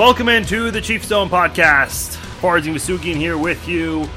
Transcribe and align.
Welcome 0.00 0.30
into 0.30 0.70
the 0.70 0.80
Chief 0.80 1.04
Stone 1.04 1.28
Podcast. 1.28 2.16
Farzin 2.40 2.72
Vasugian 2.72 3.16
here 3.16 3.36
with 3.36 3.68
you. 3.68 4.08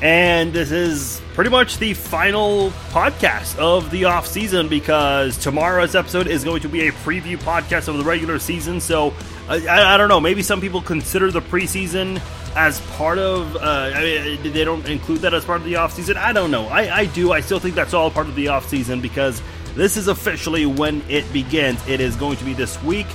And 0.00 0.52
this 0.52 0.70
is 0.70 1.20
pretty 1.34 1.50
much 1.50 1.78
the 1.78 1.94
final 1.94 2.70
podcast 2.90 3.58
of 3.58 3.90
the 3.90 4.04
off 4.04 4.28
season 4.28 4.68
because 4.68 5.36
tomorrow's 5.38 5.96
episode 5.96 6.28
is 6.28 6.44
going 6.44 6.60
to 6.62 6.68
be 6.68 6.86
a 6.86 6.92
preview 6.92 7.36
podcast 7.36 7.88
of 7.88 7.98
the 7.98 8.04
regular 8.04 8.38
season. 8.38 8.78
So 8.78 9.12
I, 9.48 9.66
I 9.66 9.96
don't 9.96 10.08
know, 10.08 10.20
maybe 10.20 10.40
some 10.40 10.60
people 10.60 10.80
consider 10.80 11.32
the 11.32 11.42
preseason 11.42 12.22
as 12.54 12.80
part 12.92 13.18
of. 13.18 13.56
Uh, 13.56 13.90
I 13.92 14.02
mean, 14.04 14.52
they 14.52 14.64
don't 14.64 14.88
include 14.88 15.22
that 15.22 15.34
as 15.34 15.44
part 15.44 15.60
of 15.60 15.66
the 15.66 15.74
off 15.74 15.94
season. 15.94 16.16
I 16.16 16.32
don't 16.32 16.52
know. 16.52 16.68
I, 16.68 16.98
I 16.98 17.04
do. 17.06 17.32
I 17.32 17.40
still 17.40 17.58
think 17.58 17.74
that's 17.74 17.92
all 17.92 18.08
part 18.08 18.28
of 18.28 18.36
the 18.36 18.46
off 18.46 18.68
season 18.68 19.00
because 19.00 19.42
this 19.74 19.96
is 19.96 20.06
officially 20.06 20.64
when 20.64 21.02
it 21.08 21.30
begins. 21.32 21.84
It 21.88 22.00
is 22.00 22.14
going 22.14 22.36
to 22.36 22.44
be 22.44 22.54
this 22.54 22.80
week. 22.84 23.08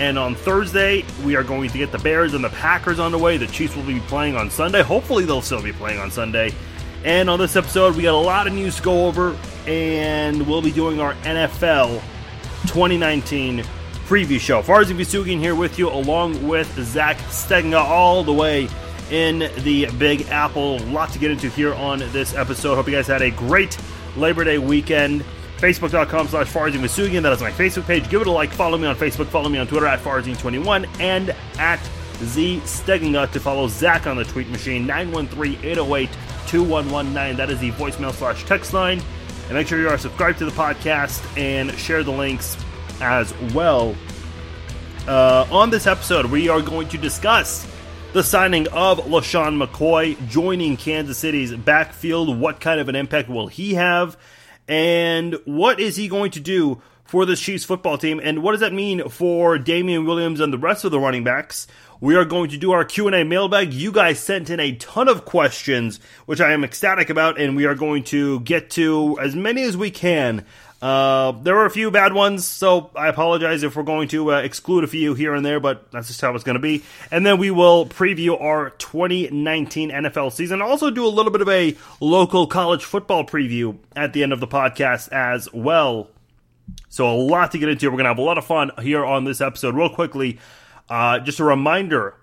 And 0.00 0.18
on 0.18 0.34
Thursday, 0.34 1.04
we 1.26 1.36
are 1.36 1.42
going 1.44 1.68
to 1.68 1.76
get 1.76 1.92
the 1.92 1.98
Bears 1.98 2.32
and 2.32 2.42
the 2.42 2.48
Packers 2.48 2.98
on 2.98 3.12
the 3.12 3.18
way. 3.18 3.36
The 3.36 3.46
Chiefs 3.46 3.76
will 3.76 3.82
be 3.82 4.00
playing 4.00 4.34
on 4.34 4.50
Sunday. 4.50 4.80
Hopefully, 4.80 5.26
they'll 5.26 5.42
still 5.42 5.62
be 5.62 5.74
playing 5.74 6.00
on 6.00 6.10
Sunday. 6.10 6.54
And 7.04 7.28
on 7.28 7.38
this 7.38 7.54
episode, 7.54 7.96
we 7.96 8.04
got 8.04 8.14
a 8.14 8.16
lot 8.16 8.46
of 8.46 8.54
news 8.54 8.76
to 8.76 8.82
go 8.82 9.06
over, 9.06 9.36
and 9.66 10.46
we'll 10.46 10.62
be 10.62 10.70
doing 10.70 11.02
our 11.02 11.12
NFL 11.16 12.00
2019 12.62 13.58
preview 14.06 14.40
show. 14.40 14.62
Farzin 14.62 14.96
Vasugian 14.96 15.38
here 15.38 15.54
with 15.54 15.78
you, 15.78 15.90
along 15.90 16.48
with 16.48 16.74
Zach 16.82 17.18
Stegenga, 17.28 17.84
all 17.84 18.24
the 18.24 18.32
way 18.32 18.70
in 19.10 19.50
the 19.64 19.86
Big 19.98 20.22
Apple. 20.30 20.76
A 20.76 20.86
lot 20.86 21.12
to 21.12 21.18
get 21.18 21.30
into 21.30 21.50
here 21.50 21.74
on 21.74 21.98
this 21.98 22.34
episode. 22.34 22.76
Hope 22.76 22.86
you 22.86 22.94
guys 22.94 23.06
had 23.06 23.20
a 23.20 23.30
great 23.30 23.76
Labor 24.16 24.44
Day 24.44 24.56
weekend. 24.56 25.26
Facebook.com 25.60 26.28
slash 26.28 26.48
Farzin 26.48 26.80
Vasugian. 26.80 27.22
That 27.22 27.34
is 27.34 27.42
my 27.42 27.50
Facebook 27.50 27.86
page. 27.86 28.08
Give 28.08 28.22
it 28.22 28.26
a 28.26 28.30
like. 28.30 28.50
Follow 28.50 28.78
me 28.78 28.86
on 28.86 28.96
Facebook. 28.96 29.26
Follow 29.26 29.50
me 29.50 29.58
on 29.58 29.66
Twitter 29.66 29.86
at 29.86 30.00
Farzin21 30.00 30.88
and 31.00 31.34
at 31.58 31.78
Z 32.24 32.62
Stegenga 32.64 33.30
to 33.32 33.40
follow 33.40 33.68
Zach 33.68 34.06
on 34.06 34.16
the 34.16 34.24
tweet 34.24 34.48
machine. 34.48 34.86
913-808-2119. 34.86 37.36
That 37.36 37.50
is 37.50 37.58
the 37.58 37.72
voicemail 37.72 38.12
slash 38.12 38.42
text 38.44 38.72
line. 38.72 39.02
And 39.48 39.54
make 39.54 39.66
sure 39.66 39.78
you 39.78 39.90
are 39.90 39.98
subscribed 39.98 40.38
to 40.38 40.46
the 40.46 40.52
podcast 40.52 41.22
and 41.36 41.70
share 41.78 42.02
the 42.02 42.12
links 42.12 42.56
as 43.02 43.34
well. 43.52 43.94
Uh, 45.06 45.46
on 45.50 45.68
this 45.68 45.86
episode, 45.86 46.24
we 46.26 46.48
are 46.48 46.62
going 46.62 46.88
to 46.88 46.96
discuss 46.96 47.70
the 48.12 48.22
signing 48.22 48.66
of 48.68 48.98
LeSean 49.00 49.62
McCoy 49.62 50.16
joining 50.28 50.78
Kansas 50.78 51.18
City's 51.18 51.54
backfield. 51.54 52.38
What 52.38 52.60
kind 52.60 52.80
of 52.80 52.88
an 52.88 52.96
impact 52.96 53.28
will 53.28 53.46
he 53.46 53.74
have? 53.74 54.16
And 54.70 55.36
what 55.46 55.80
is 55.80 55.96
he 55.96 56.06
going 56.06 56.30
to 56.30 56.40
do 56.40 56.80
for 57.04 57.26
the 57.26 57.34
Chiefs 57.34 57.64
football 57.64 57.98
team? 57.98 58.20
And 58.22 58.40
what 58.40 58.52
does 58.52 58.60
that 58.60 58.72
mean 58.72 59.08
for 59.08 59.58
Damien 59.58 60.06
Williams 60.06 60.38
and 60.38 60.52
the 60.52 60.58
rest 60.58 60.84
of 60.84 60.92
the 60.92 61.00
running 61.00 61.24
backs? 61.24 61.66
We 62.00 62.14
are 62.14 62.24
going 62.24 62.50
to 62.50 62.56
do 62.56 62.70
our 62.70 62.84
Q&A 62.84 63.24
mailbag. 63.24 63.74
You 63.74 63.90
guys 63.90 64.20
sent 64.20 64.48
in 64.48 64.60
a 64.60 64.76
ton 64.76 65.08
of 65.08 65.24
questions, 65.24 65.98
which 66.26 66.40
I 66.40 66.52
am 66.52 66.62
ecstatic 66.62 67.10
about, 67.10 67.38
and 67.40 67.56
we 67.56 67.66
are 67.66 67.74
going 67.74 68.04
to 68.04 68.38
get 68.40 68.70
to 68.70 69.18
as 69.20 69.34
many 69.34 69.64
as 69.64 69.76
we 69.76 69.90
can. 69.90 70.46
Uh, 70.80 71.32
there 71.32 71.54
were 71.54 71.66
a 71.66 71.70
few 71.70 71.90
bad 71.90 72.14
ones, 72.14 72.46
so 72.46 72.90
I 72.96 73.08
apologize 73.08 73.62
if 73.62 73.76
we're 73.76 73.82
going 73.82 74.08
to 74.08 74.32
uh, 74.32 74.38
exclude 74.38 74.82
a 74.82 74.86
few 74.86 75.12
here 75.12 75.34
and 75.34 75.44
there, 75.44 75.60
but 75.60 75.90
that's 75.92 76.08
just 76.08 76.20
how 76.22 76.34
it's 76.34 76.44
going 76.44 76.54
to 76.54 76.60
be. 76.60 76.82
And 77.10 77.24
then 77.26 77.36
we 77.38 77.50
will 77.50 77.84
preview 77.84 78.40
our 78.40 78.70
2019 78.70 79.90
NFL 79.90 80.32
season. 80.32 80.62
Also, 80.62 80.90
do 80.90 81.06
a 81.06 81.08
little 81.08 81.32
bit 81.32 81.42
of 81.42 81.48
a 81.50 81.76
local 82.00 82.46
college 82.46 82.84
football 82.84 83.24
preview 83.24 83.76
at 83.94 84.14
the 84.14 84.22
end 84.22 84.32
of 84.32 84.40
the 84.40 84.48
podcast 84.48 85.10
as 85.12 85.52
well. 85.52 86.08
So, 86.88 87.10
a 87.10 87.14
lot 87.14 87.52
to 87.52 87.58
get 87.58 87.68
into. 87.68 87.90
We're 87.90 87.96
going 87.96 88.04
to 88.04 88.10
have 88.10 88.18
a 88.18 88.22
lot 88.22 88.38
of 88.38 88.46
fun 88.46 88.70
here 88.80 89.04
on 89.04 89.24
this 89.24 89.42
episode. 89.42 89.74
Real 89.74 89.90
quickly, 89.90 90.38
uh, 90.88 91.18
just 91.18 91.40
a 91.40 91.44
reminder 91.44 92.14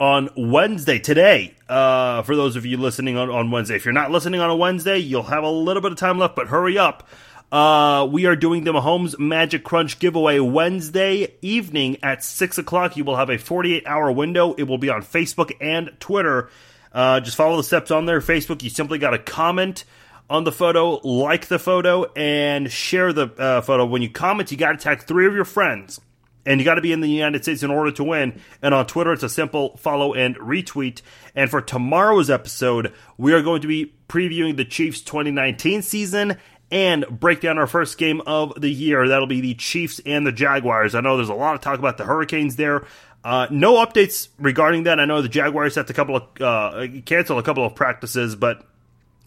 on 0.00 0.30
Wednesday, 0.36 0.98
today, 0.98 1.54
uh, 1.68 2.22
for 2.22 2.34
those 2.34 2.56
of 2.56 2.64
you 2.66 2.76
listening 2.76 3.16
on, 3.16 3.30
on 3.30 3.50
Wednesday. 3.50 3.76
If 3.76 3.84
you're 3.84 3.92
not 3.92 4.10
listening 4.10 4.40
on 4.40 4.50
a 4.50 4.56
Wednesday, 4.56 4.98
you'll 4.98 5.22
have 5.24 5.44
a 5.44 5.50
little 5.50 5.82
bit 5.82 5.92
of 5.92 5.98
time 5.98 6.18
left, 6.18 6.34
but 6.34 6.48
hurry 6.48 6.78
up. 6.78 7.08
Uh, 7.54 8.04
we 8.10 8.26
are 8.26 8.34
doing 8.34 8.64
the 8.64 8.72
Mahomes 8.72 9.16
Magic 9.16 9.62
Crunch 9.62 10.00
giveaway 10.00 10.40
Wednesday 10.40 11.36
evening 11.40 11.98
at 12.02 12.24
6 12.24 12.58
o'clock. 12.58 12.96
You 12.96 13.04
will 13.04 13.14
have 13.14 13.30
a 13.30 13.38
48 13.38 13.86
hour 13.86 14.10
window. 14.10 14.54
It 14.54 14.64
will 14.64 14.76
be 14.76 14.90
on 14.90 15.02
Facebook 15.02 15.52
and 15.60 15.92
Twitter. 16.00 16.50
Uh, 16.92 17.20
just 17.20 17.36
follow 17.36 17.56
the 17.56 17.62
steps 17.62 17.92
on 17.92 18.06
there. 18.06 18.18
Facebook, 18.18 18.64
you 18.64 18.70
simply 18.70 18.98
got 18.98 19.10
to 19.10 19.20
comment 19.20 19.84
on 20.28 20.42
the 20.42 20.50
photo, 20.50 20.94
like 21.06 21.46
the 21.46 21.60
photo, 21.60 22.06
and 22.14 22.72
share 22.72 23.12
the 23.12 23.28
uh, 23.38 23.60
photo. 23.60 23.86
When 23.86 24.02
you 24.02 24.10
comment, 24.10 24.50
you 24.50 24.56
got 24.56 24.72
to 24.72 24.78
tag 24.78 25.04
three 25.04 25.28
of 25.28 25.34
your 25.34 25.44
friends. 25.44 26.00
And 26.46 26.60
you 26.60 26.64
got 26.64 26.74
to 26.74 26.82
be 26.82 26.92
in 26.92 27.00
the 27.00 27.08
United 27.08 27.42
States 27.42 27.62
in 27.62 27.70
order 27.70 27.90
to 27.92 28.04
win. 28.04 28.40
And 28.62 28.74
on 28.74 28.86
Twitter, 28.86 29.12
it's 29.12 29.22
a 29.22 29.28
simple 29.28 29.76
follow 29.76 30.12
and 30.12 30.36
retweet. 30.36 31.02
And 31.34 31.48
for 31.48 31.62
tomorrow's 31.62 32.30
episode, 32.30 32.92
we 33.16 33.32
are 33.32 33.42
going 33.42 33.62
to 33.62 33.68
be 33.68 33.94
previewing 34.08 34.56
the 34.56 34.64
Chiefs 34.64 35.00
2019 35.00 35.82
season 35.82 36.36
and 36.70 37.04
break 37.08 37.40
down 37.40 37.58
our 37.58 37.66
first 37.66 37.98
game 37.98 38.20
of 38.22 38.60
the 38.60 38.70
year. 38.70 39.08
That'll 39.08 39.26
be 39.26 39.40
the 39.40 39.54
Chiefs 39.54 40.00
and 40.04 40.26
the 40.26 40.32
Jaguars. 40.32 40.94
I 40.94 41.00
know 41.00 41.16
there's 41.16 41.28
a 41.28 41.34
lot 41.34 41.54
of 41.54 41.60
talk 41.60 41.78
about 41.78 41.98
the 41.98 42.04
Hurricanes 42.04 42.56
there. 42.56 42.86
Uh, 43.22 43.46
no 43.50 43.74
updates 43.84 44.28
regarding 44.38 44.82
that. 44.82 45.00
I 45.00 45.06
know 45.06 45.22
the 45.22 45.28
Jaguars 45.28 45.74
had 45.76 45.86
to 45.86 45.94
couple 45.94 46.16
of 46.16 46.22
uh, 46.40 46.86
cancel 47.06 47.38
a 47.38 47.42
couple 47.42 47.64
of 47.64 47.74
practices, 47.74 48.36
but 48.36 48.66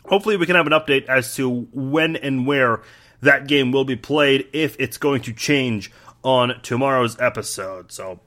hopefully 0.05 0.37
we 0.37 0.45
can 0.45 0.55
have 0.55 0.67
an 0.67 0.73
update 0.73 1.05
as 1.05 1.35
to 1.35 1.67
when 1.71 2.15
and 2.15 2.45
where 2.45 2.81
that 3.21 3.47
game 3.47 3.71
will 3.71 3.85
be 3.85 3.95
played 3.95 4.47
if 4.53 4.75
it's 4.79 4.97
going 4.97 5.21
to 5.23 5.33
change 5.33 5.91
on 6.23 6.59
tomorrow's 6.61 7.19
episode. 7.19 7.91
So 7.91 8.19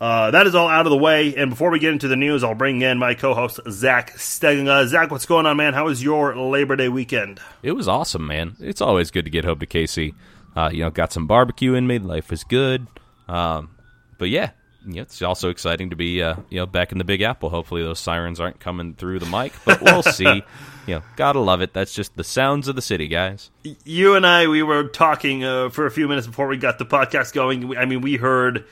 uh, 0.00 0.30
that 0.32 0.46
is 0.46 0.54
all 0.54 0.68
out 0.68 0.86
of 0.86 0.90
the 0.90 0.96
way. 0.98 1.34
And 1.34 1.50
before 1.50 1.70
we 1.70 1.78
get 1.78 1.92
into 1.92 2.08
the 2.08 2.16
news, 2.16 2.42
I'll 2.42 2.54
bring 2.54 2.82
in 2.82 2.98
my 2.98 3.14
co-host 3.14 3.60
Zach 3.70 4.12
Stegenga. 4.14 4.86
Zach, 4.86 5.10
what's 5.10 5.26
going 5.26 5.46
on, 5.46 5.56
man? 5.56 5.74
How 5.74 5.86
was 5.86 6.02
your 6.02 6.36
Labor 6.36 6.76
Day 6.76 6.88
weekend? 6.88 7.40
It 7.62 7.72
was 7.72 7.88
awesome, 7.88 8.26
man. 8.26 8.56
It's 8.60 8.80
always 8.80 9.10
good 9.10 9.24
to 9.24 9.30
get 9.30 9.44
home 9.44 9.58
to 9.60 9.66
KC. 9.66 10.14
Uh, 10.56 10.70
you 10.72 10.80
know, 10.82 10.90
got 10.90 11.12
some 11.12 11.26
barbecue 11.26 11.74
in 11.74 11.86
me. 11.86 11.98
Life 11.98 12.30
was 12.30 12.44
good. 12.44 12.86
Um, 13.28 13.70
but 14.18 14.28
yeah, 14.28 14.50
yeah, 14.86 15.02
it's 15.02 15.22
also 15.22 15.48
exciting 15.48 15.90
to 15.90 15.96
be 15.96 16.22
uh, 16.22 16.36
you 16.50 16.58
know 16.58 16.66
back 16.66 16.92
in 16.92 16.98
the 16.98 17.04
Big 17.04 17.22
Apple. 17.22 17.50
Hopefully, 17.50 17.82
those 17.82 17.98
sirens 17.98 18.40
aren't 18.40 18.60
coming 18.60 18.94
through 18.94 19.18
the 19.18 19.26
mic, 19.26 19.52
but 19.64 19.80
we'll 19.80 20.02
see. 20.02 20.42
You 20.86 20.96
know, 20.96 21.02
gotta 21.16 21.40
love 21.40 21.62
it. 21.62 21.72
That's 21.72 21.94
just 21.94 22.14
the 22.16 22.24
sounds 22.24 22.68
of 22.68 22.76
the 22.76 22.82
city, 22.82 23.08
guys. 23.08 23.50
You 23.84 24.16
and 24.16 24.26
I, 24.26 24.48
we 24.48 24.62
were 24.62 24.84
talking 24.88 25.42
uh, 25.42 25.70
for 25.70 25.86
a 25.86 25.90
few 25.90 26.06
minutes 26.08 26.26
before 26.26 26.46
we 26.46 26.58
got 26.58 26.78
the 26.78 26.84
podcast 26.84 27.32
going. 27.32 27.76
I 27.76 27.86
mean, 27.86 28.02
we 28.02 28.16
heard 28.16 28.66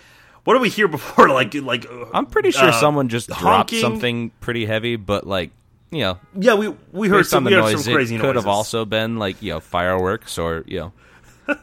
what 0.44 0.54
did 0.54 0.62
we 0.62 0.69
hear 0.69 0.88
before? 0.88 1.28
Like, 1.32 1.54
like 1.54 1.86
I'm 2.12 2.26
pretty 2.26 2.50
sure 2.50 2.69
uh, 2.69 2.72
someone 2.72 3.08
just 3.08 3.28
dropped 3.28 3.75
something 3.75 4.30
pretty 4.41 4.66
heavy, 4.66 4.97
but 4.97 5.26
like, 5.26 5.50
you 5.91 6.00
know, 6.00 6.19
yeah, 6.34 6.54
we 6.54 6.69
we 6.92 7.08
heard 7.08 7.26
some, 7.26 7.44
we 7.44 7.53
noise, 7.53 7.84
some 7.84 7.94
crazy 7.94 8.16
it 8.16 8.20
could 8.20 8.36
have 8.36 8.47
also 8.47 8.84
been 8.84 9.19
like 9.19 9.41
you 9.41 9.52
know 9.52 9.60
fireworks 9.60 10.38
or 10.38 10.64
you 10.66 10.81
know. 10.81 10.92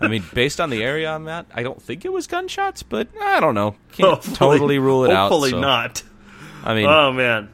I 0.01 0.07
mean, 0.07 0.23
based 0.33 0.59
on 0.59 0.69
the 0.69 0.83
area 0.83 1.09
I'm 1.11 1.27
at, 1.27 1.45
I 1.53 1.63
don't 1.63 1.81
think 1.81 2.03
it 2.03 2.11
was 2.11 2.27
gunshots, 2.27 2.83
but 2.83 3.07
I 3.21 3.39
don't 3.39 3.55
know. 3.55 3.75
Can't 3.91 4.09
hopefully, 4.09 4.35
totally 4.35 4.79
rule 4.79 5.03
it 5.05 5.11
hopefully 5.11 5.17
out. 5.17 5.29
Hopefully 5.29 5.51
so. 5.51 5.59
not. 5.59 6.03
I 6.63 6.73
mean, 6.73 6.87
oh 6.87 7.11
man, 7.11 7.49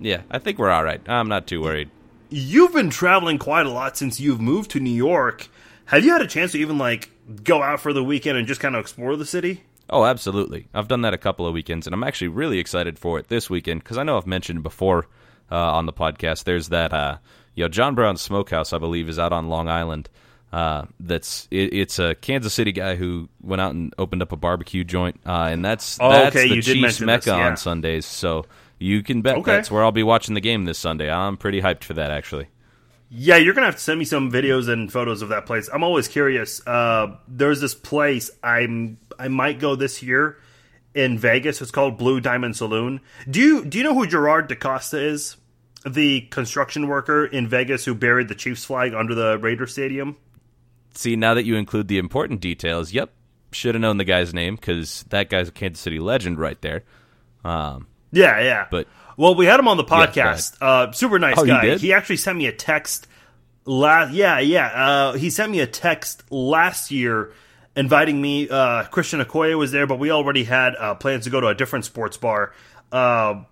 yeah, 0.00 0.22
I 0.30 0.38
think 0.38 0.58
we're 0.58 0.70
all 0.70 0.84
right. 0.84 1.00
I'm 1.08 1.28
not 1.28 1.46
too 1.46 1.62
worried. 1.62 1.90
You've 2.30 2.72
been 2.72 2.90
traveling 2.90 3.38
quite 3.38 3.66
a 3.66 3.70
lot 3.70 3.96
since 3.96 4.20
you've 4.20 4.40
moved 4.40 4.70
to 4.72 4.80
New 4.80 4.90
York. 4.90 5.48
Have 5.86 6.04
you 6.04 6.12
had 6.12 6.22
a 6.22 6.26
chance 6.26 6.52
to 6.52 6.58
even 6.58 6.78
like 6.78 7.10
go 7.42 7.62
out 7.62 7.80
for 7.80 7.92
the 7.92 8.04
weekend 8.04 8.38
and 8.38 8.46
just 8.46 8.60
kind 8.60 8.74
of 8.74 8.80
explore 8.80 9.16
the 9.16 9.26
city? 9.26 9.64
Oh, 9.90 10.04
absolutely. 10.04 10.68
I've 10.72 10.88
done 10.88 11.02
that 11.02 11.14
a 11.14 11.18
couple 11.18 11.46
of 11.46 11.54
weekends, 11.54 11.86
and 11.86 11.94
I'm 11.94 12.04
actually 12.04 12.28
really 12.28 12.58
excited 12.58 12.98
for 12.98 13.18
it 13.18 13.28
this 13.28 13.50
weekend 13.50 13.82
because 13.82 13.98
I 13.98 14.02
know 14.02 14.16
I've 14.16 14.26
mentioned 14.26 14.62
before 14.62 15.06
uh, 15.50 15.56
on 15.56 15.86
the 15.86 15.92
podcast. 15.92 16.44
There's 16.44 16.70
that, 16.70 16.92
uh, 16.92 17.18
you 17.54 17.64
know, 17.64 17.68
John 17.68 17.94
Brown's 17.94 18.22
Smokehouse, 18.22 18.72
I 18.72 18.78
believe, 18.78 19.08
is 19.08 19.18
out 19.18 19.32
on 19.32 19.48
Long 19.48 19.68
Island. 19.68 20.08
Uh, 20.52 20.84
that's 21.00 21.48
it, 21.50 21.74
it's 21.74 21.98
a 21.98 22.14
Kansas 22.14 22.54
City 22.54 22.70
guy 22.70 22.94
who 22.94 23.28
went 23.42 23.60
out 23.60 23.74
and 23.74 23.92
opened 23.98 24.22
up 24.22 24.30
a 24.30 24.36
barbecue 24.36 24.84
joint, 24.84 25.20
uh, 25.26 25.48
and 25.50 25.64
that's 25.64 25.98
oh, 26.00 26.10
that's 26.10 26.36
okay. 26.36 26.48
the 26.48 26.54
you 26.54 26.62
Chiefs 26.62 27.00
Mecca 27.00 27.24
this, 27.24 27.36
yeah. 27.36 27.46
on 27.48 27.56
Sundays. 27.56 28.06
So 28.06 28.46
you 28.78 29.02
can 29.02 29.20
bet 29.20 29.38
okay. 29.38 29.50
that's 29.50 29.70
where 29.70 29.82
I'll 29.82 29.92
be 29.92 30.04
watching 30.04 30.34
the 30.34 30.40
game 30.40 30.64
this 30.64 30.78
Sunday. 30.78 31.10
I'm 31.10 31.36
pretty 31.36 31.60
hyped 31.60 31.82
for 31.82 31.94
that, 31.94 32.12
actually. 32.12 32.46
Yeah, 33.10 33.36
you're 33.36 33.54
gonna 33.54 33.66
have 33.66 33.76
to 33.76 33.80
send 33.80 33.98
me 33.98 34.04
some 34.04 34.30
videos 34.30 34.68
and 34.68 34.90
photos 34.90 35.22
of 35.22 35.28
that 35.28 35.46
place. 35.46 35.68
I'm 35.72 35.84
always 35.84 36.08
curious. 36.08 36.66
Uh, 36.66 37.16
there's 37.28 37.60
this 37.60 37.74
place 37.74 38.30
I'm 38.42 38.98
I 39.18 39.28
might 39.28 39.58
go 39.60 39.76
this 39.76 40.02
year 40.02 40.38
in 40.94 41.18
Vegas. 41.18 41.60
It's 41.60 41.70
called 41.70 41.98
Blue 41.98 42.20
Diamond 42.20 42.56
Saloon. 42.56 43.00
Do 43.28 43.40
you 43.40 43.64
do 43.64 43.78
you 43.78 43.84
know 43.84 43.94
who 43.94 44.06
Gerard 44.06 44.48
DaCosta 44.48 44.98
is? 44.98 45.36
The 45.86 46.22
construction 46.22 46.88
worker 46.88 47.26
in 47.26 47.46
Vegas 47.46 47.84
who 47.84 47.94
buried 47.94 48.28
the 48.28 48.34
Chiefs 48.34 48.64
flag 48.64 48.94
under 48.94 49.14
the 49.14 49.38
Raider 49.38 49.66
Stadium. 49.66 50.16
See, 50.94 51.14
now 51.14 51.34
that 51.34 51.44
you 51.44 51.56
include 51.56 51.88
the 51.88 51.98
important 51.98 52.40
details, 52.40 52.92
yep, 52.92 53.12
should 53.52 53.74
have 53.74 53.82
known 53.82 53.98
the 53.98 54.04
guy's 54.04 54.32
name 54.32 54.54
because 54.54 55.04
that 55.10 55.28
guy's 55.28 55.48
a 55.48 55.52
Kansas 55.52 55.80
City 55.82 55.98
legend 55.98 56.38
right 56.38 56.60
there. 56.62 56.84
Um, 57.44 57.88
yeah, 58.12 58.40
yeah. 58.40 58.66
But 58.70 58.86
well, 59.16 59.34
we 59.34 59.46
had 59.46 59.60
him 59.60 59.68
on 59.68 59.76
the 59.76 59.84
podcast. 59.84 60.56
Yeah, 60.60 60.66
uh, 60.66 60.92
super 60.92 61.18
nice 61.18 61.38
oh, 61.38 61.46
guy. 61.46 61.76
He 61.76 61.92
actually 61.92 62.16
sent 62.16 62.36
me 62.38 62.46
a 62.46 62.52
text 62.52 63.06
last. 63.64 64.12
Yeah, 64.12 64.40
yeah. 64.40 64.66
Uh, 64.66 65.12
he 65.14 65.30
sent 65.30 65.50
me 65.50 65.60
a 65.60 65.66
text 65.66 66.24
last 66.30 66.90
year 66.90 67.32
inviting 67.76 68.20
me. 68.20 68.48
Uh, 68.48 68.84
Christian 68.84 69.20
Okoye 69.20 69.56
was 69.58 69.72
there, 69.72 69.86
but 69.86 69.98
we 69.98 70.10
already 70.10 70.44
had 70.44 70.74
uh, 70.76 70.94
plans 70.94 71.24
to 71.24 71.30
go 71.30 71.40
to 71.40 71.48
a 71.48 71.54
different 71.54 71.84
sports 71.84 72.16
bar. 72.16 72.52
Uh, 72.92 73.44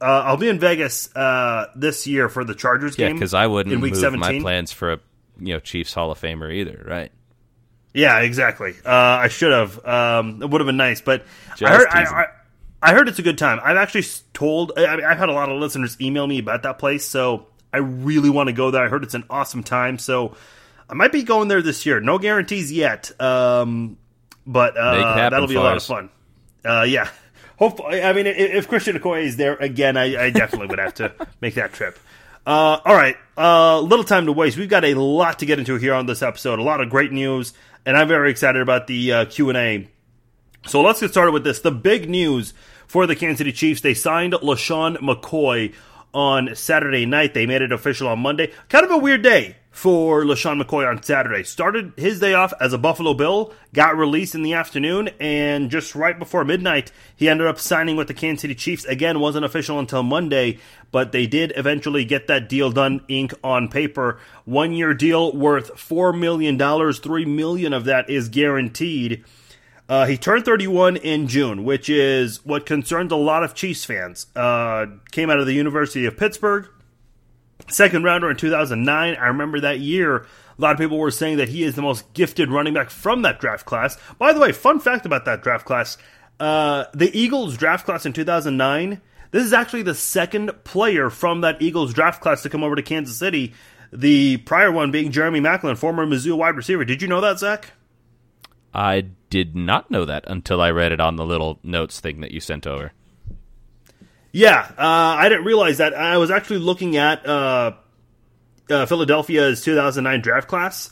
uh 0.00 0.22
I'll 0.24 0.36
be 0.36 0.48
in 0.48 0.58
Vegas 0.58 1.14
uh, 1.14 1.66
this 1.76 2.06
year 2.06 2.28
for 2.28 2.44
the 2.44 2.54
Chargers 2.54 2.98
yeah, 2.98 3.08
game. 3.08 3.16
because 3.16 3.34
I 3.34 3.46
wouldn't 3.46 3.72
in 3.72 3.80
week 3.80 3.92
move 3.92 4.00
17. 4.00 4.20
my 4.20 4.40
plans 4.40 4.72
for 4.72 4.94
a 4.94 5.00
you 5.38 5.54
know 5.54 5.60
Chiefs 5.60 5.94
Hall 5.94 6.10
of 6.10 6.20
Famer 6.20 6.52
either, 6.52 6.84
right? 6.86 7.12
Yeah, 7.92 8.18
exactly. 8.20 8.74
Uh, 8.84 8.90
I 8.90 9.28
should 9.28 9.52
have. 9.52 9.84
Um, 9.86 10.42
it 10.42 10.50
would 10.50 10.60
have 10.60 10.66
been 10.66 10.76
nice, 10.76 11.00
but 11.00 11.24
Just 11.56 11.62
I 11.62 12.04
heard, 12.04 12.28
I, 12.84 12.88
teasing. 12.88 12.90
I, 12.90 12.90
I 12.90 12.94
heard 12.94 13.08
it's 13.08 13.18
a 13.18 13.22
good 13.22 13.38
time. 13.38 13.60
I've 13.62 13.76
actually 13.76 14.04
told. 14.32 14.72
I 14.76 14.96
mean, 14.96 15.04
I've 15.04 15.18
had 15.18 15.28
a 15.28 15.32
lot 15.32 15.50
of 15.50 15.60
listeners 15.60 16.00
email 16.00 16.26
me 16.26 16.38
about 16.38 16.62
that 16.64 16.78
place, 16.78 17.06
so 17.06 17.46
I 17.72 17.78
really 17.78 18.30
want 18.30 18.48
to 18.48 18.52
go 18.52 18.70
there. 18.70 18.84
I 18.84 18.88
heard 18.88 19.02
it's 19.02 19.14
an 19.14 19.24
awesome 19.28 19.62
time, 19.62 19.98
so 19.98 20.36
I 20.88 20.94
might 20.94 21.12
be 21.12 21.22
going 21.22 21.48
there 21.48 21.62
this 21.62 21.86
year. 21.86 22.00
No 22.00 22.18
guarantees 22.18 22.70
yet, 22.70 23.10
um, 23.20 23.96
but 24.46 24.76
uh, 24.76 25.16
that'll 25.16 25.48
be 25.48 25.56
a 25.56 25.60
lot 25.60 25.76
of 25.76 25.82
fun. 25.82 26.10
Uh, 26.64 26.84
yeah. 26.88 27.08
Hopefully, 27.56 28.02
I 28.02 28.12
mean, 28.12 28.26
if 28.26 28.68
Christian 28.68 28.98
Okoye 28.98 29.24
is 29.24 29.36
there 29.36 29.54
again, 29.54 29.96
I, 29.96 30.24
I 30.24 30.30
definitely 30.30 30.66
would 30.68 30.80
have 30.80 30.94
to 30.94 31.14
make 31.40 31.54
that 31.54 31.72
trip. 31.72 31.98
Uh, 32.46 32.78
all 32.84 32.94
right, 32.94 33.16
uh, 33.38 33.80
little 33.80 34.04
time 34.04 34.26
to 34.26 34.32
waste. 34.32 34.56
We've 34.58 34.68
got 34.68 34.84
a 34.84 34.94
lot 34.94 35.38
to 35.38 35.46
get 35.46 35.58
into 35.58 35.76
here 35.76 35.94
on 35.94 36.06
this 36.06 36.20
episode. 36.20 36.58
A 36.58 36.62
lot 36.62 36.80
of 36.80 36.90
great 36.90 37.12
news, 37.12 37.54
and 37.86 37.96
I'm 37.96 38.08
very 38.08 38.30
excited 38.30 38.60
about 38.60 38.86
the 38.86 39.12
uh, 39.12 39.24
Q 39.26 39.48
and 39.48 39.58
A. 39.58 39.88
So 40.66 40.82
let's 40.82 41.00
get 41.00 41.10
started 41.10 41.32
with 41.32 41.44
this. 41.44 41.60
The 41.60 41.70
big 41.70 42.10
news 42.10 42.54
for 42.94 43.08
the 43.08 43.16
Kansas 43.16 43.38
City 43.38 43.50
Chiefs: 43.50 43.80
they 43.80 43.92
signed 43.92 44.34
LeSean 44.34 44.96
McCoy 44.98 45.74
on 46.14 46.54
Saturday 46.54 47.04
night. 47.04 47.34
They 47.34 47.44
made 47.44 47.60
it 47.60 47.72
official 47.72 48.06
on 48.06 48.20
Monday. 48.20 48.52
Kind 48.68 48.84
of 48.84 48.92
a 48.92 48.98
weird 48.98 49.20
day 49.20 49.56
for 49.72 50.22
LeSean 50.22 50.62
McCoy 50.62 50.88
on 50.88 51.02
Saturday. 51.02 51.42
Started 51.42 51.94
his 51.96 52.20
day 52.20 52.34
off 52.34 52.52
as 52.60 52.72
a 52.72 52.78
Buffalo 52.78 53.12
Bill, 53.12 53.52
got 53.72 53.96
released 53.96 54.36
in 54.36 54.44
the 54.44 54.52
afternoon, 54.52 55.10
and 55.18 55.72
just 55.72 55.96
right 55.96 56.16
before 56.16 56.44
midnight, 56.44 56.92
he 57.16 57.28
ended 57.28 57.48
up 57.48 57.58
signing 57.58 57.96
with 57.96 58.06
the 58.06 58.14
Kansas 58.14 58.42
City 58.42 58.54
Chiefs. 58.54 58.84
Again, 58.84 59.18
wasn't 59.18 59.44
official 59.44 59.80
until 59.80 60.04
Monday, 60.04 60.60
but 60.92 61.10
they 61.10 61.26
did 61.26 61.52
eventually 61.56 62.04
get 62.04 62.28
that 62.28 62.48
deal 62.48 62.70
done, 62.70 63.00
ink 63.08 63.34
on 63.42 63.66
paper. 63.66 64.20
One 64.44 64.72
year 64.72 64.94
deal 64.94 65.32
worth 65.32 65.74
$4 65.74 66.16
million, 66.16 66.92
3 66.92 67.24
million 67.24 67.72
of 67.72 67.86
that 67.86 68.08
is 68.08 68.28
guaranteed. 68.28 69.24
Uh, 69.88 70.06
he 70.06 70.16
turned 70.16 70.44
31 70.44 70.96
in 70.96 71.26
June, 71.28 71.64
which 71.64 71.90
is 71.90 72.44
what 72.44 72.64
concerned 72.64 73.12
a 73.12 73.16
lot 73.16 73.44
of 73.44 73.54
Chiefs 73.54 73.84
fans. 73.84 74.26
Uh, 74.34 74.86
came 75.12 75.28
out 75.28 75.38
of 75.38 75.46
the 75.46 75.52
University 75.52 76.06
of 76.06 76.16
Pittsburgh, 76.16 76.66
second 77.68 78.02
rounder 78.02 78.30
in 78.30 78.36
2009. 78.36 79.14
I 79.14 79.26
remember 79.26 79.60
that 79.60 79.80
year. 79.80 80.26
A 80.56 80.60
lot 80.62 80.72
of 80.72 80.78
people 80.78 80.98
were 80.98 81.10
saying 81.10 81.38
that 81.38 81.48
he 81.48 81.64
is 81.64 81.74
the 81.74 81.82
most 81.82 82.12
gifted 82.14 82.50
running 82.50 82.74
back 82.74 82.88
from 82.88 83.22
that 83.22 83.40
draft 83.40 83.66
class. 83.66 83.98
By 84.18 84.32
the 84.32 84.40
way, 84.40 84.52
fun 84.52 84.80
fact 84.80 85.04
about 85.04 85.24
that 85.26 85.42
draft 85.42 85.66
class 85.66 85.98
uh, 86.40 86.86
the 86.92 87.16
Eagles 87.16 87.56
draft 87.56 87.84
class 87.84 88.06
in 88.06 88.12
2009. 88.12 89.00
This 89.30 89.44
is 89.44 89.52
actually 89.52 89.82
the 89.82 89.94
second 89.94 90.52
player 90.64 91.10
from 91.10 91.40
that 91.40 91.60
Eagles 91.60 91.92
draft 91.92 92.20
class 92.22 92.42
to 92.42 92.50
come 92.50 92.62
over 92.62 92.76
to 92.76 92.82
Kansas 92.82 93.16
City. 93.16 93.54
The 93.92 94.38
prior 94.38 94.72
one 94.72 94.90
being 94.90 95.12
Jeremy 95.12 95.40
Maclin, 95.40 95.76
former 95.76 96.06
Mizzou 96.06 96.36
wide 96.36 96.56
receiver. 96.56 96.84
Did 96.84 97.02
you 97.02 97.08
know 97.08 97.20
that, 97.20 97.38
Zach? 97.38 97.72
I 98.72 99.06
did 99.34 99.56
not 99.56 99.90
know 99.90 100.04
that 100.04 100.24
until 100.28 100.60
I 100.60 100.70
read 100.70 100.92
it 100.92 101.00
on 101.00 101.16
the 101.16 101.24
little 101.26 101.58
notes 101.64 101.98
thing 101.98 102.20
that 102.20 102.30
you 102.30 102.38
sent 102.38 102.66
over. 102.68 102.92
Yeah, 104.32 104.60
uh, 104.78 105.16
I 105.18 105.28
didn't 105.28 105.44
realize 105.44 105.78
that. 105.78 105.92
I 105.94 106.18
was 106.18 106.30
actually 106.30 106.58
looking 106.58 106.96
at 106.96 107.26
uh, 107.26 107.72
uh, 108.70 108.86
Philadelphia's 108.86 109.62
2009 109.62 110.20
draft 110.22 110.48
class, 110.48 110.90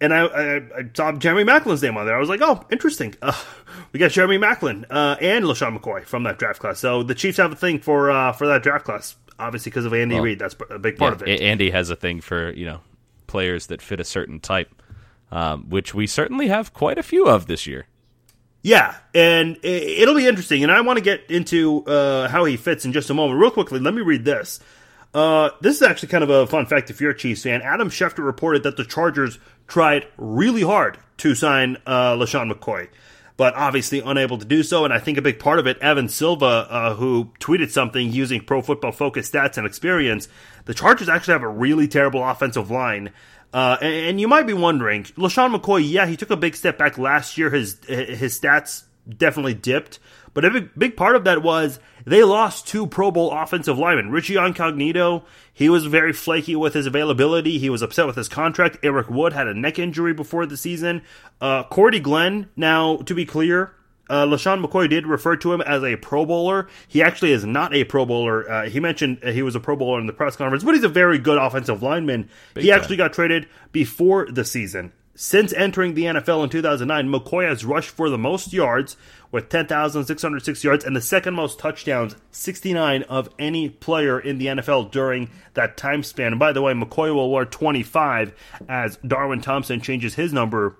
and 0.00 0.12
I, 0.12 0.24
I, 0.26 0.56
I 0.56 0.90
saw 0.94 1.12
Jeremy 1.12 1.44
Maclin's 1.44 1.82
name 1.82 1.96
on 1.96 2.06
there. 2.06 2.16
I 2.16 2.20
was 2.20 2.28
like, 2.28 2.40
oh, 2.42 2.64
interesting. 2.70 3.14
Uh, 3.20 3.32
we 3.92 3.98
got 4.00 4.10
Jeremy 4.12 4.38
Maclin 4.38 4.84
uh, 4.90 5.16
and 5.20 5.44
LeSean 5.44 5.76
McCoy 5.78 6.04
from 6.04 6.22
that 6.24 6.38
draft 6.38 6.60
class. 6.60 6.78
So 6.80 7.02
the 7.02 7.14
Chiefs 7.14 7.38
have 7.38 7.52
a 7.52 7.56
thing 7.56 7.78
for 7.80 8.10
uh, 8.10 8.32
for 8.32 8.46
that 8.48 8.62
draft 8.62 8.84
class, 8.84 9.16
obviously 9.38 9.70
because 9.70 9.84
of 9.84 9.94
Andy 9.94 10.16
Well, 10.16 10.24
Reid. 10.24 10.38
That's 10.38 10.56
a 10.70 10.78
big 10.78 10.98
part 10.98 11.12
Yeah, 11.20 11.34
of 11.34 11.40
it. 11.40 11.40
Andy 11.42 11.70
has 11.70 11.90
a 11.90 11.96
thing 11.96 12.20
for 12.20 12.50
you 12.52 12.66
know 12.66 12.80
players 13.28 13.66
that 13.68 13.80
fit 13.80 14.00
a 14.00 14.04
certain 14.04 14.40
type, 14.40 14.81
um, 15.32 15.68
which 15.70 15.94
we 15.94 16.06
certainly 16.06 16.48
have 16.48 16.72
quite 16.72 16.98
a 16.98 17.02
few 17.02 17.26
of 17.26 17.46
this 17.46 17.66
year. 17.66 17.86
Yeah, 18.62 18.94
and 19.12 19.58
it'll 19.64 20.14
be 20.14 20.28
interesting. 20.28 20.62
And 20.62 20.70
I 20.70 20.82
want 20.82 20.98
to 20.98 21.02
get 21.02 21.28
into 21.28 21.84
uh, 21.84 22.28
how 22.28 22.44
he 22.44 22.56
fits 22.56 22.84
in 22.84 22.92
just 22.92 23.10
a 23.10 23.14
moment. 23.14 23.40
Real 23.40 23.50
quickly, 23.50 23.80
let 23.80 23.94
me 23.94 24.02
read 24.02 24.24
this. 24.24 24.60
Uh, 25.12 25.50
this 25.60 25.76
is 25.76 25.82
actually 25.82 26.08
kind 26.08 26.22
of 26.22 26.30
a 26.30 26.46
fun 26.46 26.66
fact 26.66 26.88
if 26.90 27.00
you're 27.00 27.10
a 27.10 27.16
Chiefs 27.16 27.42
fan. 27.42 27.60
Adam 27.62 27.90
Schefter 27.90 28.24
reported 28.24 28.62
that 28.62 28.76
the 28.76 28.84
Chargers 28.84 29.38
tried 29.66 30.06
really 30.16 30.62
hard 30.62 30.98
to 31.18 31.34
sign 31.34 31.76
uh, 31.86 32.14
LeSean 32.14 32.52
McCoy, 32.52 32.88
but 33.36 33.54
obviously 33.54 34.00
unable 34.00 34.38
to 34.38 34.44
do 34.44 34.62
so. 34.62 34.84
And 34.84 34.92
I 34.92 35.00
think 35.00 35.18
a 35.18 35.22
big 35.22 35.38
part 35.38 35.58
of 35.58 35.66
it, 35.66 35.78
Evan 35.78 36.08
Silva, 36.08 36.66
uh, 36.70 36.94
who 36.94 37.32
tweeted 37.40 37.70
something 37.70 38.12
using 38.12 38.42
Pro 38.42 38.62
Football 38.62 38.92
Focus 38.92 39.30
stats 39.30 39.58
and 39.58 39.66
experience, 39.66 40.28
the 40.66 40.74
Chargers 40.74 41.08
actually 41.08 41.32
have 41.32 41.42
a 41.42 41.48
really 41.48 41.88
terrible 41.88 42.24
offensive 42.26 42.70
line. 42.70 43.10
Uh, 43.52 43.76
and, 43.80 43.94
and 43.94 44.20
you 44.20 44.28
might 44.28 44.46
be 44.46 44.54
wondering, 44.54 45.04
LeSean 45.04 45.54
McCoy, 45.54 45.82
yeah, 45.88 46.06
he 46.06 46.16
took 46.16 46.30
a 46.30 46.36
big 46.36 46.56
step 46.56 46.78
back 46.78 46.98
last 46.98 47.36
year. 47.36 47.50
His 47.50 47.78
his 47.86 48.40
stats 48.40 48.84
definitely 49.08 49.54
dipped, 49.54 49.98
but 50.34 50.44
a 50.44 50.50
big, 50.50 50.70
big 50.76 50.96
part 50.96 51.16
of 51.16 51.24
that 51.24 51.42
was 51.42 51.78
they 52.06 52.24
lost 52.24 52.66
two 52.66 52.86
Pro 52.86 53.10
Bowl 53.10 53.30
offensive 53.30 53.78
linemen. 53.78 54.10
Richie 54.10 54.36
Incognito, 54.36 55.24
he 55.52 55.68
was 55.68 55.86
very 55.86 56.12
flaky 56.12 56.56
with 56.56 56.74
his 56.74 56.86
availability. 56.86 57.58
He 57.58 57.70
was 57.70 57.82
upset 57.82 58.06
with 58.06 58.16
his 58.16 58.28
contract. 58.28 58.78
Eric 58.82 59.10
Wood 59.10 59.32
had 59.32 59.46
a 59.46 59.54
neck 59.54 59.78
injury 59.78 60.14
before 60.14 60.46
the 60.46 60.56
season. 60.56 61.02
Uh, 61.40 61.64
Cordy 61.64 62.00
Glenn, 62.00 62.48
now 62.56 62.96
to 62.98 63.14
be 63.14 63.26
clear, 63.26 63.74
uh, 64.12 64.26
LeSean 64.26 64.62
McCoy 64.62 64.90
did 64.90 65.06
refer 65.06 65.36
to 65.36 65.54
him 65.54 65.62
as 65.62 65.82
a 65.82 65.96
Pro 65.96 66.26
Bowler. 66.26 66.68
He 66.86 67.02
actually 67.02 67.32
is 67.32 67.46
not 67.46 67.74
a 67.74 67.84
Pro 67.84 68.04
Bowler. 68.04 68.48
Uh, 68.48 68.68
he 68.68 68.78
mentioned 68.78 69.18
uh, 69.24 69.32
he 69.32 69.40
was 69.40 69.54
a 69.54 69.60
Pro 69.60 69.74
Bowler 69.74 69.98
in 70.00 70.06
the 70.06 70.12
press 70.12 70.36
conference, 70.36 70.62
but 70.62 70.74
he's 70.74 70.84
a 70.84 70.88
very 70.88 71.18
good 71.18 71.38
offensive 71.38 71.82
lineman. 71.82 72.28
he 72.54 72.68
time. 72.68 72.78
actually 72.78 72.96
got 72.96 73.14
traded 73.14 73.48
before 73.72 74.30
the 74.30 74.44
season. 74.44 74.92
Since 75.14 75.52
entering 75.54 75.94
the 75.94 76.04
NFL 76.04 76.44
in 76.44 76.50
2009, 76.50 77.08
McCoy 77.08 77.48
has 77.48 77.64
rushed 77.64 77.90
for 77.90 78.10
the 78.10 78.18
most 78.18 78.52
yards 78.52 78.96
with 79.30 79.48
10,606 79.48 80.64
yards 80.64 80.84
and 80.84 80.94
the 80.94 81.00
second 81.00 81.34
most 81.34 81.58
touchdowns, 81.58 82.14
69 82.30 83.02
of 83.04 83.30
any 83.38 83.70
player 83.70 84.20
in 84.20 84.36
the 84.38 84.46
NFL 84.46 84.90
during 84.90 85.30
that 85.54 85.76
time 85.76 86.02
span. 86.02 86.28
And 86.28 86.38
by 86.38 86.52
the 86.52 86.60
way, 86.60 86.74
McCoy 86.74 87.14
will 87.14 87.30
wear 87.30 87.46
25 87.46 88.34
as 88.68 88.98
Darwin 88.98 89.40
Thompson 89.40 89.80
changes 89.80 90.14
his 90.14 90.32
number 90.32 90.76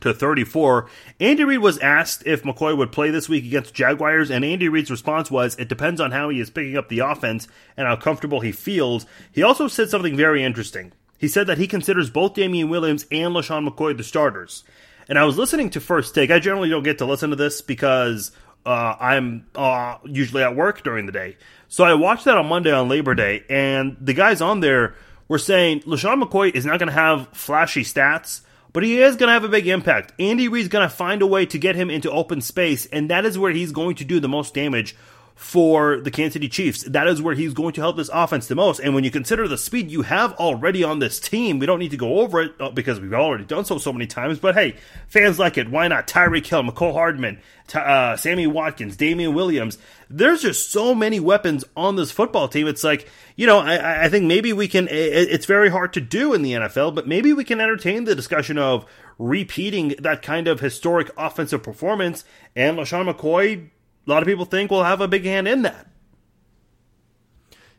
to 0.00 0.12
34. 0.12 0.88
Andy 1.20 1.44
Reid 1.44 1.60
was 1.60 1.78
asked 1.78 2.26
if 2.26 2.42
McCoy 2.42 2.76
would 2.76 2.92
play 2.92 3.10
this 3.10 3.28
week 3.28 3.44
against 3.44 3.74
Jaguars, 3.74 4.30
and 4.30 4.44
Andy 4.44 4.68
Reid's 4.68 4.90
response 4.90 5.30
was, 5.30 5.56
It 5.56 5.68
depends 5.68 6.00
on 6.00 6.10
how 6.10 6.28
he 6.28 6.40
is 6.40 6.50
picking 6.50 6.76
up 6.76 6.88
the 6.88 7.00
offense 7.00 7.48
and 7.76 7.86
how 7.86 7.96
comfortable 7.96 8.40
he 8.40 8.52
feels. 8.52 9.06
He 9.32 9.42
also 9.42 9.68
said 9.68 9.90
something 9.90 10.16
very 10.16 10.42
interesting. 10.42 10.92
He 11.18 11.28
said 11.28 11.46
that 11.46 11.58
he 11.58 11.66
considers 11.66 12.10
both 12.10 12.34
Damien 12.34 12.68
Williams 12.68 13.06
and 13.10 13.34
LeSean 13.34 13.68
McCoy 13.68 13.96
the 13.96 14.04
starters. 14.04 14.64
And 15.08 15.18
I 15.18 15.24
was 15.24 15.38
listening 15.38 15.70
to 15.70 15.80
First 15.80 16.14
Take. 16.14 16.30
I 16.30 16.38
generally 16.38 16.70
don't 16.70 16.82
get 16.82 16.98
to 16.98 17.04
listen 17.04 17.30
to 17.30 17.36
this 17.36 17.60
because 17.60 18.32
uh, 18.66 18.96
I'm 18.98 19.46
uh, 19.54 19.98
usually 20.04 20.42
at 20.42 20.56
work 20.56 20.82
during 20.82 21.06
the 21.06 21.12
day. 21.12 21.36
So 21.68 21.84
I 21.84 21.94
watched 21.94 22.24
that 22.24 22.36
on 22.36 22.46
Monday 22.46 22.72
on 22.72 22.88
Labor 22.88 23.14
Day, 23.14 23.44
and 23.48 23.96
the 24.00 24.14
guys 24.14 24.40
on 24.40 24.60
there 24.60 24.94
were 25.28 25.38
saying 25.38 25.80
LeSean 25.80 26.22
McCoy 26.22 26.54
is 26.54 26.64
not 26.64 26.78
going 26.78 26.88
to 26.88 26.94
have 26.94 27.28
flashy 27.28 27.82
stats, 27.82 28.42
but 28.74 28.82
he 28.82 29.00
is 29.00 29.16
going 29.16 29.28
to 29.28 29.32
have 29.32 29.44
a 29.44 29.48
big 29.48 29.66
impact. 29.66 30.12
Andy 30.18 30.48
Reid's 30.48 30.68
going 30.68 30.86
to 30.86 30.94
find 30.94 31.22
a 31.22 31.26
way 31.26 31.46
to 31.46 31.58
get 31.58 31.76
him 31.76 31.88
into 31.88 32.10
open 32.10 32.42
space, 32.42 32.84
and 32.86 33.08
that 33.08 33.24
is 33.24 33.38
where 33.38 33.52
he's 33.52 33.72
going 33.72 33.94
to 33.96 34.04
do 34.04 34.20
the 34.20 34.28
most 34.28 34.52
damage 34.52 34.94
for 35.34 36.00
the 36.00 36.10
Kansas 36.10 36.34
City 36.34 36.48
Chiefs. 36.48 36.84
That 36.84 37.08
is 37.08 37.20
where 37.20 37.34
he's 37.34 37.54
going 37.54 37.72
to 37.74 37.80
help 37.80 37.96
this 37.96 38.10
offense 38.12 38.46
the 38.46 38.54
most. 38.54 38.78
And 38.78 38.94
when 38.94 39.02
you 39.02 39.10
consider 39.10 39.48
the 39.48 39.58
speed 39.58 39.90
you 39.90 40.02
have 40.02 40.32
already 40.34 40.84
on 40.84 41.00
this 41.00 41.18
team, 41.18 41.58
we 41.58 41.66
don't 41.66 41.80
need 41.80 41.90
to 41.90 41.96
go 41.96 42.20
over 42.20 42.40
it 42.40 42.52
uh, 42.60 42.70
because 42.70 43.00
we've 43.00 43.12
already 43.12 43.44
done 43.44 43.64
so 43.64 43.78
so 43.78 43.92
many 43.92 44.06
times. 44.06 44.38
But 44.38 44.54
hey, 44.54 44.76
fans 45.08 45.38
like 45.38 45.58
it. 45.58 45.68
Why 45.68 45.88
not? 45.88 46.06
Tyreek 46.06 46.46
Hill, 46.46 46.62
Mecole 46.62 46.92
Hardman, 46.92 47.40
uh, 47.74 48.16
Sammy 48.16 48.46
Watkins, 48.46 48.96
Damien 48.96 49.34
Williams. 49.34 49.76
There's 50.08 50.42
just 50.42 50.70
so 50.70 50.94
many 50.94 51.18
weapons 51.18 51.64
on 51.76 51.96
this 51.96 52.12
football 52.12 52.46
team. 52.46 52.68
It's 52.68 52.84
like, 52.84 53.08
you 53.34 53.46
know, 53.46 53.58
I, 53.58 54.04
I 54.04 54.08
think 54.08 54.26
maybe 54.26 54.52
we 54.52 54.68
can, 54.68 54.86
it's 54.90 55.46
very 55.46 55.68
hard 55.68 55.92
to 55.94 56.00
do 56.00 56.32
in 56.34 56.42
the 56.42 56.52
NFL, 56.52 56.94
but 56.94 57.08
maybe 57.08 57.32
we 57.32 57.42
can 57.42 57.60
entertain 57.60 58.04
the 58.04 58.14
discussion 58.14 58.56
of 58.56 58.86
repeating 59.18 59.96
that 59.98 60.22
kind 60.22 60.46
of 60.46 60.60
historic 60.60 61.10
offensive 61.16 61.62
performance. 61.62 62.24
And 62.54 62.78
LeSean 62.78 63.12
McCoy, 63.12 63.70
a 64.06 64.10
lot 64.10 64.22
of 64.22 64.26
people 64.26 64.44
think 64.44 64.70
will 64.70 64.84
have 64.84 65.00
a 65.00 65.08
big 65.08 65.24
hand 65.24 65.48
in 65.48 65.62
that. 65.62 65.88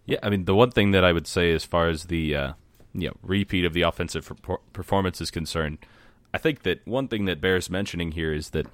Yeah, 0.05 0.19
I 0.21 0.29
mean 0.29 0.45
the 0.45 0.55
one 0.55 0.71
thing 0.71 0.91
that 0.91 1.03
I 1.03 1.11
would 1.11 1.27
say 1.27 1.51
as 1.51 1.65
far 1.65 1.87
as 1.89 2.05
the 2.05 2.35
uh, 2.35 2.53
you 2.93 3.07
know 3.07 3.15
repeat 3.21 3.65
of 3.65 3.73
the 3.73 3.81
offensive 3.81 4.31
per- 4.41 4.57
performance 4.73 5.19
is 5.19 5.31
concerned, 5.31 5.79
I 6.33 6.37
think 6.37 6.63
that 6.63 6.85
one 6.87 7.07
thing 7.07 7.25
that 7.25 7.41
bears 7.41 7.69
mentioning 7.69 8.11
here 8.11 8.33
is 8.33 8.51
that 8.51 8.67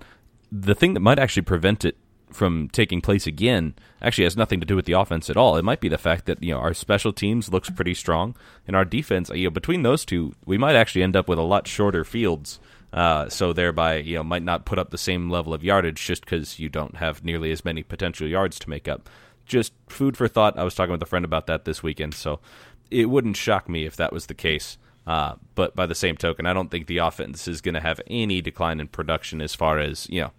the 0.51 0.75
thing 0.75 0.93
that 0.93 0.99
might 0.99 1.19
actually 1.19 1.43
prevent 1.43 1.85
it 1.85 1.95
from 2.33 2.69
taking 2.69 3.01
place 3.01 3.27
again 3.27 3.75
actually 4.01 4.23
has 4.23 4.37
nothing 4.37 4.59
to 4.59 4.65
do 4.65 4.75
with 4.75 4.85
the 4.85 4.93
offense 4.93 5.29
at 5.29 5.37
all. 5.37 5.57
It 5.57 5.63
might 5.63 5.81
be 5.81 5.89
the 5.89 5.97
fact 5.97 6.25
that 6.25 6.43
you 6.43 6.53
know 6.53 6.59
our 6.59 6.73
special 6.73 7.13
teams 7.13 7.51
looks 7.51 7.69
pretty 7.69 7.93
strong, 7.93 8.35
and 8.67 8.75
our 8.75 8.85
defense. 8.85 9.29
You 9.29 9.45
know, 9.45 9.51
between 9.51 9.83
those 9.83 10.05
two, 10.05 10.33
we 10.45 10.57
might 10.57 10.75
actually 10.75 11.03
end 11.03 11.15
up 11.15 11.27
with 11.27 11.39
a 11.39 11.43
lot 11.43 11.67
shorter 11.67 12.03
fields. 12.03 12.59
Uh, 12.93 13.29
so 13.29 13.53
thereby, 13.53 13.97
you 13.97 14.17
know, 14.17 14.23
might 14.23 14.43
not 14.43 14.65
put 14.65 14.77
up 14.77 14.89
the 14.89 14.97
same 14.97 15.29
level 15.29 15.53
of 15.53 15.63
yardage 15.63 16.05
just 16.05 16.25
because 16.25 16.59
you 16.59 16.67
don't 16.67 16.97
have 16.97 17.23
nearly 17.23 17.51
as 17.51 17.63
many 17.63 17.83
potential 17.83 18.27
yards 18.27 18.59
to 18.59 18.69
make 18.69 18.87
up. 18.87 19.09
Just 19.45 19.73
food 19.87 20.17
for 20.17 20.27
thought. 20.27 20.57
I 20.57 20.63
was 20.63 20.75
talking 20.75 20.91
with 20.91 21.01
a 21.01 21.07
friend 21.07 21.25
about 21.25 21.47
that 21.47 21.65
this 21.65 21.81
weekend, 21.81 22.13
so 22.13 22.39
it 22.89 23.09
wouldn't 23.09 23.37
shock 23.37 23.69
me 23.69 23.85
if 23.85 23.95
that 23.95 24.11
was 24.11 24.25
the 24.25 24.33
case. 24.33 24.77
Uh, 25.07 25.35
but 25.55 25.75
by 25.75 25.85
the 25.85 25.95
same 25.95 26.15
token, 26.15 26.45
I 26.45 26.53
don't 26.53 26.69
think 26.69 26.87
the 26.87 26.99
offense 26.99 27.47
is 27.47 27.61
going 27.61 27.73
to 27.73 27.81
have 27.81 27.99
any 28.07 28.41
decline 28.41 28.79
in 28.79 28.87
production 28.87 29.41
as 29.41 29.55
far 29.55 29.79
as 29.79 30.07
you 30.09 30.21
know, 30.21 30.31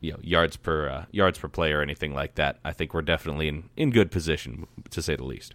you 0.00 0.12
know 0.12 0.18
yards 0.22 0.56
per 0.56 0.88
uh, 0.88 1.04
yards 1.12 1.38
per 1.38 1.48
play 1.48 1.72
or 1.72 1.80
anything 1.80 2.14
like 2.14 2.34
that. 2.34 2.58
I 2.64 2.72
think 2.72 2.92
we're 2.92 3.02
definitely 3.02 3.48
in 3.48 3.70
in 3.76 3.90
good 3.90 4.10
position 4.10 4.66
to 4.90 5.00
say 5.00 5.16
the 5.16 5.24
least. 5.24 5.54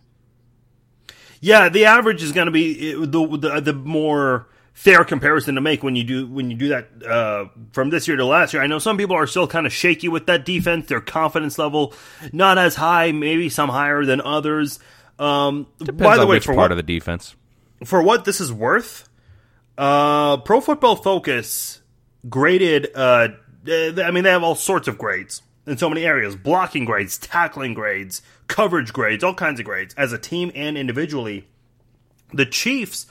Yeah, 1.40 1.70
the 1.70 1.86
average 1.86 2.24
is 2.24 2.32
going 2.32 2.46
to 2.46 2.52
be 2.52 2.94
the, 2.94 3.06
the 3.06 3.62
the 3.62 3.74
more 3.74 4.48
fair 4.76 5.06
comparison 5.06 5.56
to 5.56 5.62
make 5.62 5.82
when 5.82 5.96
you 5.96 6.04
do 6.04 6.28
when 6.28 6.52
you 6.52 6.58
do 6.58 6.68
that 6.68 6.90
uh, 7.04 7.46
from 7.72 7.90
this 7.90 8.08
year 8.08 8.18
to 8.18 8.26
last 8.26 8.54
year. 8.54 8.62
I 8.62 8.68
know 8.68 8.78
some 8.78 8.98
people 8.98 9.16
are 9.16 9.26
still 9.26 9.48
kind 9.48 9.66
of 9.66 9.74
shaky 9.74 10.10
with 10.10 10.28
that 10.28 10.46
defense. 10.46 10.88
Their 10.88 11.02
confidence 11.02 11.58
level 11.58 11.94
not 12.32 12.60
as 12.60 12.76
high, 12.76 13.12
maybe 13.12 13.50
some 13.50 13.70
higher 13.70 14.06
than 14.06 14.22
others. 14.22 14.80
Um, 15.18 15.68
Depends 15.80 16.04
by 16.04 16.16
the 16.18 16.24
on 16.24 16.28
way, 16.28 16.36
which 16.36 16.46
part 16.46 16.58
what, 16.58 16.72
of 16.72 16.78
the 16.78 16.84
defense 16.84 17.36
for 17.84 18.02
what 18.02 18.26
this 18.26 18.40
is 18.40 18.52
worth, 18.54 19.10
uh, 19.78 20.38
Pro 20.38 20.62
Football 20.62 20.98
Focus 20.98 21.82
graded. 22.30 22.90
Uh, 22.94 23.30
I 23.68 24.12
mean, 24.12 24.24
they 24.24 24.30
have 24.30 24.44
all 24.44 24.56
sorts 24.56 24.88
of 24.88 24.98
grades 24.98 25.42
in 25.66 25.78
so 25.78 25.90
many 25.90 26.06
areas: 26.06 26.36
blocking 26.36 26.84
grades, 26.84 27.18
tackling 27.18 27.74
grades, 27.74 28.22
coverage 28.48 28.92
grades, 28.92 29.24
all 29.24 29.34
kinds 29.34 29.60
of 29.60 29.66
grades 29.66 29.96
as 29.96 30.12
a 30.12 30.18
team 30.18 30.52
and 30.54 30.78
individually. 30.78 31.48
The 32.34 32.46
Chiefs 32.46 33.08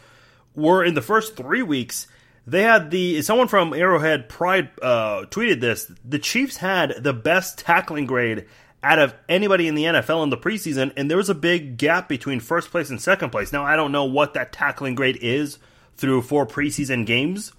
were 0.55 0.85
in 0.85 0.95
the 0.95 1.03
first 1.03 1.37
three 1.37 1.63
weeks. 1.63 2.07
They 2.47 2.63
had 2.63 2.91
the 2.91 3.23
someone 3.23 3.49
from 3.49 3.73
Arrowhead 3.73 4.29
Pride 4.29 4.71
uh, 4.83 5.25
tweeted 5.31 5.61
this. 5.61 5.91
The 6.05 6.19
Chiefs 6.19 6.59
had 6.59 7.03
the 7.03 7.13
best 7.13 7.59
tackling 7.59 8.07
grade 8.07 8.47
out 8.83 8.99
of 8.99 9.15
anybody 9.31 9.67
in 9.67 9.75
the 9.75 9.85
NFL 9.85 10.23
in 10.25 10.31
the 10.31 10.37
preseason, 10.37 10.93
and 10.97 11.11
there 11.11 11.17
was 11.17 11.31
a 11.31 11.35
big 11.35 11.79
gap 11.79 12.07
between 12.07 12.41
first 12.41 12.71
place 12.71 12.91
and 12.91 13.01
second 13.01 13.31
place. 13.31 13.51
Now, 13.51 13.65
I 13.65 13.77
don't 13.77 13.93
know 13.93 14.05
what 14.05 14.35
that 14.35 14.53
tackling 14.53 14.95
grade 14.95 15.19
is 15.23 15.59
through 15.97 16.23
four 16.23 16.47
preseason 16.47 17.07
games. 17.07 17.53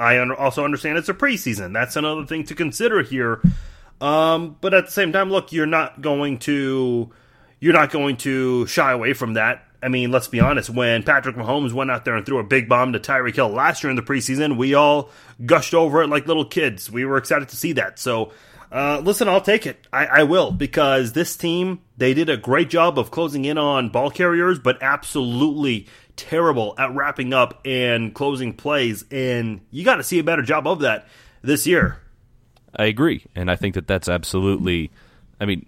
I 0.00 0.18
also 0.18 0.64
understand 0.64 0.98
it's 0.98 1.08
a 1.08 1.14
preseason. 1.14 1.72
That's 1.72 1.94
another 1.94 2.26
thing 2.26 2.44
to 2.44 2.56
consider 2.56 3.02
here. 3.02 3.40
Um, 4.00 4.56
but 4.60 4.74
at 4.74 4.86
the 4.86 4.90
same 4.90 5.12
time, 5.12 5.30
look, 5.30 5.52
you're 5.52 5.66
not 5.66 6.00
going 6.00 6.38
to 6.40 7.10
you're 7.60 7.72
not 7.72 7.90
going 7.90 8.16
to 8.18 8.66
shy 8.66 8.92
away 8.92 9.12
from 9.12 9.34
that. 9.34 9.64
I 9.84 9.88
mean, 9.88 10.10
let's 10.10 10.28
be 10.28 10.40
honest. 10.40 10.70
When 10.70 11.02
Patrick 11.02 11.36
Mahomes 11.36 11.72
went 11.72 11.90
out 11.90 12.04
there 12.04 12.16
and 12.16 12.24
threw 12.24 12.38
a 12.38 12.44
big 12.44 12.68
bomb 12.68 12.94
to 12.94 12.98
Tyreek 12.98 13.36
Hill 13.36 13.50
last 13.50 13.82
year 13.82 13.90
in 13.90 13.96
the 13.96 14.02
preseason, 14.02 14.56
we 14.56 14.74
all 14.74 15.10
gushed 15.44 15.74
over 15.74 16.02
it 16.02 16.08
like 16.08 16.26
little 16.26 16.44
kids. 16.44 16.90
We 16.90 17.04
were 17.04 17.18
excited 17.18 17.50
to 17.50 17.56
see 17.56 17.72
that. 17.72 17.98
So 17.98 18.32
uh, 18.74 19.00
listen, 19.04 19.28
I'll 19.28 19.40
take 19.40 19.66
it. 19.66 19.86
I, 19.92 20.06
I, 20.06 20.22
will 20.24 20.50
because 20.50 21.12
this 21.12 21.36
team 21.36 21.80
they 21.96 22.12
did 22.12 22.28
a 22.28 22.36
great 22.36 22.68
job 22.68 22.98
of 22.98 23.12
closing 23.12 23.44
in 23.44 23.56
on 23.56 23.90
ball 23.90 24.10
carriers, 24.10 24.58
but 24.58 24.82
absolutely 24.82 25.86
terrible 26.16 26.74
at 26.76 26.92
wrapping 26.92 27.32
up 27.32 27.60
and 27.64 28.12
closing 28.12 28.52
plays. 28.52 29.04
And 29.12 29.60
you 29.70 29.84
got 29.84 29.96
to 29.96 30.02
see 30.02 30.18
a 30.18 30.24
better 30.24 30.42
job 30.42 30.66
of 30.66 30.80
that 30.80 31.06
this 31.40 31.68
year. 31.68 32.00
I 32.74 32.86
agree, 32.86 33.24
and 33.36 33.48
I 33.48 33.54
think 33.54 33.76
that 33.76 33.86
that's 33.86 34.08
absolutely. 34.08 34.90
I 35.40 35.44
mean, 35.44 35.66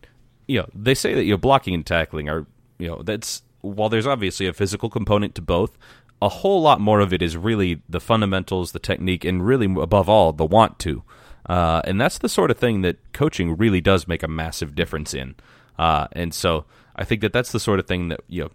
you 0.49 0.59
know, 0.59 0.69
they 0.75 0.95
say 0.97 1.15
that 1.15 1.23
you 1.23 1.33
know 1.33 1.39
blocking 1.39 1.75
and 1.75 1.87
tackling 1.87 2.29
are 2.29 2.45
you 2.79 2.89
know 2.89 3.03
that's 3.05 3.43
while 3.73 3.89
there's 3.89 4.07
obviously 4.07 4.47
a 4.47 4.53
physical 4.53 4.91
component 4.91 5.35
to 5.37 5.43
both. 5.43 5.77
A 6.23 6.29
whole 6.31 6.63
lot 6.63 6.81
more 6.81 7.01
of 7.01 7.13
it 7.13 7.21
is 7.21 7.37
really 7.37 7.83
the 7.89 8.01
fundamentals, 8.01 8.73
the 8.73 8.79
technique, 8.79 9.25
and 9.25 9.47
really 9.47 9.67
above 9.67 10.09
all 10.09 10.33
the 10.33 10.47
want 10.47 10.79
to. 10.81 11.03
Uh, 11.45 11.81
and 11.85 12.01
that's 12.01 12.19
the 12.19 12.29
sort 12.29 12.51
of 12.51 12.59
thing 12.59 12.83
that 12.83 12.97
coaching 13.13 13.57
really 13.57 13.81
does 13.81 14.09
make 14.09 14.23
a 14.23 14.29
massive 14.29 14.75
difference 14.75 15.15
in. 15.15 15.35
Uh, 15.79 16.09
and 16.13 16.35
so 16.35 16.65
I 16.97 17.05
think 17.05 17.21
that 17.21 17.33
that's 17.33 17.53
the 17.53 17.61
sort 17.61 17.79
of 17.79 17.87
thing 17.87 18.09
that 18.09 18.21
you 18.29 18.45
know 18.45 18.51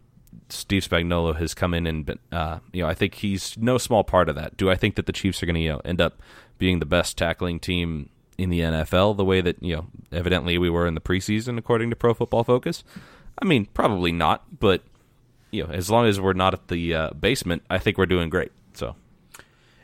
Steve 0.50 0.88
Spagnuolo 0.88 1.36
has 1.38 1.54
come 1.54 1.74
in 1.74 1.88
and 1.88 2.06
been, 2.06 2.20
uh, 2.32 2.60
you 2.74 2.84
know 2.84 2.90
I 2.90 2.94
think 2.94 3.16
he's 3.16 3.58
no 3.58 3.78
small 3.78 4.04
part 4.04 4.28
of 4.28 4.36
that. 4.36 4.58
Do 4.58 4.70
I 4.70 4.76
think 4.76 4.96
that 4.96 5.06
the 5.06 5.14
Chiefs 5.14 5.42
are 5.42 5.46
going 5.46 5.56
to 5.56 5.62
you 5.62 5.70
know 5.70 5.82
end 5.86 6.02
up 6.02 6.22
being 6.58 6.80
the 6.80 6.86
best 6.86 7.18
tackling 7.18 7.60
team 7.60 8.10
in 8.38 8.50
the 8.50 8.60
NFL 8.60 9.18
the 9.18 9.26
way 9.26 9.40
that 9.42 9.62
you 9.62 9.76
know 9.76 9.88
evidently 10.12 10.58
we 10.58 10.70
were 10.70 10.88
in 10.88 10.96
the 10.96 11.02
preseason 11.02 11.58
according 11.58 11.90
to 11.92 11.96
Pro 11.96 12.14
Football 12.14 12.44
Focus? 12.44 12.84
I 13.42 13.46
mean, 13.46 13.68
probably 13.68 14.12
not, 14.12 14.60
but 14.60 14.84
you 15.52 15.66
know 15.66 15.74
as 15.74 15.90
long 15.90 16.08
as 16.08 16.20
we're 16.20 16.34
not 16.34 16.54
at 16.54 16.68
the 16.68 16.96
uh, 16.96 17.10
basement, 17.12 17.64
I 17.70 17.78
think 17.78 17.98
we're 17.98 18.06
doing 18.06 18.30
great. 18.30 18.52
So 18.74 18.96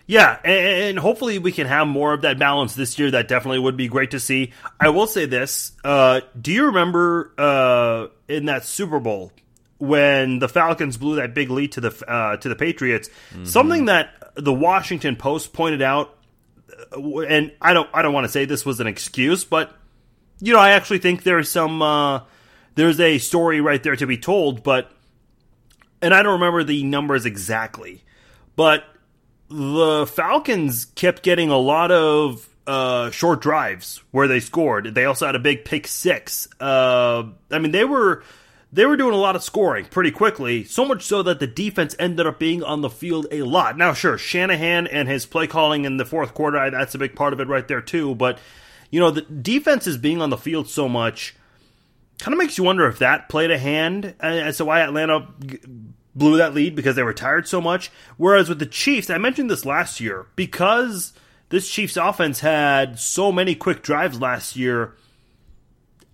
yeah, 0.07 0.39
and, 0.45 0.97
hopefully 0.97 1.37
we 1.37 1.51
can 1.51 1.67
have 1.67 1.85
more 1.85 2.13
of 2.13 2.21
that 2.21 2.39
balance 2.39 2.73
this 2.75 2.97
year. 2.97 3.11
That 3.11 3.27
definitely 3.27 3.59
would 3.59 3.75
be 3.75 3.89
great 3.89 4.11
to 4.11 4.21
see. 4.21 4.53
I 4.79 4.89
will 4.89 5.05
say 5.05 5.25
this: 5.25 5.73
uh, 5.83 6.21
Do 6.39 6.53
you 6.53 6.67
remember 6.67 7.33
uh, 7.37 8.07
in 8.29 8.45
that 8.45 8.63
Super 8.63 9.01
Bowl 9.01 9.33
when 9.79 10.39
the 10.39 10.47
Falcons 10.47 10.95
blew 10.95 11.17
that 11.17 11.33
big 11.33 11.49
lead 11.49 11.73
to 11.73 11.81
the 11.81 12.09
uh, 12.09 12.37
to 12.37 12.47
the 12.47 12.55
Patriots? 12.55 13.09
Mm-hmm. 13.31 13.43
Something 13.43 13.85
that 13.85 14.31
the 14.35 14.53
Washington 14.53 15.17
Post 15.17 15.51
pointed 15.51 15.81
out, 15.81 16.17
uh, 16.95 17.19
and 17.19 17.51
I 17.61 17.73
don't 17.73 17.89
I 17.93 18.01
don't 18.01 18.13
want 18.13 18.23
to 18.23 18.31
say 18.31 18.45
this 18.45 18.65
was 18.65 18.79
an 18.79 18.87
excuse, 18.87 19.43
but 19.43 19.75
you 20.39 20.53
know 20.53 20.59
I 20.59 20.69
actually 20.69 20.99
think 20.99 21.23
there's 21.23 21.49
some 21.49 21.81
uh, 21.81 22.21
there's 22.75 23.01
a 23.01 23.17
story 23.17 23.59
right 23.59 23.83
there 23.83 23.97
to 23.97 24.07
be 24.07 24.17
told, 24.17 24.63
but 24.63 24.89
and 26.01 26.13
I 26.13 26.23
don't 26.23 26.33
remember 26.33 26.63
the 26.63 26.83
numbers 26.83 27.25
exactly, 27.25 28.03
but 28.55 28.85
the 29.49 30.05
Falcons 30.07 30.85
kept 30.85 31.23
getting 31.23 31.49
a 31.49 31.57
lot 31.57 31.91
of 31.91 32.47
uh, 32.65 33.09
short 33.11 33.41
drives 33.41 34.03
where 34.11 34.27
they 34.27 34.39
scored. 34.39 34.93
They 34.93 35.05
also 35.05 35.25
had 35.25 35.35
a 35.35 35.39
big 35.39 35.65
pick 35.65 35.87
six. 35.87 36.47
Uh, 36.59 37.23
I 37.49 37.59
mean, 37.59 37.71
they 37.71 37.85
were 37.85 38.23
they 38.73 38.85
were 38.85 38.97
doing 38.97 39.13
a 39.13 39.17
lot 39.17 39.35
of 39.35 39.43
scoring 39.43 39.85
pretty 39.85 40.11
quickly, 40.11 40.65
so 40.65 40.83
much 40.83 41.03
so 41.03 41.23
that 41.23 41.39
the 41.39 41.47
defense 41.47 41.95
ended 41.97 42.27
up 42.27 42.37
being 42.37 42.63
on 42.63 42.81
the 42.81 42.89
field 42.89 43.25
a 43.31 43.43
lot. 43.43 43.77
Now, 43.77 43.93
sure, 43.93 44.17
Shanahan 44.17 44.87
and 44.87 45.07
his 45.07 45.25
play 45.25 45.47
calling 45.47 45.85
in 45.85 45.95
the 45.97 46.05
fourth 46.05 46.33
quarter, 46.33 46.69
that's 46.69 46.93
a 46.93 46.99
big 46.99 47.15
part 47.15 47.31
of 47.31 47.39
it 47.39 47.47
right 47.47 47.67
there 47.67 47.81
too. 47.81 48.15
But 48.15 48.39
you 48.91 48.99
know, 48.99 49.11
the 49.11 49.21
defense 49.21 49.87
is 49.87 49.97
being 49.97 50.21
on 50.21 50.29
the 50.29 50.37
field 50.37 50.67
so 50.67 50.89
much 50.89 51.35
kind 52.19 52.33
of 52.33 52.37
makes 52.37 52.57
you 52.57 52.63
wonder 52.63 52.87
if 52.87 52.99
that 52.99 53.29
played 53.29 53.51
a 53.51 53.57
hand 53.57 54.15
uh, 54.21 54.27
as 54.27 54.57
to 54.57 54.65
why 54.65 54.81
Atlanta 54.81 55.27
blew 56.15 56.37
that 56.37 56.53
lead 56.53 56.75
because 56.75 56.95
they 56.95 57.03
were 57.03 57.13
tired 57.13 57.47
so 57.47 57.61
much. 57.61 57.91
Whereas 58.17 58.49
with 58.49 58.59
the 58.59 58.65
Chiefs, 58.65 59.09
I 59.09 59.17
mentioned 59.17 59.49
this 59.49 59.65
last 59.65 59.99
year, 59.99 60.27
because 60.35 61.13
this 61.49 61.69
Chiefs 61.69 61.95
offense 61.95 62.39
had 62.39 62.99
so 62.99 63.31
many 63.31 63.55
quick 63.55 63.83
drives 63.83 64.19
last 64.19 64.55
year, 64.55 64.95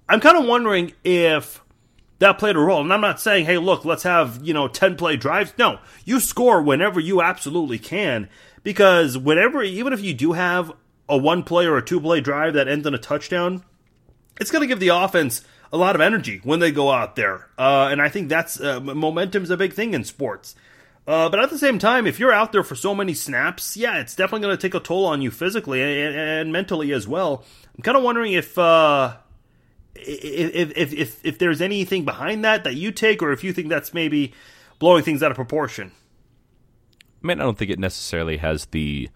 I'm 0.09 0.19
kind 0.19 0.37
of 0.37 0.45
wondering 0.45 0.93
if 1.03 1.63
that 2.19 2.37
played 2.37 2.55
a 2.55 2.59
role. 2.59 2.81
And 2.81 2.93
I'm 2.93 3.01
not 3.01 3.21
saying, 3.21 3.45
hey, 3.45 3.57
look, 3.57 3.85
let's 3.85 4.03
have, 4.03 4.39
you 4.43 4.53
know, 4.53 4.67
10 4.67 4.95
play 4.95 5.15
drives. 5.15 5.53
No, 5.57 5.79
you 6.05 6.19
score 6.19 6.61
whenever 6.61 6.99
you 6.99 7.21
absolutely 7.21 7.79
can. 7.79 8.29
Because 8.63 9.17
whenever, 9.17 9.63
even 9.63 9.93
if 9.93 10.01
you 10.01 10.13
do 10.13 10.33
have 10.33 10.71
a 11.07 11.17
one 11.17 11.43
play 11.43 11.65
or 11.65 11.77
a 11.77 11.85
two 11.85 11.99
play 11.99 12.21
drive 12.21 12.53
that 12.53 12.67
ends 12.67 12.85
in 12.87 12.93
a 12.93 12.99
touchdown, 12.99 13.63
it's 14.39 14.51
going 14.51 14.61
to 14.61 14.67
give 14.67 14.79
the 14.79 14.89
offense 14.89 15.43
a 15.73 15.77
lot 15.77 15.95
of 15.95 16.01
energy 16.01 16.39
when 16.43 16.59
they 16.59 16.71
go 16.71 16.91
out 16.91 17.15
there. 17.15 17.49
Uh, 17.57 17.89
and 17.91 17.99
I 17.99 18.07
think 18.07 18.29
that's 18.29 18.61
uh, 18.61 18.79
momentum's 18.79 19.49
a 19.49 19.57
big 19.57 19.73
thing 19.73 19.95
in 19.95 20.03
sports. 20.03 20.55
Uh, 21.05 21.27
but 21.29 21.39
at 21.39 21.49
the 21.49 21.57
same 21.57 21.79
time, 21.79 22.05
if 22.05 22.19
you're 22.19 22.31
out 22.31 22.51
there 22.53 22.63
for 22.63 22.75
so 22.75 22.93
many 22.93 23.13
snaps, 23.13 23.75
yeah, 23.75 23.99
it's 23.99 24.15
definitely 24.15 24.45
going 24.45 24.55
to 24.55 24.61
take 24.61 24.75
a 24.75 24.79
toll 24.79 25.05
on 25.05 25.21
you 25.21 25.31
physically 25.31 25.81
and, 25.81 26.15
and 26.15 26.53
mentally 26.53 26.93
as 26.93 27.07
well. 27.07 27.43
I'm 27.75 27.81
kind 27.81 27.97
of 27.97 28.03
wondering 28.03 28.33
if, 28.33 28.57
uh, 28.57 29.17
if, 29.95 30.71
if 30.77 30.93
if 30.93 31.25
if 31.25 31.37
there's 31.39 31.59
anything 31.59 32.05
behind 32.05 32.45
that 32.45 32.63
that 32.63 32.75
you 32.75 32.91
take, 32.91 33.21
or 33.21 33.31
if 33.31 33.43
you 33.43 33.51
think 33.51 33.67
that's 33.67 33.93
maybe 33.93 34.33
blowing 34.79 35.03
things 35.03 35.21
out 35.21 35.31
of 35.31 35.35
proportion. 35.35 35.91
I 37.23 37.27
mean, 37.27 37.39
I 37.39 37.43
don't 37.43 37.57
think 37.57 37.71
it 37.71 37.79
necessarily 37.79 38.37
has 38.37 38.67
the 38.67 39.09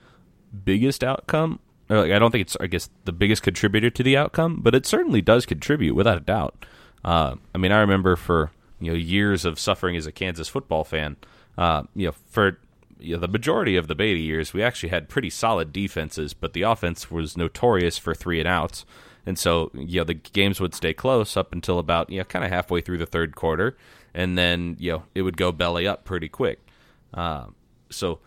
biggest 0.65 1.03
outcome 1.03 1.59
like, 1.89 2.11
I 2.11 2.19
don't 2.19 2.31
think 2.31 2.41
it's 2.41 2.57
I 2.59 2.67
guess 2.67 2.89
the 3.05 3.11
biggest 3.11 3.43
contributor 3.43 3.89
to 3.89 4.03
the 4.03 4.17
outcome, 4.17 4.59
but 4.61 4.75
it 4.75 4.85
certainly 4.85 5.21
does 5.21 5.45
contribute 5.45 5.95
without 5.95 6.17
a 6.17 6.21
doubt. 6.21 6.65
Uh, 7.03 7.35
I 7.53 7.57
mean, 7.57 7.71
I 7.71 7.79
remember 7.79 8.15
for 8.15 8.51
you 8.79 8.91
know 8.91 8.97
years 8.97 9.45
of 9.45 9.59
suffering 9.59 9.95
as 9.95 10.05
a 10.05 10.11
Kansas 10.11 10.49
football 10.49 10.83
fan. 10.83 11.17
Uh, 11.57 11.83
you 11.95 12.07
know, 12.07 12.11
for 12.27 12.59
you 12.99 13.15
know, 13.15 13.19
the 13.19 13.27
majority 13.27 13.75
of 13.75 13.87
the 13.87 13.95
Beaty 13.95 14.21
years, 14.21 14.53
we 14.53 14.63
actually 14.63 14.89
had 14.89 15.09
pretty 15.09 15.29
solid 15.29 15.71
defenses, 15.71 16.33
but 16.33 16.53
the 16.53 16.63
offense 16.63 17.11
was 17.11 17.37
notorious 17.37 17.97
for 17.97 18.13
three 18.13 18.39
and 18.39 18.47
outs. 18.47 18.85
And 19.25 19.37
so, 19.37 19.71
you 19.73 19.99
know, 19.99 20.03
the 20.05 20.13
games 20.13 20.59
would 20.59 20.73
stay 20.73 20.93
close 20.93 21.35
up 21.35 21.51
until 21.51 21.79
about, 21.79 22.09
you 22.09 22.19
know, 22.19 22.23
kind 22.23 22.45
of 22.45 22.51
halfway 22.51 22.81
through 22.81 22.97
the 22.97 23.05
third 23.05 23.35
quarter. 23.35 23.77
And 24.13 24.37
then, 24.37 24.77
you 24.79 24.91
know, 24.93 25.03
it 25.13 25.23
would 25.23 25.37
go 25.37 25.51
belly 25.51 25.85
up 25.85 26.05
pretty 26.05 26.29
quick. 26.29 26.65
Uh, 27.13 27.47
so 27.89 28.19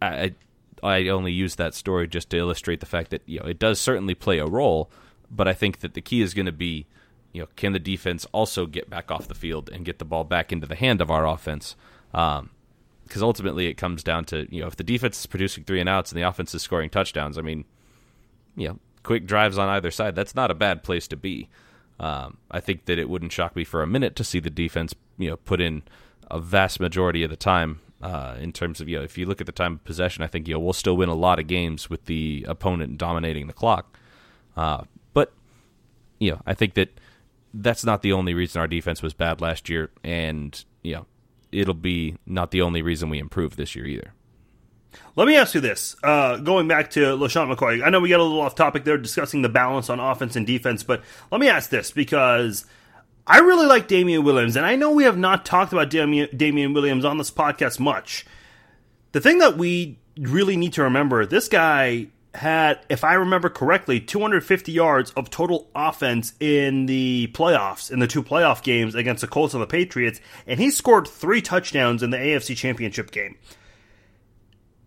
I, 0.00 0.34
I 0.82 1.08
only 1.08 1.32
use 1.32 1.56
that 1.56 1.74
story 1.74 2.08
just 2.08 2.30
to 2.30 2.38
illustrate 2.38 2.80
the 2.80 2.86
fact 2.86 3.10
that 3.10 3.22
you 3.26 3.40
know 3.40 3.46
it 3.46 3.58
does 3.58 3.80
certainly 3.80 4.14
play 4.14 4.38
a 4.38 4.46
role, 4.46 4.90
but 5.30 5.48
I 5.48 5.52
think 5.52 5.80
that 5.80 5.94
the 5.94 6.00
key 6.00 6.22
is 6.22 6.34
going 6.34 6.46
to 6.46 6.52
be, 6.52 6.86
you 7.32 7.42
know, 7.42 7.48
can 7.56 7.72
the 7.72 7.78
defense 7.78 8.26
also 8.32 8.66
get 8.66 8.90
back 8.90 9.10
off 9.10 9.28
the 9.28 9.34
field 9.34 9.70
and 9.70 9.84
get 9.84 9.98
the 9.98 10.04
ball 10.04 10.24
back 10.24 10.52
into 10.52 10.66
the 10.66 10.74
hand 10.74 11.00
of 11.00 11.10
our 11.10 11.26
offense? 11.26 11.76
Because 12.12 12.40
um, 12.40 12.50
ultimately, 13.22 13.66
it 13.66 13.74
comes 13.74 14.02
down 14.02 14.24
to 14.26 14.46
you 14.54 14.60
know 14.60 14.66
if 14.66 14.76
the 14.76 14.84
defense 14.84 15.20
is 15.20 15.26
producing 15.26 15.64
three 15.64 15.80
and 15.80 15.88
outs 15.88 16.12
and 16.12 16.20
the 16.20 16.28
offense 16.28 16.54
is 16.54 16.62
scoring 16.62 16.90
touchdowns. 16.90 17.38
I 17.38 17.42
mean, 17.42 17.64
you 18.56 18.68
know, 18.68 18.78
quick 19.02 19.26
drives 19.26 19.58
on 19.58 19.68
either 19.68 19.90
side. 19.90 20.14
That's 20.14 20.34
not 20.34 20.50
a 20.50 20.54
bad 20.54 20.82
place 20.82 21.08
to 21.08 21.16
be. 21.16 21.48
Um, 21.98 22.38
I 22.50 22.60
think 22.60 22.86
that 22.86 22.98
it 22.98 23.10
wouldn't 23.10 23.32
shock 23.32 23.54
me 23.54 23.64
for 23.64 23.82
a 23.82 23.86
minute 23.86 24.16
to 24.16 24.24
see 24.24 24.40
the 24.40 24.48
defense, 24.48 24.94
you 25.18 25.28
know, 25.28 25.36
put 25.36 25.60
in 25.60 25.82
a 26.30 26.40
vast 26.40 26.80
majority 26.80 27.22
of 27.22 27.30
the 27.30 27.36
time 27.36 27.80
uh, 28.02 28.36
in 28.40 28.52
terms 28.52 28.80
of 28.80 28.88
you 28.88 28.98
know 28.98 29.04
if 29.04 29.18
you 29.18 29.26
look 29.26 29.40
at 29.40 29.46
the 29.46 29.52
time 29.52 29.74
of 29.74 29.84
possession, 29.84 30.22
I 30.22 30.26
think 30.26 30.48
you 30.48 30.54
know 30.54 30.60
we'll 30.60 30.72
still 30.72 30.96
win 30.96 31.08
a 31.08 31.14
lot 31.14 31.38
of 31.38 31.46
games 31.46 31.90
with 31.90 32.06
the 32.06 32.44
opponent 32.48 32.98
dominating 32.98 33.46
the 33.46 33.52
clock. 33.52 33.98
Uh, 34.56 34.84
but 35.12 35.32
you 36.18 36.30
know 36.30 36.40
I 36.46 36.54
think 36.54 36.74
that 36.74 36.98
that's 37.52 37.84
not 37.84 38.02
the 38.02 38.12
only 38.12 38.34
reason 38.34 38.60
our 38.60 38.68
defense 38.68 39.02
was 39.02 39.14
bad 39.14 39.40
last 39.40 39.68
year, 39.68 39.90
and 40.02 40.64
you 40.82 40.94
know 40.94 41.06
it'll 41.52 41.74
be 41.74 42.16
not 42.26 42.50
the 42.50 42.62
only 42.62 42.82
reason 42.82 43.10
we 43.10 43.18
improve 43.18 43.56
this 43.56 43.74
year 43.74 43.86
either. 43.86 44.12
Let 45.16 45.28
me 45.28 45.36
ask 45.36 45.54
you 45.54 45.60
this. 45.60 45.96
Uh, 46.02 46.38
going 46.38 46.66
back 46.66 46.90
to 46.90 47.00
LeSean 47.00 47.54
McCoy, 47.54 47.84
I 47.84 47.90
know 47.90 48.00
we 48.00 48.08
got 48.08 48.20
a 48.20 48.24
little 48.24 48.40
off 48.40 48.54
topic 48.54 48.84
there 48.84 48.98
discussing 48.98 49.42
the 49.42 49.48
balance 49.48 49.88
on 49.88 50.00
offense 50.00 50.36
and 50.36 50.46
defense, 50.46 50.82
but 50.82 51.02
let 51.30 51.40
me 51.40 51.48
ask 51.48 51.70
this 51.70 51.90
because 51.90 52.64
I 53.30 53.38
really 53.38 53.66
like 53.66 53.86
Damien 53.86 54.24
Williams, 54.24 54.56
and 54.56 54.66
I 54.66 54.74
know 54.74 54.90
we 54.90 55.04
have 55.04 55.16
not 55.16 55.46
talked 55.46 55.72
about 55.72 55.88
Damian, 55.88 56.36
Damien 56.36 56.72
Williams 56.72 57.04
on 57.04 57.16
this 57.16 57.30
podcast 57.30 57.78
much. 57.78 58.26
The 59.12 59.20
thing 59.20 59.38
that 59.38 59.56
we 59.56 60.00
really 60.18 60.56
need 60.56 60.72
to 60.72 60.82
remember 60.82 61.24
this 61.24 61.48
guy 61.48 62.08
had, 62.34 62.80
if 62.88 63.04
I 63.04 63.14
remember 63.14 63.48
correctly, 63.48 64.00
250 64.00 64.72
yards 64.72 65.12
of 65.12 65.30
total 65.30 65.70
offense 65.76 66.32
in 66.40 66.86
the 66.86 67.30
playoffs, 67.32 67.88
in 67.88 68.00
the 68.00 68.08
two 68.08 68.24
playoff 68.24 68.64
games 68.64 68.96
against 68.96 69.20
the 69.20 69.28
Colts 69.28 69.54
and 69.54 69.62
the 69.62 69.66
Patriots, 69.68 70.20
and 70.48 70.58
he 70.58 70.72
scored 70.72 71.06
three 71.06 71.40
touchdowns 71.40 72.02
in 72.02 72.10
the 72.10 72.18
AFC 72.18 72.56
Championship 72.56 73.12
game. 73.12 73.36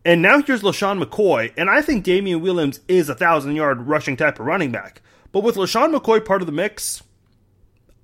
And 0.04 0.22
now 0.22 0.42
here's 0.42 0.64
LeSean 0.64 1.02
McCoy, 1.02 1.54
and 1.56 1.70
I 1.70 1.82
think 1.82 2.04
Damien 2.04 2.42
Williams 2.42 2.82
is 2.90 3.08
a 3.08 3.16
thousand 3.16 3.56
yard 3.56 3.88
rushing 3.88 4.18
type 4.18 4.38
of 4.42 4.46
running 4.46 4.74
back. 4.74 5.02
But 5.32 5.44
with 5.44 5.56
LeSean 5.56 5.98
McCoy 5.98 6.26
part 6.26 6.42
of 6.42 6.46
the 6.46 6.52
mix, 6.52 7.04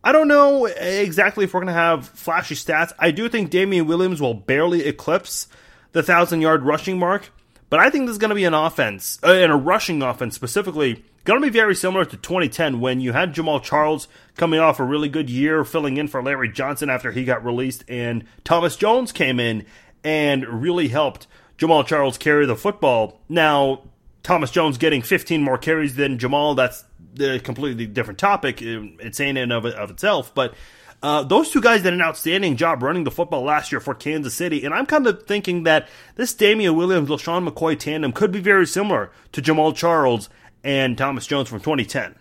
I 0.03 0.11
don't 0.13 0.29
know 0.29 0.65
exactly 0.65 1.43
if 1.43 1.53
we're 1.53 1.59
going 1.59 1.67
to 1.67 1.73
have 1.73 2.07
flashy 2.07 2.55
stats. 2.55 2.93
I 2.97 3.11
do 3.11 3.27
think 3.27 3.49
Damien 3.49 3.85
Williams 3.85 4.21
will 4.21 4.33
barely 4.33 4.85
eclipse 4.85 5.47
the 5.91 6.03
thousand 6.03 6.41
yard 6.41 6.63
rushing 6.63 6.97
mark, 6.97 7.31
but 7.69 7.79
I 7.79 7.89
think 7.89 8.05
this 8.05 8.13
is 8.13 8.17
going 8.17 8.29
to 8.29 8.35
be 8.35 8.45
an 8.45 8.53
offense, 8.53 9.19
uh, 9.23 9.33
and 9.33 9.51
a 9.51 9.55
rushing 9.55 10.01
offense 10.01 10.35
specifically, 10.35 11.03
going 11.25 11.41
to 11.41 11.45
be 11.45 11.51
very 11.51 11.75
similar 11.75 12.05
to 12.05 12.15
2010 12.15 12.79
when 12.79 13.01
you 13.01 13.11
had 13.11 13.33
Jamaal 13.33 13.61
Charles 13.61 14.07
coming 14.37 14.59
off 14.59 14.79
a 14.79 14.83
really 14.85 15.09
good 15.09 15.29
year, 15.29 15.65
filling 15.65 15.97
in 15.97 16.07
for 16.07 16.23
Larry 16.23 16.49
Johnson 16.49 16.89
after 16.89 17.11
he 17.11 17.25
got 17.25 17.43
released, 17.43 17.83
and 17.89 18.23
Thomas 18.45 18.77
Jones 18.77 19.11
came 19.11 19.39
in 19.39 19.65
and 20.03 20.47
really 20.63 20.87
helped 20.87 21.27
Jamaal 21.57 21.85
Charles 21.85 22.17
carry 22.17 22.45
the 22.45 22.55
football. 22.55 23.19
Now, 23.27 23.83
Thomas 24.23 24.49
Jones 24.49 24.77
getting 24.77 25.01
15 25.01 25.41
more 25.43 25.57
carries 25.57 25.95
than 25.95 26.17
Jamaal, 26.17 26.55
that's 26.55 26.85
a 27.19 27.39
completely 27.39 27.85
different 27.85 28.19
topic. 28.19 28.61
It's 28.61 29.19
in 29.19 29.37
and 29.37 29.51
of, 29.51 29.65
of 29.65 29.91
itself. 29.91 30.33
But 30.33 30.53
uh, 31.01 31.23
those 31.23 31.49
two 31.49 31.61
guys 31.61 31.83
did 31.83 31.93
an 31.93 32.01
outstanding 32.01 32.57
job 32.57 32.83
running 32.83 33.05
the 33.05 33.11
football 33.11 33.43
last 33.43 33.71
year 33.71 33.79
for 33.79 33.93
Kansas 33.93 34.33
City. 34.33 34.65
And 34.65 34.73
I'm 34.73 34.85
kind 34.85 35.07
of 35.07 35.23
thinking 35.23 35.63
that 35.63 35.87
this 36.15 36.33
Damien 36.33 36.75
Williams, 36.75 37.09
LeSean 37.09 37.47
McCoy 37.47 37.77
tandem 37.79 38.11
could 38.11 38.31
be 38.31 38.41
very 38.41 38.67
similar 38.67 39.11
to 39.31 39.41
Jamaal 39.41 39.75
Charles 39.75 40.29
and 40.63 40.97
Thomas 40.97 41.25
Jones 41.25 41.47
from 41.47 41.59
2010. 41.59 42.15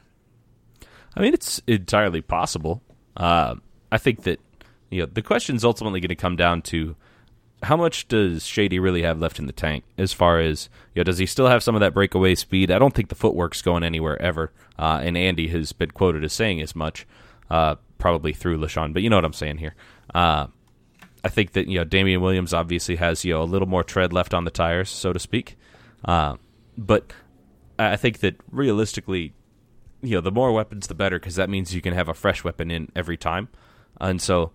I 1.16 1.20
mean, 1.20 1.34
it's 1.34 1.60
entirely 1.66 2.20
possible. 2.20 2.82
Uh, 3.16 3.56
I 3.90 3.98
think 3.98 4.22
that 4.22 4.40
you 4.90 5.00
know 5.00 5.06
the 5.06 5.22
question 5.22 5.56
is 5.56 5.64
ultimately 5.64 6.00
going 6.00 6.10
to 6.10 6.14
come 6.14 6.36
down 6.36 6.62
to 6.62 6.94
how 7.62 7.76
much 7.76 8.08
does 8.08 8.46
Shady 8.46 8.78
really 8.78 9.02
have 9.02 9.18
left 9.18 9.38
in 9.38 9.46
the 9.46 9.52
tank 9.52 9.84
as 9.96 10.12
far 10.12 10.40
as 10.40 10.68
you 10.94 11.00
know, 11.00 11.04
does 11.04 11.18
he 11.18 11.26
still 11.26 11.48
have 11.48 11.62
some 11.62 11.74
of 11.74 11.80
that 11.80 11.94
breakaway 11.94 12.34
speed? 12.34 12.70
I 12.70 12.78
don't 12.78 12.94
think 12.94 13.08
the 13.08 13.14
footwork's 13.14 13.62
going 13.62 13.82
anywhere 13.82 14.20
ever. 14.22 14.52
Uh, 14.78 15.00
and 15.02 15.16
Andy 15.16 15.48
has 15.48 15.72
been 15.72 15.90
quoted 15.90 16.22
as 16.22 16.32
saying 16.32 16.60
as 16.60 16.76
much, 16.76 17.06
uh, 17.50 17.76
probably 17.98 18.32
through 18.32 18.58
LeSean, 18.58 18.92
but 18.92 19.02
you 19.02 19.10
know 19.10 19.16
what 19.16 19.24
I'm 19.24 19.32
saying 19.32 19.58
here. 19.58 19.74
Uh, 20.14 20.46
I 21.24 21.28
think 21.28 21.52
that 21.52 21.66
you 21.66 21.78
know 21.78 21.84
Damien 21.84 22.20
Williams 22.20 22.54
obviously 22.54 22.96
has 22.96 23.24
you 23.24 23.34
know 23.34 23.42
a 23.42 23.44
little 23.44 23.68
more 23.68 23.82
tread 23.82 24.12
left 24.12 24.34
on 24.34 24.44
the 24.44 24.50
tires, 24.50 24.88
so 24.88 25.12
to 25.12 25.18
speak. 25.18 25.56
Uh, 26.04 26.36
but 26.76 27.12
I 27.78 27.96
think 27.96 28.20
that 28.20 28.36
realistically, 28.50 29.32
you 30.00 30.14
know, 30.14 30.20
the 30.20 30.30
more 30.30 30.52
weapons, 30.52 30.86
the 30.86 30.94
better, 30.94 31.18
because 31.18 31.34
that 31.34 31.50
means 31.50 31.74
you 31.74 31.80
can 31.80 31.94
have 31.94 32.08
a 32.08 32.14
fresh 32.14 32.44
weapon 32.44 32.70
in 32.70 32.90
every 32.94 33.16
time. 33.16 33.48
And 34.00 34.22
so 34.22 34.52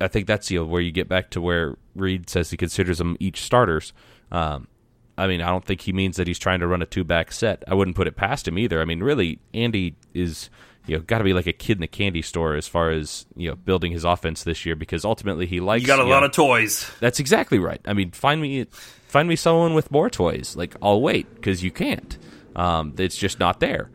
I 0.00 0.08
think 0.08 0.26
that's 0.26 0.50
you 0.50 0.60
know, 0.60 0.64
where 0.64 0.80
you 0.80 0.92
get 0.92 1.08
back 1.08 1.30
to 1.30 1.40
where 1.40 1.76
Reid 1.94 2.28
says 2.28 2.50
he 2.50 2.56
considers 2.56 2.98
them 2.98 3.16
each 3.20 3.42
starters. 3.42 3.92
Um, 4.30 4.68
I 5.16 5.26
mean, 5.26 5.40
I 5.40 5.50
don't 5.50 5.64
think 5.64 5.82
he 5.82 5.92
means 5.92 6.16
that 6.16 6.26
he's 6.26 6.38
trying 6.38 6.60
to 6.60 6.66
run 6.66 6.82
a 6.82 6.86
two 6.86 7.04
back 7.04 7.30
set. 7.32 7.62
I 7.68 7.74
wouldn't 7.74 7.96
put 7.96 8.08
it 8.08 8.16
past 8.16 8.48
him 8.48 8.58
either. 8.58 8.80
I 8.80 8.84
mean, 8.84 9.02
really, 9.02 9.38
Andy 9.52 9.96
is 10.12 10.50
you 10.86 10.96
know 10.96 11.02
got 11.02 11.18
to 11.18 11.24
be 11.24 11.32
like 11.32 11.46
a 11.46 11.52
kid 11.52 11.78
in 11.78 11.80
the 11.80 11.86
candy 11.86 12.22
store 12.22 12.54
as 12.54 12.66
far 12.66 12.90
as 12.90 13.26
you 13.36 13.48
know 13.48 13.56
building 13.56 13.92
his 13.92 14.04
offense 14.04 14.42
this 14.42 14.66
year 14.66 14.74
because 14.74 15.04
ultimately 15.04 15.46
he 15.46 15.60
likes. 15.60 15.82
You 15.82 15.86
got 15.86 16.00
a 16.00 16.02
you 16.02 16.10
lot 16.10 16.20
know, 16.20 16.26
of 16.26 16.32
toys. 16.32 16.90
That's 17.00 17.20
exactly 17.20 17.58
right. 17.58 17.80
I 17.86 17.92
mean, 17.92 18.10
find 18.10 18.40
me 18.40 18.66
find 19.06 19.28
me 19.28 19.36
someone 19.36 19.74
with 19.74 19.90
more 19.90 20.10
toys. 20.10 20.56
Like 20.56 20.74
I'll 20.82 21.00
wait 21.00 21.32
because 21.34 21.62
you 21.62 21.70
can't. 21.70 22.18
Um, 22.56 22.94
it's 22.98 23.16
just 23.16 23.38
not 23.38 23.60
there. 23.60 23.90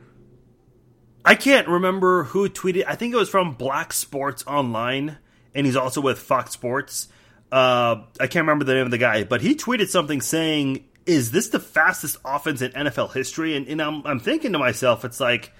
I 1.26 1.36
can't 1.36 1.68
remember 1.68 2.24
who 2.24 2.50
tweeted. 2.50 2.86
I 2.88 2.96
think 2.96 3.14
it 3.14 3.18
was 3.18 3.30
from 3.30 3.54
Black 3.54 3.92
Sports 3.94 4.44
Online 4.48 5.18
and 5.56 5.66
he's 5.66 5.76
also 5.76 6.02
with 6.02 6.20
Fox 6.20 6.52
Sports. 6.52 7.08
Uh, 7.52 8.04
I 8.20 8.28
can't 8.28 8.44
remember 8.44 8.66
the 8.66 8.74
name 8.74 8.86
of 8.86 8.92
the 8.92 8.98
guy, 8.98 9.24
but 9.24 9.42
he 9.42 9.56
tweeted 9.56 9.90
something 9.90 10.22
saying, 10.22 10.86
"Is 11.06 11.32
this 11.32 11.50
the 11.50 11.60
fastest 11.60 12.18
offense 12.24 12.62
in 12.62 12.72
NFL 12.72 13.14
history?" 13.14 13.56
And, 13.56 13.68
and 13.68 13.82
I'm, 13.82 14.06
I'm 14.06 14.20
thinking 14.20 14.54
to 14.54 14.60
myself, 14.60 15.04
it's 15.04 15.20
like, 15.20 15.52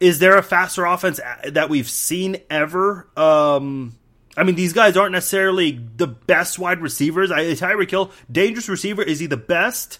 is 0.00 0.18
there 0.18 0.36
a 0.36 0.42
faster 0.42 0.84
offense 0.84 1.20
that 1.48 1.68
we've 1.68 1.88
seen 1.88 2.38
ever? 2.50 3.08
Um, 3.16 3.96
I 4.36 4.42
mean, 4.42 4.54
these 4.54 4.72
guys 4.72 4.96
aren't 4.96 5.12
necessarily 5.12 5.80
the 5.96 6.06
best 6.06 6.58
wide 6.58 6.80
receivers. 6.80 7.30
I, 7.30 7.44
Tyreek 7.52 7.90
Hill, 7.90 8.10
dangerous 8.30 8.68
receiver. 8.68 9.02
Is 9.02 9.18
he 9.18 9.26
the 9.26 9.38
best? 9.38 9.98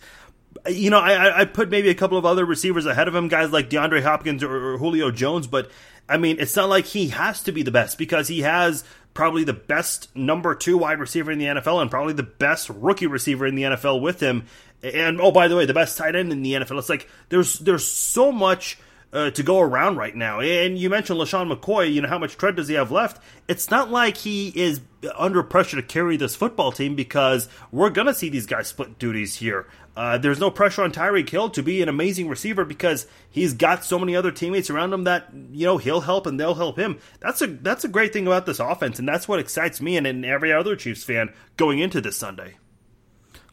You 0.69 0.91
know, 0.91 0.99
I, 0.99 1.41
I 1.41 1.45
put 1.45 1.71
maybe 1.71 1.89
a 1.89 1.95
couple 1.95 2.19
of 2.19 2.27
other 2.27 2.45
receivers 2.45 2.87
ahead 2.87 3.09
of 3.09 3.15
him, 3.15 3.29
guys 3.29 3.51
like 3.51 3.71
DeAndre 3.71 4.03
Hopkins 4.03 4.43
or, 4.43 4.75
or 4.75 4.79
Julio 4.79 5.11
Jones, 5.11 5.47
but 5.47 5.71
I 6.09 6.19
mean, 6.19 6.37
it's 6.39 6.57
not 6.57 6.69
like 6.69 6.85
he 6.85 7.09
has 7.09 7.43
to 7.45 7.53
be 7.53 7.63
the 7.63 7.71
best 7.71 7.99
because 7.99 8.29
he 8.29 8.43
has 8.43 8.85
probably 9.15 9.45
the 9.45 9.53
best 9.53 10.15
number 10.15 10.55
two 10.55 10.79
wide 10.79 11.01
receiver 11.01 11.33
in 11.33 11.39
the 11.39 11.47
NFL 11.47 11.81
and 11.81 11.91
probably 11.91 12.13
the 12.13 12.23
best 12.23 12.69
rookie 12.71 13.07
receiver 13.07 13.47
in 13.47 13.55
the 13.55 13.63
NFL 13.63 14.01
with 14.01 14.21
him. 14.21 14.45
And 14.83 15.21
oh, 15.21 15.33
by 15.33 15.49
the 15.49 15.57
way, 15.57 15.65
the 15.67 15.75
best 15.75 15.97
tight 15.97 16.15
end 16.15 16.31
in 16.31 16.43
the 16.43 16.53
NFL. 16.53 16.79
It's 16.79 16.89
like 16.89 17.09
there's 17.31 17.59
there's 17.59 17.87
so 17.87 18.31
much 18.31 18.79
uh, 19.17 19.31
to 19.31 19.43
go 19.43 19.61
around 19.61 19.97
right 19.97 20.15
now. 20.15 20.41
And 20.41 20.79
you 20.79 20.91
mentioned 20.91 21.19
LeSean 21.19 21.51
McCoy. 21.51 21.93
You 21.93 22.03
know 22.03 22.09
how 22.09 22.19
much 22.19 22.37
tread 22.37 22.57
does 22.57 22.69
he 22.69 22.75
have 22.75 22.91
left? 22.91 23.23
It's 23.49 23.71
not 23.71 23.91
like 23.91 24.19
he 24.19 24.53
is 24.55 24.83
under 25.17 25.43
pressure 25.43 25.77
to 25.77 25.83
carry 25.83 26.19
this 26.19 26.37
football 26.37 26.71
team 26.71 26.95
because 26.95 27.49
we're 27.73 27.91
gonna 27.91 28.13
see 28.13 28.29
these 28.29 28.45
guys 28.45 28.69
split 28.69 28.99
duties 28.99 29.37
here. 29.37 29.67
Uh, 29.97 30.19
there's 30.19 30.39
no 30.39 30.51
pressure 30.51 30.83
on 30.83 30.93
Tyreek 30.93 31.31
Hill 31.31 31.49
to 31.51 31.63
be 31.63 31.81
an 31.81 31.89
amazing 31.89 32.29
receiver 32.29 32.67
because 32.67 33.07
he's 33.31 33.55
got 33.55 33.83
so 33.83 33.99
many 33.99 34.15
other 34.15 34.31
teammates 34.31 34.69
around 34.69 34.93
him 34.93 35.05
that 35.05 35.29
you 35.51 35.65
know 35.65 35.79
he'll 35.79 36.03
help 36.03 36.27
and 36.27 36.39
they'll 36.39 36.55
help 36.55 36.79
him. 36.79 36.99
That's 37.21 37.41
a 37.41 37.47
that's 37.47 37.85
a 37.85 37.89
great 37.89 38.13
thing 38.13 38.27
about 38.27 38.45
this 38.45 38.61
offense, 38.61 38.99
and 38.99 39.09
that's 39.09 39.27
what 39.27 39.39
excites 39.39 39.81
me 39.81 39.97
and, 39.97 40.07
and 40.07 40.27
every 40.27 40.53
other 40.53 40.77
Chiefs 40.77 41.05
fan 41.05 41.33
going 41.57 41.79
into 41.79 42.03
this 42.03 42.19
Sunday. 42.19 42.57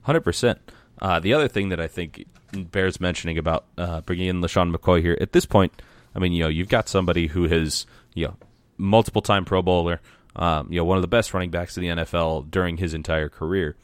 Hundred 0.02 0.24
uh, 0.24 0.26
percent. 0.26 0.60
The 1.22 1.34
other 1.34 1.48
thing 1.48 1.70
that 1.70 1.80
I 1.80 1.88
think 1.88 2.26
bears 2.54 3.00
mentioning 3.00 3.38
about 3.38 3.66
uh, 3.78 4.02
bringing 4.02 4.28
in 4.28 4.42
LeSean 4.42 4.76
McCoy 4.76 5.02
here 5.02 5.18
at 5.20 5.34
this 5.34 5.46
point, 5.46 5.82
I 6.16 6.20
mean, 6.20 6.34
you 6.34 6.44
know, 6.44 6.50
you've 6.50 6.70
got 6.70 6.88
somebody 6.88 7.28
who 7.28 7.48
has 7.48 7.86
you 8.14 8.28
know 8.28 8.36
multiple 8.78 9.22
time 9.22 9.46
Pro 9.46 9.62
Bowler, 9.62 10.02
um, 10.36 10.72
you 10.72 10.80
know, 10.80 10.86
one 10.86 10.98
of 10.98 11.02
the 11.02 11.08
best 11.08 11.34
running 11.34 11.52
backs 11.52 11.78
in 11.78 11.84
the 11.84 12.04
NFL 12.04 12.50
during 12.52 12.78
his 12.78 12.94
entire 12.94 13.30
career 13.30 13.76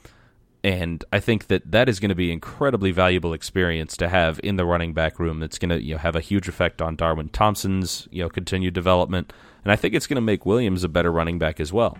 and 0.64 1.04
I 1.14 1.20
think 1.20 1.48
that 1.48 1.72
that 1.72 1.88
is 1.88 2.00
going 2.00 2.10
to 2.10 2.16
be 2.16 2.32
incredibly 2.32 2.92
valuable 2.92 3.34
experience 3.34 3.96
to 3.98 4.10
have 4.10 4.40
in 4.44 4.58
the 4.58 4.66
running 4.66 4.94
back 4.94 5.20
room. 5.20 5.40
That's 5.40 5.58
going 5.58 5.70
to 5.70 5.82
you 5.82 5.96
know, 5.96 6.00
have 6.00 6.16
a 6.16 6.22
huge 6.22 6.48
effect 6.48 6.82
on 6.82 6.96
Darwin 6.96 7.30
Thompson's 7.30 8.08
you 8.12 8.24
know 8.24 8.30
continued 8.30 8.74
development, 8.74 9.32
and 9.64 9.72
I 9.72 9.76
think 9.76 9.94
it's 9.94 10.08
going 10.08 10.16
to 10.16 10.22
make 10.22 10.46
Williams 10.46 10.84
a 10.84 10.90
better 10.90 11.12
running 11.12 11.40
back 11.40 11.60
as 11.60 11.72
well. 11.72 11.98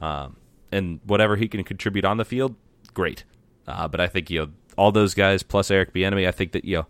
Um, 0.00 0.36
and 0.70 1.00
whatever 1.04 1.36
he 1.36 1.48
can 1.48 1.64
contribute 1.64 2.04
on 2.04 2.16
the 2.16 2.24
field, 2.24 2.54
great. 2.92 3.24
Uh, 3.66 3.88
but 3.88 4.00
I 4.00 4.08
think 4.08 4.28
you 4.28 4.40
know 4.40 4.50
all 4.76 4.92
those 4.92 5.14
guys 5.14 5.42
plus 5.42 5.70
Eric 5.70 5.92
Bieniemy, 5.94 6.26
I 6.26 6.32
think 6.32 6.52
that 6.52 6.64
you 6.64 6.76
know 6.78 6.86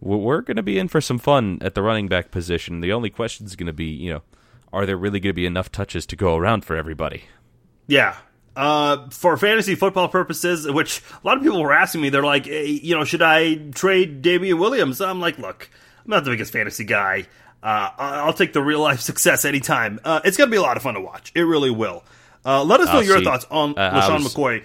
we're 0.00 0.42
going 0.42 0.56
to 0.56 0.62
be 0.62 0.78
in 0.78 0.88
for 0.88 1.00
some 1.00 1.18
fun 1.18 1.58
at 1.62 1.74
the 1.74 1.82
running 1.82 2.08
back 2.08 2.30
position. 2.30 2.80
The 2.80 2.92
only 2.92 3.10
question 3.10 3.46
is 3.46 3.56
going 3.56 3.66
to 3.66 3.72
be 3.72 3.86
you 3.86 4.12
know 4.12 4.22
are 4.72 4.84
there 4.86 4.96
really 4.96 5.20
going 5.20 5.30
to 5.30 5.34
be 5.34 5.46
enough 5.46 5.70
touches 5.72 6.04
to 6.06 6.16
go 6.16 6.36
around 6.36 6.64
for 6.64 6.76
everybody? 6.76 7.24
Yeah, 7.86 8.16
uh, 8.56 9.08
for 9.10 9.36
fantasy 9.36 9.74
football 9.74 10.08
purposes, 10.08 10.70
which 10.70 11.02
a 11.22 11.26
lot 11.26 11.36
of 11.36 11.42
people 11.42 11.62
were 11.62 11.72
asking 11.72 12.00
me, 12.00 12.08
they're 12.08 12.22
like, 12.24 12.46
hey, 12.46 12.66
you 12.66 12.94
know, 12.96 13.04
should 13.04 13.22
I 13.22 13.54
trade 13.72 14.22
Damien 14.22 14.58
Williams? 14.58 15.00
I'm 15.00 15.20
like, 15.20 15.38
look, 15.38 15.70
I'm 16.04 16.10
not 16.10 16.24
the 16.24 16.30
biggest 16.30 16.52
fantasy 16.52 16.84
guy. 16.84 17.26
Uh, 17.62 17.90
I'll 17.96 18.32
take 18.32 18.52
the 18.52 18.62
real 18.62 18.80
life 18.80 19.00
success 19.12 19.44
anytime. 19.44 20.00
Uh, 20.04 20.20
it's 20.24 20.36
going 20.36 20.48
to 20.48 20.50
be 20.50 20.56
a 20.58 20.62
lot 20.62 20.76
of 20.76 20.82
fun 20.82 20.94
to 20.94 21.00
watch. 21.00 21.32
It 21.34 21.42
really 21.42 21.70
will. 21.70 22.02
Uh, 22.44 22.62
let 22.64 22.80
us 22.80 22.88
know 22.88 22.98
Oh, 22.98 23.00
your 23.00 23.18
see, 23.18 23.24
thoughts 23.24 23.46
on 23.50 23.76
uh, 23.78 24.00
LeSean 24.02 24.20
McCoy. 24.26 24.64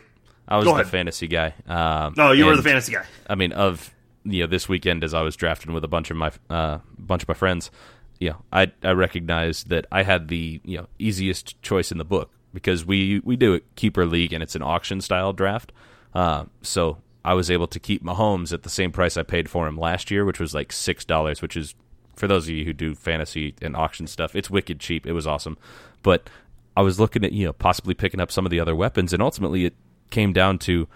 I 0.51 0.57
was 0.57 0.65
Go 0.65 0.71
the 0.73 0.81
ahead. 0.81 0.91
fantasy 0.91 1.27
guy. 1.27 1.53
Um, 1.67 2.13
No, 2.17 2.31
you 2.33 2.45
were 2.45 2.55
the 2.55 2.63
fantasy 2.63 2.91
guy. 2.91 3.05
I 3.29 3.35
mean, 3.35 3.51
of 3.53 3.93
you 4.23 4.41
know, 4.41 4.47
this 4.47 4.67
weekend 4.69 5.03
as 5.03 5.13
I 5.13 5.21
was 5.21 5.35
drafting 5.35 5.73
with 5.73 5.83
a 5.83 5.87
bunch 5.87 6.11
of 6.11 6.17
my 6.17 6.31
uh, 6.49 6.79
bunch 6.99 7.23
of 7.23 7.27
my 7.27 7.33
friends, 7.33 7.71
you 8.19 8.29
know, 8.31 8.37
I 8.51 8.71
I 8.83 8.91
recognized 8.91 9.69
that 9.69 9.85
I 9.91 10.03
had 10.03 10.27
the 10.27 10.59
you 10.63 10.77
know 10.77 10.87
easiest 10.99 11.61
choice 11.61 11.91
in 11.91 11.97
the 11.97 12.05
book 12.05 12.29
because 12.53 12.85
we 12.85 13.21
we 13.23 13.35
do 13.35 13.55
a 13.55 13.59
keeper 13.75 14.05
league 14.05 14.33
and 14.33 14.43
it's 14.43 14.55
an 14.55 14.61
auction 14.61 15.01
style 15.01 15.33
draft. 15.33 15.71
Uh, 16.13 16.45
so 16.61 16.97
I 17.23 17.33
was 17.33 17.49
able 17.49 17.67
to 17.67 17.79
keep 17.79 18.03
Mahomes 18.03 18.51
at 18.51 18.63
the 18.63 18.69
same 18.69 18.91
price 18.91 19.15
I 19.15 19.23
paid 19.23 19.49
for 19.49 19.67
him 19.67 19.77
last 19.77 20.11
year, 20.11 20.25
which 20.25 20.39
was 20.39 20.53
like 20.53 20.71
six 20.73 21.05
dollars, 21.05 21.41
which 21.41 21.55
is 21.55 21.73
for 22.15 22.27
those 22.27 22.43
of 22.45 22.49
you 22.53 22.65
who 22.65 22.73
do 22.73 22.93
fantasy 22.93 23.55
and 23.61 23.75
auction 23.75 24.05
stuff, 24.05 24.35
it's 24.35 24.49
wicked 24.49 24.79
cheap. 24.81 25.07
It 25.07 25.13
was 25.13 25.25
awesome, 25.25 25.57
but 26.03 26.29
I 26.75 26.81
was 26.81 26.99
looking 26.99 27.23
at 27.23 27.31
you 27.31 27.45
know 27.45 27.53
possibly 27.53 27.93
picking 27.93 28.19
up 28.19 28.31
some 28.31 28.45
of 28.45 28.51
the 28.51 28.59
other 28.59 28.75
weapons, 28.75 29.13
and 29.13 29.23
ultimately 29.23 29.65
it 29.65 29.73
came 30.11 30.33
down 30.33 30.59
to 30.59 30.87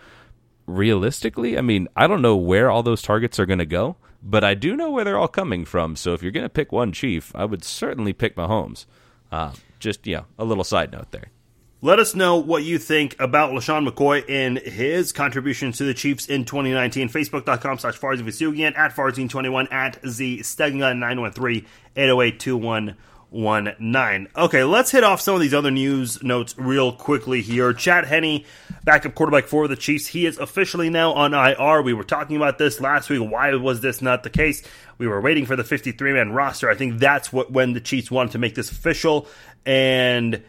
realistically, 0.68 1.58
I 1.58 1.62
mean, 1.62 1.88
I 1.96 2.08
don't 2.08 2.22
know 2.22 2.36
where 2.36 2.70
all 2.70 2.84
those 2.84 3.02
targets 3.02 3.40
are 3.40 3.46
going 3.46 3.60
to 3.60 3.66
go, 3.66 3.98
but 4.22 4.44
I 4.44 4.54
do 4.54 4.76
know 4.76 4.92
where 4.92 5.04
they're 5.04 5.18
all 5.18 5.28
coming 5.28 5.66
from. 5.66 5.96
So 5.96 6.14
if 6.14 6.22
you're 6.22 6.32
going 6.32 6.46
to 6.46 6.50
pick 6.50 6.72
one 6.72 6.92
chief, 6.92 7.32
I 7.36 7.46
would 7.46 7.64
certainly 7.64 8.14
pick 8.14 8.36
Mahomes. 8.36 8.86
Uh, 9.32 9.54
just 9.80 10.06
yeah, 10.08 10.24
a 10.38 10.46
little 10.46 10.64
side 10.64 10.92
note 10.92 11.12
there. 11.12 11.32
Let 11.82 12.00
us 12.00 12.16
know 12.16 12.38
what 12.38 12.64
you 12.64 12.80
think 12.80 13.16
about 13.20 13.52
LeSean 13.52 13.88
McCoy 13.88 14.24
and 14.28 14.58
his 14.58 15.12
contributions 15.12 15.78
to 15.78 15.84
the 15.84 15.94
Chiefs 15.94 16.26
in 16.26 16.46
2019. 16.46 17.10
Facebook.com 17.10 17.78
slash 17.78 18.00
Farzin 18.00 18.76
at 18.76 18.96
Farzin21, 18.96 19.72
at 19.72 20.00
Z 20.08 20.40
Stegan 20.40 20.98
913 20.98 21.66
808 21.96 22.40
2119. 23.32 24.32
Okay, 24.36 24.64
let's 24.64 24.92
hit 24.92 25.04
off 25.04 25.22
some 25.22 25.36
of 25.36 25.42
these 25.42 25.54
other 25.54 25.72
news 25.72 26.22
notes 26.24 26.56
real 26.58 26.92
quickly 26.92 27.42
here. 27.42 27.74
Chad 27.74 28.06
Henne, 28.06 28.44
backup 28.84 29.16
quarterback 29.16 29.46
for 29.46 29.68
the 29.68 29.76
Chiefs, 29.76 30.08
he 30.08 30.26
is 30.26 30.38
officially 30.38 30.90
now 30.90 31.14
on 31.14 31.34
IR. 31.34 31.82
We 31.82 31.94
were 31.94 32.04
talking 32.04 32.38
about 32.38 32.58
this 32.58 32.80
last 32.80 33.10
week. 33.10 33.22
Why 33.22 33.54
was 33.56 33.82
this 33.82 34.02
not 34.02 34.24
the 34.24 34.30
case? 34.30 34.64
We 34.98 35.08
were 35.08 35.22
waiting 35.22 35.46
for 35.46 35.56
the 35.56 35.64
53 35.64 36.14
man 36.14 36.32
roster. 36.32 36.70
I 36.70 36.76
think 36.76 37.00
that's 37.00 37.34
what 37.34 37.52
when 37.52 37.74
the 37.74 37.82
Chiefs 37.82 38.10
wanted 38.10 38.32
to 38.34 38.38
make 38.38 38.56
this 38.56 38.72
official. 38.72 39.28
And 39.66 40.44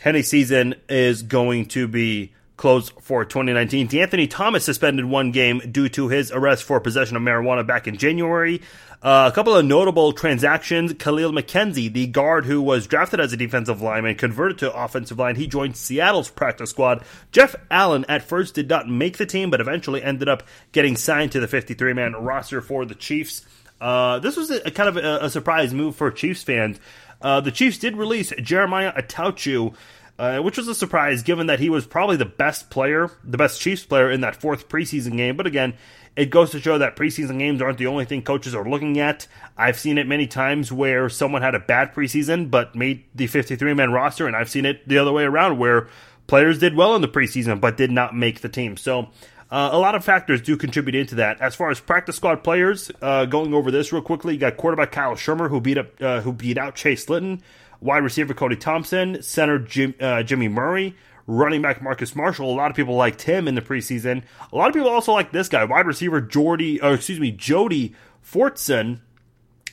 Henne 0.00 0.22
season 0.22 0.74
is 0.88 1.22
going 1.22 1.66
to 1.66 1.88
be 1.88 2.34
closed 2.62 2.92
for 3.00 3.24
2019. 3.24 3.88
De'Anthony 3.88 4.30
Thomas 4.30 4.64
suspended 4.64 5.04
one 5.04 5.32
game 5.32 5.60
due 5.72 5.88
to 5.88 6.06
his 6.06 6.30
arrest 6.30 6.62
for 6.62 6.78
possession 6.78 7.16
of 7.16 7.22
marijuana 7.22 7.66
back 7.66 7.88
in 7.88 7.98
January. 7.98 8.62
Uh, 9.02 9.28
a 9.30 9.34
couple 9.34 9.56
of 9.56 9.64
notable 9.64 10.12
transactions. 10.12 10.94
Kahlil 10.94 11.36
McKenzie, 11.36 11.92
the 11.92 12.06
guard 12.06 12.46
who 12.46 12.62
was 12.62 12.86
drafted 12.86 13.18
as 13.18 13.32
a 13.32 13.36
defensive 13.36 13.82
lineman, 13.82 14.14
converted 14.14 14.58
to 14.58 14.72
offensive 14.72 15.18
line. 15.18 15.34
He 15.34 15.48
joined 15.48 15.76
Seattle's 15.76 16.30
practice 16.30 16.70
squad. 16.70 17.02
Jeff 17.32 17.56
Allen 17.68 18.04
at 18.08 18.22
first 18.22 18.54
did 18.54 18.68
not 18.68 18.88
make 18.88 19.16
the 19.16 19.26
team, 19.26 19.50
but 19.50 19.60
eventually 19.60 20.00
ended 20.00 20.28
up 20.28 20.44
getting 20.70 20.96
signed 20.96 21.32
to 21.32 21.40
the 21.40 21.48
53 21.48 21.94
man 21.94 22.12
roster 22.12 22.60
for 22.60 22.84
the 22.84 22.94
Chiefs. 22.94 23.44
Uh, 23.80 24.20
this 24.20 24.36
was 24.36 24.52
a, 24.52 24.68
a 24.68 24.70
kind 24.70 24.88
of 24.88 24.96
a, 24.96 25.24
a 25.24 25.30
surprise 25.30 25.74
move 25.74 25.96
for 25.96 26.12
Chiefs 26.12 26.44
fans. 26.44 26.78
Uh, 27.20 27.40
the 27.40 27.50
Chiefs 27.50 27.78
did 27.78 27.96
release 27.96 28.32
Jeremiah 28.40 28.92
Attaochu, 28.92 29.74
uh, 30.18 30.38
which 30.38 30.56
was 30.56 30.68
a 30.68 30.74
surprise 30.74 31.22
given 31.22 31.46
that 31.46 31.60
he 31.60 31.70
was 31.70 31.86
probably 31.86 32.16
the 32.16 32.24
best 32.24 32.70
player, 32.70 33.10
the 33.24 33.38
best 33.38 33.60
Chiefs 33.60 33.84
player 33.84 34.10
in 34.10 34.20
that 34.20 34.36
fourth 34.36 34.68
preseason 34.68 35.16
game. 35.16 35.36
But 35.36 35.46
again, 35.46 35.74
it 36.14 36.30
goes 36.30 36.50
to 36.50 36.60
show 36.60 36.78
that 36.78 36.96
preseason 36.96 37.38
games 37.38 37.62
aren't 37.62 37.78
the 37.78 37.86
only 37.86 38.04
thing 38.04 38.22
coaches 38.22 38.54
are 38.54 38.68
looking 38.68 38.98
at. 38.98 39.26
I've 39.56 39.78
seen 39.78 39.98
it 39.98 40.06
many 40.06 40.26
times 40.26 40.70
where 40.70 41.08
someone 41.08 41.42
had 41.42 41.54
a 41.54 41.60
bad 41.60 41.94
preseason 41.94 42.50
but 42.50 42.74
made 42.74 43.04
the 43.14 43.26
53 43.26 43.74
man 43.74 43.92
roster, 43.92 44.26
and 44.26 44.36
I've 44.36 44.50
seen 44.50 44.66
it 44.66 44.86
the 44.86 44.98
other 44.98 45.12
way 45.12 45.24
around 45.24 45.58
where 45.58 45.88
players 46.26 46.58
did 46.58 46.76
well 46.76 46.94
in 46.94 47.02
the 47.02 47.08
preseason 47.08 47.60
but 47.60 47.76
did 47.76 47.90
not 47.90 48.14
make 48.14 48.42
the 48.42 48.48
team. 48.48 48.76
So 48.76 49.08
uh, 49.50 49.70
a 49.72 49.78
lot 49.78 49.94
of 49.94 50.04
factors 50.04 50.40
do 50.40 50.56
contribute 50.56 50.94
into 50.94 51.14
that. 51.16 51.40
As 51.40 51.54
far 51.54 51.70
as 51.70 51.80
practice 51.80 52.16
squad 52.16 52.44
players, 52.44 52.90
uh, 53.00 53.26
going 53.26 53.52
over 53.52 53.70
this 53.70 53.92
real 53.92 54.02
quickly, 54.02 54.34
you 54.34 54.40
got 54.40 54.56
quarterback 54.56 54.92
Kyle 54.92 55.14
Shurmur 55.14 55.48
who 55.48 55.60
beat 55.60 55.78
up 55.78 55.88
uh, 56.00 56.20
who 56.20 56.32
beat 56.32 56.56
out 56.56 56.74
Chase 56.74 57.08
Litton, 57.08 57.42
wide 57.82 58.02
receiver 58.02 58.34
Cody 58.34 58.56
Thompson, 58.56 59.22
center 59.22 59.58
Jim, 59.58 59.94
uh, 60.00 60.22
Jimmy 60.22 60.48
Murray, 60.48 60.96
running 61.26 61.62
back 61.62 61.82
Marcus 61.82 62.14
Marshall. 62.14 62.52
A 62.52 62.54
lot 62.54 62.70
of 62.70 62.76
people 62.76 62.94
liked 62.94 63.22
him 63.22 63.48
in 63.48 63.54
the 63.54 63.62
preseason. 63.62 64.22
A 64.52 64.56
lot 64.56 64.68
of 64.68 64.74
people 64.74 64.88
also 64.88 65.12
like 65.12 65.32
this 65.32 65.48
guy, 65.48 65.64
wide 65.64 65.86
receiver 65.86 66.20
Jordy, 66.20 66.80
or 66.80 66.94
excuse 66.94 67.20
me, 67.20 67.30
Jody 67.30 67.94
Fortson. 68.24 69.00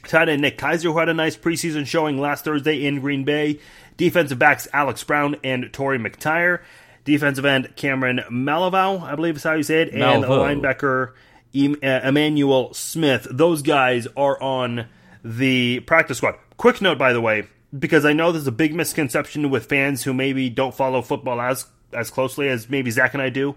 Tight 0.08 0.30
end 0.30 0.42
Nick 0.42 0.58
Keizer, 0.58 0.84
who 0.84 0.98
had 0.98 1.10
a 1.10 1.14
nice 1.14 1.36
preseason 1.36 1.86
showing 1.86 2.20
last 2.20 2.46
Thursday 2.46 2.86
in 2.86 3.02
Green 3.02 3.26
Bay. 3.26 3.60
Defensive 3.98 4.40
backs 4.40 4.66
Alex 4.72 5.04
Brown 5.04 5.36
and 5.44 5.72
Torry 5.74 6.00
McTyer. 6.00 6.62
Defensive 7.04 7.44
end 7.44 7.76
Cameron 7.76 8.22
Malveaux, 8.32 9.02
I 9.02 9.16
believe 9.16 9.36
is 9.36 9.44
how 9.44 9.54
you 9.54 9.64
say 9.64 9.82
it. 9.82 9.94
And 9.94 10.24
linebacker 10.24 11.12
uh, 11.56 12.08
Emmanuel 12.08 12.74
Smith. 12.74 13.28
Those 13.30 13.62
guys 13.62 14.08
are 14.16 14.42
on 14.42 14.88
the 15.24 15.82
practice 15.82 16.18
squad. 16.18 16.36
Quick 16.58 16.82
note, 16.82 16.98
by 16.98 17.14
the 17.14 17.22
way, 17.22 17.48
because 17.78 18.06
I 18.06 18.14
know 18.14 18.32
there's 18.32 18.48
a 18.48 18.52
big 18.52 18.74
misconception 18.74 19.50
with 19.50 19.66
fans 19.66 20.04
who 20.04 20.14
maybe 20.14 20.50
don't 20.50 20.74
follow 20.74 21.02
football 21.02 21.40
as 21.42 21.68
as 21.92 22.12
closely 22.12 22.48
as 22.48 22.70
maybe 22.70 22.92
Zach 22.92 23.14
and 23.14 23.22
I 23.22 23.30
do. 23.30 23.56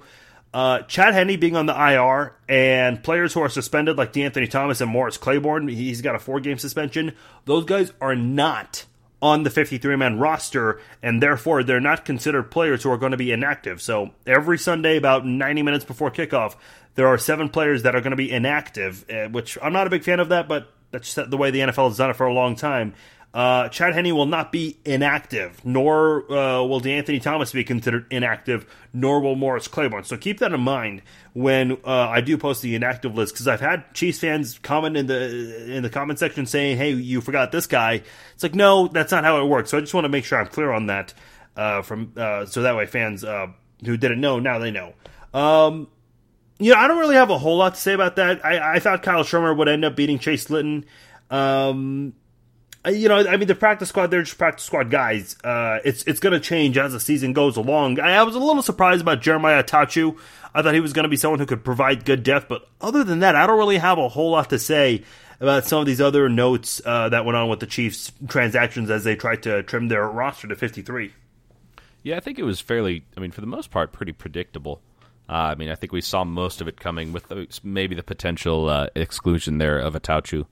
Uh, 0.54 0.80
Chad 0.82 1.14
Henne 1.14 1.38
being 1.40 1.56
on 1.56 1.66
the 1.66 1.74
IR 1.74 2.34
and 2.46 3.02
players 3.02 3.32
who 3.32 3.40
are 3.40 3.48
suspended 3.48 3.96
like 3.96 4.12
De'Anthony 4.12 4.50
Thomas 4.50 4.82
and 4.82 4.90
Morris 4.90 5.16
Claiborne, 5.16 5.68
he's 5.68 6.02
got 6.02 6.14
a 6.14 6.18
four 6.18 6.40
game 6.40 6.58
suspension. 6.58 7.14
Those 7.46 7.64
guys 7.64 7.92
are 8.00 8.14
not 8.14 8.84
on 9.22 9.44
the 9.44 9.50
53 9.50 9.96
man 9.96 10.18
roster, 10.18 10.80
and 11.02 11.22
therefore 11.22 11.62
they're 11.62 11.80
not 11.80 12.04
considered 12.04 12.50
players 12.50 12.82
who 12.82 12.90
are 12.90 12.98
going 12.98 13.12
to 13.12 13.18
be 13.18 13.32
inactive. 13.32 13.80
So 13.80 14.10
every 14.26 14.58
Sunday, 14.58 14.96
about 14.96 15.24
90 15.24 15.62
minutes 15.62 15.84
before 15.84 16.10
kickoff, 16.10 16.56
there 16.96 17.06
are 17.06 17.16
seven 17.16 17.48
players 17.48 17.84
that 17.84 17.94
are 17.94 18.00
going 18.00 18.10
to 18.10 18.16
be 18.16 18.30
inactive, 18.30 19.08
uh, 19.08 19.28
which 19.28 19.56
I'm 19.62 19.72
not 19.72 19.86
a 19.86 19.90
big 19.90 20.02
fan 20.04 20.20
of 20.20 20.28
that, 20.30 20.48
but 20.48 20.70
that's 20.90 21.14
the 21.14 21.36
way 21.36 21.50
the 21.50 21.60
NFL 21.60 21.88
has 21.88 21.96
done 21.96 22.10
it 22.10 22.16
for 22.16 22.26
a 22.26 22.34
long 22.34 22.56
time. 22.56 22.94
Uh, 23.34 23.68
Chad 23.70 23.94
Henne 23.94 24.14
will 24.14 24.26
not 24.26 24.52
be 24.52 24.76
inactive, 24.84 25.64
nor 25.64 26.30
uh, 26.30 26.62
will 26.64 26.82
De'Anthony 26.82 27.20
Thomas 27.20 27.50
be 27.50 27.64
considered 27.64 28.04
inactive, 28.10 28.66
nor 28.92 29.20
will 29.20 29.36
Morris 29.36 29.68
Claiborne. 29.68 30.04
So 30.04 30.18
keep 30.18 30.38
that 30.40 30.52
in 30.52 30.60
mind 30.60 31.00
when 31.32 31.78
uh, 31.84 32.08
I 32.08 32.20
do 32.20 32.36
post 32.36 32.60
the 32.60 32.74
inactive 32.74 33.14
list, 33.14 33.32
because 33.32 33.48
I've 33.48 33.60
had 33.60 33.94
Chiefs 33.94 34.18
fans 34.18 34.58
comment 34.58 34.98
in 34.98 35.06
the 35.06 35.76
in 35.76 35.82
the 35.82 35.88
comment 35.88 36.18
section 36.18 36.44
saying, 36.44 36.76
"Hey, 36.76 36.92
you 36.92 37.22
forgot 37.22 37.52
this 37.52 37.66
guy." 37.66 38.02
It's 38.34 38.42
like, 38.42 38.54
no, 38.54 38.88
that's 38.88 39.12
not 39.12 39.24
how 39.24 39.42
it 39.42 39.48
works. 39.48 39.70
So 39.70 39.78
I 39.78 39.80
just 39.80 39.94
want 39.94 40.04
to 40.04 40.10
make 40.10 40.26
sure 40.26 40.38
I'm 40.38 40.48
clear 40.48 40.70
on 40.70 40.88
that, 40.88 41.14
uh, 41.56 41.80
from 41.80 42.12
uh, 42.16 42.44
so 42.44 42.60
that 42.62 42.76
way 42.76 42.84
fans 42.84 43.24
uh, 43.24 43.46
who 43.82 43.96
didn't 43.96 44.20
know 44.20 44.40
now 44.40 44.58
they 44.58 44.70
know. 44.70 44.92
Um, 45.32 45.88
you 46.58 46.72
know, 46.72 46.78
I 46.78 46.86
don't 46.86 46.98
really 46.98 47.16
have 47.16 47.30
a 47.30 47.38
whole 47.38 47.56
lot 47.56 47.76
to 47.76 47.80
say 47.80 47.94
about 47.94 48.16
that. 48.16 48.44
I, 48.44 48.74
I 48.74 48.78
thought 48.78 49.02
Kyle 49.02 49.24
Shurmur 49.24 49.56
would 49.56 49.68
end 49.68 49.86
up 49.86 49.96
beating 49.96 50.18
Chase 50.18 50.50
Litton. 50.50 50.84
Um, 51.30 52.12
you 52.86 53.08
know, 53.08 53.26
I 53.26 53.36
mean, 53.36 53.48
the 53.48 53.54
practice 53.54 53.90
squad, 53.90 54.08
they're 54.08 54.22
just 54.22 54.38
practice 54.38 54.64
squad 54.64 54.90
guys. 54.90 55.36
Uh, 55.44 55.78
it's 55.84 56.02
it's 56.04 56.20
going 56.20 56.32
to 56.32 56.40
change 56.40 56.76
as 56.76 56.92
the 56.92 57.00
season 57.00 57.32
goes 57.32 57.56
along. 57.56 58.00
I, 58.00 58.16
I 58.16 58.22
was 58.24 58.34
a 58.34 58.40
little 58.40 58.62
surprised 58.62 59.00
about 59.00 59.20
Jeremiah 59.20 59.62
Tachu. 59.62 60.18
I 60.54 60.62
thought 60.62 60.74
he 60.74 60.80
was 60.80 60.92
going 60.92 61.04
to 61.04 61.08
be 61.08 61.16
someone 61.16 61.38
who 61.38 61.46
could 61.46 61.64
provide 61.64 62.04
good 62.04 62.22
depth, 62.22 62.48
but 62.48 62.68
other 62.80 63.04
than 63.04 63.20
that, 63.20 63.36
I 63.36 63.46
don't 63.46 63.58
really 63.58 63.78
have 63.78 63.98
a 63.98 64.08
whole 64.08 64.32
lot 64.32 64.50
to 64.50 64.58
say 64.58 65.04
about 65.40 65.64
some 65.64 65.80
of 65.80 65.86
these 65.86 66.00
other 66.00 66.28
notes 66.28 66.80
uh, 66.84 67.08
that 67.08 67.24
went 67.24 67.36
on 67.36 67.48
with 67.48 67.60
the 67.60 67.66
Chiefs 67.66 68.12
transactions 68.28 68.90
as 68.90 69.04
they 69.04 69.16
tried 69.16 69.42
to 69.44 69.62
trim 69.62 69.88
their 69.88 70.06
roster 70.08 70.46
to 70.48 70.54
53. 70.54 71.12
Yeah, 72.02 72.16
I 72.16 72.20
think 72.20 72.38
it 72.38 72.44
was 72.44 72.60
fairly. 72.60 73.04
I 73.16 73.20
mean, 73.20 73.30
for 73.30 73.40
the 73.40 73.46
most 73.46 73.70
part, 73.70 73.92
pretty 73.92 74.12
predictable. 74.12 74.80
Uh, 75.28 75.32
I 75.32 75.54
mean, 75.54 75.70
I 75.70 75.76
think 75.76 75.92
we 75.92 76.00
saw 76.00 76.24
most 76.24 76.60
of 76.60 76.68
it 76.68 76.78
coming 76.78 77.12
with 77.12 77.28
the, 77.28 77.46
maybe 77.62 77.94
the 77.94 78.02
potential 78.02 78.68
uh, 78.68 78.88
exclusion 78.94 79.58
there 79.58 79.78
of 79.78 79.94
Attaochu. 79.94 80.46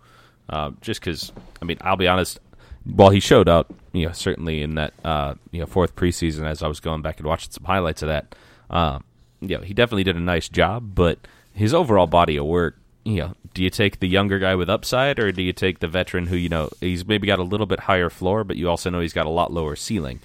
Uh, 0.51 0.73
just 0.81 1.01
because, 1.01 1.33
I 1.63 1.65
mean, 1.65 1.79
I'll 1.81 1.97
be 1.97 2.09
honest. 2.09 2.41
While 2.85 3.11
he 3.11 3.21
showed 3.21 3.49
up, 3.49 3.73
you 3.93 4.07
know, 4.07 4.13
certainly 4.13 4.63
in 4.63 4.75
that 4.75 4.93
uh, 5.05 5.35
you 5.53 5.61
know 5.61 5.67
fourth 5.67 5.95
preseason, 5.95 6.45
as 6.45 6.63
I 6.63 6.67
was 6.67 6.81
going 6.81 7.03
back 7.03 7.19
and 7.19 7.27
watching 7.27 7.53
some 7.53 7.65
highlights 7.65 8.03
of 8.03 8.09
that, 8.09 8.35
uh, 8.69 8.99
you 9.41 9.57
know, 9.57 9.63
he 9.63 9.75
definitely 9.75 10.05
did 10.05 10.17
a 10.17 10.21
nice 10.21 10.49
job. 10.49 10.95
But 10.95 11.19
his 11.55 11.73
overall 11.73 12.09
body 12.09 12.37
of 12.37 12.47
work, 12.47 12.77
you 13.05 13.19
know, 13.19 13.35
do 13.55 13.63
you 13.63 13.71
take 13.71 14.01
the 14.01 14.09
younger 14.09 14.39
guy 14.39 14.57
with 14.57 14.69
upside, 14.69 15.21
or 15.21 15.31
do 15.31 15.43
you 15.43 15.53
take 15.53 15.79
the 15.79 15.89
veteran 15.89 16.27
who 16.27 16.37
you 16.37 16.49
know 16.49 16.69
he's 16.81 17.07
maybe 17.07 17.27
got 17.27 17.39
a 17.39 17.45
little 17.45 17.67
bit 17.67 17.81
higher 17.81 18.11
floor, 18.11 18.43
but 18.43 18.57
you 18.57 18.69
also 18.69 18.91
know 18.91 19.01
he's 19.01 19.13
got 19.13 19.27
a 19.27 19.31
lot 19.31 19.53
lower 19.53 19.77
ceiling? 19.77 20.19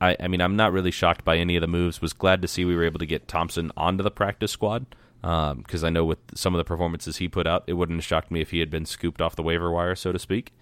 I, 0.00 0.16
I 0.20 0.28
mean, 0.28 0.40
I'm 0.40 0.54
not 0.54 0.72
really 0.72 0.92
shocked 0.92 1.24
by 1.24 1.38
any 1.38 1.56
of 1.56 1.62
the 1.62 1.66
moves. 1.66 2.00
Was 2.00 2.12
glad 2.12 2.42
to 2.42 2.48
see 2.48 2.64
we 2.64 2.76
were 2.76 2.84
able 2.84 3.00
to 3.00 3.06
get 3.06 3.26
Thompson 3.26 3.72
onto 3.76 4.04
the 4.04 4.10
practice 4.12 4.52
squad 4.52 4.86
because 5.20 5.84
I 5.84 5.90
know 5.90 6.04
with 6.04 6.18
some 6.34 6.54
of 6.54 6.58
the 6.58 6.64
performances 6.64 7.16
he 7.16 7.28
put 7.28 7.46
out, 7.46 7.64
it 7.66 7.74
wouldn't 7.74 7.98
have 7.98 8.04
shocked 8.04 8.30
me 8.30 8.40
if 8.40 8.50
he 8.50 8.60
had 8.60 8.70
been 8.70 8.86
scooped 8.86 9.20
off 9.20 9.36
the 9.36 9.42
waiver 9.42 9.70
wire, 9.70 9.94
so 9.94 10.12
to 10.12 10.18
speak. 10.18 10.52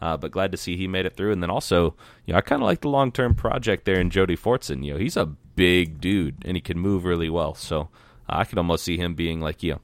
Uh, 0.00 0.16
but 0.16 0.30
glad 0.30 0.50
to 0.50 0.56
see 0.56 0.76
he 0.76 0.88
made 0.88 1.06
it 1.06 1.14
through. 1.16 1.30
And 1.30 1.42
then 1.42 1.50
also, 1.50 1.94
you 2.24 2.32
know, 2.32 2.38
I 2.38 2.40
kind 2.40 2.62
of 2.62 2.66
like 2.66 2.80
the 2.80 2.88
long 2.88 3.12
term 3.12 3.34
project 3.34 3.84
there 3.84 4.00
in 4.00 4.10
Jody 4.10 4.36
Fortson. 4.36 4.84
You 4.84 4.94
know, 4.94 4.98
he's 4.98 5.16
a 5.16 5.26
big 5.26 6.00
dude 6.00 6.42
and 6.44 6.56
he 6.56 6.60
can 6.60 6.78
move 6.78 7.04
really 7.04 7.28
well. 7.28 7.54
So 7.54 7.90
uh, 8.28 8.38
I 8.38 8.44
could 8.44 8.58
almost 8.58 8.84
see 8.84 8.96
him 8.96 9.14
being 9.14 9.40
like, 9.40 9.62
you 9.62 9.72
know, 9.74 9.80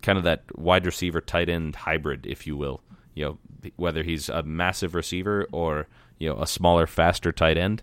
kind 0.00 0.16
of 0.18 0.24
that 0.24 0.44
wide 0.56 0.86
receiver 0.86 1.20
tight 1.20 1.48
end 1.48 1.76
hybrid, 1.76 2.26
if 2.26 2.46
you 2.46 2.56
will. 2.56 2.80
you 3.14 3.24
know 3.24 3.38
whether 3.76 4.02
he's 4.02 4.28
a 4.28 4.42
massive 4.42 4.94
receiver 4.94 5.46
or 5.52 5.86
you 6.18 6.28
know 6.28 6.40
a 6.40 6.46
smaller, 6.46 6.86
faster 6.86 7.30
tight 7.30 7.56
end 7.56 7.82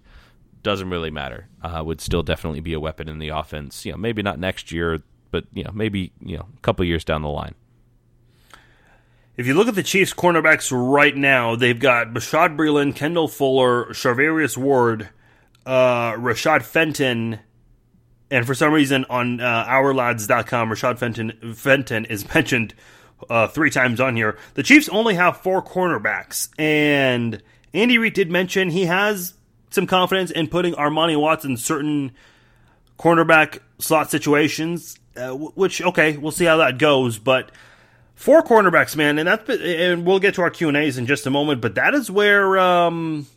doesn't 0.62 0.90
really 0.90 1.12
matter. 1.12 1.48
Uh, 1.62 1.82
would 1.86 2.02
still 2.02 2.24
definitely 2.24 2.60
be 2.60 2.74
a 2.74 2.80
weapon 2.80 3.08
in 3.08 3.20
the 3.20 3.30
offense. 3.30 3.86
You 3.86 3.94
know, 3.94 3.98
maybe 3.98 4.22
not 4.22 4.40
next 4.40 4.72
year, 4.72 5.02
but 5.32 5.46
you 5.54 5.64
know, 5.64 5.72
maybe 5.74 6.12
you 6.22 6.38
know, 6.38 6.48
a 6.56 6.62
couple 6.62 6.86
years 6.86 7.04
down 7.04 7.22
the 7.22 7.30
line. 7.30 7.56
If 9.38 9.48
you 9.48 9.54
look 9.54 9.70
at 9.70 9.76
the 9.76 9.84
Chiefs' 9.84 10.14
cornerbacks 10.14 10.70
right 10.72 11.16
now, 11.16 11.56
they've 11.56 11.80
got 11.80 12.14
Bashaud 12.14 12.58
Breeland, 12.58 12.96
Kendall 12.96 13.30
Fuller, 13.30 13.86
Charvarius 13.86 14.58
Ward, 14.58 15.08
uh, 15.66 16.12
Rashad 16.14 16.64
Fenton, 16.64 17.40
and 18.30 18.46
for 18.46 18.54
some 18.54 18.74
reason 18.74 19.06
on 19.10 19.40
uh, 19.40 19.66
OurLads.com, 19.66 20.70
Rashad 20.70 21.00
Fenton 21.00 21.54
Fenton 21.56 22.06
is 22.06 22.28
mentioned 22.34 22.74
uh, 23.30 23.48
three 23.48 23.70
times 23.70 24.00
on 24.00 24.16
here. 24.16 24.38
The 24.56 24.64
Chiefs 24.64 24.90
only 24.90 25.16
have 25.16 25.38
four 25.38 25.64
cornerbacks, 25.64 26.50
and 26.60 27.42
Andy 27.74 27.98
Reid 27.98 28.14
did 28.14 28.30
mention 28.30 28.70
he 28.70 28.86
has 28.86 29.36
some 29.70 29.88
confidence 29.88 30.32
in 30.32 30.48
putting 30.48 30.74
Armani 30.74 31.20
Watts 31.20 31.46
in 31.46 31.58
certain 31.58 32.12
cornerback 32.98 33.60
slot 33.80 34.12
situations. 34.12 34.98
Uh, 35.20 35.34
which 35.36 35.82
okay, 35.82 36.18
we'll 36.18 36.32
see 36.32 36.46
how 36.46 36.58
that 36.58 36.78
goes. 36.78 37.18
But 37.20 37.52
four 38.16 38.42
cornerbacks, 38.44 38.96
man, 38.96 39.20
and 39.20 39.28
that's 39.28 39.50
and 39.50 40.06
we'll 40.06 40.20
get 40.20 40.36
to 40.36 40.42
our 40.42 40.50
Q 40.50 40.70
and 40.70 40.78
A's 40.78 40.98
in 40.98 41.06
just 41.06 41.26
a 41.26 41.30
moment. 41.30 41.62
But 41.62 41.76
that 41.76 41.94
is 41.94 42.10
where 42.10 42.58
um, 42.58 43.28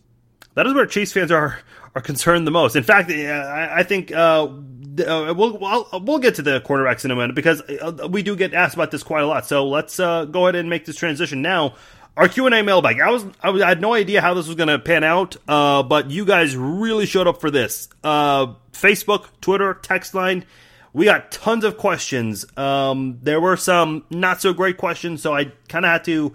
that 0.55 0.67
is 0.67 0.75
where 0.75 0.87
Chiefs 0.87 1.13
fans 1.13 1.31
are 1.31 1.59
are 1.95 2.03
concerned 2.03 2.47
the 2.47 2.51
most. 2.51 2.77
In 2.77 2.83
fact, 2.83 3.11
I, 3.11 3.81
I 3.81 3.83
think 3.83 4.13
uh, 4.13 4.45
uh, 4.45 5.35
we'll 5.37 5.59
we'll, 5.59 5.89
we'll 6.05 6.19
get 6.19 6.37
to 6.37 6.43
the 6.43 6.61
quarterbacks 6.61 7.05
in 7.05 7.11
a 7.11 7.17
minute 7.17 7.35
because 7.35 7.61
uh, 7.63 8.09
we 8.11 8.23
do 8.23 8.37
get 8.37 8.55
asked 8.55 8.75
about 8.75 8.91
this 8.91 9.03
quite 9.03 9.23
a 9.23 9.27
lot. 9.27 9.47
So 9.47 9.67
let's 9.67 9.99
uh, 9.99 10.27
go 10.27 10.47
ahead 10.47 10.57
and 10.57 10.69
make 10.69 10.85
this 10.85 10.97
transition 10.97 11.43
now. 11.43 11.75
Our 12.15 12.29
Q 12.29 12.45
and 12.45 12.55
A 12.55 12.63
mailbag. 12.63 13.01
I 13.01 13.11
was, 13.11 13.25
I 13.43 13.51
was 13.51 13.63
I 13.63 13.69
had 13.69 13.81
no 13.81 13.95
idea 13.95 14.21
how 14.21 14.35
this 14.35 14.47
was 14.47 14.57
going 14.57 14.69
to 14.69 14.79
pan 14.79 15.03
out, 15.03 15.37
uh, 15.49 15.83
but 15.83 16.11
you 16.11 16.27
guys 16.27 16.55
really 16.55 17.07
showed 17.07 17.27
up 17.27 17.41
for 17.41 17.51
this. 17.51 17.89
Uh, 18.05 18.55
Facebook, 18.73 19.29
Twitter, 19.41 19.75
text 19.75 20.15
line. 20.15 20.45
We 20.93 21.07
got 21.07 21.33
tons 21.33 21.65
of 21.65 21.79
questions. 21.79 22.45
Um, 22.57 23.19
there 23.23 23.41
were 23.41 23.57
some 23.57 24.05
not 24.11 24.41
so 24.41 24.53
great 24.53 24.77
questions, 24.77 25.23
so 25.23 25.35
I 25.35 25.53
kind 25.69 25.85
of 25.85 25.91
had 25.91 26.05
to 26.05 26.35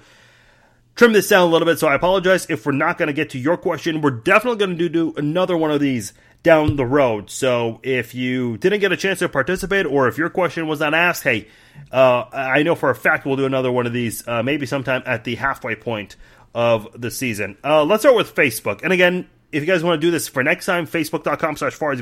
trim 0.96 1.14
this 1.14 1.30
down 1.30 1.48
a 1.48 1.52
little 1.52 1.66
bit. 1.66 1.80
So 1.80 1.88
I 1.88 1.96
apologize 1.96 2.48
if 2.50 2.66
we're 2.66 2.72
not 2.72 2.98
going 2.98 3.08
to 3.08 3.14
get 3.14 3.30
to 3.32 3.40
your 3.40 3.56
question. 3.56 4.02
We're 4.02 4.12
definitely 4.12 4.58
going 4.58 4.78
to 4.78 4.90
do 4.90 5.14
another 5.16 5.56
one 5.56 5.72
of 5.72 5.80
these 5.80 6.14
down 6.44 6.76
the 6.76 6.86
road. 6.86 7.30
So 7.30 7.80
if 7.84 8.16
you 8.16 8.58
didn't 8.58 8.80
get 8.80 8.92
a 8.92 8.98
chance 8.98 9.20
to 9.20 9.30
participate 9.30 9.86
or 9.86 10.08
if 10.08 10.18
your 10.18 10.30
question 10.30 10.68
was 10.68 10.80
not 10.80 10.94
asked, 10.94 11.24
hey, 11.24 11.48
uh, 11.92 12.26
I 12.32 12.64
know 12.64 12.74
for 12.74 12.90
a 12.90 12.96
fact 12.96 13.26
we'll 13.26 13.36
do 13.36 13.46
another 13.46 13.72
one 13.72 13.86
of 13.86 13.94
these 13.94 14.28
uh, 14.28 14.44
maybe 14.44 14.66
sometime 14.66 15.04
at 15.06 15.24
the 15.24 15.36
halfway 15.36 15.76
point 15.76 16.16
of 16.56 16.88
the 17.00 17.12
season. 17.12 17.58
Uh, 17.64 17.84
let's 17.84 18.04
start 18.04 18.16
with 18.16 18.34
Facebook. 18.34 18.82
And 18.84 18.92
again, 18.92 19.30
if 19.52 19.62
you 19.62 19.68
guys 19.68 19.84
want 19.84 20.02
to 20.02 20.08
do 20.08 20.12
this 20.12 20.28
for 20.28 20.44
next 20.44 20.66
time, 20.66 20.88
facebook.com 20.88 21.58
slash 21.58 21.78
Farzy 21.78 22.02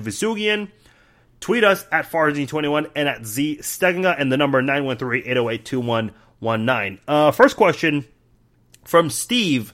Tweet 1.39 1.63
us 1.63 1.86
at 1.91 2.10
Farzy21 2.10 2.91
and 2.95 3.08
at 3.08 3.26
Z 3.26 3.60
Stegenga 3.62 4.19
and 4.19 4.32
the 4.32 4.38
number 4.38 4.62
913 4.62 5.24
808 5.26 5.65
2119. 5.65 7.00
Uh, 7.08 7.32
first 7.32 7.56
question 7.56 8.06
from 8.84 9.10
Steve 9.10 9.74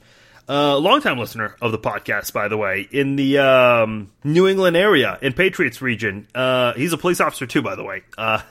uh, 0.50 0.78
longtime 0.78 1.17
listener 1.17 1.56
of 1.62 1.71
the 1.71 1.80
podcast, 1.80 2.34
by 2.34 2.47
the 2.47 2.58
way, 2.58 2.88
in 2.91 3.15
the 3.15 3.38
um, 3.38 4.12
New 4.24 4.47
England 4.47 4.76
area, 4.76 5.17
in 5.21 5.34
Patriots 5.34 5.82
region. 5.82 6.28
Uh, 6.36 6.74
he's 6.74 6.91
a 6.91 6.97
police 6.97 7.21
officer 7.21 7.45
too, 7.45 7.62
by 7.62 7.76
the 7.76 7.84
way. 7.84 8.04
Uh, 8.17 8.41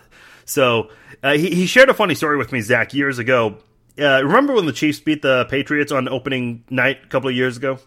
so 0.44 0.90
uh, 1.22 1.32
he, 1.32 1.50
he 1.54 1.66
shared 1.66 1.90
a 1.90 1.94
funny 1.94 2.14
story 2.14 2.38
with 2.38 2.52
me, 2.52 2.60
Zach, 2.62 2.94
years 2.94 3.18
ago. 3.18 3.58
Uh, 3.98 4.22
remember 4.24 4.54
when 4.54 4.66
the 4.66 4.72
Chiefs 4.72 5.00
beat 5.00 5.20
the 5.20 5.44
Patriots 5.50 5.92
on 5.92 6.08
opening 6.08 6.64
night 6.70 7.00
a 7.04 7.06
couple 7.08 7.28
of 7.28 7.36
years 7.36 7.56
ago? 7.58 7.78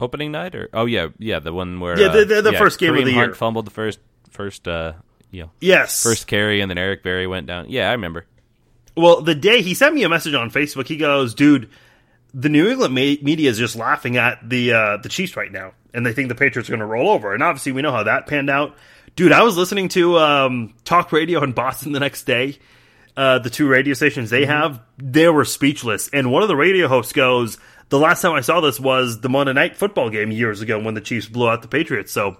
Opening 0.00 0.30
night, 0.30 0.54
or 0.54 0.68
oh 0.74 0.84
yeah, 0.84 1.08
yeah, 1.18 1.40
the 1.40 1.52
one 1.52 1.80
where 1.80 1.98
yeah, 1.98 2.08
the, 2.08 2.24
the, 2.24 2.42
the 2.42 2.52
yeah, 2.52 2.58
first 2.58 2.78
game 2.78 2.92
Kareem 2.92 3.00
of 3.00 3.04
the 3.06 3.12
Hunt 3.14 3.26
year 3.28 3.34
fumbled 3.34 3.66
the 3.66 3.72
first 3.72 3.98
first 4.30 4.66
uh, 4.68 4.94
you 5.30 5.42
know 5.42 5.50
yes 5.60 6.02
first 6.02 6.26
carry, 6.26 6.60
and 6.60 6.70
then 6.70 6.78
Eric 6.78 7.02
Berry 7.02 7.26
went 7.26 7.46
down. 7.46 7.66
Yeah, 7.68 7.88
I 7.88 7.92
remember. 7.92 8.26
Well, 8.96 9.20
the 9.20 9.34
day 9.34 9.62
he 9.62 9.74
sent 9.74 9.94
me 9.94 10.02
a 10.02 10.08
message 10.08 10.34
on 10.34 10.50
Facebook, 10.50 10.86
he 10.86 10.96
goes, 10.96 11.34
"Dude." 11.34 11.70
the 12.34 12.48
New 12.48 12.68
England 12.68 12.94
media 12.94 13.50
is 13.50 13.58
just 13.58 13.76
laughing 13.76 14.16
at 14.16 14.46
the 14.48 14.72
uh, 14.72 14.96
the 14.98 15.08
Chiefs 15.08 15.36
right 15.36 15.50
now, 15.50 15.72
and 15.94 16.04
they 16.04 16.12
think 16.12 16.28
the 16.28 16.34
Patriots 16.34 16.68
are 16.68 16.72
going 16.72 16.80
to 16.80 16.86
roll 16.86 17.08
over. 17.08 17.34
And 17.34 17.42
obviously, 17.42 17.72
we 17.72 17.82
know 17.82 17.92
how 17.92 18.04
that 18.04 18.26
panned 18.26 18.50
out. 18.50 18.76
Dude, 19.16 19.32
I 19.32 19.42
was 19.42 19.56
listening 19.56 19.88
to 19.90 20.18
um, 20.18 20.74
talk 20.84 21.10
radio 21.10 21.42
in 21.42 21.52
Boston 21.52 21.92
the 21.92 22.00
next 22.00 22.24
day. 22.24 22.58
Uh, 23.16 23.38
the 23.40 23.50
two 23.50 23.66
radio 23.66 23.94
stations 23.94 24.30
they 24.30 24.42
mm-hmm. 24.42 24.50
have, 24.52 24.80
they 24.98 25.28
were 25.28 25.44
speechless. 25.44 26.08
And 26.12 26.30
one 26.30 26.42
of 26.42 26.48
the 26.48 26.56
radio 26.56 26.86
hosts 26.86 27.12
goes, 27.12 27.58
"The 27.88 27.98
last 27.98 28.22
time 28.22 28.32
I 28.32 28.42
saw 28.42 28.60
this 28.60 28.78
was 28.78 29.20
the 29.20 29.28
Monday 29.28 29.54
Night 29.54 29.76
Football 29.76 30.10
game 30.10 30.30
years 30.30 30.60
ago 30.60 30.78
when 30.78 30.94
the 30.94 31.00
Chiefs 31.00 31.26
blew 31.26 31.48
out 31.48 31.62
the 31.62 31.68
Patriots." 31.68 32.12
So 32.12 32.36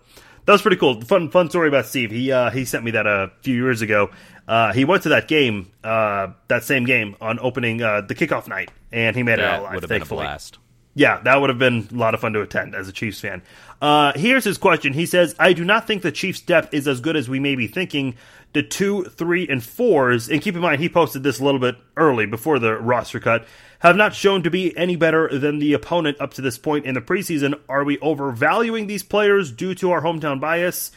that 0.48 0.52
was 0.52 0.62
pretty 0.62 0.78
cool. 0.78 0.98
Fun 1.02 1.28
fun 1.28 1.50
story 1.50 1.68
about 1.68 1.84
Steve. 1.84 2.10
He 2.10 2.32
uh, 2.32 2.48
he 2.48 2.64
sent 2.64 2.82
me 2.82 2.92
that 2.92 3.06
a 3.06 3.30
few 3.42 3.54
years 3.54 3.82
ago. 3.82 4.08
Uh, 4.48 4.72
he 4.72 4.86
went 4.86 5.02
to 5.02 5.10
that 5.10 5.28
game, 5.28 5.70
uh, 5.84 6.28
that 6.48 6.64
same 6.64 6.86
game 6.86 7.16
on 7.20 7.38
opening 7.40 7.82
uh, 7.82 8.00
the 8.00 8.14
kickoff 8.14 8.48
night, 8.48 8.70
and 8.90 9.14
he 9.14 9.22
made 9.22 9.40
that 9.40 9.40
it 9.40 9.44
out 9.44 9.60
alive. 9.60 9.74
Would 9.74 9.82
have 9.82 9.90
thankfully. 9.90 10.20
been 10.20 10.26
a 10.26 10.30
blast. 10.30 10.58
Yeah, 10.94 11.20
that 11.20 11.38
would 11.42 11.50
have 11.50 11.58
been 11.58 11.86
a 11.92 11.94
lot 11.94 12.14
of 12.14 12.20
fun 12.20 12.32
to 12.32 12.40
attend 12.40 12.74
as 12.74 12.88
a 12.88 12.92
Chiefs 12.92 13.20
fan. 13.20 13.42
Uh, 13.82 14.14
here's 14.16 14.44
his 14.44 14.56
question. 14.56 14.94
He 14.94 15.04
says, 15.04 15.34
"I 15.38 15.52
do 15.52 15.66
not 15.66 15.86
think 15.86 16.00
the 16.00 16.10
Chiefs' 16.10 16.40
depth 16.40 16.72
is 16.72 16.88
as 16.88 17.02
good 17.02 17.14
as 17.14 17.28
we 17.28 17.38
may 17.38 17.54
be 17.54 17.66
thinking. 17.66 18.14
The 18.54 18.62
two, 18.62 19.04
three, 19.04 19.46
and 19.46 19.62
fours, 19.62 20.30
and 20.30 20.40
keep 20.40 20.54
in 20.54 20.62
mind 20.62 20.80
he 20.80 20.88
posted 20.88 21.22
this 21.22 21.40
a 21.40 21.44
little 21.44 21.60
bit 21.60 21.76
early 21.98 22.24
before 22.24 22.58
the 22.58 22.78
roster 22.78 23.20
cut, 23.20 23.46
have 23.80 23.96
not 23.96 24.14
shown 24.14 24.42
to 24.42 24.50
be 24.50 24.76
any 24.76 24.96
better 24.96 25.28
than 25.38 25.58
the 25.58 25.72
opponent 25.72 26.20
up 26.20 26.34
to 26.34 26.42
this 26.42 26.58
point 26.58 26.84
in 26.84 26.94
the 26.94 27.00
preseason. 27.00 27.58
Are 27.68 27.84
we 27.84 27.98
overvaluing 27.98 28.86
these 28.86 29.02
players 29.02 29.52
due 29.52 29.74
to 29.76 29.92
our 29.92 30.02
hometown 30.02 30.40
bias?" 30.40 30.90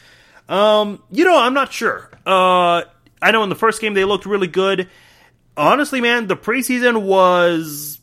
Um, 0.49 1.01
you 1.11 1.23
know, 1.23 1.39
I'm 1.39 1.53
not 1.53 1.71
sure. 1.71 2.09
Uh, 2.25 2.83
I 3.21 3.31
know 3.31 3.43
in 3.43 3.49
the 3.49 3.55
first 3.55 3.81
game 3.81 3.93
they 3.93 4.05
looked 4.05 4.25
really 4.25 4.47
good. 4.47 4.89
Honestly, 5.55 6.01
man, 6.01 6.27
the 6.27 6.35
preseason 6.35 7.03
was 7.03 7.99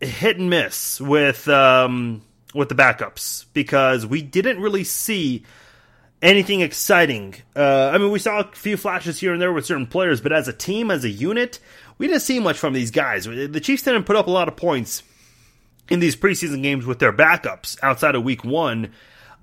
hit 0.00 0.38
and 0.38 0.50
miss 0.50 1.00
with 1.00 1.48
um, 1.48 2.22
with 2.54 2.68
the 2.68 2.74
backups 2.74 3.46
because 3.52 4.06
we 4.06 4.22
didn't 4.22 4.60
really 4.60 4.84
see 4.84 5.44
anything 6.20 6.60
exciting. 6.60 7.34
Uh, 7.54 7.90
I 7.92 7.98
mean, 7.98 8.10
we 8.10 8.18
saw 8.18 8.40
a 8.40 8.50
few 8.52 8.76
flashes 8.76 9.18
here 9.18 9.32
and 9.32 9.42
there 9.42 9.52
with 9.52 9.66
certain 9.66 9.86
players, 9.86 10.20
but 10.20 10.32
as 10.32 10.48
a 10.48 10.52
team, 10.52 10.90
as 10.90 11.04
a 11.04 11.10
unit, 11.10 11.58
we 11.98 12.06
didn't 12.06 12.22
see 12.22 12.40
much 12.40 12.58
from 12.58 12.72
these 12.72 12.90
guys. 12.90 13.24
The 13.24 13.60
Chiefs 13.60 13.82
didn't 13.82 14.04
put 14.04 14.16
up 14.16 14.26
a 14.26 14.30
lot 14.30 14.48
of 14.48 14.56
points 14.56 15.02
in 15.88 16.00
these 16.00 16.16
preseason 16.16 16.62
games 16.62 16.86
with 16.86 16.98
their 16.98 17.12
backups 17.12 17.78
outside 17.82 18.14
of 18.14 18.22
Week 18.22 18.44
One. 18.44 18.92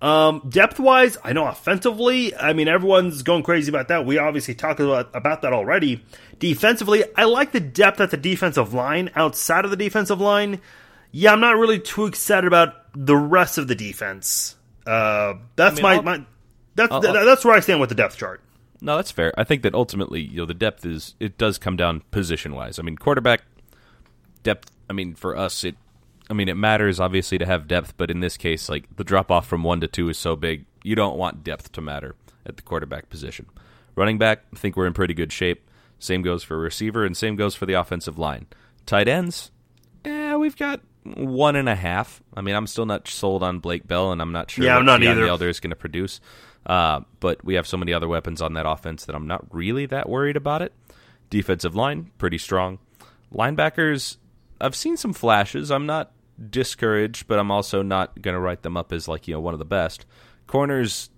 Um, 0.01 0.43
depth 0.47 0.79
wise, 0.79 1.17
I 1.23 1.33
know 1.33 1.45
offensively, 1.45 2.33
I 2.33 2.53
mean, 2.53 2.69
everyone's 2.69 3.21
going 3.21 3.43
crazy 3.43 3.69
about 3.69 3.89
that. 3.89 4.05
We 4.05 4.17
obviously 4.17 4.55
talked 4.55 4.79
about, 4.79 5.13
about 5.13 5.41
that 5.41 5.51
already. 5.51 6.03
Defensively, 6.39 7.03
I 7.17 7.25
like 7.25 7.51
the 7.51 7.59
depth 7.59 7.99
at 7.99 8.11
the 8.11 8.17
defensive 8.17 8.73
line. 8.73 9.11
Outside 9.15 9.65
of 9.65 9.71
the 9.71 9.77
defensive 9.77 10.21
line, 10.21 10.61
yeah, 11.11 11.33
I'm 11.33 11.41
not 11.41 11.57
really 11.57 11.79
too 11.79 12.05
excited 12.05 12.47
about 12.47 12.75
the 12.95 13.15
rest 13.15 13.57
of 13.57 13.67
the 13.67 13.75
defense. 13.75 14.55
Uh, 14.87 15.33
that's 15.57 15.83
I 15.83 15.95
mean, 15.95 16.05
my, 16.05 16.17
my 16.17 16.25
that's 16.75 16.91
I'll, 16.93 17.01
that's 17.01 17.43
where 17.43 17.53
I 17.53 17.59
stand 17.59 17.81
with 17.81 17.89
the 17.89 17.95
depth 17.95 18.17
chart. 18.17 18.41
No, 18.81 18.95
that's 18.95 19.11
fair. 19.11 19.33
I 19.37 19.43
think 19.43 19.63
that 19.63 19.73
ultimately, 19.73 20.21
you 20.21 20.37
know, 20.37 20.45
the 20.45 20.53
depth 20.53 20.85
is 20.85 21.15
it 21.19 21.37
does 21.37 21.57
come 21.57 21.75
down 21.75 22.01
position 22.11 22.55
wise. 22.55 22.79
I 22.79 22.81
mean, 22.83 22.97
quarterback 22.97 23.41
depth. 24.43 24.71
I 24.89 24.93
mean, 24.93 25.15
for 25.15 25.35
us, 25.35 25.63
it 25.63 25.75
I 26.29 26.33
mean, 26.33 26.47
it 26.47 26.55
matters 26.55 26.99
obviously 26.99 27.37
to 27.39 27.45
have 27.45 27.67
depth, 27.67 27.95
but 27.97 28.11
in 28.11 28.19
this 28.19 28.37
case, 28.37 28.69
like 28.69 28.85
the 28.95 29.03
drop 29.03 29.31
off 29.31 29.47
from 29.47 29.63
one 29.63 29.81
to 29.81 29.87
two 29.87 30.09
is 30.09 30.17
so 30.17 30.35
big, 30.35 30.65
you 30.83 30.95
don't 30.95 31.17
want 31.17 31.43
depth 31.43 31.71
to 31.73 31.81
matter 31.81 32.15
at 32.45 32.55
the 32.55 32.61
quarterback 32.61 33.09
position. 33.09 33.47
Running 33.95 34.17
back, 34.17 34.43
I 34.53 34.57
think 34.57 34.75
we're 34.77 34.87
in 34.87 34.93
pretty 34.93 35.13
good 35.13 35.33
shape. 35.33 35.67
Same 35.97 36.21
goes 36.21 36.43
for 36.43 36.57
receiver, 36.57 37.03
and 37.03 37.17
same 37.17 37.35
goes 37.35 37.55
for 37.55 37.65
the 37.65 37.73
offensive 37.73 38.17
line. 38.17 38.45
Tight 38.85 39.07
ends, 39.07 39.51
yeah, 40.05 40.37
we've 40.37 40.55
got 40.55 40.81
one 41.03 41.55
and 41.55 41.67
a 41.67 41.75
half. 41.75 42.21
I 42.35 42.41
mean, 42.41 42.55
I'm 42.55 42.67
still 42.67 42.85
not 42.85 43.07
sold 43.07 43.43
on 43.43 43.59
Blake 43.59 43.87
Bell, 43.87 44.11
and 44.11 44.21
I'm 44.21 44.31
not 44.31 44.51
sure 44.51 44.63
yeah, 44.63 44.73
what 44.73 44.79
I'm 44.79 44.85
not 44.85 45.01
Keon 45.01 45.17
either. 45.17 45.27
Elder 45.27 45.49
is 45.49 45.59
going 45.59 45.71
to 45.71 45.75
produce. 45.75 46.21
Uh, 46.69 47.01
but 47.19 47.43
we 47.43 47.55
have 47.55 47.67
so 47.67 47.77
many 47.77 47.91
other 47.91 48.07
weapons 48.07 48.43
on 48.43 48.53
that 48.53 48.69
offense 48.69 49.05
that 49.05 49.15
I'm 49.15 49.25
not 49.25 49.43
really 49.51 49.87
that 49.87 50.07
worried 50.07 50.37
about 50.37 50.61
it. 50.61 50.71
Defensive 51.31 51.75
line, 51.75 52.11
pretty 52.19 52.37
strong. 52.37 52.77
Linebackers, 53.33 54.17
I've 54.61 54.75
seen 54.75 54.95
some 54.95 55.11
flashes. 55.11 55.71
I'm 55.71 55.87
not 55.87 56.11
discouraged, 56.49 57.27
but 57.27 57.39
I'm 57.39 57.49
also 57.49 57.81
not 57.81 58.21
going 58.21 58.35
to 58.35 58.39
write 58.39 58.61
them 58.61 58.77
up 58.77 58.93
as 58.93 59.07
like 59.07 59.27
you 59.27 59.33
know 59.33 59.39
one 59.39 59.55
of 59.55 59.59
the 59.59 59.65
best 59.65 60.05
corners. 60.45 61.09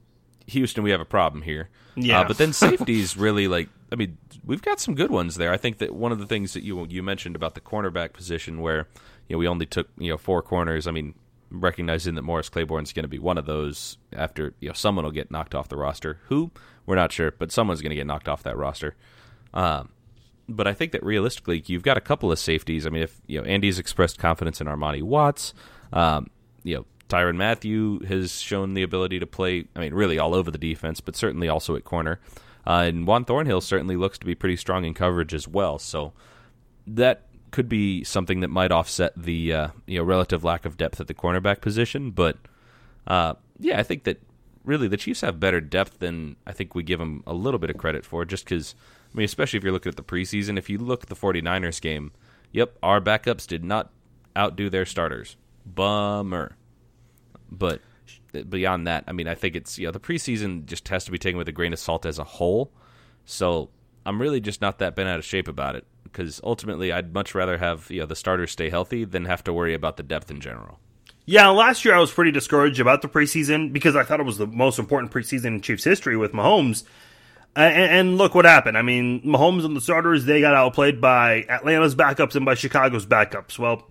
Houston, 0.47 0.83
we 0.83 0.91
have 0.91 1.01
a 1.01 1.05
problem 1.05 1.43
here. 1.43 1.69
Yeah, 1.95 2.21
uh, 2.21 2.27
but 2.29 2.37
then 2.37 2.53
safeties 2.53 3.17
really 3.17 3.49
like. 3.49 3.67
I 3.91 3.97
mean, 3.97 4.17
we've 4.45 4.61
got 4.61 4.79
some 4.79 4.95
good 4.95 5.11
ones 5.11 5.35
there. 5.35 5.51
I 5.51 5.57
think 5.57 5.79
that 5.79 5.93
one 5.93 6.13
of 6.13 6.19
the 6.19 6.27
things 6.27 6.53
that 6.53 6.63
you 6.63 6.85
you 6.89 7.03
mentioned 7.03 7.35
about 7.35 7.55
the 7.55 7.61
cornerback 7.61 8.13
position, 8.13 8.61
where 8.61 8.87
you 9.27 9.35
know 9.35 9.37
we 9.37 9.49
only 9.49 9.65
took 9.65 9.89
you 9.97 10.11
know 10.11 10.17
four 10.17 10.41
corners. 10.41 10.87
I 10.87 10.91
mean, 10.91 11.13
recognizing 11.51 12.15
that 12.15 12.21
Morris 12.21 12.49
Claiborne's 12.49 12.93
going 12.93 13.03
to 13.03 13.09
be 13.09 13.19
one 13.19 13.37
of 13.37 13.45
those 13.45 13.97
after 14.13 14.53
you 14.59 14.69
know 14.69 14.73
someone 14.73 15.05
will 15.05 15.11
get 15.11 15.29
knocked 15.29 15.53
off 15.53 15.69
the 15.69 15.77
roster. 15.77 16.19
Who 16.27 16.51
we're 16.85 16.95
not 16.95 17.11
sure, 17.11 17.31
but 17.31 17.51
someone's 17.51 17.81
going 17.81 17.91
to 17.91 17.95
get 17.95 18.07
knocked 18.07 18.27
off 18.27 18.43
that 18.43 18.57
roster. 18.57 18.95
Um, 19.53 19.89
but 20.47 20.67
I 20.67 20.73
think 20.73 20.91
that 20.93 21.03
realistically, 21.03 21.63
you've 21.67 21.83
got 21.83 21.97
a 21.97 22.01
couple 22.01 22.31
of 22.31 22.39
safeties. 22.39 22.85
I 22.85 22.89
mean, 22.89 23.03
if 23.03 23.21
you 23.27 23.39
know 23.39 23.45
Andy's 23.45 23.79
expressed 23.79 24.17
confidence 24.17 24.61
in 24.61 24.67
Armani 24.67 25.03
Watts, 25.03 25.53
um, 25.93 26.29
you 26.63 26.75
know 26.75 26.85
Tyrann 27.09 27.35
Mathieu 27.35 27.99
has 28.07 28.39
shown 28.39 28.73
the 28.73 28.83
ability 28.83 29.19
to 29.19 29.27
play. 29.27 29.65
I 29.75 29.79
mean, 29.79 29.93
really 29.93 30.17
all 30.17 30.33
over 30.33 30.49
the 30.49 30.57
defense, 30.57 31.01
but 31.01 31.15
certainly 31.15 31.49
also 31.49 31.75
at 31.75 31.83
corner. 31.83 32.19
Uh, 32.65 32.85
and 32.87 33.07
Juan 33.07 33.25
Thornhill 33.25 33.61
certainly 33.61 33.95
looks 33.95 34.19
to 34.19 34.25
be 34.25 34.35
pretty 34.35 34.55
strong 34.55 34.85
in 34.85 34.93
coverage 34.93 35.33
as 35.33 35.47
well. 35.47 35.79
So 35.79 36.13
that 36.85 37.25
could 37.51 37.67
be 37.69 38.03
something 38.03 38.39
that 38.39 38.47
might 38.47 38.71
offset 38.71 39.13
the 39.15 39.53
uh, 39.53 39.67
you 39.85 39.99
know 39.99 40.03
relative 40.03 40.43
lack 40.43 40.65
of 40.65 40.77
depth 40.77 40.99
at 40.99 41.07
the 41.07 41.13
cornerback 41.13 41.61
position. 41.61 42.11
But 42.11 42.37
uh, 43.05 43.35
yeah, 43.59 43.79
I 43.79 43.83
think 43.83 44.05
that 44.05 44.21
really 44.63 44.87
the 44.87 44.97
Chiefs 44.97 45.21
have 45.21 45.39
better 45.39 45.61
depth 45.61 45.99
than 45.99 46.37
I 46.47 46.53
think 46.53 46.73
we 46.73 46.83
give 46.83 46.99
them 46.99 47.23
a 47.27 47.33
little 47.33 47.59
bit 47.59 47.69
of 47.69 47.77
credit 47.77 48.05
for. 48.05 48.25
Just 48.25 48.45
because 48.45 48.73
I 49.13 49.17
mean, 49.17 49.25
especially 49.25 49.57
if 49.57 49.63
you're 49.63 49.73
looking 49.73 49.91
at 49.91 49.97
the 49.97 50.03
preseason, 50.03 50.57
if 50.57 50.69
you 50.69 50.77
look 50.77 51.03
at 51.03 51.09
the 51.09 51.15
49ers 51.15 51.81
game, 51.81 52.11
yep, 52.51 52.77
our 52.81 53.01
backups 53.01 53.45
did 53.45 53.63
not 53.63 53.91
outdo 54.35 54.69
their 54.69 54.85
starters. 54.85 55.35
Bummer. 55.65 56.55
But 57.51 57.81
beyond 58.49 58.87
that, 58.87 59.03
I 59.07 59.11
mean, 59.11 59.27
I 59.27 59.35
think 59.35 59.55
it's 59.55 59.77
you 59.77 59.87
know 59.87 59.91
the 59.91 59.99
preseason 59.99 60.65
just 60.65 60.87
has 60.87 61.03
to 61.05 61.11
be 61.11 61.17
taken 61.17 61.37
with 61.37 61.49
a 61.49 61.51
grain 61.51 61.73
of 61.73 61.79
salt 61.79 62.05
as 62.05 62.17
a 62.17 62.23
whole. 62.23 62.71
So 63.25 63.69
I'm 64.05 64.21
really 64.21 64.39
just 64.39 64.61
not 64.61 64.79
that 64.79 64.95
bent 64.95 65.09
out 65.09 65.19
of 65.19 65.25
shape 65.25 65.47
about 65.49 65.75
it 65.75 65.85
because 66.11 66.41
ultimately 66.43 66.91
I'd 66.91 67.13
much 67.13 67.33
rather 67.33 67.57
have 67.57 67.89
you 67.89 68.01
know 68.01 68.05
the 68.05 68.15
starters 68.15 68.51
stay 68.51 68.69
healthy 68.69 69.03
than 69.03 69.25
have 69.25 69.43
to 69.45 69.53
worry 69.53 69.73
about 69.73 69.97
the 69.97 70.03
depth 70.03 70.31
in 70.31 70.41
general. 70.41 70.79
Yeah, 71.25 71.47
last 71.49 71.85
year 71.85 71.93
I 71.93 71.99
was 71.99 72.11
pretty 72.11 72.31
discouraged 72.31 72.79
about 72.79 73.01
the 73.01 73.07
preseason 73.07 73.71
because 73.71 73.95
I 73.95 74.03
thought 74.03 74.19
it 74.19 74.25
was 74.25 74.37
the 74.37 74.47
most 74.47 74.79
important 74.79 75.11
preseason 75.11 75.45
in 75.45 75.61
Chiefs 75.61 75.83
history 75.83 76.17
with 76.17 76.33
Mahomes. 76.33 76.83
And, 77.55 77.75
and 77.75 78.17
look 78.17 78.33
what 78.33 78.45
happened. 78.45 78.77
I 78.77 78.81
mean, 78.81 79.21
Mahomes 79.21 79.65
and 79.65 79.75
the 79.75 79.81
starters 79.81 80.25
they 80.25 80.41
got 80.41 80.55
outplayed 80.55 81.01
by 81.01 81.45
Atlanta's 81.49 81.95
backups 81.95 82.35
and 82.35 82.45
by 82.45 82.55
Chicago's 82.55 83.05
backups. 83.05 83.59
Well, 83.59 83.89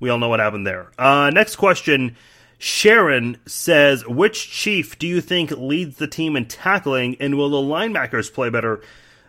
we 0.00 0.08
all 0.08 0.18
know 0.18 0.28
what 0.28 0.40
happened 0.40 0.66
there. 0.66 0.92
Uh, 0.98 1.30
next 1.30 1.56
question 1.56 2.16
Sharon 2.58 3.38
says, 3.46 4.06
which 4.06 4.50
chief 4.50 4.98
do 4.98 5.06
you 5.06 5.20
think 5.20 5.50
leads 5.50 5.96
the 5.98 6.06
team 6.06 6.36
in 6.36 6.46
tackling, 6.46 7.16
and 7.20 7.36
will 7.36 7.50
the 7.50 7.56
linebackers 7.56 8.32
play 8.32 8.50
better 8.50 8.80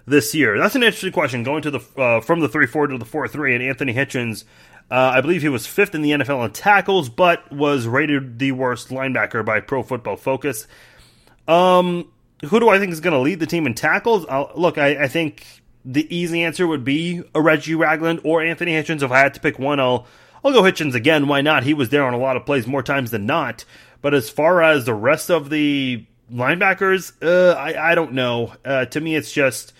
this 0.07 0.33
year? 0.33 0.57
That's 0.57 0.75
an 0.75 0.81
interesting 0.81 1.11
question. 1.11 1.43
Going 1.43 1.61
to 1.61 1.71
the 1.71 2.01
uh, 2.01 2.21
from 2.21 2.39
the 2.39 2.49
three 2.49 2.65
four 2.65 2.87
to 2.87 2.97
the 2.97 3.05
four 3.05 3.27
three, 3.27 3.53
and 3.53 3.63
Anthony 3.63 3.93
Hitchens, 3.93 4.45
uh, 4.89 5.11
I 5.15 5.21
believe 5.21 5.41
he 5.43 5.49
was 5.49 5.67
fifth 5.67 5.93
in 5.93 6.01
the 6.01 6.11
NFL 6.11 6.43
in 6.45 6.51
tackles, 6.51 7.09
but 7.09 7.51
was 7.51 7.85
rated 7.85 8.39
the 8.39 8.53
worst 8.53 8.89
linebacker 8.89 9.45
by 9.45 9.59
Pro 9.59 9.83
Football 9.83 10.15
Focus. 10.15 10.67
Um, 11.47 12.11
who 12.45 12.59
do 12.59 12.69
I 12.69 12.79
think 12.79 12.91
is 12.91 12.99
going 12.99 13.13
to 13.13 13.19
lead 13.19 13.39
the 13.39 13.45
team 13.45 13.67
in 13.67 13.73
tackles? 13.73 14.25
I'll, 14.27 14.51
look, 14.55 14.77
I, 14.77 15.03
I 15.03 15.07
think 15.07 15.45
the 15.83 16.13
easy 16.15 16.43
answer 16.43 16.67
would 16.67 16.83
be 16.83 17.23
a 17.33 17.41
Reggie 17.41 17.75
Ragland 17.75 18.21
or 18.23 18.41
Anthony 18.41 18.73
Hitchens. 18.73 19.01
If 19.01 19.11
I 19.11 19.19
had 19.19 19.33
to 19.35 19.39
pick 19.39 19.59
one, 19.59 19.79
I'll 19.79 20.07
I'll 20.43 20.53
go 20.53 20.61
Hitchens 20.61 20.95
again. 20.95 21.27
Why 21.27 21.41
not? 21.41 21.63
He 21.63 21.73
was 21.73 21.89
there 21.89 22.05
on 22.05 22.13
a 22.13 22.17
lot 22.17 22.37
of 22.37 22.45
plays 22.45 22.67
more 22.67 22.83
times 22.83 23.11
than 23.11 23.25
not. 23.25 23.65
But 24.01 24.13
as 24.13 24.29
far 24.29 24.61
as 24.61 24.85
the 24.85 24.93
rest 24.93 25.29
of 25.29 25.49
the 25.49 26.05
linebackers, 26.31 27.13
uh, 27.21 27.57
I, 27.57 27.91
I 27.91 27.95
don't 27.95 28.13
know. 28.13 28.53
Uh, 28.63 28.85
to 28.85 29.01
me, 29.01 29.15
it's 29.15 29.31
just 29.31 29.73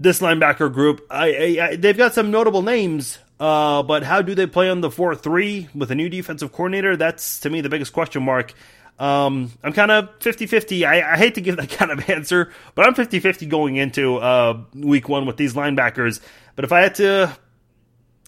this 0.00 0.20
linebacker 0.20 0.72
group. 0.72 1.06
I, 1.10 1.32
I, 1.32 1.66
I 1.68 1.76
they've 1.76 1.96
got 1.96 2.14
some 2.14 2.30
notable 2.30 2.62
names, 2.62 3.18
uh, 3.38 3.82
but 3.82 4.02
how 4.02 4.22
do 4.22 4.34
they 4.34 4.46
play 4.46 4.68
on 4.68 4.80
the 4.80 4.90
four 4.90 5.14
three 5.14 5.68
with 5.74 5.90
a 5.90 5.94
new 5.94 6.08
defensive 6.08 6.50
coordinator? 6.52 6.96
That's 6.96 7.40
to 7.40 7.50
me 7.50 7.60
the 7.60 7.68
biggest 7.68 7.92
question 7.92 8.22
mark. 8.24 8.54
Um, 8.98 9.52
I'm 9.62 9.72
kind 9.72 9.90
of 9.90 10.10
50 10.20 10.46
50. 10.46 10.84
I, 10.84 11.16
hate 11.16 11.36
to 11.36 11.40
give 11.40 11.56
that 11.56 11.70
kind 11.78 11.90
of 11.90 12.10
answer, 12.10 12.52
but 12.74 12.86
I'm 12.86 12.94
50 12.94 13.20
50 13.20 13.46
going 13.46 13.76
into 13.76 14.16
uh, 14.16 14.62
week 14.74 15.08
one 15.08 15.26
with 15.26 15.36
these 15.36 15.54
linebackers. 15.54 16.20
But 16.56 16.64
if 16.64 16.72
I 16.72 16.80
had 16.80 16.96
to 16.96 17.36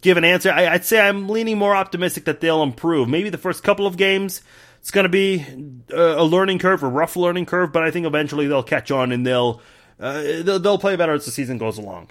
give 0.03 0.17
an 0.17 0.25
answer. 0.25 0.53
I, 0.53 0.73
would 0.73 0.85
say 0.85 1.01
I'm 1.01 1.29
leaning 1.29 1.57
more 1.57 1.75
optimistic 1.75 2.25
that 2.25 2.41
they'll 2.41 2.63
improve. 2.63 3.09
Maybe 3.09 3.31
the 3.31 3.39
first 3.39 3.63
couple 3.63 3.87
of 3.87 3.97
games, 3.97 4.43
it's 4.81 4.91
going 4.91 5.05
to 5.05 5.09
be 5.09 5.47
a, 5.91 6.19
a, 6.19 6.25
learning 6.25 6.59
curve, 6.59 6.83
a 6.83 6.89
rough 6.89 7.17
learning 7.17 7.47
curve, 7.47 7.73
but 7.73 7.85
I 7.85 7.91
think 7.91 8.05
eventually 8.05 8.49
they'll 8.49 8.63
catch 8.63 8.91
on 8.91 9.13
and 9.13 9.27
they'll, 9.27 9.63
uh, 10.03 10.43
they'll, 10.43 10.59
they'll 10.59 10.79
play 10.79 10.97
better 10.97 11.13
as 11.13 11.25
the 11.25 11.31
season 11.31 11.59
goes 11.59 11.79
along. 11.79 12.11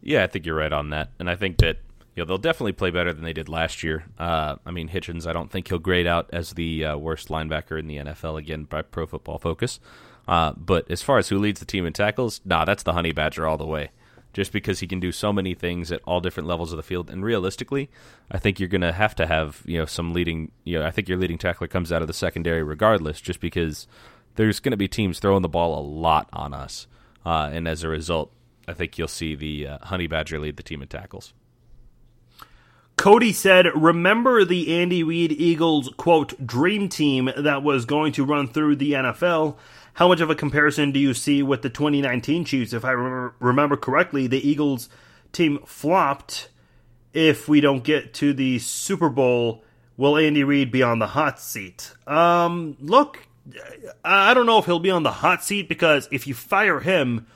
Yeah, 0.00 0.24
I 0.24 0.26
think 0.28 0.46
you're 0.46 0.56
right 0.56 0.72
on 0.72 0.90
that, 0.90 1.10
and 1.18 1.28
I 1.28 1.34
think 1.34 1.58
that 1.58 1.78
you 2.14 2.22
know 2.22 2.26
they'll 2.26 2.38
definitely 2.38 2.72
play 2.72 2.90
better 2.90 3.12
than 3.12 3.24
they 3.24 3.32
did 3.32 3.48
last 3.48 3.82
year. 3.82 4.04
Uh, 4.18 4.56
I 4.64 4.70
mean, 4.70 4.88
Hitchens, 4.88 5.26
I 5.26 5.32
don't 5.32 5.50
think 5.50 5.68
he'll 5.68 5.78
grade 5.78 6.06
out 6.06 6.30
as 6.32 6.52
the 6.52 6.84
uh, 6.84 6.96
worst 6.96 7.28
linebacker 7.28 7.78
in 7.78 7.88
the 7.88 7.96
NFL 7.96 8.38
again 8.38 8.64
by 8.64 8.82
Pro 8.82 9.06
Football 9.06 9.38
Focus. 9.38 9.80
Uh, 10.26 10.52
but 10.56 10.90
as 10.90 11.02
far 11.02 11.18
as 11.18 11.28
who 11.28 11.38
leads 11.38 11.58
the 11.58 11.66
team 11.66 11.86
in 11.86 11.92
tackles, 11.92 12.40
nah, 12.44 12.64
that's 12.64 12.82
the 12.82 12.92
Honey 12.92 13.12
Badger 13.12 13.46
all 13.46 13.56
the 13.56 13.66
way 13.66 13.90
just 14.32 14.52
because 14.52 14.80
he 14.80 14.86
can 14.86 15.00
do 15.00 15.10
so 15.10 15.32
many 15.32 15.54
things 15.54 15.90
at 15.90 16.00
all 16.04 16.20
different 16.20 16.46
levels 16.46 16.72
of 16.72 16.76
the 16.76 16.82
field. 16.82 17.10
And 17.10 17.24
realistically, 17.24 17.88
I 18.30 18.38
think 18.38 18.60
you're 18.60 18.68
going 18.68 18.82
to 18.82 18.92
have 18.92 19.14
to 19.16 19.26
have 19.26 19.62
you 19.64 19.78
know 19.78 19.86
some 19.86 20.12
leading. 20.12 20.52
You 20.64 20.78
know, 20.78 20.86
I 20.86 20.90
think 20.90 21.08
your 21.08 21.18
leading 21.18 21.38
tackler 21.38 21.66
comes 21.66 21.90
out 21.90 22.02
of 22.02 22.08
the 22.08 22.14
secondary 22.14 22.62
regardless, 22.62 23.20
just 23.20 23.40
because 23.40 23.86
there's 24.38 24.60
going 24.60 24.70
to 24.70 24.76
be 24.76 24.86
teams 24.86 25.18
throwing 25.18 25.42
the 25.42 25.48
ball 25.48 25.76
a 25.76 25.82
lot 25.82 26.28
on 26.32 26.54
us, 26.54 26.86
uh, 27.26 27.50
and 27.52 27.66
as 27.66 27.82
a 27.82 27.88
result, 27.88 28.32
I 28.68 28.72
think 28.72 28.96
you'll 28.96 29.08
see 29.08 29.34
the 29.34 29.66
uh, 29.66 29.78
Honey 29.86 30.06
Badger 30.06 30.38
lead 30.38 30.56
the 30.56 30.62
team 30.62 30.80
in 30.80 30.86
tackles. 30.86 31.34
Cody 32.96 33.32
said, 33.32 33.66
Remember 33.74 34.44
the 34.44 34.80
Andy 34.80 35.02
Reid 35.02 35.32
Eagles, 35.32 35.90
quote, 35.96 36.46
dream 36.46 36.88
team 36.88 37.30
that 37.36 37.64
was 37.64 37.84
going 37.84 38.12
to 38.12 38.24
run 38.24 38.46
through 38.46 38.76
the 38.76 38.92
NFL? 38.92 39.56
How 39.94 40.06
much 40.06 40.20
of 40.20 40.30
a 40.30 40.36
comparison 40.36 40.92
do 40.92 41.00
you 41.00 41.14
see 41.14 41.42
with 41.42 41.62
the 41.62 41.70
2019 41.70 42.44
Chiefs? 42.44 42.72
If 42.72 42.84
I 42.84 42.92
remember, 42.92 43.76
correctly, 43.76 44.28
the 44.28 44.48
Eagles 44.48 44.88
team 45.32 45.58
flopped. 45.66 46.48
If 47.12 47.48
we 47.48 47.60
don't 47.60 47.82
get 47.82 48.14
to 48.14 48.32
the 48.32 48.60
Super 48.60 49.08
Bowl, 49.08 49.64
will 49.96 50.16
Andy 50.16 50.44
Reid 50.44 50.70
be 50.70 50.82
on 50.82 51.00
the 51.00 51.08
hot 51.08 51.40
seat? 51.40 51.92
Um, 52.06 52.76
look, 52.80 53.27
I 54.04 54.34
don't 54.34 54.46
know 54.46 54.58
if 54.58 54.66
he'll 54.66 54.78
be 54.78 54.90
on 54.90 55.02
the 55.02 55.12
hot 55.12 55.44
seat 55.44 55.68
because 55.68 56.08
if 56.10 56.26
you 56.26 56.34
fire 56.34 56.80
him, 56.80 57.26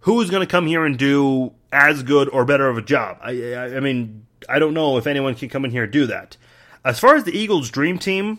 who 0.00 0.20
is 0.20 0.30
going 0.30 0.46
to 0.46 0.50
come 0.50 0.66
here 0.66 0.84
and 0.84 0.98
do 0.98 1.52
as 1.72 2.02
good 2.02 2.28
or 2.28 2.44
better 2.44 2.68
of 2.68 2.78
a 2.78 2.82
job? 2.82 3.18
I, 3.20 3.52
I, 3.52 3.76
I 3.76 3.80
mean, 3.80 4.26
I 4.48 4.58
don't 4.58 4.74
know 4.74 4.96
if 4.96 5.06
anyone 5.06 5.34
can 5.34 5.48
come 5.48 5.64
in 5.64 5.70
here 5.70 5.84
and 5.84 5.92
do 5.92 6.06
that. 6.06 6.36
As 6.84 6.98
far 6.98 7.16
as 7.16 7.24
the 7.24 7.36
Eagles' 7.36 7.70
dream 7.70 7.98
team, 7.98 8.38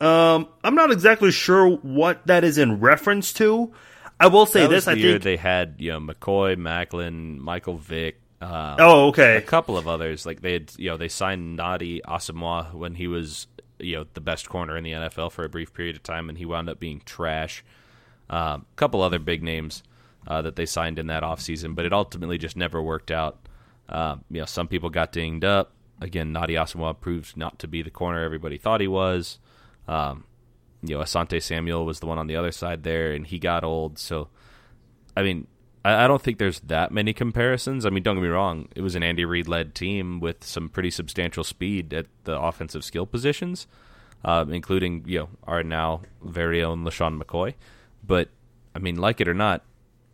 um, 0.00 0.48
I'm 0.64 0.74
not 0.74 0.90
exactly 0.90 1.30
sure 1.30 1.68
what 1.68 2.26
that 2.26 2.44
is 2.44 2.58
in 2.58 2.80
reference 2.80 3.32
to. 3.34 3.72
I 4.20 4.28
will 4.28 4.46
say 4.46 4.62
that 4.62 4.68
this: 4.68 4.88
I 4.88 4.94
think 4.94 5.22
they 5.22 5.36
had 5.36 5.76
you 5.78 5.92
know 5.92 6.00
McCoy, 6.00 6.56
Maclin, 6.56 7.38
Michael 7.38 7.76
Vick. 7.76 8.20
Uh, 8.40 8.76
oh, 8.78 9.08
okay. 9.08 9.36
A 9.36 9.42
couple 9.42 9.76
of 9.76 9.88
others 9.88 10.24
like 10.24 10.40
they 10.40 10.52
had, 10.52 10.72
you 10.76 10.90
know, 10.90 10.96
they 10.96 11.08
signed 11.08 11.58
Nnamdi 11.58 12.02
Asomugha 12.02 12.72
when 12.72 12.94
he 12.94 13.08
was 13.08 13.48
you 13.78 13.96
know 13.96 14.06
the 14.14 14.20
best 14.20 14.48
corner 14.48 14.76
in 14.76 14.84
the 14.84 14.92
NFL 14.92 15.32
for 15.32 15.44
a 15.44 15.48
brief 15.48 15.72
period 15.72 15.96
of 15.96 16.02
time, 16.02 16.28
and 16.28 16.38
he 16.38 16.44
wound 16.44 16.68
up 16.68 16.78
being 16.78 17.02
trash. 17.04 17.64
A 18.30 18.36
um, 18.36 18.66
couple 18.76 19.02
other 19.02 19.18
big 19.18 19.42
names 19.42 19.82
uh, 20.26 20.42
that 20.42 20.56
they 20.56 20.66
signed 20.66 20.98
in 20.98 21.06
that 21.06 21.22
offseason, 21.22 21.74
but 21.74 21.86
it 21.86 21.92
ultimately 21.92 22.38
just 22.38 22.56
never 22.56 22.82
worked 22.82 23.10
out. 23.10 23.48
Uh, 23.88 24.16
you 24.30 24.40
know, 24.40 24.46
some 24.46 24.68
people 24.68 24.90
got 24.90 25.12
dinged 25.12 25.44
up. 25.44 25.72
Again, 26.00 26.32
Nnamdi 26.32 26.50
Asomugha 26.50 27.00
proved 27.00 27.36
not 27.36 27.58
to 27.60 27.66
be 27.66 27.82
the 27.82 27.90
corner 27.90 28.22
everybody 28.22 28.58
thought 28.58 28.80
he 28.80 28.88
was. 28.88 29.38
Um, 29.88 30.24
you 30.82 30.94
know, 30.94 31.00
Asante 31.02 31.42
Samuel 31.42 31.84
was 31.84 32.00
the 32.00 32.06
one 32.06 32.18
on 32.18 32.26
the 32.26 32.36
other 32.36 32.52
side 32.52 32.82
there, 32.82 33.12
and 33.12 33.26
he 33.26 33.38
got 33.38 33.64
old. 33.64 33.98
So, 33.98 34.28
I 35.16 35.22
mean, 35.22 35.46
I, 35.84 36.04
I 36.04 36.08
don't 36.08 36.22
think 36.22 36.38
there's 36.38 36.60
that 36.60 36.92
many 36.92 37.12
comparisons. 37.12 37.86
I 37.86 37.90
mean, 37.90 38.02
don't 38.02 38.16
get 38.16 38.22
me 38.22 38.28
wrong; 38.28 38.68
it 38.74 38.82
was 38.82 38.94
an 38.94 39.02
Andy 39.02 39.24
Reid 39.24 39.48
led 39.48 39.74
team 39.74 40.20
with 40.20 40.44
some 40.44 40.68
pretty 40.68 40.90
substantial 40.90 41.44
speed 41.44 41.92
at 41.92 42.06
the 42.24 42.38
offensive 42.38 42.84
skill 42.84 43.06
positions, 43.06 43.66
uh, 44.24 44.44
including 44.48 45.04
you 45.06 45.20
know 45.20 45.28
our 45.44 45.62
now 45.62 46.02
very 46.22 46.62
own 46.62 46.84
LeSean 46.84 47.20
McCoy. 47.20 47.54
But 48.04 48.28
I 48.74 48.78
mean, 48.78 48.96
like 48.96 49.20
it 49.20 49.28
or 49.28 49.34
not, 49.34 49.64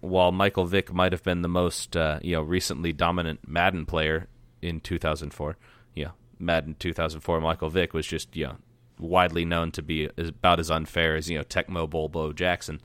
while 0.01 0.33
Michael 0.33 0.67
Vick 0.67 0.93
might 0.93 1.13
have 1.13 1.23
been 1.23 1.43
the 1.43 1.49
most 1.49 1.97
uh, 1.97 2.19
you 2.23 2.37
know 2.37 2.43
recently 2.43 2.93
dominant 2.93 3.49
Madden 3.49 3.87
player 3.87 4.29
in 4.63 4.81
2004, 4.81 5.57
yeah, 5.95 6.11
Madden 6.39 6.77
2004, 6.79 7.41
Michael 7.41 7.71
Vick 7.71 7.95
was 7.95 8.07
just 8.07 8.35
know 8.47 8.57
widely 8.99 9.45
known 9.45 9.73
to 9.73 9.83
be 9.83 10.09
about 10.17 10.61
as 10.61 10.71
unfair 10.71 11.17
as 11.17 11.29
you 11.29 11.39
know 11.39 11.45
Tecmo 11.45 11.89
Bowl 11.89 12.09
Bo 12.09 12.33
Jackson. 12.33 12.81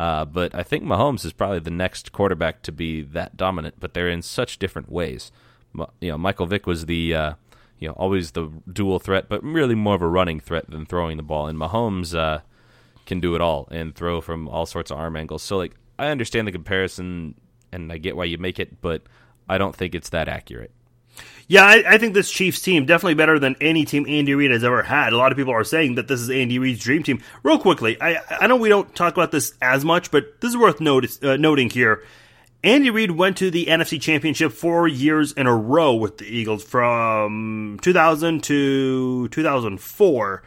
Uh, 0.00 0.24
but 0.24 0.54
I 0.54 0.62
think 0.62 0.82
Mahomes 0.82 1.26
is 1.26 1.34
probably 1.34 1.58
the 1.58 1.70
next 1.70 2.10
quarterback 2.10 2.62
to 2.62 2.72
be 2.72 3.02
that 3.02 3.36
dominant. 3.36 3.74
But 3.78 3.92
they're 3.92 4.08
in 4.08 4.22
such 4.22 4.58
different 4.58 4.90
ways. 4.90 5.30
You 6.00 6.12
know, 6.12 6.16
Michael 6.16 6.46
Vick 6.46 6.66
was 6.66 6.86
the 6.86 7.14
uh, 7.14 7.32
you 7.78 7.88
know 7.88 7.94
always 7.98 8.30
the 8.30 8.50
dual 8.72 8.98
threat, 8.98 9.28
but 9.28 9.44
really 9.44 9.74
more 9.74 9.96
of 9.96 10.00
a 10.00 10.08
running 10.08 10.40
threat 10.40 10.70
than 10.70 10.86
throwing 10.86 11.18
the 11.18 11.22
ball. 11.22 11.48
And 11.48 11.58
Mahomes 11.58 12.16
uh, 12.16 12.40
can 13.04 13.20
do 13.20 13.34
it 13.34 13.42
all 13.42 13.68
and 13.70 13.94
throw 13.94 14.22
from 14.22 14.48
all 14.48 14.64
sorts 14.64 14.90
of 14.90 14.96
arm 14.96 15.16
angles. 15.16 15.42
So 15.42 15.58
like 15.58 15.74
I 15.98 16.06
understand 16.08 16.48
the 16.48 16.52
comparison 16.52 17.34
and 17.70 17.92
I 17.92 17.98
get 17.98 18.16
why 18.16 18.24
you 18.24 18.38
make 18.38 18.58
it, 18.58 18.80
but 18.80 19.02
I 19.50 19.58
don't 19.58 19.76
think 19.76 19.94
it's 19.94 20.08
that 20.08 20.28
accurate. 20.28 20.72
Yeah, 21.50 21.64
I, 21.64 21.82
I, 21.84 21.98
think 21.98 22.14
this 22.14 22.30
Chiefs 22.30 22.62
team 22.62 22.86
definitely 22.86 23.14
better 23.14 23.40
than 23.40 23.56
any 23.60 23.84
team 23.84 24.06
Andy 24.06 24.36
Reid 24.36 24.52
has 24.52 24.62
ever 24.62 24.84
had. 24.84 25.12
A 25.12 25.16
lot 25.16 25.32
of 25.32 25.36
people 25.36 25.52
are 25.52 25.64
saying 25.64 25.96
that 25.96 26.06
this 26.06 26.20
is 26.20 26.30
Andy 26.30 26.60
Reid's 26.60 26.78
dream 26.78 27.02
team. 27.02 27.20
Real 27.42 27.58
quickly, 27.58 28.00
I, 28.00 28.20
I 28.30 28.46
know 28.46 28.54
we 28.54 28.68
don't 28.68 28.94
talk 28.94 29.14
about 29.14 29.32
this 29.32 29.52
as 29.60 29.84
much, 29.84 30.12
but 30.12 30.40
this 30.40 30.50
is 30.50 30.56
worth 30.56 30.80
notice, 30.80 31.20
uh, 31.24 31.36
noting 31.38 31.68
here. 31.68 32.04
Andy 32.62 32.90
Reid 32.90 33.10
went 33.10 33.38
to 33.38 33.50
the 33.50 33.66
NFC 33.66 34.00
Championship 34.00 34.52
four 34.52 34.86
years 34.86 35.32
in 35.32 35.48
a 35.48 35.56
row 35.56 35.96
with 35.96 36.18
the 36.18 36.24
Eagles 36.24 36.62
from 36.62 37.80
2000 37.82 38.44
to 38.44 39.26
2004. 39.26 40.42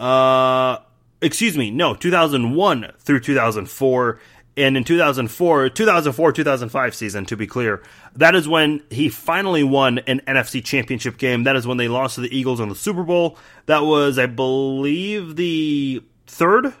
Uh, 0.00 0.78
excuse 1.22 1.56
me, 1.56 1.70
no, 1.70 1.94
2001 1.94 2.92
through 2.98 3.20
2004. 3.20 4.20
And 4.60 4.76
in 4.76 4.84
2004, 4.84 5.70
2004, 5.70 6.32
2005 6.32 6.94
season, 6.94 7.24
to 7.26 7.36
be 7.36 7.46
clear, 7.46 7.82
that 8.16 8.34
is 8.34 8.46
when 8.46 8.82
he 8.90 9.08
finally 9.08 9.64
won 9.64 10.00
an 10.00 10.20
NFC 10.28 10.62
championship 10.62 11.16
game. 11.16 11.44
That 11.44 11.56
is 11.56 11.66
when 11.66 11.78
they 11.78 11.88
lost 11.88 12.16
to 12.16 12.20
the 12.20 12.36
Eagles 12.36 12.60
in 12.60 12.68
the 12.68 12.74
Super 12.74 13.02
Bowl. 13.02 13.38
That 13.66 13.80
was, 13.80 14.18
I 14.18 14.26
believe, 14.26 15.36
the 15.36 16.02
third 16.26 16.74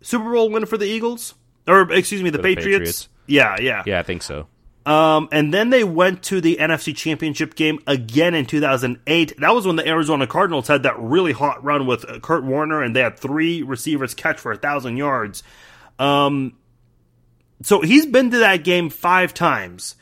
Super 0.00 0.32
Bowl 0.32 0.48
win 0.48 0.64
for 0.64 0.78
the 0.78 0.86
Eagles. 0.86 1.34
Or, 1.68 1.92
excuse 1.92 2.22
me, 2.22 2.30
the, 2.30 2.38
the 2.38 2.42
Patriots. 2.42 2.78
Patriots. 2.78 3.08
Yeah, 3.26 3.56
yeah. 3.60 3.82
Yeah, 3.84 4.00
I 4.00 4.02
think 4.02 4.22
so. 4.22 4.46
Um, 4.86 5.28
and 5.32 5.52
then 5.52 5.70
they 5.70 5.82
went 5.82 6.22
to 6.24 6.40
the 6.40 6.58
NFC 6.60 6.94
Championship 6.94 7.54
game 7.54 7.78
again 7.86 8.34
in 8.34 8.44
2008. 8.44 9.40
That 9.40 9.54
was 9.54 9.66
when 9.66 9.76
the 9.76 9.88
Arizona 9.88 10.26
Cardinals 10.26 10.68
had 10.68 10.82
that 10.82 10.98
really 10.98 11.32
hot 11.32 11.64
run 11.64 11.86
with 11.86 12.08
uh, 12.08 12.20
Kurt 12.20 12.44
Warner, 12.44 12.82
and 12.82 12.94
they 12.94 13.00
had 13.00 13.18
three 13.18 13.62
receivers 13.62 14.14
catch 14.14 14.38
for 14.38 14.52
a 14.52 14.58
thousand 14.58 14.98
yards. 14.98 15.42
Um, 15.98 16.56
so 17.62 17.80
he's 17.80 18.06
been 18.06 18.30
to 18.30 18.38
that 18.38 18.64
game 18.64 18.90
five 18.90 19.34
times. 19.34 19.96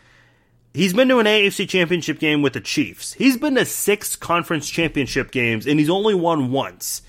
He's 0.74 0.94
been 0.94 1.08
to 1.08 1.18
an 1.18 1.26
AFC 1.26 1.68
Championship 1.68 2.18
game 2.18 2.40
with 2.40 2.54
the 2.54 2.60
Chiefs. 2.60 3.12
He's 3.12 3.36
been 3.36 3.56
to 3.56 3.64
six 3.64 4.16
conference 4.16 4.68
championship 4.70 5.30
games, 5.30 5.66
and 5.66 5.78
he's 5.78 5.90
only 5.90 6.14
won 6.14 6.50
once. 6.50 7.02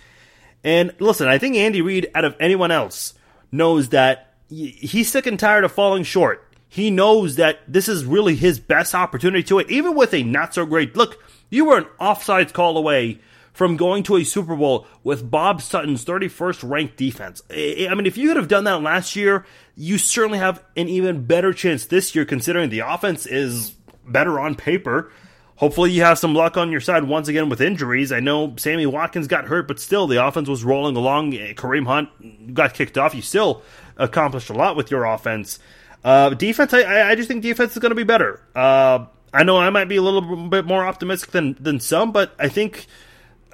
And 0.63 0.93
listen, 0.99 1.27
I 1.27 1.37
think 1.37 1.55
Andy 1.55 1.81
Reid, 1.81 2.11
out 2.13 2.25
of 2.25 2.35
anyone 2.39 2.71
else, 2.71 3.13
knows 3.51 3.89
that 3.89 4.33
he's 4.49 5.11
sick 5.11 5.25
and 5.25 5.39
tired 5.39 5.63
of 5.63 5.71
falling 5.71 6.03
short 6.03 6.53
he 6.73 6.89
knows 6.89 7.35
that 7.35 7.59
this 7.67 7.87
is 7.87 8.03
really 8.03 8.35
his 8.35 8.59
best 8.59 8.95
opportunity 8.95 9.43
to 9.43 9.59
it, 9.59 9.69
even 9.69 9.93
with 9.93 10.11
a 10.11 10.23
not 10.23 10.55
so 10.55 10.65
great 10.65 10.95
look. 10.95 11.23
You 11.51 11.65
were 11.65 11.77
an 11.77 11.85
offsides 12.01 12.51
call 12.51 12.79
away 12.79 13.19
from 13.53 13.77
going 13.77 14.03
to 14.03 14.17
a 14.17 14.23
Super 14.23 14.55
Bowl 14.55 14.87
with 15.03 15.29
Bob 15.29 15.61
Sutton's 15.61 16.03
31st 16.03 16.69
ranked 16.69 16.97
defense. 16.97 17.41
I 17.49 17.93
mean, 17.95 18.05
if 18.05 18.17
you 18.17 18.27
could 18.27 18.37
have 18.37 18.47
done 18.47 18.63
that 18.65 18.81
last 18.81 19.15
year, 19.15 19.45
you 19.75 19.97
certainly 19.97 20.39
have 20.39 20.63
an 20.75 20.89
even 20.89 21.25
better 21.25 21.53
chance 21.53 21.85
this 21.85 22.13
year, 22.15 22.25
considering 22.25 22.69
the 22.69 22.79
offense 22.79 23.25
is 23.25 23.75
better 24.05 24.39
on 24.39 24.55
paper. 24.55 25.11
Hopefully, 25.57 25.91
you 25.91 26.01
have 26.01 26.17
some 26.17 26.33
luck 26.33 26.57
on 26.57 26.71
your 26.71 26.81
side 26.81 27.03
once 27.03 27.27
again 27.27 27.47
with 27.47 27.61
injuries. 27.61 28.11
I 28.11 28.19
know 28.19 28.55
Sammy 28.57 28.87
Watkins 28.87 29.27
got 29.27 29.45
hurt, 29.45 29.67
but 29.67 29.79
still, 29.79 30.07
the 30.07 30.25
offense 30.25 30.49
was 30.49 30.63
rolling 30.63 30.95
along. 30.95 31.33
Kareem 31.33 31.85
Hunt 31.85 32.53
got 32.55 32.73
kicked 32.73 32.97
off. 32.97 33.13
You 33.13 33.21
still 33.21 33.61
accomplished 33.95 34.49
a 34.49 34.53
lot 34.53 34.75
with 34.75 34.89
your 34.89 35.05
offense. 35.05 35.59
Uh, 36.03 36.31
defense, 36.31 36.73
I, 36.73 37.11
I 37.11 37.15
just 37.15 37.27
think 37.27 37.43
defense 37.43 37.73
is 37.73 37.79
going 37.79 37.91
to 37.91 37.95
be 37.95 38.03
better. 38.03 38.41
Uh, 38.55 39.05
I 39.31 39.43
know 39.43 39.57
I 39.57 39.69
might 39.69 39.85
be 39.85 39.95
a 39.95 40.01
little 40.01 40.49
bit 40.49 40.65
more 40.65 40.85
optimistic 40.85 41.31
than 41.31 41.55
than 41.59 41.79
some, 41.79 42.11
but 42.11 42.35
I 42.39 42.49
think 42.49 42.87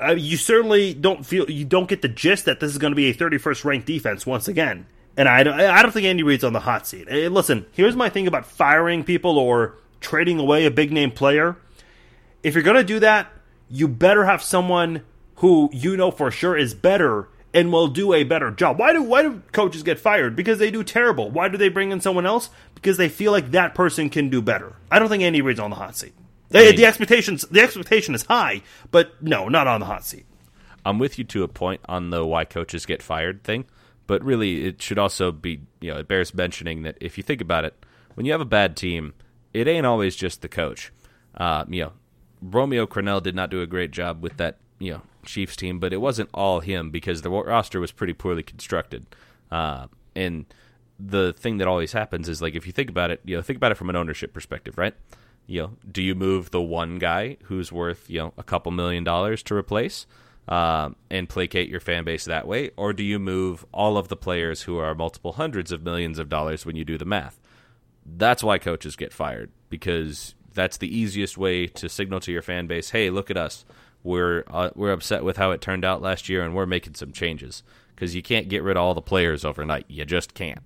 uh, 0.02 0.12
you 0.12 0.38
certainly 0.38 0.94
don't 0.94 1.26
feel 1.26 1.50
you 1.50 1.66
don't 1.66 1.90
get 1.90 2.02
the 2.02 2.08
gist 2.08 2.46
that 2.46 2.60
this 2.60 2.72
is 2.72 2.78
going 2.78 2.92
to 2.92 2.96
be 2.96 3.10
a 3.10 3.14
31st 3.14 3.66
ranked 3.66 3.88
defense 3.88 4.26
once 4.26 4.48
again. 4.48 4.86
And 5.18 5.28
I 5.28 5.44
don't, 5.44 5.60
I 5.60 5.82
don't 5.82 5.92
think 5.92 6.06
Andy 6.06 6.24
Reid's 6.24 6.44
on 6.44 6.54
the 6.54 6.62
hot 6.62 6.88
seat. 6.88 7.10
Hey, 7.10 7.28
listen, 7.28 7.66
here's 7.74 7.96
my 7.96 8.10
thing 8.10 8.28
about 8.28 8.46
firing 8.46 9.04
people 9.04 9.38
or 9.38 9.76
trading 10.00 10.40
away 10.40 10.66
a 10.66 10.72
big 10.72 10.92
name 10.92 11.12
player. 11.12 11.58
If 12.42 12.54
you're 12.54 12.64
going 12.64 12.78
to 12.78 12.84
do 12.84 13.00
that, 13.02 13.30
you 13.70 13.88
better 13.88 14.26
have 14.26 14.42
someone 14.42 15.04
who 15.36 15.70
you 15.74 15.98
know 15.98 16.12
for 16.12 16.32
sure 16.32 16.56
is 16.56 16.74
better 16.74 17.28
and 17.54 17.72
will 17.72 17.88
do 17.88 18.14
a 18.14 18.24
better 18.24 18.52
job. 18.52 18.80
Why 18.80 18.94
do 18.94 19.02
why 19.02 19.24
do 19.24 19.42
coaches 19.52 19.84
get 19.84 20.00
fired? 20.00 20.36
Because 20.36 20.60
they 20.60 20.72
do 20.72 20.84
terrible. 20.84 21.30
Why 21.30 21.50
do 21.50 21.58
they 21.58 21.70
bring 21.70 21.92
in 21.92 22.00
someone 22.00 22.26
else? 22.26 22.50
Because 22.76 22.98
they 22.98 23.10
feel 23.10 23.32
like 23.32 23.52
that 23.52 23.76
person 23.76 24.10
can 24.10 24.30
do 24.30 24.42
better. 24.42 24.76
I 24.92 25.00
don't 25.00 25.10
think 25.10 25.24
Andy 25.24 25.42
Reid's 25.42 25.60
on 25.60 25.70
the 25.70 25.76
hot 25.76 25.98
seat. 25.98 26.14
I 26.54 26.66
mean, 26.66 26.76
the 26.76 26.86
expectations 26.86 27.46
the 27.50 27.62
expectation 27.62 28.16
is 28.16 28.24
high, 28.24 28.64
but 28.92 29.22
no, 29.22 29.48
not 29.48 29.68
on 29.68 29.80
the 29.80 29.86
hot 29.86 30.06
seat. 30.06 30.26
I'm 30.86 30.98
with 30.98 31.18
you 31.18 31.24
to 31.26 31.44
a 31.44 31.48
point 31.48 31.82
on 31.86 32.10
the 32.10 32.26
why 32.26 32.46
coaches 32.46 32.86
get 32.86 33.04
fired 33.04 33.44
thing, 33.44 33.66
but 34.08 34.24
really 34.24 34.66
it 34.66 34.82
should 34.82 34.98
also 34.98 35.32
be 35.32 35.62
you 35.80 35.94
know 35.94 36.00
it 36.00 36.08
bears 36.08 36.34
mentioning 36.34 36.84
that 36.84 36.98
if 37.00 37.18
you 37.18 37.24
think 37.24 37.42
about 37.42 37.66
it, 37.66 37.86
when 38.16 38.26
you 38.26 38.32
have 38.32 38.42
a 38.42 38.46
bad 38.46 38.76
team, 38.76 39.14
it 39.54 39.68
ain't 39.68 39.86
always 39.86 40.16
just 40.16 40.42
the 40.42 40.50
coach. 40.50 40.92
Uh, 41.36 41.66
you 41.70 41.84
know, 41.84 41.94
Romeo 42.42 42.86
Crennel 42.88 43.22
did 43.22 43.36
not 43.36 43.50
do 43.50 43.62
a 43.62 43.68
great 43.68 43.92
job 43.92 44.24
with 44.24 44.38
that 44.38 44.58
you 44.80 44.94
know 44.94 45.02
Chiefs 45.26 45.56
team, 45.56 45.80
but 45.80 45.94
it 45.94 45.98
wasn't 45.98 46.30
all 46.34 46.62
him 46.62 46.90
because 46.90 47.22
the 47.22 47.30
roster 47.30 47.80
was 47.80 47.92
pretty 47.92 48.14
poorly 48.14 48.44
constructed. 48.44 49.06
Uh, 49.52 49.88
and 50.16 50.46
the 51.00 51.34
thing 51.34 51.58
that 51.58 51.68
always 51.68 51.94
happens 51.94 52.28
is 52.28 52.42
like 52.42 52.56
if 52.56 52.66
you 52.66 52.74
think 52.74 52.90
about 52.90 53.12
it, 53.12 53.22
you 53.24 53.36
know, 53.36 53.42
think 53.42 53.58
about 53.58 53.72
it 53.72 53.76
from 53.76 53.90
an 53.90 53.96
ownership 53.96 54.34
perspective, 54.34 54.78
right? 54.78 54.96
You 55.50 55.62
know, 55.62 55.72
do 55.92 56.02
you 56.02 56.16
move 56.16 56.52
the 56.52 56.62
one 56.62 57.00
guy 57.00 57.38
who's 57.44 57.72
worth 57.72 58.10
you 58.10 58.20
know 58.20 58.34
a 58.38 58.44
couple 58.44 58.72
million 58.72 59.04
dollars 59.04 59.44
to 59.44 59.56
replace? 59.56 60.06
Uh, 60.48 60.90
and 61.12 61.30
placate 61.30 61.70
your 61.70 61.80
fan 61.80 62.04
base 62.04 62.26
that 62.26 62.48
way, 62.48 62.72
or 62.76 62.92
do 62.92 63.04
you 63.04 63.20
move 63.20 63.64
all 63.72 64.00
of 64.00 64.08
the 64.08 64.16
players 64.16 64.64
who 64.64 64.80
are 64.80 64.96
multiple 64.96 65.34
hundreds 65.34 65.72
of 65.72 65.84
millions 65.84 66.18
of 66.18 66.28
dollars 66.28 66.66
when 66.66 66.76
you 66.76 66.84
do 66.84 66.98
the 66.98 67.06
math? 67.06 67.40
That's 68.04 68.44
why 68.44 68.58
coaches 68.58 68.96
get 68.96 69.14
fired 69.14 69.52
because 69.70 70.34
that's 70.56 70.78
the 70.78 70.98
easiest 70.98 71.38
way 71.38 71.68
to 71.68 71.88
signal 71.88 72.20
to 72.22 72.32
your 72.32 72.42
fan 72.42 72.66
base, 72.66 72.90
"Hey, 72.90 73.12
look 73.12 73.30
at 73.30 73.38
us 73.38 73.64
we're 74.04 74.44
uh, 74.48 74.70
we're 74.76 74.92
upset 74.92 75.24
with 75.24 75.38
how 75.38 75.52
it 75.52 75.62
turned 75.62 75.86
out 75.86 76.02
last 76.02 76.30
year, 76.30 76.44
and 76.44 76.56
we're 76.56 76.66
making 76.66 76.96
some 76.96 77.12
changes 77.12 77.64
because 77.96 78.16
you 78.16 78.22
can't 78.22 78.50
get 78.50 78.64
rid 78.64 78.78
of 78.78 78.82
all 78.84 78.94
the 78.94 79.02
players 79.02 79.44
overnight. 79.44 79.86
You 79.88 80.06
just 80.06 80.34
can't. 80.34 80.64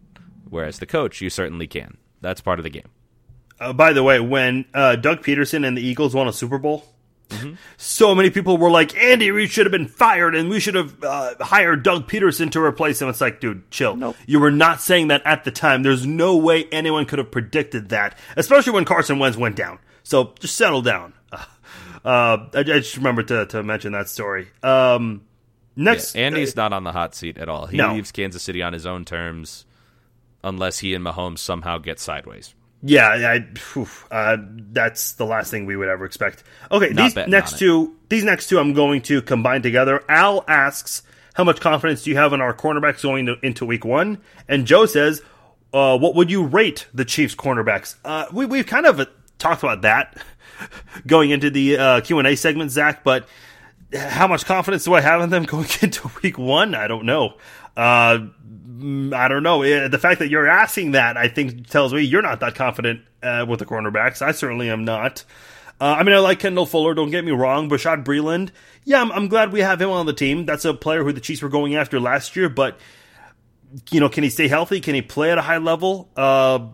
Whereas 0.49 0.79
the 0.79 0.85
coach, 0.85 1.21
you 1.21 1.29
certainly 1.29 1.67
can. 1.67 1.97
That's 2.21 2.41
part 2.41 2.59
of 2.59 2.63
the 2.63 2.69
game. 2.69 2.89
Uh, 3.59 3.73
by 3.73 3.93
the 3.93 4.03
way, 4.03 4.19
when 4.19 4.65
uh, 4.73 4.95
Doug 4.95 5.23
Pederson 5.23 5.65
and 5.65 5.77
the 5.77 5.81
Eagles 5.81 6.13
won 6.13 6.27
a 6.27 6.33
Super 6.33 6.57
Bowl, 6.57 6.85
mm-hmm. 7.29 7.53
so 7.77 8.13
many 8.15 8.29
people 8.29 8.57
were 8.57 8.71
like, 8.71 8.95
"Andy 8.97 9.31
Reid 9.31 9.51
should 9.51 9.65
have 9.65 9.71
been 9.71 9.87
fired, 9.87 10.35
and 10.35 10.49
we 10.49 10.59
should 10.59 10.75
have 10.75 11.03
uh, 11.03 11.35
hired 11.39 11.83
Doug 11.83 12.07
Pederson 12.07 12.51
to 12.51 12.61
replace 12.61 13.01
him." 13.01 13.09
It's 13.09 13.21
like, 13.21 13.39
dude, 13.39 13.69
chill. 13.71 13.95
Nope. 13.95 14.15
You 14.25 14.39
were 14.39 14.51
not 14.51 14.81
saying 14.81 15.09
that 15.09 15.21
at 15.25 15.43
the 15.43 15.51
time. 15.51 15.83
There's 15.83 16.05
no 16.05 16.37
way 16.37 16.65
anyone 16.71 17.05
could 17.05 17.19
have 17.19 17.31
predicted 17.31 17.89
that, 17.89 18.17
especially 18.35 18.73
when 18.73 18.85
Carson 18.85 19.19
Wentz 19.19 19.37
went 19.37 19.55
down. 19.55 19.79
So 20.03 20.33
just 20.39 20.55
settle 20.55 20.81
down. 20.81 21.13
Uh, 22.05 22.49
I, 22.53 22.59
I, 22.59 22.63
just 22.63 22.97
remember 22.97 23.23
to, 23.23 23.45
to 23.45 23.63
mention 23.63 23.93
that 23.93 24.09
story. 24.09 24.49
Um, 24.61 25.21
next, 25.77 26.15
yeah, 26.15 26.23
Andy's 26.23 26.57
uh, 26.57 26.63
not 26.63 26.73
on 26.73 26.83
the 26.83 26.91
hot 26.91 27.15
seat 27.15 27.37
at 27.37 27.47
all. 27.47 27.65
He 27.65 27.77
no. 27.77 27.93
leaves 27.93 28.11
Kansas 28.11 28.43
City 28.43 28.61
on 28.61 28.73
his 28.73 28.85
own 28.85 29.05
terms, 29.05 29.65
unless 30.43 30.79
he 30.79 30.93
and 30.95 31.05
Mahomes 31.05 31.39
somehow 31.39 31.77
get 31.77 32.01
sideways. 32.01 32.55
Yeah, 32.85 33.07
I, 33.07 33.39
whew, 33.73 33.87
uh, 34.11 34.37
that's 34.71 35.13
the 35.13 35.25
last 35.25 35.49
thing 35.49 35.65
we 35.65 35.77
would 35.77 35.87
ever 35.87 36.03
expect. 36.03 36.43
Okay, 36.69 36.89
not 36.89 37.15
these 37.15 37.27
next 37.27 37.57
two, 37.57 37.95
these 38.09 38.25
next 38.25 38.47
two, 38.47 38.59
I'm 38.59 38.73
going 38.73 39.01
to 39.03 39.21
combine 39.21 39.61
together. 39.61 40.03
Al 40.09 40.43
asks, 40.49 41.01
"How 41.33 41.45
much 41.45 41.61
confidence 41.61 42.03
do 42.03 42.09
you 42.09 42.17
have 42.17 42.33
in 42.33 42.41
our 42.41 42.53
cornerbacks 42.53 43.01
going 43.01 43.27
to, 43.27 43.37
into 43.41 43.65
Week 43.65 43.85
One?" 43.85 44.19
And 44.49 44.67
Joe 44.67 44.85
says, 44.85 45.21
uh, 45.73 45.97
"What 45.97 46.15
would 46.15 46.29
you 46.29 46.43
rate 46.43 46.87
the 46.93 47.05
Chiefs' 47.05 47.35
cornerbacks?" 47.35 47.95
Uh, 48.03 48.25
we, 48.33 48.45
we've 48.45 48.67
kind 48.67 48.85
of 48.85 49.07
talked 49.39 49.63
about 49.63 49.83
that 49.83 50.21
going 51.07 51.29
into 51.29 51.49
the 51.49 51.77
uh, 51.77 52.01
Q 52.01 52.19
and 52.19 52.27
A 52.27 52.35
segment, 52.35 52.71
Zach. 52.71 53.05
But 53.05 53.29
how 53.95 54.27
much 54.27 54.45
confidence 54.45 54.83
do 54.83 54.93
I 54.93 54.99
have 55.01 55.21
in 55.21 55.29
them 55.29 55.43
going 55.45 55.69
into 55.81 56.11
Week 56.21 56.37
One? 56.37 56.75
I 56.75 56.87
don't 56.87 57.05
know. 57.05 57.35
Uh, 57.75 58.27
I 59.15 59.27
don't 59.27 59.43
know. 59.43 59.87
The 59.87 59.99
fact 59.99 60.19
that 60.19 60.29
you're 60.29 60.47
asking 60.47 60.91
that, 60.91 61.17
I 61.17 61.27
think, 61.27 61.67
tells 61.67 61.93
me 61.93 62.01
you're 62.01 62.21
not 62.21 62.39
that 62.41 62.55
confident 62.55 63.01
uh, 63.21 63.45
with 63.47 63.59
the 63.59 63.65
cornerbacks. 63.65 64.21
I 64.21 64.31
certainly 64.31 64.69
am 64.69 64.85
not. 64.85 65.23
Uh, 65.79 65.95
I 65.97 66.03
mean, 66.03 66.15
I 66.15 66.19
like 66.19 66.39
Kendall 66.39 66.65
Fuller. 66.65 66.93
Don't 66.93 67.09
get 67.09 67.25
me 67.25 67.31
wrong. 67.31 67.69
Bashaud 67.69 68.03
Breeland, 68.05 68.51
Yeah, 68.85 69.01
I'm, 69.01 69.11
I'm, 69.11 69.27
glad 69.27 69.51
we 69.51 69.61
have 69.61 69.81
him 69.81 69.89
on 69.89 70.05
the 70.05 70.13
team. 70.13 70.45
That's 70.45 70.65
a 70.65 70.73
player 70.73 71.03
who 71.03 71.11
the 71.11 71.21
Chiefs 71.21 71.41
were 71.41 71.49
going 71.49 71.75
after 71.75 71.99
last 71.99 72.35
year. 72.35 72.47
But 72.47 72.77
you 73.91 73.99
know, 73.99 74.09
can 74.09 74.23
he 74.23 74.29
stay 74.29 74.47
healthy? 74.47 74.79
Can 74.79 74.95
he 74.95 75.01
play 75.01 75.31
at 75.31 75.37
a 75.37 75.41
high 75.41 75.57
level? 75.57 76.09
Uh, 76.15 76.67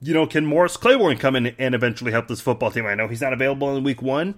you 0.00 0.14
know, 0.14 0.26
can 0.26 0.46
Morris 0.46 0.76
Claiborne 0.76 1.18
come 1.18 1.36
in 1.36 1.48
and 1.58 1.74
eventually 1.74 2.12
help 2.12 2.28
this 2.28 2.40
football 2.40 2.70
team? 2.70 2.86
I 2.86 2.94
know 2.94 3.08
he's 3.08 3.20
not 3.20 3.32
available 3.32 3.76
in 3.76 3.84
week 3.84 4.00
one. 4.00 4.36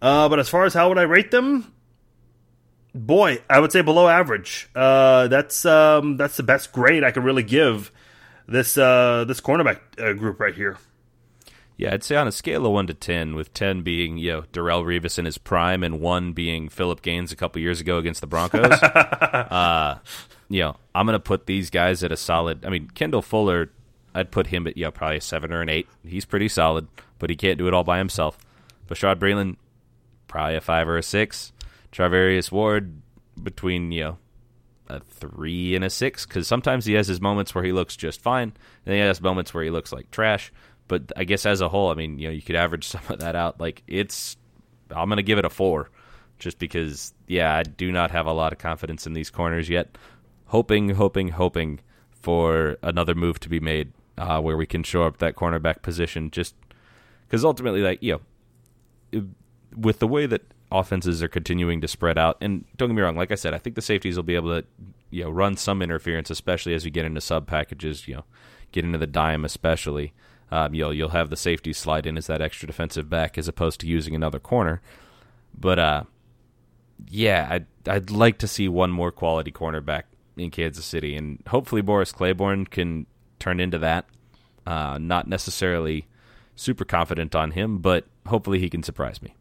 Uh, 0.00 0.28
but 0.28 0.38
as 0.38 0.48
far 0.48 0.64
as 0.64 0.74
how 0.74 0.88
would 0.88 0.98
I 0.98 1.02
rate 1.02 1.30
them? 1.30 1.73
Boy, 2.94 3.42
I 3.50 3.58
would 3.58 3.72
say 3.72 3.82
below 3.82 4.08
average. 4.08 4.70
Uh, 4.74 5.28
that's 5.28 5.64
um, 5.64 6.16
that's 6.16 6.36
the 6.36 6.42
best 6.42 6.72
grade 6.72 7.02
I 7.02 7.10
could 7.10 7.24
really 7.24 7.42
give 7.42 7.90
this 8.46 8.78
uh, 8.78 9.24
this 9.26 9.40
cornerback 9.40 9.80
uh, 9.98 10.12
group 10.12 10.38
right 10.38 10.54
here. 10.54 10.78
Yeah, 11.76 11.92
I'd 11.92 12.04
say 12.04 12.14
on 12.14 12.28
a 12.28 12.32
scale 12.32 12.64
of 12.66 12.72
one 12.72 12.86
to 12.86 12.94
ten, 12.94 13.34
with 13.34 13.52
ten 13.52 13.82
being 13.82 14.16
you 14.16 14.32
know 14.32 14.42
Darrelle 14.52 14.84
Revis 14.84 15.18
in 15.18 15.24
his 15.24 15.38
prime, 15.38 15.82
and 15.82 16.00
one 16.00 16.32
being 16.32 16.68
Phillip 16.68 17.02
Gaines 17.02 17.32
a 17.32 17.36
couple 17.36 17.60
years 17.60 17.80
ago 17.80 17.98
against 17.98 18.20
the 18.20 18.28
Broncos. 18.28 18.70
uh, 18.82 19.98
you 20.48 20.60
know, 20.60 20.76
I'm 20.94 21.06
going 21.06 21.14
to 21.14 21.20
put 21.20 21.46
these 21.46 21.70
guys 21.70 22.04
at 22.04 22.12
a 22.12 22.16
solid. 22.16 22.64
I 22.64 22.70
mean, 22.70 22.88
Kendall 22.90 23.22
Fuller 23.22 23.70
I'd 24.14 24.30
put 24.30 24.46
him 24.46 24.66
at 24.66 24.76
yeah 24.76 24.90
probably 24.90 25.16
a 25.16 25.20
seven 25.20 25.52
or 25.52 25.60
an 25.60 25.68
eight. 25.68 25.88
He's 26.06 26.24
pretty 26.24 26.48
solid, 26.48 26.86
but 27.18 27.30
he 27.30 27.36
can't 27.36 27.58
do 27.58 27.66
it 27.66 27.74
all 27.74 27.84
by 27.84 27.98
himself. 27.98 28.38
Bashaud 28.88 29.16
Breeland, 29.16 29.56
probably 30.28 30.54
a 30.54 30.60
five 30.60 30.88
or 30.88 30.96
a 30.96 31.02
six. 31.02 31.52
Charvarius 31.94 32.50
Ward 32.50 33.00
between 33.40 33.92
you 33.92 34.02
know 34.02 34.18
a 34.88 35.00
three 35.00 35.74
and 35.74 35.84
a 35.84 35.90
six 35.90 36.26
because 36.26 36.46
sometimes 36.46 36.84
he 36.84 36.94
has 36.94 37.06
his 37.06 37.20
moments 37.20 37.54
where 37.54 37.64
he 37.64 37.72
looks 37.72 37.96
just 37.96 38.20
fine, 38.20 38.52
and 38.84 38.94
he 38.94 39.00
has 39.00 39.20
moments 39.20 39.54
where 39.54 39.64
he 39.64 39.70
looks 39.70 39.92
like 39.92 40.10
trash. 40.10 40.52
But 40.88 41.12
I 41.16 41.24
guess 41.24 41.46
as 41.46 41.60
a 41.60 41.68
whole, 41.68 41.90
I 41.90 41.94
mean, 41.94 42.18
you 42.18 42.28
know, 42.28 42.34
you 42.34 42.42
could 42.42 42.56
average 42.56 42.86
some 42.88 43.02
of 43.08 43.20
that 43.20 43.36
out. 43.36 43.60
Like 43.60 43.82
it's, 43.86 44.36
I'm 44.90 45.08
to 45.10 45.22
give 45.22 45.38
it 45.38 45.44
a 45.44 45.50
four, 45.50 45.90
just 46.38 46.58
because, 46.58 47.14
yeah, 47.26 47.54
I 47.54 47.62
do 47.62 47.92
not 47.92 48.10
have 48.10 48.26
a 48.26 48.32
lot 48.32 48.52
of 48.52 48.58
confidence 48.58 49.06
in 49.06 49.12
these 49.12 49.30
corners 49.30 49.68
yet. 49.68 49.96
Hoping, 50.46 50.90
hoping, 50.90 51.28
hoping 51.28 51.80
for 52.10 52.76
another 52.82 53.14
move 53.14 53.40
to 53.40 53.48
be 53.48 53.60
made 53.60 53.92
uh, 54.18 54.40
where 54.40 54.56
we 54.56 54.66
can 54.66 54.82
show 54.82 55.04
up 55.04 55.18
that 55.18 55.36
cornerback 55.36 55.82
position. 55.82 56.30
Just 56.30 56.54
because 57.26 57.44
ultimately, 57.44 57.80
like 57.80 58.02
you 58.02 58.20
know, 59.12 59.24
with 59.76 60.00
the 60.00 60.08
way 60.08 60.26
that 60.26 60.42
offenses 60.78 61.22
are 61.22 61.28
continuing 61.28 61.80
to 61.80 61.88
spread 61.88 62.18
out, 62.18 62.36
and 62.40 62.64
don't 62.76 62.88
get 62.88 62.94
me 62.94 63.02
wrong, 63.02 63.16
like 63.16 63.30
I 63.30 63.36
said, 63.36 63.54
I 63.54 63.58
think 63.58 63.76
the 63.76 63.82
safeties 63.82 64.16
will 64.16 64.22
be 64.22 64.34
able 64.34 64.60
to 64.60 64.66
you 65.10 65.24
know 65.24 65.30
run 65.30 65.56
some 65.56 65.80
interference, 65.82 66.30
especially 66.30 66.74
as 66.74 66.84
we 66.84 66.90
get 66.90 67.04
into 67.04 67.20
sub 67.20 67.46
packages. 67.46 68.08
You 68.08 68.16
know, 68.16 68.24
get 68.72 68.84
into 68.84 68.98
the 68.98 69.06
dime, 69.06 69.44
especially. 69.44 70.12
Um, 70.50 70.74
you'll 70.74 70.92
you'll 70.92 71.08
have 71.10 71.30
the 71.30 71.36
safety 71.36 71.72
slide 71.72 72.06
in 72.06 72.16
as 72.16 72.26
that 72.26 72.42
extra 72.42 72.66
defensive 72.66 73.08
back 73.08 73.38
as 73.38 73.48
opposed 73.48 73.80
to 73.80 73.86
using 73.86 74.14
another 74.14 74.38
corner. 74.38 74.82
But 75.58 75.78
uh, 75.78 76.02
yeah, 77.08 77.48
I'd 77.50 77.66
I'd 77.88 78.10
like 78.10 78.38
to 78.38 78.48
see 78.48 78.68
one 78.68 78.90
more 78.90 79.12
quality 79.12 79.52
cornerback 79.52 80.04
in 80.36 80.50
Kansas 80.50 80.84
City, 80.84 81.16
and 81.16 81.42
hopefully 81.48 81.82
Morris 81.82 82.12
Claiborne 82.12 82.66
can 82.66 83.06
turn 83.38 83.60
into 83.60 83.78
that. 83.78 84.06
Uh, 84.66 84.98
not 84.98 85.28
necessarily 85.28 86.06
super 86.56 86.84
confident 86.84 87.34
on 87.34 87.52
him, 87.52 87.78
but 87.78 88.06
hopefully 88.26 88.58
he 88.58 88.70
can 88.70 88.82
surprise 88.82 89.20
me. 89.22 89.34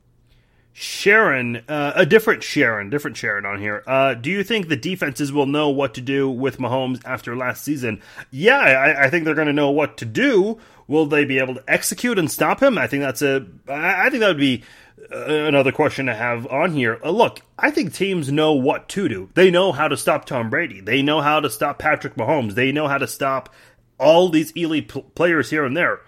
Sharon, 0.74 1.58
uh, 1.68 1.94
a 1.96 2.06
different 2.06 2.42
Sharon, 2.42 2.90
different 2.90 3.16
Sharon 3.16 3.46
on 3.46 3.60
here. 3.60 3.84
Uh, 3.86 4.16
do 4.16 4.32
you 4.32 4.44
think 4.44 4.68
the 4.68 4.76
defenses 4.76 5.32
will 5.32 5.46
know 5.46 5.70
what 5.70 5.94
to 5.94 6.02
do 6.02 6.28
with 6.28 6.58
Mahomes 6.58 7.00
after 7.06 7.36
last 7.36 7.64
season? 7.64 8.02
Yeah, 8.32 8.58
I, 8.58 9.06
I 9.06 9.10
think 9.10 9.24
they're 9.24 9.36
going 9.36 9.48
to 9.48 9.54
know 9.54 9.70
what 9.70 9.98
to 9.98 10.06
do. 10.06 10.60
Will 10.88 11.06
they 11.06 11.26
be 11.26 11.38
able 11.38 11.54
to 11.56 11.64
execute 11.68 12.18
and 12.18 12.30
stop 12.30 12.62
him? 12.62 12.78
I 12.78 12.88
think 12.88 13.04
that's 13.04 13.22
a. 13.22 13.46
I 13.68 14.10
think 14.10 14.22
that 14.22 14.30
would 14.30 14.38
be 14.38 14.64
uh, 15.12 15.26
another 15.28 15.72
question 15.72 16.08
to 16.08 16.16
have 16.16 16.48
on 16.48 16.72
here. 16.72 17.00
Uh, 17.04 17.12
look, 17.12 17.40
I 17.58 17.70
think 17.70 17.94
teams 17.94 18.32
know 18.32 18.54
what 18.54 18.90
to 18.90 19.08
do. 19.08 19.30
They 19.36 19.52
know 19.52 19.72
how 19.72 19.88
to 19.88 19.96
stop 19.96 20.26
Tom 20.26 20.50
Brady. 20.50 20.82
They 20.82 21.04
know 21.04 21.22
how 21.22 21.40
to 21.40 21.52
stop 21.52 21.78
Patrick 21.78 22.16
Mahomes. 22.16 22.56
They 22.56 22.72
know 22.72 22.88
how 22.88 22.98
to 22.98 23.08
stop 23.08 23.54
all 24.00 24.30
these 24.30 24.52
elite 24.52 24.92
players 25.14 25.52
here 25.52 25.66
and 25.66 25.78
there 25.78 26.02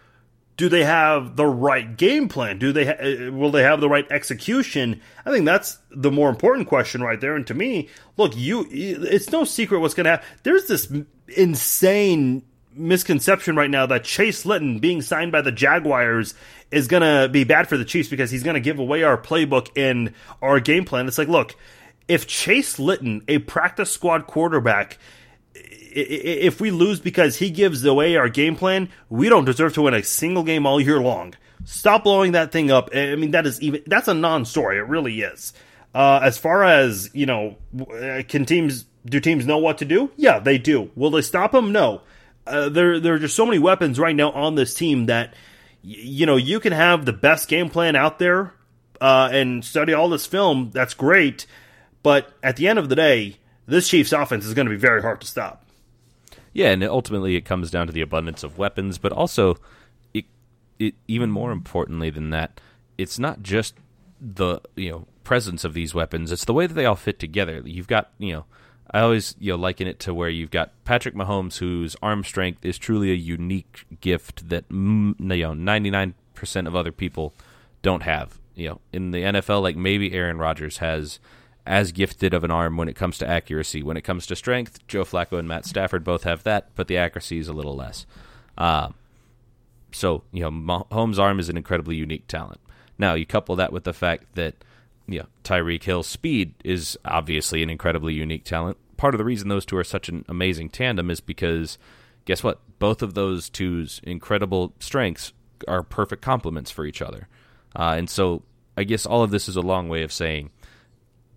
do 0.58 0.70
they 0.70 0.84
have 0.86 1.36
the 1.36 1.46
right 1.46 1.98
game 1.98 2.30
plan? 2.30 2.60
Do 2.60 2.72
they 2.72 2.86
ha- 2.86 3.28
uh, 3.28 3.32
will 3.32 3.52
they 3.52 3.64
have 3.64 3.82
the 3.82 3.90
right 3.90 4.10
execution? 4.10 5.02
I 5.26 5.32
think 5.32 5.46
that's 5.46 5.80
the 5.92 6.12
more 6.12 6.30
important 6.30 6.68
question 6.68 7.02
right 7.02 7.20
there. 7.20 7.36
And 7.36 7.46
to 7.48 7.54
me, 7.54 7.90
look, 8.18 8.36
you 8.36 8.66
it's 8.70 9.32
no 9.32 9.44
secret 9.44 9.80
what's 9.80 9.94
going 9.94 10.06
to 10.06 10.12
happen. 10.12 10.28
There's 10.44 10.68
this 10.68 10.92
insane 11.28 12.44
misconception 12.74 13.56
right 13.56 13.70
now 13.70 13.86
that 13.86 14.04
Chase 14.04 14.46
Litton 14.46 14.80
being 14.80 15.02
signed 15.02 15.32
by 15.32 15.42
the 15.42 15.52
Jaguars 15.52 16.36
is 16.72 16.88
going 16.88 17.04
to 17.04 17.30
be 17.30 17.44
bad 17.44 17.68
for 17.68 17.78
the 17.78 17.86
Chiefs 17.86 18.10
because 18.10 18.32
he's 18.32 18.44
going 18.44 18.56
to 18.56 18.60
give 18.60 18.80
away 18.80 19.04
our 19.04 19.18
playbook 19.18 19.70
and 19.76 20.14
our 20.42 20.60
game 20.60 20.86
plan. 20.86 21.08
It's 21.08 21.18
like, 21.18 21.28
look, 21.28 21.56
if 22.08 22.28
Chase 22.28 22.80
Litton, 22.80 23.24
a 23.28 23.40
practice 23.40 23.92
squad 23.92 24.28
quarterback, 24.28 24.98
if 25.96 26.60
we 26.60 26.72
lose 26.72 27.00
because 27.00 27.38
he 27.38 27.50
gives 27.50 27.84
away 27.86 28.18
our 28.18 28.30
game 28.30 28.56
plan, 28.56 28.90
we 29.10 29.30
don't 29.30 29.46
deserve 29.46 29.74
to 29.76 29.84
win 29.84 29.94
a 29.94 30.04
single 30.04 30.44
game 30.44 30.66
all 30.66 30.80
year 30.80 31.00
long. 31.00 31.34
Stop 31.64 32.04
blowing 32.04 32.34
that 32.34 32.52
thing 32.52 32.70
up. 32.70 32.90
I 32.94 33.16
mean, 33.16 33.32
that 33.32 33.48
is 33.48 33.62
even 33.62 33.82
that's 33.88 34.08
a 34.08 34.14
non-story. 34.14 34.78
It 34.78 34.88
really 34.88 35.22
is. 35.22 35.54
Uh, 35.94 36.20
as 36.22 36.38
far 36.38 36.64
as 36.64 37.10
you 37.14 37.26
know, 37.26 37.56
uh, 37.80 38.22
can 38.28 38.46
teams 38.46 38.86
do 39.06 39.20
teams 39.20 39.46
know 39.46 39.58
what 39.58 39.78
to 39.78 39.86
do? 39.86 40.12
Yeah, 40.18 40.40
they 40.40 40.58
do. 40.58 40.92
Will 40.96 41.12
they 41.12 41.22
stop 41.22 41.54
them? 41.54 41.72
No. 41.72 42.02
Uh, 42.46 42.70
there, 42.70 43.00
there 43.00 43.16
are 43.16 43.20
just 43.20 43.36
so 43.36 43.46
many 43.46 43.58
weapons 43.58 43.98
right 43.98 44.16
now 44.16 44.32
on 44.32 44.56
this 44.56 44.74
team 44.74 45.08
that 45.08 45.34
you 45.82 46.26
know 46.26 46.36
you 46.36 46.60
can 46.60 46.74
have 46.74 47.06
the 47.06 47.14
best 47.14 47.48
game 47.48 47.70
plan 47.70 47.96
out 47.96 48.20
there 48.20 48.54
uh, 49.00 49.30
and 49.32 49.64
study 49.64 49.94
all 49.94 50.10
this 50.10 50.26
film. 50.26 50.72
That's 50.74 50.94
great, 50.94 51.48
but 52.04 52.32
at 52.44 52.58
the 52.58 52.68
end 52.68 52.78
of 52.78 52.90
the 52.90 52.96
day, 52.96 53.38
this 53.66 53.88
Chiefs 53.88 54.12
offense 54.12 54.46
is 54.46 54.54
going 54.54 54.68
to 54.68 54.72
be 54.72 54.78
very 54.78 55.02
hard 55.02 55.22
to 55.22 55.28
stop. 55.28 55.65
Yeah, 56.56 56.70
and 56.70 56.82
ultimately 56.86 57.36
it 57.36 57.44
comes 57.44 57.70
down 57.70 57.88
to 57.88 57.94
the 57.94 58.00
abundance 58.00 58.42
of 58.42 58.58
weapons, 58.58 58.98
but 58.98 59.12
also, 59.12 59.58
it, 60.14 60.24
it 60.80 60.96
even 61.06 61.30
more 61.30 61.52
importantly 61.52 62.10
than 62.10 62.30
that, 62.30 62.62
it's 62.98 63.20
not 63.20 63.44
just 63.44 63.76
the 64.22 64.62
you 64.78 64.90
know 64.90 65.08
presence 65.26 65.66
of 65.66 65.74
these 65.74 65.94
weapons; 65.94 66.32
it's 66.32 66.46
the 66.46 66.54
way 66.54 66.66
that 66.66 66.74
they 66.74 66.86
all 66.86 66.96
fit 66.96 67.20
together. 67.20 67.62
You've 67.66 67.90
got 67.90 68.12
you 68.18 68.34
know. 68.34 68.46
I 68.90 69.02
always 69.02 69.36
you 69.38 69.52
know 69.52 69.58
liken 69.58 69.86
it 69.86 70.00
to 70.02 70.14
where 70.14 70.30
you've 70.30 70.50
got 70.50 70.72
Patrick 70.86 71.14
Mahomes, 71.14 71.58
whose 71.58 71.98
arm 72.02 72.24
strength 72.24 72.64
is 72.64 72.78
truly 72.78 73.12
a 73.12 73.16
unique 73.16 73.86
gift 74.00 74.48
that 74.48 74.64
you 74.72 75.16
know 75.20 75.54
ninety 75.54 75.90
nine 75.90 76.14
percent 76.36 76.70
of 76.70 76.76
other 76.76 76.94
people 76.94 77.34
don't 77.82 78.04
have. 78.04 78.40
You 78.56 78.70
know, 78.70 78.82
in 78.94 79.12
the 79.12 79.24
NFL, 79.24 79.62
like 79.62 79.76
maybe 79.76 80.14
Aaron 80.14 80.38
Rodgers 80.38 80.78
has 80.78 81.20
as 81.66 81.92
gifted 81.92 82.34
of 82.34 82.44
an 82.44 82.52
arm 82.52 82.78
when 82.78 82.88
it 82.88 82.96
comes 82.96 83.18
to 83.18 83.28
accuracy. 83.28 83.82
When 83.82 83.98
it 83.98 84.04
comes 84.04 84.28
to 84.28 84.36
strength, 84.36 84.86
Joe 84.88 85.04
Flacco 85.04 85.40
and 85.40 85.48
Matt 85.48 85.66
Stafford 85.66 86.04
both 86.04 86.24
have 86.24 86.44
that, 86.44 86.70
but 86.76 86.88
the 86.88 86.98
accuracy 86.98 87.40
is 87.40 87.48
a 87.48 87.54
little 87.54 87.76
less. 87.76 88.06
Uh, 88.58 88.90
so, 89.92 90.24
you 90.32 90.42
know, 90.42 90.52
Mahomes' 90.52 91.20
arm 91.20 91.40
is 91.40 91.50
an 91.50 91.58
incredibly 91.58 91.96
unique 91.96 92.28
talent. 92.28 92.60
Now, 92.98 93.14
you 93.14 93.26
couple 93.26 93.56
that 93.56 93.74
with 93.74 93.84
the 93.84 93.94
fact 93.94 94.36
that, 94.36 94.56
you 95.08 95.20
know, 95.20 95.26
Tyreek 95.44 95.84
Hill's 95.84 96.08
speed 96.08 96.54
is 96.64 96.98
obviously 97.04 97.64
an 97.64 97.70
incredibly 97.70 98.14
unique 98.14 98.44
talent. 98.44 98.78
Part 98.98 99.14
of 99.14 99.18
the 99.18 99.26
reason 99.26 99.50
those 99.50 99.66
two 99.66 99.78
are 99.78 99.84
such 99.84 100.08
an 100.08 100.24
amazing 100.28 100.70
tandem 100.70 101.10
is 101.10 101.20
because, 101.20 101.78
guess 102.26 102.44
what? 102.44 102.60
Both 102.80 103.02
of 103.02 103.14
those 103.14 103.50
two's 103.50 104.02
incredible 104.04 104.74
strengths 104.80 105.34
are 105.68 105.84
perfect 105.84 106.22
complements 106.22 106.72
for 106.72 106.86
each 106.86 107.02
other. 107.02 107.28
Uh, 107.76 107.96
and 107.98 108.10
so, 108.10 108.44
I 108.78 108.84
guess 108.84 109.06
all 109.06 109.24
of 109.24 109.32
this 109.32 109.50
is 109.50 109.56
a 109.56 109.62
long 109.62 109.90
way 109.90 110.04
of 110.04 110.12
saying 110.12 110.52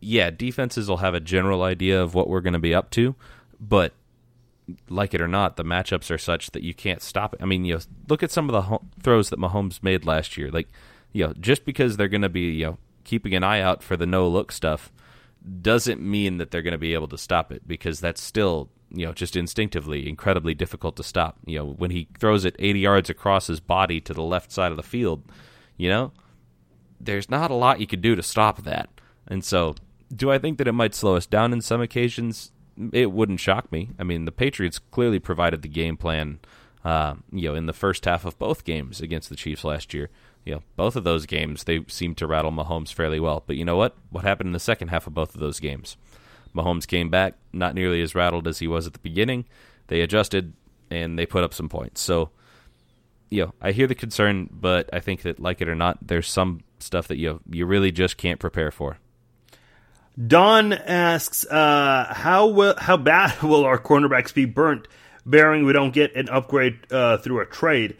yeah, 0.01 0.31
defenses 0.31 0.89
will 0.89 0.99
have 0.99 1.15
a 1.15 1.21
general 1.21 1.63
idea 1.63 2.01
of 2.03 2.15
what 2.15 2.29
we're 2.29 2.41
going 2.41 2.53
to 2.53 2.59
be 2.59 2.75
up 2.75 2.91
to, 2.91 3.15
but 3.61 3.93
like 4.89 5.15
it 5.15 5.21
or 5.21 5.29
not, 5.29 5.57
the 5.57 5.65
matchups 5.65 6.11
are 6.11 6.19
such 6.19 6.51
that 6.51 6.63
you 6.63 6.75
can't 6.75 7.03
stop 7.03 7.35
it. 7.35 7.43
I 7.43 7.47
mean, 7.47 7.65
you 7.65 7.75
know, 7.75 7.81
look 8.09 8.23
at 8.23 8.31
some 8.31 8.49
of 8.49 8.53
the 8.53 8.63
ho- 8.63 8.85
throws 9.03 9.31
that 9.31 9.39
Mahomes 9.39 9.83
made 9.83 10.05
last 10.05 10.37
year. 10.37 10.51
Like, 10.51 10.69
you 11.13 11.27
know, 11.27 11.33
just 11.41 11.65
because 11.65 11.97
they're 11.97 12.09
going 12.09 12.23
to 12.23 12.29
be, 12.29 12.53
you 12.53 12.67
know, 12.67 12.79
keeping 13.05 13.35
an 13.35 13.43
eye 13.43 13.61
out 13.61 13.83
for 13.83 13.97
the 13.97 14.07
no 14.07 14.29
look 14.29 14.53
stuff 14.53 14.93
doesn't 15.63 16.01
mean 16.01 16.37
that 16.39 16.51
they're 16.51 16.63
going 16.63 16.73
to 16.73 16.79
be 16.79 16.95
able 16.95 17.09
to 17.09 17.19
stop 17.19 17.51
it 17.51 17.67
because 17.67 18.01
that's 18.01 18.23
still, 18.23 18.69
you 18.91 19.07
know, 19.07 19.13
just 19.13 19.37
instinctively 19.37 20.09
incredibly 20.09 20.55
difficult 20.55 20.97
to 20.97 21.03
stop. 21.03 21.39
You 21.47 21.61
know, 21.61 21.67
when 21.67 21.91
he 21.91 22.09
throws 22.19 22.45
it 22.45 22.57
80 22.59 22.81
yards 22.81 23.11
across 23.11 23.47
his 23.47 23.61
body 23.61 24.01
to 24.03 24.13
the 24.13 24.23
left 24.23 24.53
side 24.53 24.71
of 24.71 24.77
the 24.77 24.83
field, 24.83 25.23
you 25.77 25.89
know, 25.89 26.13
there's 27.01 27.31
not 27.31 27.51
a 27.51 27.55
lot 27.55 27.81
you 27.81 27.87
could 27.87 28.03
do 28.03 28.15
to 28.15 28.23
stop 28.23 28.65
that. 28.65 28.91
And 29.27 29.45
so 29.45 29.77
do 30.15 30.31
I 30.31 30.39
think 30.39 30.59
that 30.59 30.69
it 30.69 30.73
might 30.73 30.95
slow 30.95 31.17
us 31.17 31.27
down 31.27 31.53
in 31.53 31.61
some 31.61 31.81
occasions? 31.81 32.53
It 32.93 33.13
wouldn't 33.13 33.41
shock 33.41 33.71
me. 33.73 33.91
I 33.99 34.05
mean, 34.05 34.25
the 34.25 34.33
Patriots 34.33 34.79
clearly 34.79 35.19
provided 35.19 35.63
the 35.63 35.69
game 35.69 35.97
plan, 35.97 36.39
uh, 36.85 37.15
you 37.33 37.49
know, 37.49 37.55
in 37.55 37.67
the 37.67 37.73
first 37.73 38.05
half 38.05 38.25
of 38.25 38.39
both 38.39 38.65
games 38.65 39.01
against 39.01 39.29
the 39.29 39.37
Chiefs 39.37 39.65
last 39.65 39.93
year. 39.93 40.11
You 40.45 40.55
know, 40.55 40.63
both 40.77 40.97
of 40.97 41.05
those 41.05 41.27
games 41.27 41.65
they 41.65 41.85
seemed 41.89 42.17
to 42.19 42.27
rattle 42.27 42.53
Mahomes 42.53 42.93
fairly 42.93 43.21
well. 43.21 43.43
But 43.47 43.57
you 43.57 43.65
know 43.65 43.77
what? 43.77 43.97
What 44.11 44.25
happened 44.25 44.49
in 44.49 44.53
the 44.53 44.61
second 44.61 44.89
half 44.89 45.07
of 45.07 45.15
both 45.15 45.35
of 45.35 45.41
those 45.41 45.61
games? 45.61 45.97
Mahomes 46.55 46.87
came 46.87 47.11
back, 47.11 47.35
not 47.53 47.75
nearly 47.75 48.01
as 48.01 48.15
rattled 48.15 48.49
as 48.49 48.59
he 48.61 48.67
was 48.69 48.87
at 48.87 48.95
the 48.95 48.99
beginning. 49.01 49.45
They 49.89 50.01
adjusted 50.01 50.55
and 50.91 51.19
they 51.19 51.27
put 51.27 51.45
up 51.45 51.53
some 51.53 51.69
points. 51.69 52.01
So, 52.01 52.31
you 53.29 53.45
know, 53.45 53.55
I 53.61 53.73
hear 53.73 53.87
the 53.87 53.95
concern, 53.95 54.49
but 54.51 54.89
I 54.93 55.01
think 55.01 55.23
that, 55.23 55.39
like 55.39 55.61
it 55.61 55.69
or 55.69 55.75
not, 55.75 55.99
there's 56.01 56.29
some 56.29 56.61
stuff 56.79 57.09
that 57.09 57.19
you 57.19 57.41
you 57.51 57.67
really 57.67 57.93
just 57.93 58.17
can't 58.17 58.41
prepare 58.41 58.71
for. 58.71 58.99
Don 60.27 60.73
asks, 60.73 61.47
uh, 61.47 62.13
how 62.13 62.49
will, 62.49 62.75
how 62.79 62.97
bad 62.97 63.41
will 63.43 63.65
our 63.65 63.79
cornerbacks 63.79 64.35
be 64.35 64.45
burnt, 64.45 64.89
bearing 65.25 65.65
we 65.65 65.73
don't 65.73 65.93
get 65.93 66.15
an 66.17 66.29
upgrade 66.29 66.79
uh, 66.91 67.19
through 67.19 67.41
a 67.41 67.47
trade? 67.47 67.97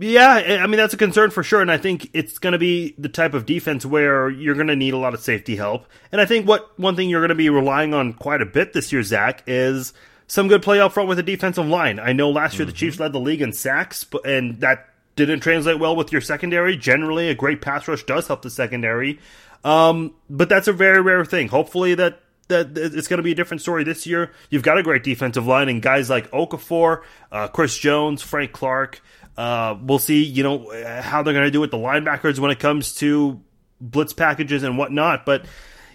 Yeah, 0.00 0.58
I 0.62 0.66
mean 0.66 0.78
that's 0.78 0.94
a 0.94 0.96
concern 0.96 1.30
for 1.30 1.44
sure, 1.44 1.60
and 1.60 1.70
I 1.70 1.78
think 1.78 2.10
it's 2.12 2.38
going 2.38 2.54
to 2.54 2.58
be 2.58 2.96
the 2.98 3.08
type 3.08 3.34
of 3.34 3.46
defense 3.46 3.86
where 3.86 4.28
you're 4.28 4.56
going 4.56 4.66
to 4.66 4.74
need 4.74 4.94
a 4.94 4.98
lot 4.98 5.14
of 5.14 5.20
safety 5.20 5.54
help. 5.54 5.86
And 6.10 6.20
I 6.20 6.26
think 6.26 6.48
what 6.48 6.76
one 6.76 6.96
thing 6.96 7.08
you're 7.08 7.20
going 7.20 7.28
to 7.28 7.36
be 7.36 7.50
relying 7.50 7.94
on 7.94 8.12
quite 8.14 8.42
a 8.42 8.46
bit 8.46 8.72
this 8.72 8.92
year, 8.92 9.04
Zach, 9.04 9.44
is 9.46 9.92
some 10.26 10.48
good 10.48 10.62
play 10.62 10.80
up 10.80 10.92
front 10.92 11.08
with 11.08 11.18
the 11.18 11.22
defensive 11.22 11.66
line. 11.66 12.00
I 12.00 12.12
know 12.12 12.30
last 12.30 12.54
year 12.54 12.64
mm-hmm. 12.64 12.72
the 12.72 12.76
Chiefs 12.76 12.98
led 12.98 13.12
the 13.12 13.20
league 13.20 13.42
in 13.42 13.52
sacks, 13.52 14.02
but, 14.02 14.26
and 14.26 14.60
that 14.60 14.88
didn't 15.14 15.40
translate 15.40 15.78
well 15.78 15.94
with 15.94 16.10
your 16.10 16.20
secondary. 16.20 16.76
Generally, 16.76 17.28
a 17.28 17.34
great 17.34 17.62
pass 17.62 17.86
rush 17.86 18.02
does 18.04 18.26
help 18.26 18.42
the 18.42 18.50
secondary. 18.50 19.20
Um, 19.66 20.14
but 20.30 20.48
that's 20.48 20.68
a 20.68 20.72
very 20.72 21.00
rare 21.00 21.24
thing. 21.24 21.48
Hopefully 21.48 21.96
that 21.96 22.20
that 22.46 22.78
it's 22.78 23.08
going 23.08 23.16
to 23.16 23.24
be 23.24 23.32
a 23.32 23.34
different 23.34 23.60
story 23.60 23.82
this 23.82 24.06
year. 24.06 24.30
You've 24.48 24.62
got 24.62 24.78
a 24.78 24.82
great 24.84 25.02
defensive 25.02 25.44
line 25.44 25.68
and 25.68 25.82
guys 25.82 26.08
like 26.08 26.30
Okafor, 26.30 27.02
uh, 27.32 27.48
Chris 27.48 27.76
Jones, 27.76 28.22
Frank 28.22 28.52
Clark. 28.52 29.02
Uh, 29.36 29.76
we'll 29.82 29.98
see, 29.98 30.22
you 30.22 30.44
know, 30.44 30.70
how 31.00 31.24
they're 31.24 31.34
going 31.34 31.44
to 31.44 31.50
do 31.50 31.60
with 31.60 31.72
the 31.72 31.76
linebackers 31.76 32.38
when 32.38 32.52
it 32.52 32.60
comes 32.60 32.94
to 32.96 33.42
blitz 33.80 34.12
packages 34.12 34.62
and 34.62 34.78
whatnot. 34.78 35.26
But 35.26 35.46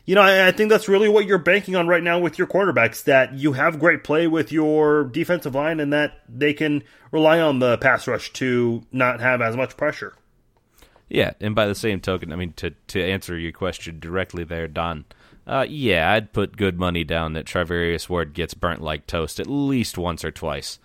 you 0.05 0.15
know, 0.15 0.21
I, 0.21 0.47
I, 0.47 0.51
think 0.51 0.69
that's 0.69 0.89
really 0.89 1.07
what 1.07 1.25
you're 1.25 1.37
banking 1.37 1.77
on 1.77 1.87
right 1.87 2.03
now 2.03 2.19
with 2.19 2.37
your 2.37 2.47
quarterbacks 2.47 3.05
that 3.05 3.35
you 3.35 3.53
have 3.53 3.79
great 3.79 4.03
play 4.03 4.27
with 4.27 4.51
your 4.51 5.05
defensive 5.05 5.55
line 5.55 5.79
and 5.79 5.93
that 5.93 6.19
they 6.27 6.53
can 6.53 6.83
rely 7.11 7.39
on 7.39 7.59
the 7.59 7.77
pass 7.77 8.05
rush 8.05 8.33
to 8.33 8.83
not 8.91 9.21
have 9.21 9.41
as 9.41 9.55
much 9.55 9.77
pressure. 9.77 10.13
Yeah, 11.11 11.33
and 11.41 11.53
by 11.53 11.67
the 11.67 11.75
same 11.75 11.99
token, 11.99 12.31
I 12.31 12.37
mean 12.37 12.53
to 12.53 12.71
to 12.87 13.03
answer 13.03 13.37
your 13.37 13.51
question 13.51 13.99
directly 13.99 14.45
there, 14.45 14.69
Don. 14.69 15.03
Uh, 15.45 15.65
yeah, 15.67 16.09
I'd 16.13 16.31
put 16.31 16.55
good 16.55 16.79
money 16.79 17.03
down 17.03 17.33
that 17.33 17.45
Charvarius 17.45 18.07
Ward 18.07 18.33
gets 18.33 18.53
burnt 18.53 18.81
like 18.81 19.07
toast 19.07 19.37
at 19.37 19.47
least 19.47 19.97
once 19.97 20.23
or 20.23 20.31
twice, 20.31 20.79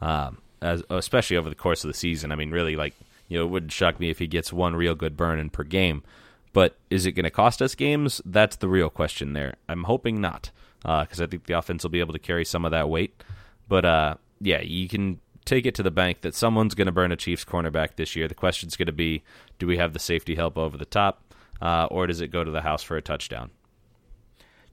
um, 0.00 0.38
as, 0.60 0.84
especially 0.88 1.36
over 1.36 1.48
the 1.48 1.56
course 1.56 1.82
of 1.82 1.88
the 1.88 1.98
season. 1.98 2.30
I 2.30 2.36
mean, 2.36 2.52
really, 2.52 2.76
like 2.76 2.94
you 3.26 3.38
know, 3.38 3.44
it 3.44 3.48
wouldn't 3.48 3.72
shock 3.72 3.98
me 3.98 4.08
if 4.08 4.20
he 4.20 4.28
gets 4.28 4.52
one 4.52 4.76
real 4.76 4.94
good 4.94 5.16
burn 5.16 5.40
in 5.40 5.50
per 5.50 5.64
game. 5.64 6.04
But 6.52 6.76
is 6.88 7.04
it 7.04 7.12
going 7.12 7.24
to 7.24 7.30
cost 7.30 7.60
us 7.60 7.74
games? 7.74 8.20
That's 8.24 8.56
the 8.56 8.68
real 8.68 8.88
question 8.88 9.32
there. 9.32 9.56
I'm 9.68 9.84
hoping 9.84 10.20
not, 10.20 10.52
because 10.82 11.20
uh, 11.20 11.24
I 11.24 11.26
think 11.26 11.46
the 11.46 11.58
offense 11.58 11.82
will 11.82 11.90
be 11.90 12.00
able 12.00 12.12
to 12.12 12.20
carry 12.20 12.44
some 12.44 12.64
of 12.64 12.70
that 12.70 12.88
weight. 12.88 13.20
But 13.66 13.84
uh, 13.84 14.14
yeah, 14.40 14.60
you 14.60 14.88
can 14.88 15.18
take 15.44 15.66
it 15.66 15.74
to 15.74 15.82
the 15.82 15.90
bank 15.90 16.20
that 16.22 16.34
someone's 16.34 16.74
going 16.74 16.86
to 16.86 16.92
burn 16.92 17.12
a 17.12 17.16
Chiefs 17.16 17.44
cornerback 17.44 17.96
this 17.96 18.14
year. 18.14 18.28
The 18.28 18.34
question's 18.34 18.76
going 18.76 18.86
to 18.86 18.92
be, 18.92 19.22
do 19.58 19.66
we 19.66 19.76
have 19.76 19.92
the 19.92 19.98
safety 19.98 20.34
help 20.34 20.56
over 20.56 20.76
the 20.76 20.84
top, 20.84 21.34
uh, 21.60 21.86
or 21.90 22.06
does 22.06 22.20
it 22.20 22.28
go 22.28 22.44
to 22.44 22.50
the 22.50 22.62
house 22.62 22.82
for 22.82 22.96
a 22.96 23.02
touchdown? 23.02 23.50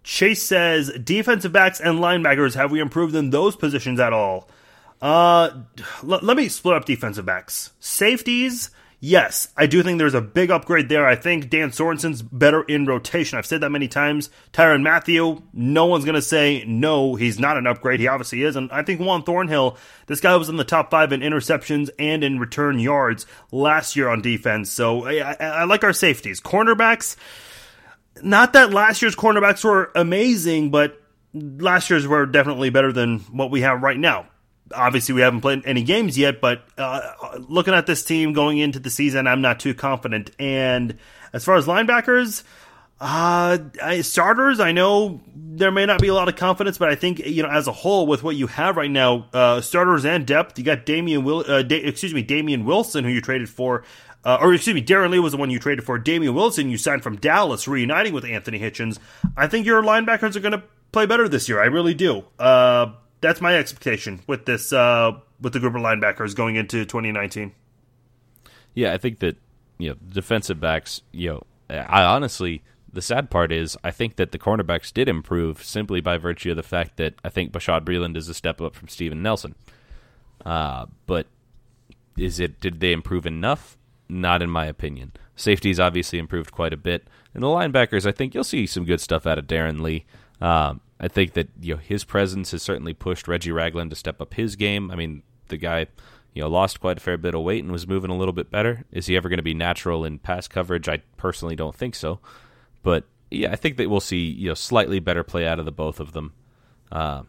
Chase 0.03 0.41
says, 0.41 0.91
defensive 1.03 1.51
backs 1.51 1.79
and 1.79 1.99
linebackers, 1.99 2.55
have 2.55 2.71
we 2.71 2.79
improved 2.79 3.15
in 3.15 3.31
those 3.31 3.55
positions 3.55 3.99
at 3.99 4.13
all? 4.13 4.49
Uh, 5.01 5.49
l- 6.03 6.19
let 6.21 6.37
me 6.37 6.47
split 6.49 6.75
up 6.75 6.85
defensive 6.85 7.25
backs. 7.25 7.71
Safeties, 7.79 8.69
yes, 8.99 9.47
I 9.55 9.65
do 9.65 9.81
think 9.83 9.97
there's 9.97 10.13
a 10.13 10.21
big 10.21 10.51
upgrade 10.51 10.89
there. 10.89 11.05
I 11.05 11.15
think 11.15 11.49
Dan 11.49 11.71
Sorensen's 11.71 12.21
better 12.21 12.63
in 12.63 12.85
rotation. 12.85 13.37
I've 13.37 13.45
said 13.45 13.61
that 13.61 13.69
many 13.69 13.87
times. 13.87 14.29
Tyrann 14.53 14.81
Mathieu, 14.81 15.41
no 15.53 15.85
one's 15.85 16.05
going 16.05 16.15
to 16.15 16.21
say 16.21 16.63
no, 16.67 17.15
he's 17.15 17.39
not 17.39 17.57
an 17.57 17.67
upgrade. 17.67 17.99
He 17.99 18.07
obviously 18.07 18.43
is. 18.43 18.55
And 18.55 18.71
I 18.71 18.83
think 18.83 18.99
Juan 18.99 19.23
Thornhill, 19.23 19.77
this 20.07 20.19
guy 20.19 20.35
was 20.35 20.49
in 20.49 20.57
the 20.57 20.63
top 20.63 20.91
five 20.91 21.11
in 21.11 21.21
interceptions 21.21 21.89
and 21.97 22.23
in 22.23 22.39
return 22.39 22.79
yards 22.79 23.25
last 23.51 23.95
year 23.95 24.09
on 24.09 24.21
defense. 24.21 24.71
So 24.71 25.05
I, 25.05 25.19
I, 25.19 25.33
I 25.33 25.63
like 25.63 25.83
our 25.83 25.93
safeties. 25.93 26.41
Cornerbacks, 26.41 27.15
not 28.21 28.53
that 28.53 28.71
last 28.71 29.01
year's 29.01 29.15
cornerbacks 29.15 29.63
were 29.63 29.91
amazing, 29.95 30.71
but 30.71 31.01
last 31.33 31.89
year's 31.89 32.07
were 32.07 32.25
definitely 32.25 32.69
better 32.69 32.91
than 32.91 33.19
what 33.19 33.51
we 33.51 33.61
have 33.61 33.81
right 33.81 33.97
now 33.97 34.27
obviously 34.73 35.15
we 35.15 35.21
haven't 35.21 35.41
played 35.41 35.63
any 35.65 35.83
games 35.83 36.17
yet, 36.17 36.41
but 36.41 36.63
uh, 36.77 37.01
looking 37.37 37.73
at 37.73 37.85
this 37.85 38.03
team 38.03 38.33
going 38.33 38.57
into 38.57 38.79
the 38.79 38.89
season, 38.89 39.27
I'm 39.27 39.41
not 39.41 39.59
too 39.59 39.73
confident. 39.73 40.31
And 40.39 40.97
as 41.33 41.43
far 41.43 41.55
as 41.55 41.65
linebackers, 41.65 42.43
uh, 42.99 43.57
starters, 44.01 44.59
I 44.59 44.71
know 44.71 45.21
there 45.35 45.71
may 45.71 45.85
not 45.85 46.01
be 46.01 46.09
a 46.09 46.13
lot 46.13 46.27
of 46.27 46.35
confidence, 46.35 46.77
but 46.77 46.89
I 46.89 46.95
think 46.95 47.19
you 47.19 47.43
know 47.43 47.49
as 47.49 47.67
a 47.67 47.71
whole 47.71 48.07
with 48.07 48.23
what 48.23 48.35
you 48.35 48.47
have 48.47 48.77
right 48.77 48.91
now, 48.91 49.27
uh, 49.33 49.61
starters 49.61 50.05
and 50.05 50.25
depth, 50.25 50.59
you 50.59 50.65
got 50.65 50.85
Damien 50.85 51.23
Will, 51.23 51.45
uh, 51.47 51.61
da- 51.61 51.83
excuse 51.83 52.13
me, 52.13 52.23
Damien 52.23 52.65
Wilson, 52.65 53.03
who 53.03 53.09
you 53.09 53.21
traded 53.21 53.49
for. 53.49 53.83
Uh, 54.25 54.37
or 54.41 54.53
excuse 54.53 54.73
me, 54.73 54.81
Darron 54.81 55.11
Lee 55.11 55.19
was 55.19 55.31
the 55.31 55.37
one 55.37 55.49
you 55.49 55.59
traded 55.59 55.85
for. 55.85 55.97
Damien 55.97 56.33
Wilson, 56.35 56.69
you 56.69 56.77
signed 56.77 57.03
from 57.03 57.15
Dallas, 57.15 57.69
reuniting 57.69 58.11
with 58.11 58.25
Anthony 58.25 58.59
Hitchens. 58.59 58.99
I 59.37 59.47
think 59.47 59.65
your 59.65 59.81
linebackers 59.81 60.35
are 60.35 60.41
going 60.41 60.51
to 60.51 60.63
play 60.91 61.05
better 61.05 61.29
this 61.29 61.47
year. 61.47 61.61
I 61.61 61.67
really 61.67 61.93
do. 61.93 62.25
Uh, 62.37 62.91
that's 63.21 63.41
my 63.41 63.55
expectation 63.55 64.21
with 64.27 64.45
this 64.45 64.71
uh, 64.73 65.11
with 65.41 65.53
the 65.53 65.59
group 65.59 65.75
of 65.75 65.81
linebackers 65.81 66.35
going 66.35 66.55
into 66.55 66.85
2019. 66.85 67.51
Yeah, 68.73 68.93
I 68.93 68.97
think 68.97 69.19
that 69.19 69.37
you 69.77 69.89
know 69.89 69.95
defensive 70.07 70.59
backs. 70.59 71.01
You 71.11 71.29
know, 71.29 71.43
I 71.69 72.03
honestly 72.03 72.63
the 72.91 73.01
sad 73.01 73.29
part 73.29 73.51
is 73.51 73.77
I 73.83 73.91
think 73.91 74.15
that 74.15 74.31
the 74.31 74.39
cornerbacks 74.39 74.91
did 74.91 75.07
improve 75.07 75.63
simply 75.63 76.01
by 76.01 76.17
virtue 76.17 76.51
of 76.51 76.57
the 76.57 76.63
fact 76.63 76.97
that 76.97 77.15
I 77.23 77.29
think 77.29 77.51
Bashaud 77.51 77.85
Breeland 77.85 78.17
is 78.17 78.29
a 78.29 78.33
step 78.33 78.61
up 78.61 78.75
from 78.75 78.87
Steven 78.87 79.21
Nelson. 79.21 79.55
Uh, 80.45 80.85
but 81.05 81.27
is 82.17 82.39
it 82.39 82.59
did 82.59 82.79
they 82.79 82.91
improve 82.91 83.25
enough? 83.25 83.77
Not 84.07 84.41
in 84.41 84.49
my 84.49 84.65
opinion. 84.65 85.13
Safeties 85.35 85.79
obviously 85.79 86.19
improved 86.19 86.51
quite 86.51 86.73
a 86.73 86.77
bit, 86.77 87.07
and 87.33 87.43
the 87.43 87.47
linebackers 87.47 88.05
I 88.05 88.11
think 88.11 88.33
you'll 88.33 88.43
see 88.43 88.65
some 88.65 88.85
good 88.85 89.01
stuff 89.01 89.27
out 89.27 89.37
of 89.37 89.47
Darron 89.47 89.81
Lee. 89.81 90.05
Um, 90.41 90.81
I 90.99 91.07
think 91.07 91.33
that 91.33 91.49
you 91.61 91.75
know 91.75 91.79
his 91.79 92.03
presence 92.03 92.51
has 92.51 92.61
certainly 92.61 92.93
pushed 92.93 93.27
Reggie 93.27 93.51
Ragland 93.51 93.89
to 93.91 93.95
step 93.95 94.21
up 94.21 94.33
his 94.33 94.55
game. 94.55 94.91
I 94.91 94.95
mean, 94.95 95.23
the 95.47 95.57
guy 95.57 95.87
you 96.33 96.41
know 96.41 96.49
lost 96.49 96.79
quite 96.79 96.97
a 96.97 97.01
fair 97.01 97.17
bit 97.17 97.35
of 97.35 97.41
weight 97.41 97.63
and 97.63 97.71
was 97.71 97.87
moving 97.87 98.11
a 98.11 98.17
little 98.17 98.33
bit 98.33 98.51
better. 98.51 98.85
Is 98.91 99.07
he 99.07 99.15
ever 99.15 99.29
going 99.29 99.37
to 99.37 99.43
be 99.43 99.53
natural 99.53 100.03
in 100.03 100.19
pass 100.19 100.47
coverage? 100.47 100.89
I 100.89 100.97
personally 101.17 101.55
don't 101.55 101.75
think 101.75 101.95
so. 101.95 102.19
But 102.83 103.05
yeah, 103.31 103.51
I 103.51 103.55
think 103.55 103.77
that 103.77 103.89
we'll 103.89 103.99
see 103.99 104.25
you 104.25 104.49
know 104.49 104.55
slightly 104.55 104.99
better 104.99 105.23
play 105.23 105.47
out 105.47 105.59
of 105.59 105.65
the 105.65 105.71
both 105.71 105.99
of 105.99 106.11
them. 106.11 106.33
Uh, 106.91 107.23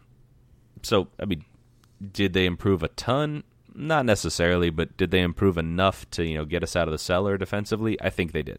so 0.82 1.08
I 1.20 1.26
mean, 1.26 1.44
did 2.12 2.32
they 2.32 2.46
improve 2.46 2.82
a 2.82 2.88
ton? 2.88 3.44
Not 3.72 4.04
necessarily, 4.04 4.70
but 4.70 4.96
did 4.96 5.12
they 5.12 5.20
improve 5.20 5.56
enough 5.56 6.10
to 6.10 6.26
you 6.26 6.38
know 6.38 6.44
get 6.44 6.64
us 6.64 6.74
out 6.74 6.88
of 6.88 6.92
the 6.92 6.98
cellar 6.98 7.38
defensively? 7.38 8.00
I 8.00 8.10
think 8.10 8.32
they 8.32 8.42
did. 8.42 8.58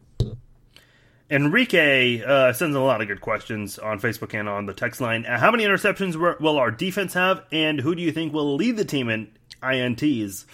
Enrique 1.32 2.22
uh, 2.22 2.52
sends 2.52 2.76
a 2.76 2.80
lot 2.80 3.00
of 3.00 3.08
good 3.08 3.22
questions 3.22 3.78
on 3.78 3.98
Facebook 3.98 4.38
and 4.38 4.50
on 4.50 4.66
the 4.66 4.74
text 4.74 5.00
line. 5.00 5.24
Uh, 5.24 5.38
how 5.38 5.50
many 5.50 5.64
interceptions 5.64 6.14
will 6.38 6.58
our 6.58 6.70
defense 6.70 7.14
have, 7.14 7.42
and 7.50 7.80
who 7.80 7.94
do 7.94 8.02
you 8.02 8.12
think 8.12 8.34
will 8.34 8.54
lead 8.54 8.76
the 8.76 8.84
team 8.84 9.08
in 9.08 9.30
ints? 9.62 10.44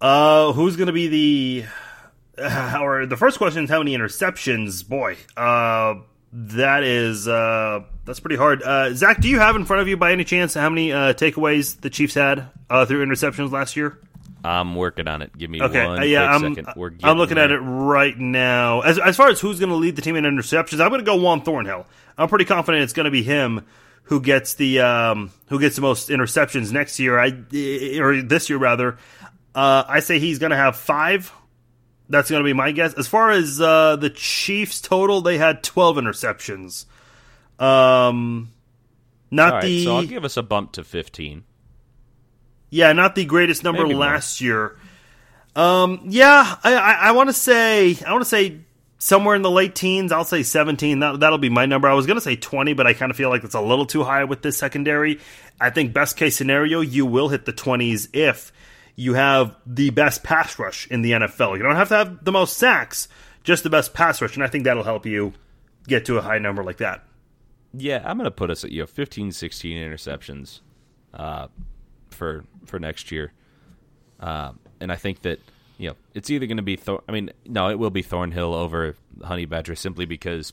Uh, 0.00 0.52
who's 0.52 0.74
going 0.74 0.88
to 0.88 0.92
be 0.92 1.06
the? 1.06 1.64
Or 2.80 3.06
the 3.06 3.16
first 3.16 3.38
question 3.38 3.64
is 3.64 3.70
how 3.70 3.78
many 3.78 3.96
interceptions? 3.96 4.86
Boy, 4.88 5.18
uh, 5.36 6.00
that 6.32 6.82
is 6.82 7.28
uh, 7.28 7.84
that's 8.04 8.18
pretty 8.18 8.36
hard. 8.36 8.64
Uh, 8.64 8.92
Zach, 8.94 9.20
do 9.20 9.28
you 9.28 9.38
have 9.38 9.54
in 9.54 9.64
front 9.64 9.82
of 9.82 9.88
you 9.88 9.96
by 9.96 10.10
any 10.10 10.24
chance 10.24 10.54
how 10.54 10.68
many 10.68 10.90
uh, 10.90 11.12
takeaways 11.12 11.80
the 11.80 11.90
Chiefs 11.90 12.14
had 12.14 12.48
uh, 12.68 12.86
through 12.86 13.06
interceptions 13.06 13.52
last 13.52 13.76
year? 13.76 13.98
I'm 14.44 14.74
working 14.74 15.08
on 15.08 15.22
it. 15.22 15.36
Give 15.36 15.50
me 15.50 15.62
okay. 15.62 15.86
one 15.86 15.98
uh, 15.98 16.02
yeah, 16.02 16.24
I'm, 16.24 16.44
I'm 17.02 17.18
looking 17.18 17.34
there. 17.34 17.44
at 17.44 17.50
it 17.50 17.58
right 17.58 18.18
now. 18.18 18.80
As, 18.80 18.98
as 18.98 19.16
far 19.16 19.28
as 19.28 19.40
who's 19.40 19.58
going 19.58 19.70
to 19.70 19.76
lead 19.76 19.96
the 19.96 20.02
team 20.02 20.16
in 20.16 20.24
interceptions, 20.24 20.80
I'm 20.80 20.88
going 20.88 21.00
to 21.00 21.04
go 21.04 21.16
Juan 21.16 21.42
Thornhill. 21.42 21.86
I'm 22.16 22.28
pretty 22.28 22.44
confident 22.44 22.84
it's 22.84 22.92
going 22.92 23.04
to 23.04 23.10
be 23.10 23.22
him 23.22 23.66
who 24.04 24.20
gets 24.20 24.54
the 24.54 24.80
um, 24.80 25.30
who 25.48 25.60
gets 25.60 25.76
the 25.76 25.82
most 25.82 26.08
interceptions 26.08 26.72
next 26.72 26.98
year. 26.98 27.18
I 27.18 27.28
or 28.00 28.22
this 28.22 28.48
year 28.48 28.58
rather. 28.58 28.98
Uh, 29.54 29.84
I 29.86 30.00
say 30.00 30.18
he's 30.18 30.38
going 30.38 30.50
to 30.50 30.56
have 30.56 30.76
five. 30.76 31.32
That's 32.08 32.30
going 32.30 32.42
to 32.42 32.44
be 32.44 32.52
my 32.52 32.72
guess. 32.72 32.94
As 32.94 33.06
far 33.06 33.30
as 33.30 33.60
uh, 33.60 33.96
the 33.96 34.10
Chiefs 34.10 34.80
total, 34.80 35.20
they 35.20 35.38
had 35.38 35.62
12 35.62 35.96
interceptions. 35.96 36.86
Um, 37.60 38.50
not 39.30 39.54
right, 39.54 39.62
the. 39.62 39.84
So 39.84 39.96
I'll 39.96 40.06
give 40.06 40.24
us 40.24 40.36
a 40.36 40.42
bump 40.42 40.72
to 40.72 40.84
15. 40.84 41.44
Yeah, 42.70 42.92
not 42.92 43.14
the 43.14 43.24
greatest 43.24 43.64
number 43.64 43.82
Maybe 43.82 43.94
last 43.94 44.40
more. 44.40 44.46
year. 44.46 44.76
Um, 45.56 46.02
yeah, 46.06 46.56
I, 46.62 46.74
I, 46.74 46.92
I 46.92 47.12
want 47.12 47.28
to 47.28 47.32
say 47.32 47.96
I 48.06 48.12
want 48.12 48.22
to 48.22 48.28
say 48.28 48.60
somewhere 48.98 49.34
in 49.34 49.42
the 49.42 49.50
late 49.50 49.74
teens. 49.74 50.12
I'll 50.12 50.24
say 50.24 50.44
17. 50.44 51.00
That, 51.00 51.20
that'll 51.20 51.38
be 51.38 51.48
my 51.48 51.66
number. 51.66 51.88
I 51.88 51.94
was 51.94 52.06
going 52.06 52.16
to 52.16 52.20
say 52.20 52.36
20, 52.36 52.74
but 52.74 52.86
I 52.86 52.92
kind 52.92 53.10
of 53.10 53.16
feel 53.16 53.28
like 53.28 53.42
it's 53.42 53.54
a 53.54 53.60
little 53.60 53.86
too 53.86 54.04
high 54.04 54.24
with 54.24 54.42
this 54.42 54.56
secondary. 54.56 55.18
I 55.60 55.70
think 55.70 55.92
best 55.92 56.16
case 56.16 56.36
scenario, 56.36 56.80
you 56.80 57.04
will 57.04 57.28
hit 57.28 57.44
the 57.44 57.52
20s 57.52 58.08
if 58.12 58.52
you 58.94 59.14
have 59.14 59.56
the 59.66 59.90
best 59.90 60.22
pass 60.22 60.58
rush 60.58 60.86
in 60.88 61.02
the 61.02 61.12
NFL. 61.12 61.56
You 61.56 61.62
don't 61.62 61.76
have 61.76 61.88
to 61.88 61.96
have 61.96 62.24
the 62.24 62.32
most 62.32 62.56
sacks, 62.56 63.08
just 63.42 63.64
the 63.64 63.70
best 63.70 63.94
pass 63.94 64.22
rush, 64.22 64.36
and 64.36 64.44
I 64.44 64.46
think 64.46 64.64
that'll 64.64 64.84
help 64.84 65.06
you 65.06 65.32
get 65.88 66.04
to 66.04 66.18
a 66.18 66.22
high 66.22 66.38
number 66.38 66.62
like 66.62 66.76
that. 66.76 67.02
Yeah, 67.72 68.02
I'm 68.04 68.18
going 68.18 68.26
to 68.26 68.30
put 68.30 68.50
us 68.50 68.64
at 68.64 68.70
you 68.70 68.82
know 68.82 68.86
15, 68.86 69.32
16 69.32 69.76
interceptions. 69.76 70.60
Uh, 71.12 71.48
for 72.10 72.44
for 72.66 72.78
next 72.78 73.10
year. 73.10 73.32
Uh, 74.18 74.52
and 74.80 74.92
I 74.92 74.96
think 74.96 75.22
that 75.22 75.40
you 75.78 75.88
know 75.88 75.96
it's 76.14 76.30
either 76.30 76.46
going 76.46 76.58
to 76.58 76.62
be 76.62 76.76
Thor- 76.76 77.02
I 77.08 77.12
mean 77.12 77.30
no 77.46 77.70
it 77.70 77.78
will 77.78 77.90
be 77.90 78.02
Thornhill 78.02 78.54
over 78.54 78.96
Honey 79.22 79.46
Badger 79.46 79.74
simply 79.74 80.04
because 80.04 80.52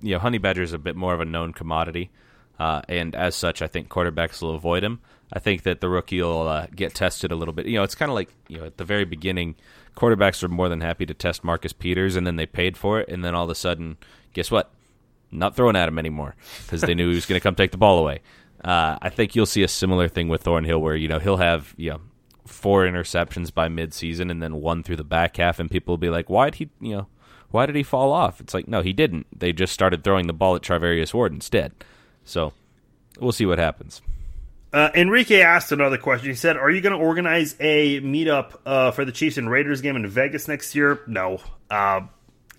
you 0.00 0.12
know 0.12 0.18
Honey 0.18 0.38
Badger 0.38 0.62
is 0.62 0.72
a 0.72 0.78
bit 0.78 0.96
more 0.96 1.14
of 1.14 1.20
a 1.20 1.24
known 1.24 1.52
commodity, 1.52 2.10
uh, 2.58 2.82
and 2.88 3.14
as 3.14 3.34
such 3.34 3.62
I 3.62 3.66
think 3.66 3.88
quarterbacks 3.88 4.42
will 4.42 4.54
avoid 4.54 4.82
him. 4.82 5.00
I 5.32 5.38
think 5.38 5.62
that 5.62 5.80
the 5.80 5.88
rookie 5.88 6.20
will 6.20 6.46
uh, 6.46 6.66
get 6.74 6.94
tested 6.94 7.32
a 7.32 7.36
little 7.36 7.54
bit. 7.54 7.66
You 7.66 7.78
know 7.78 7.84
it's 7.84 7.94
kind 7.94 8.10
of 8.10 8.14
like 8.14 8.30
you 8.48 8.58
know 8.58 8.66
at 8.66 8.76
the 8.76 8.84
very 8.84 9.04
beginning 9.04 9.54
quarterbacks 9.96 10.42
are 10.42 10.48
more 10.48 10.68
than 10.68 10.80
happy 10.80 11.06
to 11.06 11.14
test 11.14 11.44
Marcus 11.44 11.72
Peters 11.72 12.16
and 12.16 12.26
then 12.26 12.36
they 12.36 12.46
paid 12.46 12.76
for 12.76 13.00
it 13.00 13.08
and 13.08 13.24
then 13.24 13.34
all 13.34 13.44
of 13.44 13.50
a 13.50 13.54
sudden 13.54 13.96
guess 14.32 14.50
what 14.50 14.72
not 15.30 15.56
throwing 15.56 15.76
at 15.76 15.88
him 15.88 15.98
anymore 15.98 16.34
because 16.64 16.80
they 16.80 16.94
knew 16.94 17.08
he 17.08 17.14
was 17.14 17.26
going 17.26 17.38
to 17.38 17.42
come 17.42 17.54
take 17.54 17.70
the 17.70 17.78
ball 17.78 17.98
away. 17.98 18.20
Uh, 18.64 18.98
I 19.02 19.10
think 19.10 19.36
you'll 19.36 19.46
see 19.46 19.62
a 19.62 19.68
similar 19.68 20.08
thing 20.08 20.28
with 20.28 20.42
Thornhill, 20.42 20.80
where 20.80 20.96
you 20.96 21.08
know 21.08 21.18
he'll 21.18 21.36
have 21.36 21.74
you 21.76 21.90
know 21.90 22.00
four 22.46 22.84
interceptions 22.84 23.52
by 23.52 23.68
midseason 23.68 24.30
and 24.30 24.42
then 24.42 24.56
one 24.56 24.82
through 24.82 24.96
the 24.96 25.04
back 25.04 25.36
half, 25.36 25.58
and 25.58 25.70
people 25.70 25.92
will 25.92 25.98
be 25.98 26.10
like, 26.10 26.30
"Why 26.30 26.50
did 26.50 26.54
he 26.56 26.70
you 26.80 26.96
know 26.96 27.06
why 27.50 27.66
did 27.66 27.76
he 27.76 27.82
fall 27.82 28.12
off?" 28.12 28.40
It's 28.40 28.54
like 28.54 28.66
no, 28.66 28.80
he 28.80 28.92
didn't. 28.92 29.26
They 29.38 29.52
just 29.52 29.72
started 29.72 30.02
throwing 30.02 30.26
the 30.26 30.32
ball 30.32 30.56
at 30.56 30.62
Charvarius 30.62 31.12
Ward 31.12 31.32
instead. 31.32 31.72
So 32.24 32.52
we'll 33.20 33.32
see 33.32 33.46
what 33.46 33.58
happens. 33.58 34.00
Uh, 34.72 34.90
Enrique 34.96 35.40
asked 35.40 35.70
another 35.70 35.96
question. 35.98 36.30
He 36.30 36.34
said, 36.34 36.56
"Are 36.56 36.68
you 36.70 36.80
going 36.80 36.98
to 36.98 37.04
organize 37.04 37.54
a 37.60 38.00
meetup 38.00 38.56
uh, 38.66 38.90
for 38.90 39.04
the 39.04 39.12
Chiefs 39.12 39.36
and 39.36 39.48
Raiders 39.48 39.82
game 39.82 39.94
in 39.94 40.04
Vegas 40.08 40.48
next 40.48 40.74
year?" 40.74 41.00
No. 41.06 41.38
Uh, 41.70 42.00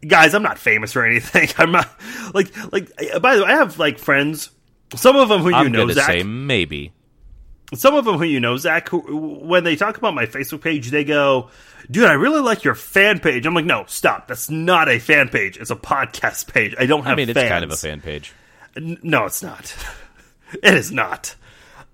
guys, 0.08 0.34
I'm 0.34 0.44
not 0.44 0.58
famous 0.58 0.96
or 0.96 1.04
anything. 1.04 1.50
I'm 1.58 1.74
not 1.74 1.90
like 2.34 2.56
like. 2.72 2.90
By 3.22 3.36
the 3.36 3.44
way, 3.44 3.50
I 3.50 3.58
have 3.58 3.80
like 3.80 4.00
friends. 4.00 4.50
Some 4.96 5.16
of 5.16 5.30
them 5.30 5.42
who 5.42 5.50
you 5.50 5.56
I'm 5.56 5.72
know, 5.72 5.88
Zach. 5.90 6.06
say 6.08 6.24
maybe. 6.24 6.92
Some 7.74 7.96
of 7.96 8.06
them 8.06 8.18
who 8.18 8.24
you 8.26 8.40
know, 8.40 8.58
Zach. 8.58 8.90
Who, 8.90 9.00
when 9.44 9.64
they 9.64 9.76
talk 9.76 9.98
about 9.98 10.14
my 10.14 10.26
Facebook 10.28 10.62
page, 10.62 10.92
they 10.92 11.04
go, 11.04 11.50
"Dude, 11.90 12.06
I 12.06 12.14
really 12.14 12.42
like 12.42 12.64
your 12.64 12.76
fan 12.76 13.20
page." 13.20 13.46
I'm 13.46 13.54
like, 13.56 13.66
"No, 13.66 13.86
stop. 13.88 14.28
That's 14.28 14.50
not 14.50 14.88
a 14.90 15.00
fan 15.00 15.30
page. 15.30 15.58
It's 15.58 15.72
a 15.72 15.76
podcast 15.76 16.52
page. 16.54 16.76
I 16.80 16.86
don't 16.86 17.04
have. 17.04 17.14
I 17.14 17.16
mean, 17.16 17.30
it's 17.30 17.40
kind 17.40 17.64
of 17.64 17.72
a 17.72 17.76
fan 17.76 18.02
page. 18.02 18.34
No, 18.78 19.26
it's 19.26 19.42
not. 19.42 19.76
it 20.64 20.74
is 20.76 20.92
not. 20.92 21.36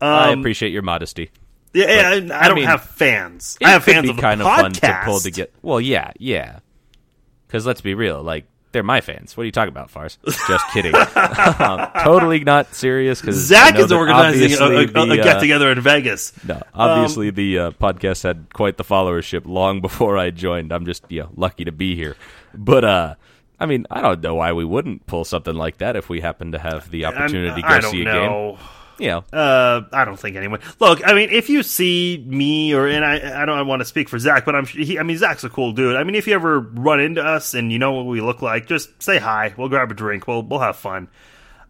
I 0.01 0.31
Um, 0.31 0.39
appreciate 0.39 0.71
your 0.71 0.81
modesty. 0.81 1.31
Yeah, 1.73 1.85
I, 1.87 2.11
I 2.15 2.15
I 2.45 2.47
don't 2.49 2.55
mean, 2.55 2.65
have 2.65 2.83
fans. 2.83 3.57
It 3.61 3.67
I 3.67 3.71
have 3.71 3.85
could 3.85 3.93
fans 3.93 4.03
be 4.03 4.09
of 4.09 4.15
the 4.17 4.21
kind 4.21 4.41
podcast. 4.41 4.55
of 4.57 4.59
fun 4.59 4.71
to 4.73 5.01
pull 5.05 5.19
to 5.21 5.31
get. 5.31 5.53
Well, 5.61 5.79
yeah, 5.79 6.11
yeah. 6.19 6.59
Because 7.47 7.65
let's 7.65 7.81
be 7.81 7.93
real, 7.93 8.21
like 8.21 8.45
they're 8.71 8.83
my 8.83 9.01
fans. 9.01 9.35
What 9.35 9.43
are 9.43 9.45
you 9.45 9.51
talking 9.51 9.69
about, 9.69 9.89
Fars? 9.89 10.17
Just 10.47 10.65
kidding. 10.71 10.93
totally 12.03 12.43
not 12.43 12.73
serious. 12.73 13.19
Because 13.21 13.35
Zach 13.35 13.77
is 13.77 13.91
organizing 13.91 14.53
a, 14.53 14.63
a, 14.63 14.83
a 14.83 14.85
the, 14.85 15.15
get 15.17 15.37
uh, 15.37 15.39
together 15.39 15.71
in 15.71 15.81
Vegas. 15.81 16.33
No, 16.45 16.61
obviously 16.73 17.29
the 17.29 17.59
uh, 17.59 17.71
podcast 17.71 18.23
had 18.23 18.53
quite 18.53 18.77
the 18.77 18.83
followership 18.83 19.45
long 19.45 19.81
before 19.81 20.17
I 20.17 20.31
joined. 20.31 20.71
I'm 20.71 20.85
just 20.85 21.03
you 21.09 21.21
know, 21.21 21.29
lucky 21.35 21.65
to 21.65 21.71
be 21.71 21.95
here. 21.95 22.15
But 22.53 22.85
uh, 22.85 23.15
I 23.59 23.65
mean, 23.65 23.85
I 23.91 24.01
don't 24.01 24.21
know 24.21 24.35
why 24.35 24.53
we 24.53 24.65
wouldn't 24.65 25.05
pull 25.05 25.25
something 25.25 25.55
like 25.55 25.77
that 25.79 25.95
if 25.95 26.09
we 26.09 26.21
happen 26.21 26.53
to 26.53 26.59
have 26.59 26.89
the 26.89 27.05
opportunity 27.05 27.61
to 27.61 27.67
I 27.67 27.75
go 27.75 27.81
don't 27.81 27.91
see 27.91 28.01
a 28.01 28.05
game. 28.05 28.57
Know, 29.07 29.23
Uh, 29.33 29.81
I 29.91 30.05
don't 30.05 30.19
think 30.19 30.35
anyone. 30.35 30.59
Look, 30.79 31.01
I 31.05 31.13
mean, 31.13 31.29
if 31.31 31.49
you 31.49 31.63
see 31.63 32.23
me 32.27 32.73
or 32.73 32.87
and 32.87 33.03
I, 33.03 33.41
I 33.41 33.45
don't 33.45 33.67
want 33.67 33.81
to 33.81 33.85
speak 33.85 34.09
for 34.09 34.19
Zach, 34.19 34.45
but 34.45 34.55
I'm. 34.55 34.65
He, 34.65 34.99
I 34.99 35.03
mean, 35.03 35.17
Zach's 35.17 35.43
a 35.43 35.49
cool 35.49 35.71
dude. 35.73 35.95
I 35.95 36.03
mean, 36.03 36.15
if 36.15 36.27
you 36.27 36.33
ever 36.33 36.59
run 36.59 36.99
into 36.99 37.23
us 37.23 37.53
and 37.53 37.71
you 37.71 37.79
know 37.79 37.93
what 37.93 38.05
we 38.05 38.21
look 38.21 38.41
like, 38.41 38.67
just 38.67 39.01
say 39.01 39.17
hi. 39.17 39.53
We'll 39.57 39.69
grab 39.69 39.91
a 39.91 39.93
drink. 39.93 40.27
We'll 40.27 40.43
we'll 40.43 40.59
have 40.59 40.75
fun. 40.77 41.07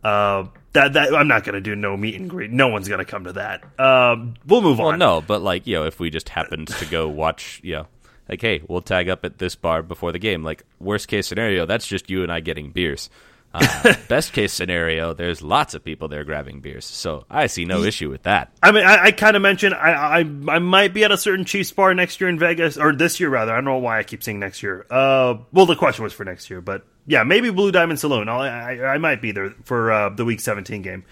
Uh, 0.03 0.45
that 0.73 0.93
that 0.93 1.13
I'm 1.13 1.27
not 1.27 1.43
gonna 1.43 1.61
do 1.61 1.75
no 1.75 1.95
meet 1.95 2.15
and 2.15 2.29
greet. 2.29 2.51
No 2.51 2.67
one's 2.69 2.87
gonna 2.87 3.05
come 3.05 3.25
to 3.25 3.33
that. 3.33 3.63
Um, 3.79 4.35
we'll 4.45 4.61
move 4.61 4.79
well, 4.79 4.89
on. 4.89 4.99
no, 4.99 5.21
but 5.21 5.41
like 5.41 5.67
you 5.67 5.75
know, 5.75 5.85
if 5.85 5.99
we 5.99 6.09
just 6.09 6.29
happened 6.29 6.67
to 6.69 6.85
go 6.85 7.07
watch, 7.07 7.59
you 7.63 7.75
know, 7.75 7.87
like 8.27 8.41
hey, 8.41 8.61
we'll 8.67 8.81
tag 8.81 9.09
up 9.09 9.23
at 9.25 9.37
this 9.37 9.55
bar 9.55 9.83
before 9.83 10.11
the 10.11 10.19
game. 10.19 10.43
Like 10.43 10.63
worst 10.79 11.07
case 11.07 11.27
scenario, 11.27 11.65
that's 11.65 11.85
just 11.87 12.09
you 12.09 12.23
and 12.23 12.31
I 12.31 12.39
getting 12.39 12.71
beers. 12.71 13.09
Uh, 13.53 13.93
best 14.07 14.33
case 14.33 14.53
scenario, 14.53 15.13
there's 15.13 15.41
lots 15.41 15.73
of 15.73 15.83
people 15.83 16.07
there 16.07 16.23
grabbing 16.23 16.61
beers, 16.61 16.85
so 16.85 17.25
I 17.29 17.47
see 17.47 17.65
no 17.65 17.83
issue 17.83 18.09
with 18.09 18.23
that. 18.23 18.51
I 18.63 18.71
mean, 18.71 18.85
I, 18.85 19.05
I 19.05 19.11
kind 19.11 19.35
of 19.35 19.41
mentioned 19.41 19.75
I, 19.75 19.91
I 19.91 20.19
I 20.19 20.59
might 20.59 20.93
be 20.93 21.03
at 21.03 21.11
a 21.11 21.17
certain 21.17 21.43
Chiefs 21.43 21.71
bar 21.71 21.93
next 21.93 22.21
year 22.21 22.29
in 22.29 22.39
Vegas, 22.39 22.77
or 22.77 22.93
this 22.93 23.19
year 23.19 23.29
rather. 23.29 23.51
I 23.51 23.55
don't 23.55 23.65
know 23.65 23.77
why 23.77 23.99
I 23.99 24.03
keep 24.03 24.23
saying 24.23 24.39
next 24.39 24.63
year. 24.63 24.85
Uh, 24.89 25.35
well, 25.51 25.65
the 25.65 25.75
question 25.75 26.03
was 26.03 26.13
for 26.13 26.23
next 26.23 26.49
year, 26.49 26.61
but 26.61 26.85
yeah, 27.05 27.23
maybe 27.23 27.49
Blue 27.49 27.71
Diamond 27.71 27.99
Saloon. 27.99 28.29
I'll, 28.29 28.41
I 28.41 28.79
I 28.85 28.97
might 28.97 29.21
be 29.21 29.31
there 29.31 29.53
for 29.63 29.91
uh, 29.91 30.09
the 30.09 30.23
Week 30.23 30.39
17 30.39 30.81
game. 30.81 31.03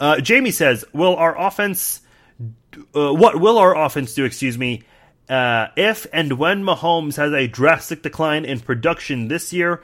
Uh, 0.00 0.20
Jamie 0.20 0.50
says, 0.50 0.84
"Will 0.92 1.14
our 1.14 1.38
offense? 1.38 2.00
Uh, 2.94 3.14
what 3.14 3.40
will 3.40 3.58
our 3.58 3.76
offense 3.76 4.14
do? 4.14 4.24
Excuse 4.24 4.58
me." 4.58 4.82
Uh, 5.28 5.68
if 5.76 6.06
and 6.12 6.34
when 6.34 6.64
Mahomes 6.64 7.16
has 7.16 7.32
a 7.32 7.46
drastic 7.46 8.02
decline 8.02 8.44
in 8.44 8.60
production 8.60 9.28
this 9.28 9.52
year, 9.52 9.82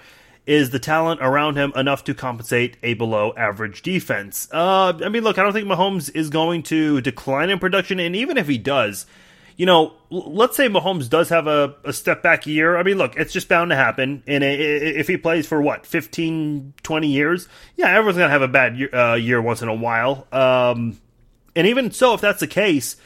is 0.51 0.71
the 0.71 0.81
talent 0.81 1.21
around 1.23 1.55
him 1.55 1.73
enough 1.77 2.03
to 2.03 2.13
compensate 2.13 2.77
a 2.83 2.95
below 2.95 3.33
average 3.37 3.83
defense? 3.83 4.49
Uh, 4.51 4.93
I 5.01 5.09
mean, 5.09 5.23
look, 5.23 5.39
I 5.39 5.45
don't 5.45 5.53
think 5.53 5.69
Mahomes 5.69 6.13
is 6.13 6.29
going 6.29 6.65
to 6.65 7.01
decline 7.03 7.51
in 7.51 7.61
production, 7.61 8.01
and 8.01 8.17
even 8.17 8.37
if 8.37 8.49
he 8.49 8.59
does, 8.59 9.07
you 9.57 9.65
know, 9.65 9.93
let's 10.11 10.57
say 10.57 10.69
Mahomes 10.69 11.09
does 11.09 11.29
have 11.29 11.47
a, 11.47 11.77
a 11.85 11.93
step 11.93 12.25
back 12.25 12.49
year. 12.49 12.77
I 12.77 12.83
mean, 12.83 12.99
look, 12.99 13.15
it's 13.15 13.33
just 13.33 13.49
bound 13.49 13.71
to 13.71 13.77
happen. 13.77 14.25
And 14.27 14.43
if 14.43 15.07
he 15.07 15.17
plays 15.17 15.47
for 15.47 15.63
what, 15.63 15.87
15, 15.87 16.75
20 16.83 17.07
years, 17.07 17.47
yeah, 17.77 17.91
everyone's 17.91 18.17
going 18.17 18.27
to 18.27 18.33
have 18.33 18.43
a 18.43 18.49
bad 18.49 18.77
year, 18.77 18.93
uh, 18.93 19.15
year 19.15 19.41
once 19.41 19.63
in 19.63 19.69
a 19.69 19.75
while. 19.75 20.27
Um, 20.33 20.99
and 21.55 21.69
even 21.69 21.93
so, 21.93 22.15
if 22.15 22.21
that's 22.21 22.41
the 22.41 22.49
case, 22.49 22.97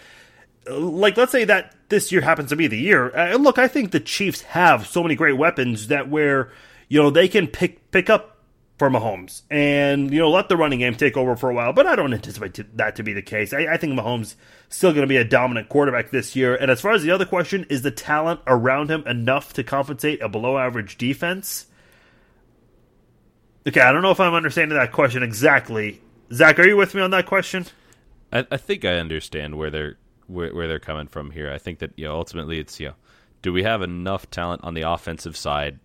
like 0.67 1.19
let's 1.19 1.33
say 1.33 1.45
that 1.45 1.75
this 1.91 2.11
year 2.11 2.23
happens 2.23 2.49
to 2.49 2.57
be 2.57 2.69
the 2.69 2.79
year. 2.79 3.15
Uh, 3.15 3.37
look, 3.37 3.59
I 3.59 3.69
think 3.69 3.91
the 3.91 4.01
Chiefs 4.01 4.41
have 4.43 4.87
so 4.87 5.03
many 5.03 5.15
great 5.15 5.37
weapons 5.37 5.89
that 5.89 6.09
where 6.09 6.51
you 6.89 7.03
know 7.03 7.11
they 7.11 7.28
can 7.28 7.47
pick 7.47 7.91
pick 7.91 8.11
up 8.11 8.35
for 8.78 8.91
Mahomes 8.91 9.43
and 9.51 10.12
you 10.12 10.18
know 10.18 10.30
let 10.30 10.49
the 10.49 10.57
running 10.57 10.80
game 10.80 10.95
take 10.95 11.16
over 11.16 11.37
for 11.37 11.51
a 11.51 11.55
while. 11.55 11.72
But 11.72 11.87
I 11.87 11.97
don't 11.97 12.12
anticipate 12.12 12.55
to, 12.55 12.66
that 12.74 12.97
to 12.97 13.03
be 13.03 13.12
the 13.12 13.22
case. 13.22 13.53
I, 13.53 13.66
I 13.66 13.76
think 13.76 13.99
Mahomes 13.99 14.35
still 14.68 14.91
going 14.91 15.03
to 15.03 15.09
be 15.09 15.16
a 15.16 15.24
dominant 15.24 15.68
quarterback 15.68 16.11
this 16.11 16.35
year. 16.35 16.57
And 16.57 16.70
as 16.70 16.80
far 16.80 16.93
as 16.93 17.03
the 17.03 17.11
other 17.11 17.26
question, 17.26 17.66
is 17.68 17.82
the 17.82 17.91
talent 17.91 18.41
around 18.47 18.91
him 18.91 19.07
enough 19.07 19.53
to 19.55 19.64
compensate 19.64 20.20
a 20.22 20.28
below 20.28 20.59
average 20.59 20.99
defense? 20.99 21.66
Okay, 23.66 23.80
I 23.80 23.93
don't 23.93 24.03
know 24.03 24.11
if 24.11 24.20
I'm 24.20 24.35
understanding 24.35 24.76
that 24.76 24.93
question 24.93 25.22
exactly. 25.22 26.03
Zach, 26.32 26.59
are 26.59 26.66
you 26.66 26.76
with 26.76 26.95
me 26.95 27.01
on 27.01 27.11
that 27.12 27.26
question? 27.26 27.66
I, 28.32 28.47
I 28.51 28.57
think 28.57 28.85
I 28.85 28.95
understand 28.97 29.57
where 29.57 29.70
they're 29.70 29.97
where, 30.26 30.55
where 30.55 30.66
they're 30.66 30.80
coming 30.80 31.07
from 31.07 31.30
here. 31.30 31.53
I 31.53 31.59
think 31.59 31.78
that 31.78 31.93
you 31.97 32.07
know 32.07 32.14
ultimately 32.14 32.59
it's 32.59 32.80
you 32.80 32.89
know 32.89 32.95
do 33.43 33.53
we 33.53 33.62
have 33.62 33.82
enough 33.82 34.30
talent 34.30 34.64
on 34.64 34.74
the 34.74 34.82
offensive 34.82 35.37
side 35.37 35.78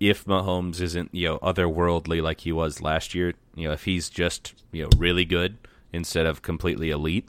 if 0.00 0.24
Mahomes 0.24 0.80
isn't 0.80 1.14
you 1.14 1.28
know 1.28 1.38
otherworldly 1.38 2.22
like 2.22 2.40
he 2.40 2.52
was 2.52 2.80
last 2.80 3.14
year? 3.14 3.34
You 3.54 3.68
know 3.68 3.72
if 3.72 3.84
he's 3.84 4.08
just 4.08 4.54
you 4.72 4.84
know 4.84 4.90
really 4.98 5.24
good 5.24 5.58
instead 5.92 6.26
of 6.26 6.42
completely 6.42 6.90
elite. 6.90 7.28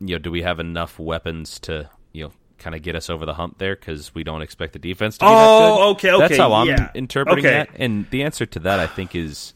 You 0.00 0.16
know 0.16 0.18
do 0.18 0.30
we 0.30 0.42
have 0.42 0.60
enough 0.60 0.98
weapons 0.98 1.58
to 1.60 1.88
you 2.12 2.24
know 2.24 2.32
kind 2.58 2.74
of 2.74 2.82
get 2.82 2.96
us 2.96 3.10
over 3.10 3.26
the 3.26 3.34
hump 3.34 3.58
there 3.58 3.76
because 3.76 4.14
we 4.14 4.24
don't 4.24 4.40
expect 4.42 4.72
the 4.72 4.78
defense 4.78 5.18
to 5.18 5.24
be 5.24 5.28
that 5.30 5.34
Oh, 5.34 5.58
good? 5.58 5.90
okay, 5.92 6.10
okay, 6.12 6.28
That's 6.28 6.38
how 6.38 6.52
I'm 6.54 6.66
yeah. 6.68 6.90
interpreting 6.94 7.44
Okay. 7.44 7.58
that. 7.58 7.68
And 7.76 8.06
the 8.10 8.22
answer 8.22 8.46
to 8.46 8.58
that 8.60 8.80
I 8.80 8.86
think 8.86 9.14
is, 9.14 9.52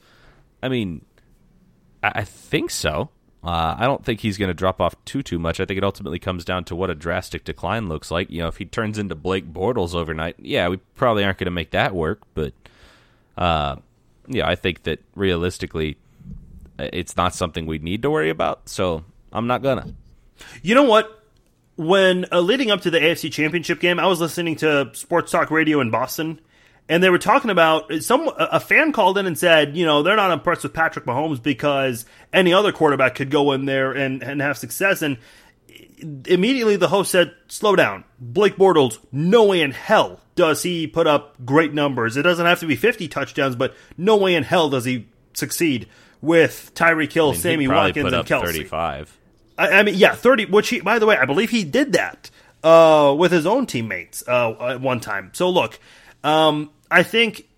I 0.63 0.69
mean, 0.69 1.05
I, 2.03 2.13
I 2.17 2.25
think 2.25 2.71
so. 2.71 3.11
Uh, 3.43 3.75
I 3.79 3.87
don't 3.87 4.05
think 4.05 4.21
he's 4.21 4.37
going 4.37 4.49
to 4.49 4.55
drop 4.55 4.81
off 4.81 4.95
too 5.05 5.23
too 5.23 5.39
much. 5.39 5.61
I 5.61 5.65
think 5.65 5.79
it 5.79 5.85
ultimately 5.85 6.19
comes 6.19 6.45
down 6.45 6.65
to 6.65 6.77
what 6.77 6.91
a 6.91 6.95
drastic 6.95 7.45
decline 7.45 7.89
looks 7.89 8.11
like. 8.11 8.31
You 8.31 8.43
know, 8.43 8.49
if 8.49 8.59
he 8.59 8.67
turns 8.67 8.99
into 8.99 9.15
Blake 9.15 9.51
Bortles 9.51 9.95
overnight, 9.95 10.37
yeah, 10.39 10.69
we 10.69 10.77
probably 10.95 11.25
aren't 11.25 11.39
going 11.39 11.47
to 11.47 11.51
make 11.51 11.71
that 11.71 11.95
work. 11.95 12.21
But 12.35 12.53
uh, 13.39 13.77
yeah, 14.29 14.47
I 14.47 14.57
think 14.57 14.83
that 14.83 15.01
realistically, 15.15 15.97
uh, 16.79 16.89
it's 16.93 17.17
not 17.17 17.35
something 17.35 17.65
we 17.65 17.79
need 17.79 18.03
to 18.03 18.11
worry 18.11 18.29
about. 18.29 18.69
So 18.69 19.05
I'm 19.33 19.47
not 19.47 19.63
gonna. 19.63 19.95
You 20.63 20.75
know 20.75 20.85
what? 20.85 21.17
When 21.77 22.27
uh, 22.31 22.41
leading 22.41 22.71
up 22.71 22.83
to 22.83 22.91
the 22.91 22.99
AFC 22.99 23.33
Championship 23.33 23.81
game, 23.81 23.99
I 23.99 24.07
was 24.07 24.21
listening 24.21 24.57
to 24.57 24.91
Sports 24.93 25.33
Talk 25.33 25.51
Radio 25.51 25.81
in 25.81 25.91
Boston, 25.91 26.41
and 26.89 27.03
they 27.03 27.11
were 27.11 27.19
talking 27.19 27.51
about 27.51 27.93
some. 28.03 28.31
A 28.37 28.61
fan 28.61 28.93
called 28.93 29.19
in 29.19 29.27
and 29.27 29.39
said, 29.39 29.77
you 29.77 29.87
know, 29.87 30.03
they're 30.03 30.17
not 30.17 30.31
impressed 30.31 30.63
with 30.63 30.73
Patrick 30.73 31.05
Mahomes 31.05 31.43
because 31.43 32.05
any 32.33 32.53
other 32.53 32.73
quarterback 32.73 33.15
could 33.15 33.31
go 33.31 33.53
in 33.53 33.65
there 33.65 33.93
and, 33.93 34.23
and 34.23 34.41
have 34.41 34.59
success. 34.59 35.03
And 35.03 35.19
immediately 36.27 36.77
the 36.77 36.89
host 36.89 37.11
said, 37.11 37.35
"Slow 37.49 37.77
down, 37.77 38.05
Blake 38.19 38.57
Bortles. 38.57 38.99
No 39.13 39.45
way 39.45 39.63
in 39.63 39.71
hell 39.71 40.21
does 40.35 40.63
he 40.63 40.87
put 40.87 41.07
up 41.07 41.35
great 41.45 41.75
numbers. 41.75 42.17
It 42.17 42.23
doesn't 42.23 42.47
have 42.47 42.61
to 42.61 42.67
be 42.67 42.77
50 42.77 43.09
touchdowns, 43.09 43.57
but 43.57 43.75
no 43.97 44.17
way 44.17 44.35
in 44.35 44.43
hell 44.43 44.71
does 44.71 44.85
he 44.85 45.07
succeed 45.35 45.89
with 46.21 46.73
Tyreek 46.75 47.13
Hill, 47.13 47.33
He'd 47.33 47.41
Sammy 47.41 47.67
probably 47.67 48.03
Watkins, 48.03 48.13
and 48.13 48.27
Kelce." 48.27 48.47
35. 48.47 49.19
I, 49.59 49.71
I 49.71 49.83
mean, 49.83 49.95
yeah, 49.97 50.15
thirty. 50.15 50.47
Which 50.47 50.71
he, 50.71 50.81
by 50.81 50.99
the 50.99 51.07
way, 51.07 51.17
I 51.17 51.27
believe 51.27 51.51
he 51.51 51.65
did 51.65 51.93
that 51.93 52.31
uh, 52.65 53.15
with 53.17 53.31
his 53.31 53.47
own 53.47 53.67
teammates 53.67 54.27
uh, 54.27 54.53
at 54.61 54.81
one 54.81 55.01
time. 55.01 55.31
So 55.35 55.51
look, 55.51 55.79
um, 56.25 56.71
I 56.91 57.03
think 57.03 57.49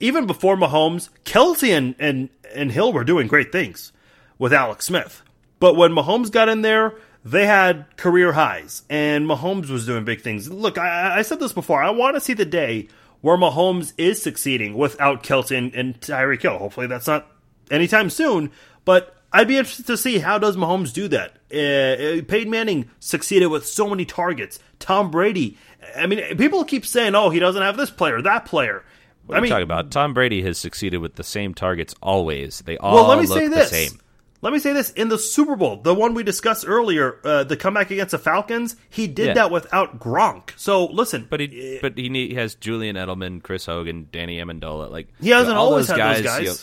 even 0.00 0.26
before 0.26 0.56
Mahomes, 0.56 1.10
Kelce 1.24 1.76
and, 1.76 1.94
and 1.98 2.28
and 2.54 2.70
Hill 2.72 2.92
were 2.92 3.04
doing 3.04 3.26
great 3.26 3.52
things 3.52 3.92
with 4.38 4.52
Alex 4.52 4.86
Smith. 4.86 5.22
But 5.60 5.76
when 5.76 5.92
Mahomes 5.92 6.30
got 6.30 6.48
in 6.48 6.62
there, 6.62 6.94
they 7.24 7.46
had 7.46 7.96
career 7.96 8.32
highs, 8.32 8.82
and 8.90 9.26
Mahomes 9.26 9.70
was 9.70 9.86
doing 9.86 10.04
big 10.04 10.20
things. 10.20 10.50
Look, 10.50 10.78
I, 10.78 11.18
I 11.18 11.22
said 11.22 11.40
this 11.40 11.52
before. 11.52 11.82
I 11.82 11.90
want 11.90 12.16
to 12.16 12.20
see 12.20 12.34
the 12.34 12.44
day 12.44 12.88
where 13.20 13.38
Mahomes 13.38 13.94
is 13.96 14.22
succeeding 14.22 14.74
without 14.74 15.22
Kelce 15.22 15.56
and, 15.56 15.74
and 15.74 15.98
Tyreek 16.00 16.42
Hill. 16.42 16.58
Hopefully, 16.58 16.86
that's 16.86 17.06
not 17.06 17.26
anytime 17.70 18.10
soon. 18.10 18.50
But 18.84 19.16
I'd 19.32 19.48
be 19.48 19.56
interested 19.56 19.86
to 19.86 19.96
see 19.96 20.18
how 20.18 20.38
does 20.38 20.56
Mahomes 20.56 20.92
do 20.92 21.08
that. 21.08 21.30
Uh, 21.50 22.22
Peyton 22.28 22.50
Manning 22.50 22.90
succeeded 23.00 23.46
with 23.46 23.66
so 23.66 23.88
many 23.88 24.04
targets. 24.04 24.58
Tom 24.78 25.10
Brady. 25.10 25.56
I 25.96 26.06
mean, 26.06 26.36
people 26.36 26.64
keep 26.64 26.86
saying, 26.86 27.14
"Oh, 27.14 27.30
he 27.30 27.38
doesn't 27.38 27.62
have 27.62 27.76
this 27.76 27.90
player, 27.90 28.20
that 28.22 28.44
player." 28.46 28.84
What 29.26 29.36
I 29.36 29.38
are 29.38 29.40
mean, 29.42 29.48
you 29.48 29.54
talking 29.54 29.62
about? 29.64 29.90
Tom 29.90 30.12
Brady 30.14 30.42
has 30.42 30.58
succeeded 30.58 30.98
with 30.98 31.14
the 31.14 31.24
same 31.24 31.54
targets 31.54 31.94
always. 32.02 32.60
They 32.60 32.76
all 32.76 32.94
well, 32.94 33.08
let 33.08 33.18
me 33.18 33.26
look 33.26 33.38
say 33.38 33.48
the 33.48 33.54
this. 33.56 33.70
same. 33.70 33.98
Let 34.42 34.52
me 34.52 34.58
say 34.58 34.74
this: 34.74 34.90
in 34.90 35.08
the 35.08 35.16
Super 35.18 35.56
Bowl, 35.56 35.76
the 35.78 35.94
one 35.94 36.12
we 36.12 36.22
discussed 36.22 36.64
earlier, 36.68 37.18
uh, 37.24 37.44
the 37.44 37.56
comeback 37.56 37.90
against 37.90 38.10
the 38.10 38.18
Falcons, 38.18 38.76
he 38.90 39.06
did 39.06 39.28
Yeah. 39.28 39.34
that 39.34 39.50
without 39.50 39.98
Gronk. 39.98 40.50
So 40.56 40.84
listen, 40.84 41.26
But 41.30 41.40
he, 41.40 41.78
but 41.80 41.96
he, 41.96 42.10
need, 42.10 42.30
he 42.32 42.36
has 42.36 42.54
Julian 42.54 42.96
Edelman, 42.96 43.42
Chris 43.42 43.64
Hogan, 43.64 44.08
Danny 44.12 44.36
Amendola. 44.38 44.90
Like 44.90 45.08
he 45.20 45.30
hasn't 45.30 45.56
all 45.56 45.68
always 45.70 45.86
those 45.86 45.96
had 45.98 46.16
those 46.16 46.22
guys, 46.24 46.40
you 46.42 46.46
know, 46.48 46.54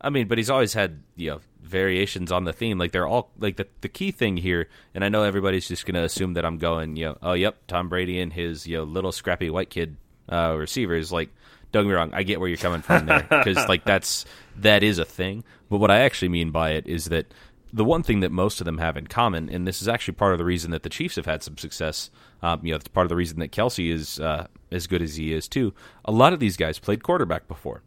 I 0.00 0.10
mean, 0.10 0.26
but 0.26 0.38
he's 0.38 0.50
always 0.50 0.72
had 0.74 1.00
you 1.14 1.30
know 1.30 1.40
variations 1.66 2.32
on 2.32 2.44
the 2.44 2.52
theme. 2.52 2.78
Like 2.78 2.92
they're 2.92 3.06
all 3.06 3.30
like 3.38 3.56
the 3.56 3.66
the 3.80 3.88
key 3.88 4.10
thing 4.10 4.36
here. 4.36 4.68
And 4.94 5.04
I 5.04 5.08
know 5.08 5.22
everybody's 5.22 5.68
just 5.68 5.84
going 5.84 5.94
to 5.94 6.04
assume 6.04 6.34
that 6.34 6.44
I'm 6.44 6.58
going, 6.58 6.96
you 6.96 7.06
know, 7.06 7.18
oh 7.22 7.32
yep, 7.34 7.58
Tom 7.66 7.88
Brady 7.88 8.20
and 8.20 8.32
his 8.32 8.66
you 8.66 8.78
know 8.78 8.84
little 8.84 9.12
scrappy 9.12 9.50
white 9.50 9.70
kid 9.70 9.96
uh, 10.28 10.54
receivers. 10.56 11.12
Like 11.12 11.30
don't 11.72 11.84
get 11.84 11.88
me 11.88 11.94
wrong. 11.94 12.10
I 12.14 12.22
get 12.22 12.40
where 12.40 12.48
you're 12.48 12.56
coming 12.56 12.82
from 12.82 13.06
there 13.06 13.22
because 13.30 13.68
like 13.68 13.84
that's 13.84 14.24
that 14.56 14.82
is 14.82 14.98
a 14.98 15.04
thing. 15.04 15.44
But 15.68 15.78
what 15.78 15.90
I 15.90 16.00
actually 16.00 16.28
mean 16.28 16.50
by 16.50 16.70
it 16.70 16.86
is 16.86 17.06
that 17.06 17.26
the 17.72 17.84
one 17.84 18.02
thing 18.02 18.20
that 18.20 18.32
most 18.32 18.60
of 18.60 18.64
them 18.64 18.78
have 18.78 18.96
in 18.96 19.06
common, 19.06 19.50
and 19.50 19.66
this 19.66 19.82
is 19.82 19.88
actually 19.88 20.14
part 20.14 20.32
of 20.32 20.38
the 20.38 20.44
reason 20.44 20.70
that 20.70 20.82
the 20.82 20.88
Chiefs 20.88 21.16
have 21.16 21.26
had 21.26 21.42
some 21.42 21.58
success. 21.58 22.10
Um, 22.42 22.60
you 22.64 22.70
know, 22.72 22.76
it's 22.76 22.88
part 22.88 23.04
of 23.04 23.08
the 23.08 23.16
reason 23.16 23.40
that 23.40 23.50
Kelce 23.50 23.92
is 23.92 24.20
uh, 24.20 24.46
as 24.70 24.86
good 24.86 25.02
as 25.02 25.16
he 25.16 25.32
is 25.32 25.48
too. 25.48 25.74
A 26.04 26.12
lot 26.12 26.32
of 26.32 26.40
these 26.40 26.56
guys 26.56 26.78
played 26.78 27.02
quarterback 27.02 27.48
before. 27.48 27.82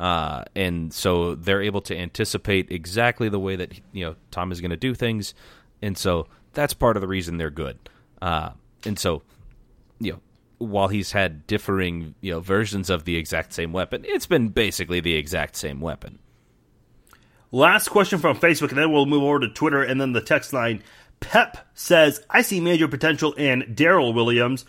Uh, 0.00 0.44
and 0.56 0.94
so 0.94 1.34
they're 1.34 1.60
able 1.60 1.82
to 1.82 1.94
anticipate 1.94 2.72
exactly 2.72 3.28
the 3.28 3.38
way 3.38 3.54
that 3.54 3.78
you 3.92 4.02
know 4.02 4.16
Tom 4.30 4.50
is 4.50 4.62
going 4.62 4.70
to 4.70 4.76
do 4.76 4.94
things, 4.94 5.34
and 5.82 5.96
so 5.96 6.26
that's 6.54 6.72
part 6.72 6.96
of 6.96 7.02
the 7.02 7.06
reason 7.06 7.36
they're 7.36 7.50
good. 7.50 7.78
Uh, 8.22 8.50
and 8.86 8.98
so, 8.98 9.22
you 9.98 10.12
know, 10.12 10.20
while 10.56 10.88
he's 10.88 11.12
had 11.12 11.46
differing 11.46 12.14
you 12.22 12.32
know 12.32 12.40
versions 12.40 12.88
of 12.88 13.04
the 13.04 13.16
exact 13.16 13.52
same 13.52 13.74
weapon, 13.74 14.06
it's 14.06 14.24
been 14.24 14.48
basically 14.48 15.00
the 15.00 15.14
exact 15.16 15.54
same 15.54 15.82
weapon. 15.82 16.18
Last 17.52 17.88
question 17.88 18.20
from 18.20 18.38
Facebook, 18.38 18.70
and 18.70 18.78
then 18.78 18.90
we'll 18.90 19.04
move 19.04 19.22
over 19.22 19.40
to 19.40 19.48
Twitter 19.48 19.82
and 19.82 20.00
then 20.00 20.14
the 20.14 20.22
text 20.22 20.54
line. 20.54 20.82
Pep 21.20 21.68
says, 21.74 22.24
"I 22.30 22.40
see 22.40 22.58
major 22.58 22.88
potential 22.88 23.34
in 23.34 23.74
Darrel 23.74 24.14
Williams." 24.14 24.64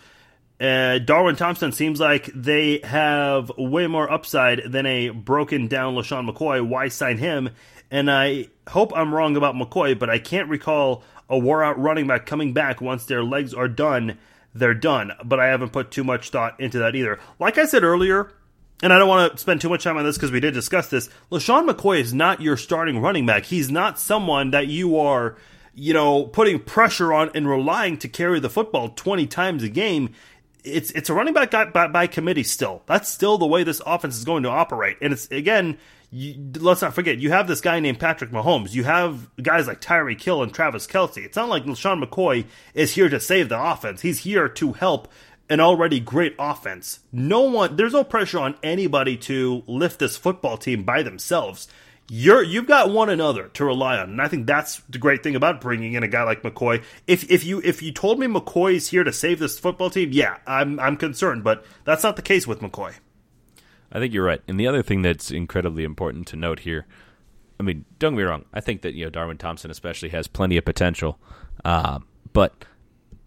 Uh, 0.62 0.98
Darwin 0.98 1.34
Thompson 1.34 1.72
seems 1.72 1.98
like 1.98 2.26
they 2.26 2.78
have 2.84 3.50
way 3.58 3.88
more 3.88 4.08
upside 4.08 4.62
than 4.70 4.86
a 4.86 5.08
broken 5.08 5.66
down 5.66 5.96
LeSean 5.96 6.30
McCoy. 6.30 6.64
Why 6.64 6.86
sign 6.86 7.18
him? 7.18 7.50
And 7.90 8.08
I 8.08 8.46
hope 8.68 8.92
I'm 8.96 9.12
wrong 9.12 9.36
about 9.36 9.56
McCoy, 9.56 9.98
but 9.98 10.08
I 10.08 10.20
can't 10.20 10.48
recall 10.48 11.02
a 11.28 11.36
wore 11.36 11.64
out 11.64 11.80
running 11.80 12.06
back 12.06 12.26
coming 12.26 12.52
back 12.52 12.80
once 12.80 13.06
their 13.06 13.24
legs 13.24 13.52
are 13.52 13.66
done. 13.66 14.18
They're 14.54 14.72
done. 14.72 15.10
But 15.24 15.40
I 15.40 15.46
haven't 15.46 15.72
put 15.72 15.90
too 15.90 16.04
much 16.04 16.30
thought 16.30 16.60
into 16.60 16.78
that 16.78 16.94
either. 16.94 17.18
Like 17.40 17.58
I 17.58 17.64
said 17.66 17.82
earlier, 17.82 18.30
and 18.84 18.92
I 18.92 18.98
don't 18.98 19.08
want 19.08 19.32
to 19.32 19.38
spend 19.38 19.60
too 19.60 19.68
much 19.68 19.82
time 19.82 19.96
on 19.96 20.04
this 20.04 20.16
because 20.16 20.30
we 20.30 20.38
did 20.38 20.54
discuss 20.54 20.86
this. 20.86 21.10
LeSean 21.32 21.68
McCoy 21.68 21.98
is 21.98 22.14
not 22.14 22.40
your 22.40 22.56
starting 22.56 23.00
running 23.00 23.26
back. 23.26 23.46
He's 23.46 23.68
not 23.68 23.98
someone 23.98 24.52
that 24.52 24.68
you 24.68 24.96
are, 24.96 25.36
you 25.74 25.92
know, 25.92 26.24
putting 26.24 26.60
pressure 26.60 27.12
on 27.12 27.30
and 27.34 27.48
relying 27.48 27.98
to 27.98 28.08
carry 28.08 28.38
the 28.38 28.50
football 28.50 28.90
20 28.90 29.26
times 29.26 29.64
a 29.64 29.68
game 29.68 30.14
it's 30.64 30.90
it's 30.92 31.10
a 31.10 31.14
running 31.14 31.34
back 31.34 31.50
by, 31.72 31.88
by, 31.88 32.06
committee 32.06 32.42
still. 32.42 32.82
That's 32.86 33.08
still 33.08 33.38
the 33.38 33.46
way 33.46 33.64
this 33.64 33.80
offense 33.86 34.16
is 34.16 34.24
going 34.24 34.42
to 34.44 34.48
operate. 34.48 34.98
And 35.00 35.12
it's 35.12 35.30
again, 35.30 35.78
you, 36.10 36.34
let's 36.58 36.82
not 36.82 36.94
forget, 36.94 37.18
you 37.18 37.30
have 37.30 37.48
this 37.48 37.60
guy 37.60 37.80
named 37.80 37.98
Patrick 37.98 38.30
Mahomes. 38.30 38.74
You 38.74 38.84
have 38.84 39.34
guys 39.42 39.66
like 39.66 39.80
Tyreek 39.80 40.22
Hill 40.22 40.42
and 40.42 40.52
Travis 40.52 40.86
Kelce. 40.86 41.24
It's 41.24 41.36
not 41.36 41.48
like 41.48 41.64
LeSean 41.64 42.02
McCoy 42.02 42.44
is 42.74 42.94
here 42.94 43.08
to 43.08 43.18
save 43.18 43.48
the 43.48 43.60
offense. 43.60 44.02
He's 44.02 44.20
here 44.20 44.48
to 44.48 44.72
help 44.74 45.08
an 45.48 45.60
already 45.60 46.00
great 46.00 46.34
offense. 46.38 47.00
No 47.10 47.42
one, 47.42 47.76
there's 47.76 47.92
no 47.92 48.04
pressure 48.04 48.38
on 48.38 48.56
anybody 48.62 49.16
to 49.18 49.62
lift 49.66 49.98
this 49.98 50.16
football 50.16 50.56
team 50.56 50.84
by 50.84 51.02
themselves 51.02 51.68
you're 52.08 52.42
you've 52.42 52.66
got 52.66 52.90
one 52.90 53.08
another 53.08 53.48
to 53.48 53.64
rely 53.64 53.96
on, 53.98 54.10
and 54.10 54.20
I 54.20 54.28
think 54.28 54.46
that's 54.46 54.82
the 54.88 54.98
great 54.98 55.22
thing 55.22 55.36
about 55.36 55.60
bringing 55.60 55.94
in 55.94 56.02
a 56.02 56.08
guy 56.08 56.24
like 56.24 56.42
McCoy. 56.42 56.82
If 57.06 57.30
if 57.30 57.44
you 57.44 57.60
if 57.64 57.82
you 57.82 57.92
told 57.92 58.18
me 58.18 58.26
McCoy's 58.26 58.88
here 58.88 59.04
to 59.04 59.12
save 59.12 59.38
this 59.38 59.58
football 59.58 59.90
team, 59.90 60.10
yeah, 60.12 60.38
I'm 60.46 60.78
I'm 60.80 60.96
concerned, 60.96 61.44
but 61.44 61.64
that's 61.84 62.02
not 62.02 62.16
the 62.16 62.22
case 62.22 62.46
with 62.46 62.60
McCoy. 62.60 62.94
I 63.92 63.98
think 63.98 64.12
you're 64.14 64.24
right. 64.24 64.40
And 64.48 64.58
the 64.58 64.66
other 64.66 64.82
thing 64.82 65.02
that's 65.02 65.30
incredibly 65.30 65.84
important 65.84 66.26
to 66.28 66.36
note 66.36 66.60
here, 66.60 66.86
I 67.60 67.62
mean, 67.62 67.84
don't 67.98 68.14
get 68.14 68.18
me 68.18 68.24
wrong, 68.24 68.46
I 68.52 68.60
think 68.60 68.82
that 68.82 68.94
you 68.94 69.04
know 69.04 69.10
Darwin 69.10 69.38
Thompson 69.38 69.70
especially 69.70 70.08
has 70.10 70.26
plenty 70.26 70.56
of 70.56 70.64
potential, 70.64 71.18
uh, 71.64 72.00
but 72.32 72.64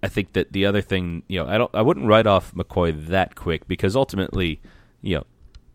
I 0.04 0.08
think 0.08 0.34
that 0.34 0.52
the 0.52 0.66
other 0.68 0.82
thing, 0.82 1.24
you 1.28 1.40
know, 1.40 1.48
I 1.48 1.58
don't 1.58 1.74
I 1.74 1.82
wouldn't 1.82 2.06
write 2.06 2.28
off 2.28 2.54
McCoy 2.54 3.08
that 3.08 3.36
quick 3.36 3.68
because 3.68 3.96
ultimately, 3.96 4.62
you 5.02 5.16
know, 5.16 5.24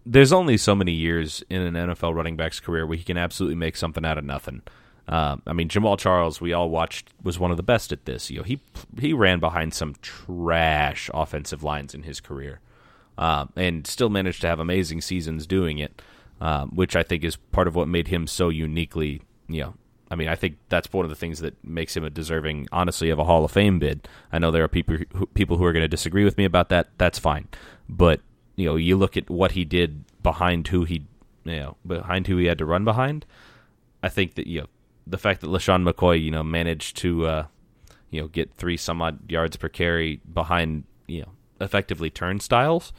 there's 0.07 0.33
only 0.33 0.57
so 0.57 0.75
many 0.75 0.93
years 0.93 1.43
in 1.51 1.63
an 1.63 1.75
NFL 1.75 2.15
running 2.15 2.37
back's 2.37 2.61
career 2.61 2.87
where 2.87 2.97
he 2.97 3.05
can 3.05 3.17
absolutely 3.17 3.57
make 3.57 3.77
something 3.77 4.05
out 4.05 4.19
of 4.19 4.25
nothing. 4.25 4.63
Uh, 5.09 5.37
I 5.47 5.53
mean, 5.53 5.69
Jamaal 5.69 5.99
Charles, 5.99 6.41
we 6.41 6.53
all 6.53 6.71
watched, 6.71 7.09
was 7.23 7.39
one 7.39 7.51
of 7.51 7.57
the 7.57 7.63
best 7.63 7.91
at 7.91 8.05
this. 8.05 8.31
You 8.31 8.39
know, 8.39 8.45
he 8.45 8.61
he 8.99 9.13
ran 9.13 9.41
behind 9.41 9.75
some 9.75 9.97
trash 10.03 11.11
offensive 11.13 11.65
lines 11.65 11.95
in 11.95 12.05
his 12.05 12.21
career, 12.21 12.61
uh, 13.19 13.47
and 13.57 13.87
still 13.87 14.09
managed 14.09 14.41
to 14.43 14.47
have 14.47 14.61
amazing 14.61 15.01
seasons 15.01 15.47
doing 15.47 15.79
it, 15.79 16.01
uh, 16.41 16.67
which 16.67 16.95
I 16.95 17.03
think 17.03 17.25
is 17.25 17.37
part 17.37 17.67
of 17.67 17.75
what 17.75 17.89
made 17.89 18.09
him 18.09 18.29
so 18.29 18.51
uniquely. 18.51 19.23
You 19.49 19.63
know, 19.63 19.75
I 20.13 20.15
mean, 20.15 20.29
I 20.29 20.37
think 20.37 20.59
that's 20.69 20.93
one 20.93 21.05
of 21.05 21.11
the 21.11 21.17
things 21.17 21.41
that 21.41 21.57
makes 21.65 21.97
him 21.97 22.05
a 22.05 22.11
deserving, 22.11 22.69
honestly, 22.71 23.11
of 23.11 23.19
a 23.19 23.25
Hall 23.25 23.45
of 23.45 23.51
Fame 23.51 23.81
bid. 23.81 24.07
I 24.33 24.39
know 24.39 24.53
there 24.53 24.63
are 24.63 24.69
people 24.69 24.97
who, 25.15 25.27
people 25.27 25.57
who 25.57 25.65
are 25.65 25.73
going 25.73 25.83
to 25.83 25.89
disagree 25.89 26.25
with 26.25 26.39
me 26.39 26.45
about 26.45 26.69
that. 26.69 26.89
That's 26.99 27.19
fine, 27.19 27.49
but 27.89 28.21
you 28.61 28.67
know, 28.67 28.77
you 28.77 28.97
look 28.97 29.17
at 29.17 29.31
what 29.31 29.53
he 29.53 29.65
did 29.65 30.05
behind 30.23 30.69
who 30.69 30.85
he, 30.85 31.07
you 31.45 31.57
know, 31.57 31.77
behind 31.87 32.27
who 32.27 32.37
he 32.37 32.47
had 32.47 32.59
to 32.59 32.67
run 32.67 32.85
behind. 32.85 33.25
I 34.03 34.09
think 34.09 34.35
that 34.35 34.47
you 34.47 34.61
know 34.61 34.67
the 35.07 35.19
fact 35.19 35.41
that 35.41 35.49
LeSean 35.49 35.89
McCoy, 35.89 36.23
you 36.23 36.31
know, 36.31 36.43
managed 36.43 36.97
to, 36.99 37.27
uh, 37.27 37.47
you 38.11 38.21
know, 38.21 38.29
get 38.29 38.55
three 38.55 38.77
some 38.77 39.03
odd 39.03 39.31
yards 39.31 39.57
per 39.57 39.69
carry 39.69 40.21
behind, 40.33 40.85
you 41.07 41.23
know, 41.23 41.33
effectively 41.61 42.11
turnstiles. 42.11 42.93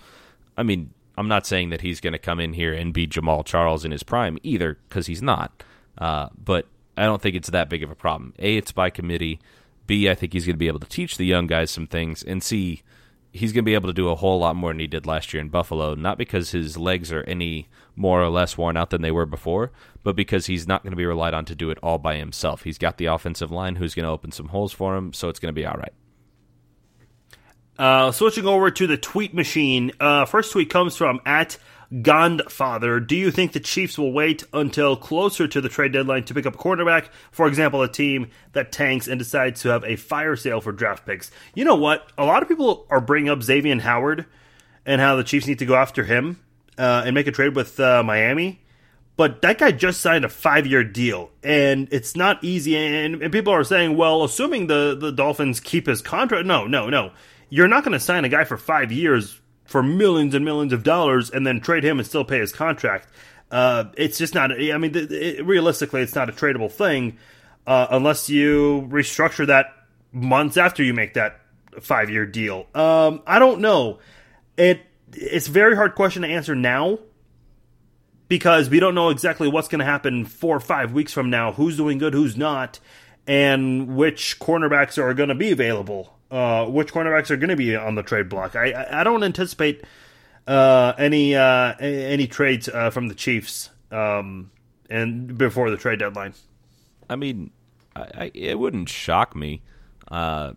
I 0.57 0.64
mean, 0.64 0.93
I'm 1.18 1.28
not 1.28 1.45
saying 1.45 1.70
that 1.70 1.82
he's 1.82 1.99
going 1.99 2.14
to 2.14 2.20
come 2.20 2.39
in 2.39 2.53
here 2.53 2.74
and 2.74 2.93
be 2.93 3.07
Jamaal 3.07 3.45
Charles 3.45 3.86
in 3.86 3.91
his 3.91 4.03
prime 4.03 4.38
either, 4.43 4.78
because 4.88 5.07
he's 5.07 5.22
not. 5.22 5.64
Uh, 5.97 6.30
but 6.43 6.68
I 6.97 7.03
don't 7.03 7.22
think 7.22 7.36
it's 7.36 7.49
that 7.49 7.70
big 7.70 7.84
of 7.84 7.91
a 7.91 7.95
problem. 7.95 8.34
A, 8.39 8.57
it's 8.57 8.72
by 8.72 8.89
committee. 8.89 9.39
B, 9.88 10.09
I 10.09 10.16
think 10.16 10.34
he's 10.34 10.45
going 10.45 10.55
to 10.55 10.59
be 10.59 10.68
able 10.68 10.80
to 10.80 10.88
teach 10.88 11.18
the 11.18 11.26
young 11.26 11.47
guys 11.47 11.72
some 11.72 11.88
things. 11.88 12.24
And 12.24 12.43
C, 12.43 12.82
he's 13.32 13.54
going 13.54 13.64
to 13.64 13.70
be 13.70 13.74
able 13.74 13.90
to 13.90 13.94
do 13.94 14.10
a 14.10 14.16
whole 14.16 14.40
lot 14.40 14.56
more 14.56 14.72
than 14.72 14.80
he 14.80 14.88
did 14.88 15.06
last 15.06 15.34
year 15.34 15.42
in 15.42 15.50
Buffalo, 15.50 15.96
not 15.96 16.18
because 16.18 16.52
his 16.52 16.78
legs 16.78 17.12
are 17.12 17.24
any 17.24 17.70
more 17.96 18.22
or 18.22 18.30
less 18.30 18.58
worn 18.58 18.78
out 18.78 18.90
than 18.90 19.02
they 19.02 19.12
were 19.12 19.26
before, 19.26 19.72
but 20.04 20.16
because 20.16 20.48
he's 20.48 20.68
not 20.68 20.84
going 20.84 20.92
to 20.92 20.98
be 20.98 21.06
relied 21.06 21.34
on 21.34 21.46
to 21.46 21.56
do 21.56 21.70
it 21.70 21.78
all 21.82 21.98
by 21.98 22.18
himself. 22.18 22.64
He's 22.64 22.78
got 22.78 22.98
the 22.98 23.06
offensive 23.06 23.52
line 23.52 23.78
who's 23.78 23.96
going 23.96 24.06
to 24.06 24.12
open 24.12 24.32
some 24.32 24.50
holes 24.50 24.74
for 24.74 24.96
him, 24.96 25.14
so 25.14 25.30
it's 25.30 25.40
going 25.40 25.54
to 25.54 25.60
be 25.60 25.66
all 25.66 25.78
right. 25.78 25.94
Uh, 27.80 28.12
switching 28.12 28.46
over 28.46 28.70
to 28.70 28.86
the 28.86 28.98
tweet 28.98 29.34
machine, 29.34 29.92
uh, 30.00 30.26
first 30.26 30.52
tweet 30.52 30.70
comes 30.70 30.96
from 30.96 31.20
at 31.26 31.58
Gondfather, 31.92 33.06
do 33.06 33.18
you 33.18 33.32
think 33.32 33.52
the 33.52 33.60
Chiefs 33.60 33.98
will 33.98 34.14
wait 34.14 34.46
until 34.54 34.96
closer 34.96 35.46
to 35.46 35.60
the 35.60 35.68
trade 35.68 35.92
deadline 35.92 36.24
to 36.24 36.34
pick 36.34 36.46
up 36.46 36.56
a 36.56 36.58
quarterback? 36.58 37.10
For 37.32 37.48
example, 37.48 37.82
a 37.82 37.89
team 37.89 38.30
that 38.54 38.72
tanks 38.72 39.10
and 39.10 39.20
decides 39.20 39.62
to 39.62 39.70
have 39.70 39.84
a 39.84 39.98
fire 39.98 40.38
sale 40.38 40.62
for 40.62 40.72
draft 40.72 41.06
picks. 41.06 41.32
You 41.54 41.66
know 41.66 41.76
what? 41.76 42.10
A 42.18 42.24
lot 42.24 42.44
of 42.44 42.48
people 42.48 42.86
are 42.89 43.02
bringing 43.02 43.30
up 43.30 43.44
Xavier 43.44 43.78
Howard 43.82 44.26
and 44.86 45.02
how 45.02 45.18
the 45.18 45.24
Chiefs 45.26 45.48
need 45.48 45.60
to 45.60 45.66
go 45.66 45.76
after 45.76 46.06
him 46.06 46.39
uh, 46.78 47.04
and 47.06 47.14
make 47.14 47.28
a 47.28 47.32
trade 47.32 47.58
with 47.58 47.78
uh, 47.78 48.04
Miami. 48.04 48.62
But 49.18 49.42
that 49.42 49.58
guy 49.58 49.74
just 49.74 50.00
signed 50.00 50.24
a 50.24 50.30
five 50.30 50.66
year 50.66 50.86
deal, 50.86 51.30
and 51.44 51.89
it's 51.92 52.16
not 52.16 52.42
easy. 52.42 52.78
And, 52.78 53.22
and 53.22 53.34
people 53.34 53.52
are 53.52 53.66
saying, 53.66 53.98
well, 53.98 54.24
assuming 54.24 54.68
the, 54.68 54.98
the 54.98 55.12
Dolphins 55.12 55.60
keep 55.60 55.88
his 55.88 56.02
contract. 56.02 56.46
No, 56.46 56.68
no, 56.68 56.89
no. 56.89 57.12
You're 57.50 57.68
not 57.68 57.84
going 57.84 57.92
to 57.92 58.00
sign 58.00 58.24
a 58.24 58.30
guy 58.30 58.46
for 58.46 58.56
five 58.56 58.94
years 58.94 59.41
for 59.72 59.82
millions 59.82 60.36
and 60.36 60.43
millions 60.43 60.74
of 60.74 60.84
dollars 60.84 61.30
and 61.30 61.47
then 61.47 61.61
trade 61.61 61.84
him 61.84 61.97
and 61.97 62.07
still 62.07 62.26
pay 62.26 62.39
his 62.39 62.51
contract. 62.51 63.07
Uh, 63.49 63.86
it's 63.97 64.17
just 64.17 64.36
not. 64.36 64.51
I 64.51 64.78
mean, 64.78 64.91
it, 64.93 65.45
realistically, 65.45 66.01
it's 66.01 66.15
not 66.15 66.30
a 66.30 66.32
tradable 66.32 66.72
thing 66.72 67.17
uh, 67.65 67.88
unless 67.89 68.30
you 68.30 68.88
restructure 68.89 69.47
that 69.47 69.74
months 70.11 70.57
after 70.57 70.84
you 70.84 70.93
make 70.93 71.15
that 71.15 71.39
five 71.82 72.09
year 72.09 72.26
deal. 72.26 72.67
Um, 72.76 73.22
I 73.26 73.39
don't 73.39 73.61
know. 73.61 73.99
It 74.57 74.82
it's 75.13 75.47
a 75.47 75.51
very 75.51 75.76
hard 75.76 75.95
question 75.95 76.22
to 76.22 76.28
answer 76.28 76.55
now 76.55 76.99
because 78.28 78.69
we 78.69 78.80
don't 78.80 78.95
know 78.95 79.09
exactly 79.09 79.49
what's 79.49 79.67
going 79.67 79.80
to 79.80 79.86
happen 79.86 80.26
four 80.26 80.55
or 80.55 80.61
five 80.61 80.93
weeks 80.93 81.11
from 81.11 81.30
now. 81.30 81.51
Who's 81.51 81.76
doing 81.76 81.97
good, 81.97 82.13
who's 82.13 82.38
not, 82.38 82.80
and 83.28 83.95
which 83.95 84.39
cornerbacks 84.39 84.97
are 84.97 85.13
going 85.13 85.30
to 85.30 85.36
be 85.36 85.51
available 85.51 86.17
uh, 86.32 86.66
which 86.66 86.94
cornerbacks 86.94 87.30
are 87.30 87.38
going 87.38 87.50
to 87.50 87.56
be 87.56 87.76
on 87.76 87.96
the 87.96 88.04
trade 88.04 88.30
block. 88.30 88.56
I 88.56 88.88
I 88.90 89.04
don't 89.04 89.24
anticipate 89.24 89.84
uh, 90.48 90.94
any 90.98 91.36
uh, 91.36 91.76
any 91.80 92.28
trades 92.28 92.70
uh, 92.70 92.90
from 92.90 93.10
the 93.10 93.16
Chiefs 93.16 93.70
um, 93.92 94.50
and 94.90 95.38
before 95.38 95.70
the 95.70 95.78
trade 95.78 96.00
deadline. 96.00 96.34
I 97.10 97.16
mean, 97.18 97.52
I, 97.96 98.02
I, 98.16 98.32
it 98.34 98.58
wouldn't 98.58 98.90
shock 98.90 99.36
me, 99.36 99.62
uh, 100.10 100.54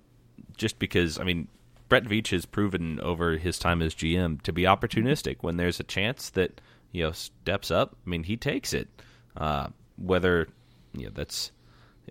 just 0.57 0.79
because 0.79 1.19
I 1.19 1.25
mean 1.25 1.49
Brett 1.89 2.05
Veach 2.05 2.29
has 2.29 2.47
proven 2.47 3.01
over 3.01 3.37
his 3.37 3.59
time 3.59 3.83
as 3.83 3.95
GM 3.95 4.41
to 4.43 4.53
be 4.53 4.63
opportunistic 4.63 5.39
when 5.41 5.57
there's 5.57 5.81
a 5.81 5.85
chance 5.85 6.31
that 6.31 6.61
you 6.93 7.05
know 7.05 7.13
steps 7.13 7.71
up. 7.71 7.97
I 8.07 8.11
mean, 8.11 8.25
he 8.25 8.37
takes 8.37 8.73
it. 8.73 8.89
Uh, 9.37 9.69
whether 9.97 10.49
you 10.93 11.07
know 11.07 11.13
that's 11.13 11.51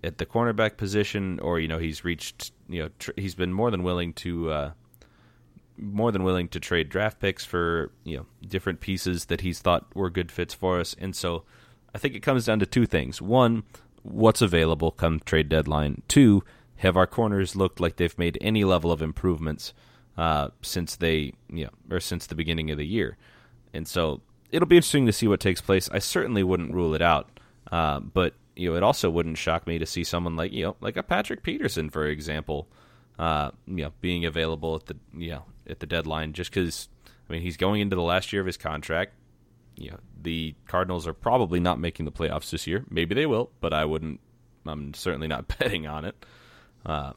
at 0.03 0.17
the 0.17 0.25
cornerback 0.25 0.77
position, 0.77 1.39
or 1.39 1.59
you 1.59 1.67
know 1.67 1.79
he's 1.79 2.03
reached 2.03 2.51
you 2.69 2.83
know 2.83 2.89
tr- 2.99 3.11
he's 3.15 3.35
been 3.35 3.53
more 3.53 3.71
than 3.71 3.83
willing 3.83 4.13
to 4.13 4.51
uh, 4.51 4.71
more 5.77 6.11
than 6.11 6.23
willing 6.23 6.47
to 6.49 6.59
trade 6.59 6.89
draft 6.89 7.19
picks 7.19 7.45
for 7.45 7.91
you 8.03 8.17
know 8.17 8.25
different 8.47 8.79
pieces 8.79 9.25
that 9.25 9.41
he's 9.41 9.59
thought 9.59 9.85
were 9.95 10.09
good 10.09 10.31
fits 10.31 10.53
for 10.53 10.79
us, 10.79 10.95
and 10.99 11.15
so 11.15 11.43
I 11.93 11.97
think 11.97 12.15
it 12.15 12.21
comes 12.21 12.45
down 12.45 12.59
to 12.59 12.65
two 12.65 12.85
things: 12.85 13.21
one, 13.21 13.63
what's 14.01 14.41
available 14.41 14.91
come 14.91 15.19
trade 15.19 15.49
deadline; 15.49 16.01
two, 16.07 16.43
have 16.77 16.97
our 16.97 17.07
corners 17.07 17.55
looked 17.55 17.79
like 17.79 17.95
they've 17.95 18.17
made 18.17 18.37
any 18.41 18.63
level 18.63 18.91
of 18.91 19.01
improvements 19.01 19.73
uh, 20.17 20.49
since 20.61 20.95
they 20.95 21.33
you 21.49 21.65
know 21.65 21.71
or 21.95 21.99
since 21.99 22.27
the 22.27 22.35
beginning 22.35 22.71
of 22.71 22.77
the 22.77 22.87
year. 22.87 23.17
and 23.73 23.87
so 23.87 24.21
it'll 24.51 24.67
be 24.67 24.77
interesting 24.77 25.07
to 25.07 25.11
see 25.11 25.27
what 25.27 25.39
takes 25.39 25.61
place. 25.61 25.89
I 25.91 25.99
certainly 25.99 26.43
wouldn't 26.43 26.73
rule 26.73 26.93
it 26.93 27.01
out, 27.01 27.39
uh, 27.71 27.99
but 27.99 28.35
you 28.55 28.69
know, 28.69 28.77
it 28.77 28.83
also 28.83 29.09
wouldn't 29.09 29.37
shock 29.37 29.67
me 29.67 29.79
to 29.79 29.85
see 29.85 30.03
someone 30.03 30.35
like 30.35 30.51
you 30.51 30.63
know, 30.65 30.75
like 30.81 30.97
a 30.97 31.03
Patrick 31.03 31.43
Peterson, 31.43 31.89
for 31.89 32.05
example, 32.05 32.67
uh, 33.19 33.51
you 33.65 33.83
know, 33.83 33.93
being 34.01 34.25
available 34.25 34.75
at 34.75 34.85
the 34.85 34.95
you 35.15 35.31
know 35.31 35.43
at 35.67 35.79
the 35.79 35.85
deadline, 35.85 36.33
just 36.33 36.51
because 36.51 36.89
I 37.29 37.33
mean 37.33 37.41
he's 37.41 37.57
going 37.57 37.81
into 37.81 37.95
the 37.95 38.01
last 38.01 38.33
year 38.33 38.41
of 38.41 38.47
his 38.47 38.57
contract. 38.57 39.13
You 39.75 39.91
know, 39.91 39.99
the 40.21 40.55
Cardinals 40.67 41.07
are 41.07 41.13
probably 41.13 41.59
not 41.59 41.79
making 41.79 42.05
the 42.05 42.11
playoffs 42.11 42.51
this 42.51 42.67
year. 42.67 42.85
Maybe 42.89 43.15
they 43.15 43.25
will, 43.25 43.51
but 43.59 43.73
I 43.73 43.85
wouldn't. 43.85 44.19
I'm 44.65 44.93
certainly 44.93 45.27
not 45.27 45.47
betting 45.59 45.87
on 45.87 46.05
it. 46.05 46.25
Uh, 46.85 47.13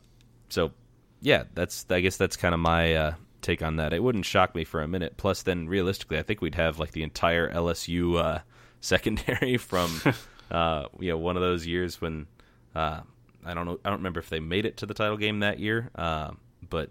so, 0.48 0.72
yeah, 1.20 1.44
that's 1.54 1.84
I 1.90 2.00
guess 2.00 2.16
that's 2.16 2.36
kind 2.36 2.54
of 2.54 2.60
my 2.60 2.94
uh, 2.94 3.14
take 3.42 3.62
on 3.62 3.76
that. 3.76 3.92
It 3.92 4.02
wouldn't 4.02 4.24
shock 4.24 4.54
me 4.54 4.64
for 4.64 4.82
a 4.82 4.88
minute. 4.88 5.16
Plus, 5.16 5.42
then 5.42 5.68
realistically, 5.68 6.18
I 6.18 6.22
think 6.22 6.40
we'd 6.40 6.54
have 6.54 6.78
like 6.78 6.92
the 6.92 7.02
entire 7.02 7.50
LSU 7.52 8.18
uh, 8.18 8.40
secondary 8.80 9.56
from 9.56 10.00
uh, 10.50 10.86
you 10.98 11.10
know 11.10 11.18
one 11.18 11.36
of 11.36 11.42
those 11.42 11.66
years 11.66 12.00
when 12.00 12.26
uh, 12.74 13.00
I 13.44 13.54
don't 13.54 13.66
know 13.66 13.78
I 13.84 13.90
don't 13.90 13.98
remember 13.98 14.20
if 14.20 14.28
they 14.28 14.40
made 14.40 14.66
it 14.66 14.78
to 14.78 14.86
the 14.86 14.94
title 14.94 15.16
game 15.16 15.40
that 15.40 15.58
year, 15.58 15.90
uh, 15.94 16.32
but 16.68 16.90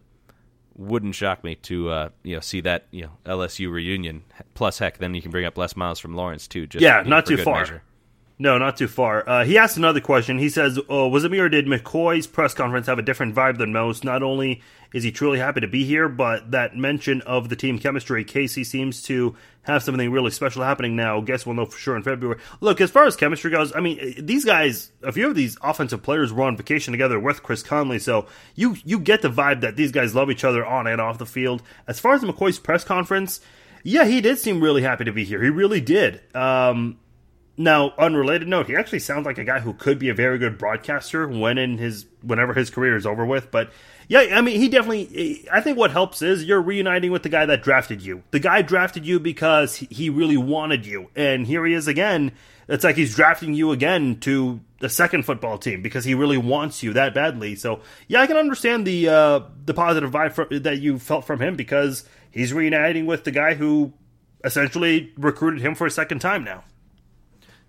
wouldn't 0.77 1.15
shock 1.15 1.43
me 1.43 1.55
to 1.55 1.89
uh, 1.89 2.09
you 2.23 2.35
know 2.35 2.41
see 2.41 2.61
that 2.61 2.87
you 2.91 3.03
know 3.03 3.11
LSU 3.25 3.71
reunion. 3.71 4.23
Plus, 4.53 4.79
heck, 4.79 4.97
then 4.97 5.13
you 5.13 5.21
can 5.21 5.31
bring 5.31 5.45
up 5.45 5.57
Les 5.57 5.75
Miles 5.75 5.99
from 5.99 6.15
Lawrence 6.15 6.47
too. 6.47 6.67
Just, 6.67 6.81
yeah, 6.81 6.99
you 6.99 7.03
know, 7.05 7.09
not 7.11 7.25
too 7.25 7.37
far. 7.37 7.59
measure. 7.59 7.83
No, 8.37 8.57
not 8.57 8.75
too 8.75 8.89
far. 8.89 9.27
Uh, 9.27 9.45
he 9.45 9.57
asked 9.57 9.77
another 9.77 10.01
question. 10.01 10.39
He 10.39 10.49
says, 10.49 10.77
oh, 10.89 11.07
"Was 11.07 11.23
it 11.23 11.31
me 11.31 11.39
or 11.39 11.47
did 11.47 11.67
McCoy's 11.67 12.27
press 12.27 12.53
conference 12.53 12.87
have 12.87 12.99
a 12.99 13.01
different 13.01 13.33
vibe 13.33 13.57
than 13.57 13.71
most? 13.71 14.03
Not 14.03 14.23
only 14.23 14.61
is 14.93 15.03
he 15.03 15.11
truly 15.11 15.39
happy 15.39 15.61
to 15.61 15.67
be 15.67 15.85
here, 15.85 16.09
but 16.09 16.51
that 16.51 16.75
mention 16.75 17.21
of 17.21 17.47
the 17.47 17.55
team 17.55 17.79
chemistry. 17.79 18.25
KC 18.25 18.65
seems 18.65 19.01
to 19.03 19.37
have 19.61 19.83
something 19.83 20.11
really 20.11 20.31
special 20.31 20.63
happening 20.63 20.97
now. 20.97 21.21
Guess 21.21 21.45
we'll 21.45 21.55
know 21.55 21.65
for 21.65 21.77
sure 21.77 21.95
in 21.95 22.03
February. 22.03 22.39
Look, 22.59 22.81
as 22.81 22.91
far 22.91 23.05
as 23.05 23.15
chemistry 23.15 23.51
goes, 23.51 23.73
I 23.73 23.79
mean, 23.79 24.15
these 24.19 24.43
guys, 24.43 24.91
a 25.01 25.13
few 25.13 25.27
of 25.27 25.35
these 25.35 25.57
offensive 25.61 26.03
players 26.03 26.33
were 26.33 26.43
on 26.43 26.57
vacation 26.57 26.91
together 26.91 27.19
with 27.19 27.41
Chris 27.41 27.63
Conley, 27.63 27.99
so 27.99 28.25
you 28.53 28.75
you 28.83 28.99
get 28.99 29.21
the 29.21 29.29
vibe 29.29 29.61
that 29.61 29.77
these 29.77 29.93
guys 29.93 30.13
love 30.13 30.29
each 30.29 30.43
other 30.43 30.65
on 30.65 30.87
and 30.87 30.99
off 30.99 31.19
the 31.19 31.25
field. 31.25 31.61
As 31.87 32.01
far 32.01 32.13
as 32.15 32.23
McCoy's 32.23 32.59
press 32.59 32.83
conference." 32.83 33.39
Yeah, 33.87 34.05
he 34.05 34.19
did 34.19 34.39
seem 34.39 34.61
really 34.61 34.81
happy 34.81 35.03
to 35.03 35.11
be 35.11 35.25
here. 35.25 35.43
He 35.43 35.51
really 35.51 35.79
did. 35.79 36.19
Um, 36.35 36.97
now, 37.57 37.93
unrelated 37.97 38.49
note, 38.49 38.67
he 38.67 38.75
actually 38.75 38.99
sounds 38.99 39.25
like 39.25 39.37
a 39.37 39.43
guy 39.45 39.59
who 39.59 39.73
could 39.73 39.97
be 39.97 40.09
a 40.09 40.13
very 40.13 40.37
good 40.37 40.57
broadcaster 40.57 41.25
when 41.27 41.57
in 41.57 41.77
his 41.77 42.05
whenever 42.21 42.53
his 42.53 42.69
career 42.69 42.97
is 42.97 43.05
over 43.05 43.25
with. 43.25 43.49
But 43.49 43.71
yeah, 44.09 44.27
I 44.33 44.41
mean, 44.41 44.59
he 44.59 44.67
definitely. 44.67 45.47
I 45.51 45.61
think 45.61 45.77
what 45.77 45.91
helps 45.91 46.21
is 46.21 46.43
you're 46.43 46.61
reuniting 46.61 47.11
with 47.11 47.23
the 47.23 47.29
guy 47.29 47.45
that 47.45 47.63
drafted 47.63 48.01
you. 48.01 48.23
The 48.31 48.41
guy 48.41 48.61
drafted 48.61 49.05
you 49.05 49.21
because 49.21 49.75
he 49.75 50.09
really 50.09 50.35
wanted 50.35 50.85
you, 50.85 51.09
and 51.15 51.47
here 51.47 51.65
he 51.65 51.73
is 51.73 51.87
again. 51.87 52.33
It's 52.67 52.83
like 52.83 52.97
he's 52.97 53.15
drafting 53.15 53.53
you 53.53 53.71
again 53.71 54.19
to 54.21 54.59
the 54.79 54.89
second 54.89 55.23
football 55.23 55.57
team 55.57 55.81
because 55.81 56.03
he 56.03 56.13
really 56.13 56.37
wants 56.37 56.83
you 56.83 56.93
that 56.93 57.13
badly. 57.13 57.55
So 57.55 57.81
yeah, 58.09 58.21
I 58.21 58.27
can 58.27 58.37
understand 58.37 58.85
the 58.85 59.07
uh, 59.07 59.39
the 59.63 59.73
positive 59.73 60.11
vibe 60.11 60.33
from, 60.33 60.47
that 60.63 60.81
you 60.81 60.99
felt 60.99 61.25
from 61.25 61.39
him 61.39 61.55
because 61.55 62.03
he's 62.31 62.51
reuniting 62.51 63.05
with 63.05 63.23
the 63.23 63.31
guy 63.31 63.53
who 63.53 63.93
essentially 64.43 65.13
recruited 65.17 65.61
him 65.61 65.73
for 65.73 65.87
a 65.87 65.91
second 65.91 66.19
time 66.19 66.43
now. 66.43 66.65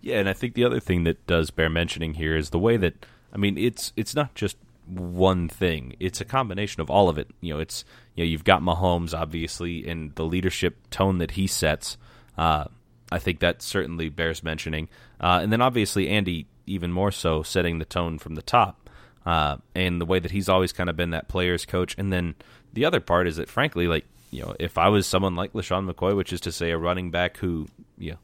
Yeah, 0.06 0.20
and 0.20 0.28
I 0.28 0.34
think 0.34 0.54
the 0.54 0.62
other 0.62 0.78
thing 0.78 1.02
that 1.02 1.26
does 1.26 1.50
bear 1.50 1.68
mentioning 1.68 2.14
here 2.14 2.36
is 2.36 2.50
the 2.50 2.60
way 2.60 2.76
that 2.76 3.04
I 3.32 3.38
mean 3.38 3.58
it's 3.58 3.92
it's 3.96 4.14
not 4.14 4.36
just 4.36 4.56
one 4.86 5.48
thing; 5.48 5.96
it's 5.98 6.20
a 6.20 6.24
combination 6.24 6.80
of 6.80 6.88
all 6.88 7.08
of 7.08 7.18
it. 7.18 7.26
You 7.40 7.54
know, 7.54 7.58
it's 7.58 7.84
you 8.14 8.22
know 8.22 8.28
you've 8.28 8.44
got 8.44 8.62
Mahomes 8.62 9.18
obviously 9.18 9.84
and 9.88 10.14
the 10.14 10.22
leadership 10.22 10.76
tone 10.90 11.18
that 11.18 11.32
he 11.32 11.48
sets. 11.48 11.98
Uh, 12.38 12.66
I 13.10 13.18
think 13.18 13.40
that 13.40 13.62
certainly 13.62 14.08
bears 14.08 14.44
mentioning, 14.44 14.88
uh, 15.20 15.40
and 15.42 15.52
then 15.52 15.60
obviously 15.60 16.08
Andy 16.08 16.46
even 16.66 16.92
more 16.92 17.10
so 17.10 17.42
setting 17.42 17.80
the 17.80 17.84
tone 17.84 18.20
from 18.20 18.36
the 18.36 18.42
top, 18.42 18.88
uh, 19.26 19.56
and 19.74 20.00
the 20.00 20.06
way 20.06 20.20
that 20.20 20.30
he's 20.30 20.48
always 20.48 20.72
kind 20.72 20.88
of 20.88 20.94
been 20.94 21.10
that 21.10 21.26
player's 21.26 21.64
coach. 21.64 21.96
And 21.98 22.12
then 22.12 22.36
the 22.72 22.84
other 22.84 23.00
part 23.00 23.26
is 23.26 23.38
that 23.38 23.48
frankly, 23.48 23.88
like 23.88 24.04
you 24.30 24.42
know, 24.42 24.54
if 24.60 24.78
I 24.78 24.88
was 24.88 25.04
someone 25.04 25.34
like 25.34 25.52
LeSean 25.52 25.90
McCoy, 25.90 26.14
which 26.16 26.32
is 26.32 26.42
to 26.42 26.52
say 26.52 26.70
a 26.70 26.78
running 26.78 27.10
back 27.10 27.38
who 27.38 27.66
you 27.98 28.12
know 28.12 28.18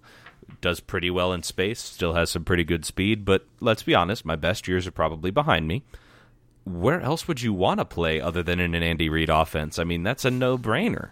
does 0.63 0.81
pretty 0.81 1.11
well 1.11 1.35
in 1.35 1.43
space, 1.43 1.81
still 1.81 2.15
has 2.15 2.31
some 2.31 2.45
pretty 2.45 2.65
good 2.65 2.87
speed, 2.87 3.27
but 3.27 3.45
let's 3.61 3.83
be 3.83 3.95
honest, 3.95 4.25
my 4.25 4.37
best 4.37 4.67
years 4.67 4.87
are 4.87 4.91
probably 4.93 5.31
behind 5.31 5.69
me. 5.69 5.83
Where 6.65 7.01
else 7.03 7.29
would 7.29 7.43
you 7.43 7.53
want 7.53 7.81
to 7.81 7.85
play 7.85 8.21
other 8.21 8.43
than 8.43 8.61
in 8.61 8.75
an 8.75 8.83
Andy 8.83 9.09
Reid 9.09 9.29
offense? 9.29 9.79
I 9.79 9.85
mean, 9.85 10.03
that's 10.05 10.25
a 10.25 10.31
no-brainer. 10.31 11.11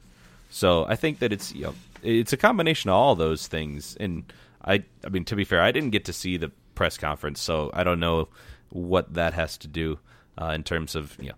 So 0.49 0.87
I 0.87 0.97
think 0.97 1.19
that 1.19 1.33
it's 1.33 1.53
you 1.55 1.65
know 1.65 1.75
it's 2.03 2.33
a 2.33 2.37
combination 2.37 2.89
of 2.91 2.95
all 2.97 3.15
those 3.15 3.47
things. 3.47 3.97
And 4.01 4.33
I 4.65 4.85
I 5.05 5.09
mean 5.11 5.25
to 5.27 5.37
be 5.37 5.45
fair, 5.45 5.61
I 5.61 5.73
didn't 5.73 5.91
get 5.91 6.07
to 6.07 6.13
see 6.13 6.37
the 6.37 6.51
press 6.75 6.97
conference, 6.97 7.41
so 7.41 7.71
I 7.75 7.85
don't 7.85 8.01
know 8.01 8.29
what 8.71 9.15
that 9.15 9.35
has 9.35 9.59
to 9.59 9.69
do 9.69 9.99
uh, 10.41 10.47
in 10.55 10.63
terms 10.63 10.95
of 10.95 11.17
you 11.21 11.29
know 11.31 11.35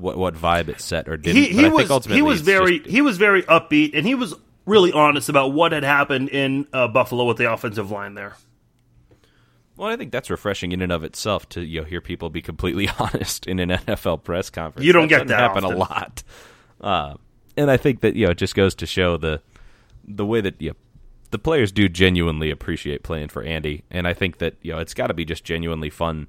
what 0.00 0.16
what 0.18 0.34
vibe 0.34 0.68
it 0.68 0.80
set 0.80 1.08
or 1.08 1.16
didn't. 1.16 1.42
He, 1.42 1.48
he 1.48 1.68
was 1.68 1.90
ultimately 1.90 2.16
he 2.18 2.22
was 2.22 2.40
very 2.42 2.78
just- 2.80 2.90
he 2.90 3.00
was 3.02 3.16
very 3.16 3.42
upbeat 3.44 3.92
and 3.94 4.06
he 4.06 4.14
was 4.14 4.34
really 4.66 4.92
honest 4.92 5.28
about 5.28 5.52
what 5.52 5.72
had 5.72 5.84
happened 5.84 6.28
in 6.28 6.66
uh, 6.72 6.88
Buffalo 6.88 7.24
with 7.24 7.36
the 7.36 7.52
offensive 7.52 7.90
line 7.90 8.14
there. 8.14 8.36
Well, 9.76 9.88
I 9.88 9.96
think 9.96 10.12
that's 10.12 10.30
refreshing 10.30 10.72
in 10.72 10.82
and 10.82 10.92
of 10.92 11.02
itself 11.02 11.48
to 11.50 11.64
you 11.64 11.80
know 11.80 11.86
hear 11.86 12.00
people 12.00 12.30
be 12.30 12.42
completely 12.42 12.88
honest 12.98 13.46
in 13.46 13.58
an 13.58 13.70
NFL 13.70 14.22
press 14.22 14.50
conference. 14.50 14.86
You 14.86 14.92
don't 14.92 15.08
get 15.08 15.26
doesn't 15.26 15.28
that 15.28 15.40
happen 15.40 15.64
often. 15.64 15.76
a 15.76 15.80
lot, 15.80 16.22
uh, 16.80 17.14
and 17.56 17.70
I 17.70 17.76
think 17.76 18.00
that 18.00 18.14
you 18.14 18.26
know 18.26 18.32
it 18.32 18.38
just 18.38 18.54
goes 18.54 18.74
to 18.76 18.86
show 18.86 19.16
the 19.16 19.42
the 20.06 20.26
way 20.26 20.40
that 20.40 20.60
you 20.60 20.70
know, 20.70 20.76
the 21.30 21.38
players 21.38 21.72
do 21.72 21.88
genuinely 21.88 22.50
appreciate 22.50 23.02
playing 23.02 23.28
for 23.28 23.42
Andy, 23.42 23.82
and 23.90 24.06
I 24.06 24.14
think 24.14 24.38
that 24.38 24.54
you 24.62 24.72
know 24.72 24.78
it's 24.78 24.94
got 24.94 25.08
to 25.08 25.14
be 25.14 25.24
just 25.24 25.44
genuinely 25.44 25.90
fun. 25.90 26.28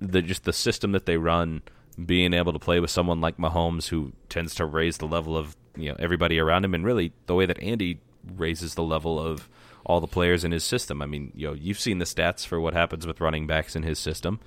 The 0.00 0.22
just 0.22 0.44
the 0.44 0.52
system 0.52 0.90
that 0.92 1.06
they 1.06 1.16
run, 1.16 1.62
being 2.04 2.34
able 2.34 2.52
to 2.52 2.58
play 2.58 2.80
with 2.80 2.90
someone 2.90 3.20
like 3.20 3.36
Mahomes 3.36 3.88
who 3.88 4.12
tends 4.28 4.54
to 4.56 4.64
raise 4.64 4.98
the 4.98 5.06
level 5.06 5.36
of 5.36 5.56
you 5.76 5.90
know 5.90 5.96
everybody 5.98 6.38
around 6.38 6.64
him, 6.64 6.74
and 6.74 6.84
really 6.84 7.12
the 7.26 7.34
way 7.34 7.46
that 7.46 7.62
Andy 7.62 8.00
raises 8.36 8.74
the 8.74 8.82
level 8.82 9.18
of 9.18 9.48
all 9.84 10.00
the 10.00 10.06
players 10.06 10.44
in 10.44 10.52
his 10.52 10.64
system. 10.64 11.02
I 11.02 11.06
mean, 11.06 11.32
you 11.34 11.48
know, 11.48 11.54
you've 11.54 11.80
seen 11.80 11.98
the 11.98 12.04
stats 12.04 12.46
for 12.46 12.60
what 12.60 12.74
happens 12.74 13.06
with 13.06 13.20
running 13.20 13.46
backs 13.46 13.76
in 13.76 13.82
his 13.82 13.98
system. 13.98 14.40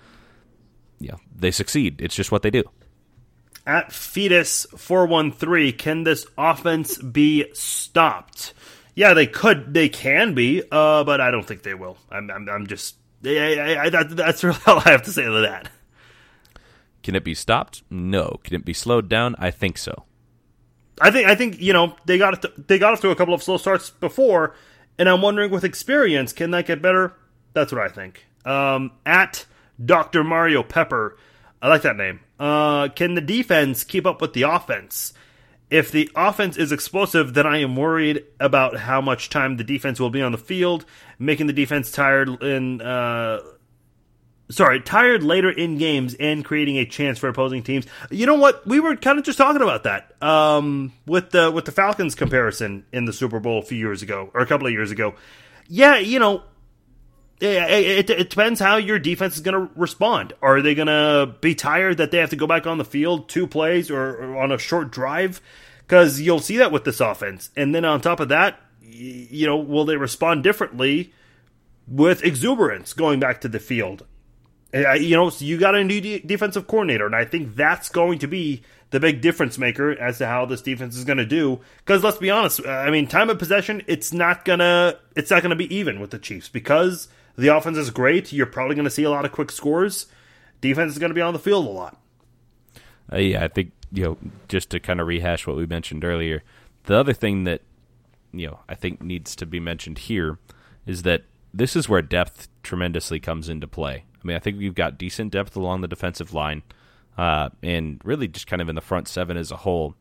Yeah, 1.00 1.16
they 1.36 1.52
succeed. 1.52 2.02
It's 2.02 2.16
just 2.16 2.32
what 2.32 2.42
they 2.42 2.50
do. 2.50 2.64
At 3.66 3.92
Fetus 3.92 4.66
four 4.78 5.06
one 5.06 5.32
three, 5.32 5.72
can 5.72 6.04
this 6.04 6.26
offense 6.38 6.98
be 6.98 7.46
stopped? 7.54 8.54
Yeah, 8.96 9.14
they 9.14 9.28
could, 9.28 9.76
they 9.76 9.90
can 9.90 10.34
be, 10.34 10.64
uh, 10.72 11.04
but 11.04 11.22
I 11.22 11.30
don't 11.30 11.46
think 11.46 11.62
they 11.62 11.76
will. 11.76 11.98
I'm, 12.10 12.32
I'm, 12.32 12.50
I'm 12.50 12.66
just, 12.66 12.96
I, 13.24 13.30
I, 13.30 13.84
I, 13.84 13.90
that, 13.90 14.10
that's 14.16 14.44
really 14.44 14.58
all 14.66 14.82
I 14.84 14.90
have 14.90 15.04
to 15.04 15.12
say 15.12 15.24
to 15.24 15.42
that. 15.42 15.70
Can 17.04 17.14
it 17.14 17.24
be 17.24 17.36
stopped? 17.36 17.84
No. 17.92 18.40
Can 18.44 18.56
it 18.56 18.66
be 18.66 18.74
slowed 18.74 19.08
down? 19.08 19.36
I 19.38 19.52
think 19.52 19.78
so. 19.78 20.06
I 21.00 21.12
think 21.12 21.28
I 21.28 21.36
think 21.36 21.62
you 21.62 21.74
know 21.74 21.96
they 22.06 22.18
got 22.18 22.44
it 22.44 22.68
they 22.68 22.80
got 22.80 22.94
off 22.94 23.02
to 23.02 23.10
a 23.10 23.16
couple 23.16 23.34
of 23.34 23.44
slow 23.44 23.58
starts 23.58 23.90
before, 23.90 24.56
and 24.98 25.08
I'm 25.08 25.22
wondering 25.22 25.52
with 25.52 25.64
experience 25.64 26.34
can 26.34 26.52
that 26.52 26.66
get 26.66 26.82
better? 26.82 27.14
That's 27.54 27.72
what 27.72 27.82
I 27.82 27.90
think. 27.90 28.26
Um, 28.46 28.92
at 29.06 29.46
Doctor 29.84 30.24
Mario 30.24 30.64
Pepper, 30.64 31.18
I 31.62 31.68
like 31.68 31.82
that 31.84 31.98
name. 31.98 32.22
Uh, 32.40 32.90
can 32.90 33.16
the 33.16 33.22
defense 33.22 33.84
keep 33.84 34.06
up 34.06 34.22
with 34.22 34.34
the 34.34 34.44
offense? 34.44 35.14
If 35.70 35.92
the 35.92 36.10
offense 36.16 36.56
is 36.56 36.72
explosive, 36.72 37.34
then 37.34 37.46
I 37.46 37.58
am 37.58 37.76
worried 37.76 38.24
about 38.40 38.78
how 38.78 39.02
much 39.02 39.30
time 39.30 39.58
the 39.58 39.66
defense 39.66 40.00
will 40.00 40.10
be 40.10 40.22
on 40.22 40.32
the 40.32 40.38
field, 40.38 40.86
making 41.20 41.48
the 41.48 41.54
defense 41.54 41.92
tired 41.92 42.42
uh, 42.42 43.40
sorry, 44.50 44.80
tired 44.82 45.24
later 45.24 45.50
in 45.50 45.78
games 45.78 46.16
and 46.20 46.44
creating 46.44 46.78
a 46.78 46.86
chance 46.86 47.20
for 47.20 47.28
opposing 47.28 47.64
teams. 47.64 47.86
You 48.10 48.26
know 48.26 48.36
what? 48.36 48.66
We 48.66 48.80
were 48.80 48.96
kind 48.96 49.20
of 49.20 49.26
just 49.26 49.38
talking 49.38 49.62
about 49.62 49.84
that 49.84 50.22
um, 50.22 50.94
with 51.06 51.32
the 51.32 51.52
with 51.52 51.66
the 51.66 51.72
Falcons 51.72 52.16
comparison 52.16 52.86
in 52.92 53.06
the 53.06 53.14
Super 53.14 53.40
Bowl 53.40 53.60
a 53.60 53.64
few 53.64 53.78
years 53.78 54.02
ago 54.02 54.30
or 54.34 54.42
a 54.42 54.46
couple 54.46 54.68
of 54.68 54.74
years 54.74 54.92
ago. 54.92 55.16
Yeah, 55.68 55.98
you 55.98 56.20
know, 56.20 56.44
it, 57.40 58.10
it, 58.10 58.10
it 58.10 58.30
depends 58.30 58.60
how 58.60 58.78
your 58.78 59.00
defense 59.00 59.36
is 59.36 59.42
going 59.42 59.68
to 59.68 59.74
respond. 59.76 60.34
Are 60.42 60.62
they 60.62 60.76
going 60.76 60.88
to 60.88 61.36
be 61.42 61.56
tired 61.56 61.98
that 61.98 62.12
they 62.12 62.18
have 62.18 62.30
to 62.32 62.36
go 62.36 62.48
back 62.48 62.66
on 62.66 62.78
the 62.78 62.86
field 62.86 63.30
two 63.30 63.48
plays 63.48 63.92
or, 63.92 64.16
or 64.16 64.42
on 64.42 64.52
a 64.52 64.58
short 64.58 64.92
drive? 64.92 65.42
Because 65.80 66.20
you'll 66.22 66.40
see 66.40 66.58
that 66.58 66.72
with 66.72 66.84
this 66.84 67.00
offense. 67.00 67.50
And 67.56 67.76
then 67.76 67.86
on 67.86 68.02
top 68.02 68.20
of 68.20 68.30
that, 68.30 68.60
you 68.82 69.46
know, 69.46 69.58
will 69.58 69.86
they 69.86 69.98
respond 69.98 70.44
differently 70.44 71.14
with 71.88 72.24
exuberance 72.24 72.94
going 72.94 73.20
back 73.20 73.42
to 73.42 73.48
the 73.48 73.60
field? 73.60 74.06
You 74.74 75.16
know, 75.16 75.30
so 75.30 75.46
you 75.46 75.58
got 75.58 75.76
a 75.76 75.84
new 75.84 76.02
de- 76.02 76.20
defensive 76.20 76.68
coordinator, 76.68 77.06
and 77.06 77.16
I 77.16 77.26
think 77.26 77.56
that's 77.56 77.90
going 77.90 78.20
to 78.20 78.28
be 78.28 78.64
the 78.90 79.00
big 79.00 79.22
difference 79.22 79.58
maker 79.58 79.92
as 79.92 80.18
to 80.18 80.28
how 80.28 80.46
this 80.46 80.62
defense 80.62 80.96
is 80.96 81.04
going 81.04 81.18
to 81.18 81.26
do. 81.26 81.60
Because 81.80 82.04
let's 82.04 82.18
be 82.18 82.30
honest, 82.30 82.62
uh, 82.66 82.70
I 82.70 82.92
mean, 82.92 83.08
time 83.08 83.30
of 83.30 83.40
possession, 83.40 83.82
it's 83.88 84.14
not 84.14 84.46
gonna, 84.46 85.00
it's 85.16 85.32
not 85.32 85.42
gonna 85.42 85.56
be 85.56 85.74
even 85.74 86.00
with 86.00 86.12
the 86.12 86.20
Chiefs 86.20 86.50
because 86.50 87.08
the 87.38 87.56
offense 87.56 87.78
is 87.78 87.92
great. 87.92 88.34
You're 88.34 88.46
probably 88.46 88.76
going 88.76 88.86
to 88.86 88.92
see 88.92 89.04
a 89.04 89.10
lot 89.10 89.26
of 89.26 89.32
quick 89.32 89.52
scores. 89.52 90.08
Defense 90.60 90.94
is 90.94 91.00
going 91.00 91.12
to 91.12 91.16
be 91.16 91.22
on 91.22 91.34
the 91.34 91.40
field 91.40 91.66
a 91.66 91.70
lot. 91.70 92.02
Uh, 93.12 93.18
yeah, 93.18 93.44
I 93.44 93.48
think 93.48 93.72
you 93.92 94.04
know 94.04 94.18
just 94.48 94.70
to 94.72 94.80
kind 94.80 95.00
of 95.00 95.08
rehash 95.08 95.48
what 95.48 95.56
we 95.56 95.66
mentioned 95.66 96.04
earlier. 96.04 96.44
The 96.84 96.96
other 96.96 97.14
thing 97.14 97.44
that 97.46 97.62
you 98.34 98.48
know 98.48 98.60
I 98.68 98.76
think 98.76 99.02
needs 99.02 99.36
to 99.38 99.46
be 99.46 99.60
mentioned 99.60 100.00
here 100.00 100.40
is 100.86 101.04
that 101.04 101.24
this 101.54 101.76
is 101.76 101.88
where 101.88 102.02
depth 102.02 102.50
tremendously 102.64 103.20
comes 103.20 103.50
into 103.50 103.68
play. 103.68 104.06
I 104.36 104.40
think 104.40 104.58
we've 104.58 104.76
got 104.76 104.98
decent 104.98 105.32
depth 105.32 105.56
along 105.56 105.82
the 105.82 105.88
defensive 105.88 106.34
line, 106.34 106.64
uh, 107.18 107.50
and 107.64 108.02
really 108.04 108.28
just 108.28 108.48
kind 108.48 108.62
of 108.62 108.70
in 108.70 108.76
the 108.76 108.82
front 108.82 109.08
seven 109.08 109.38
as 109.38 109.52
a 109.52 109.58
whole. 109.58 109.96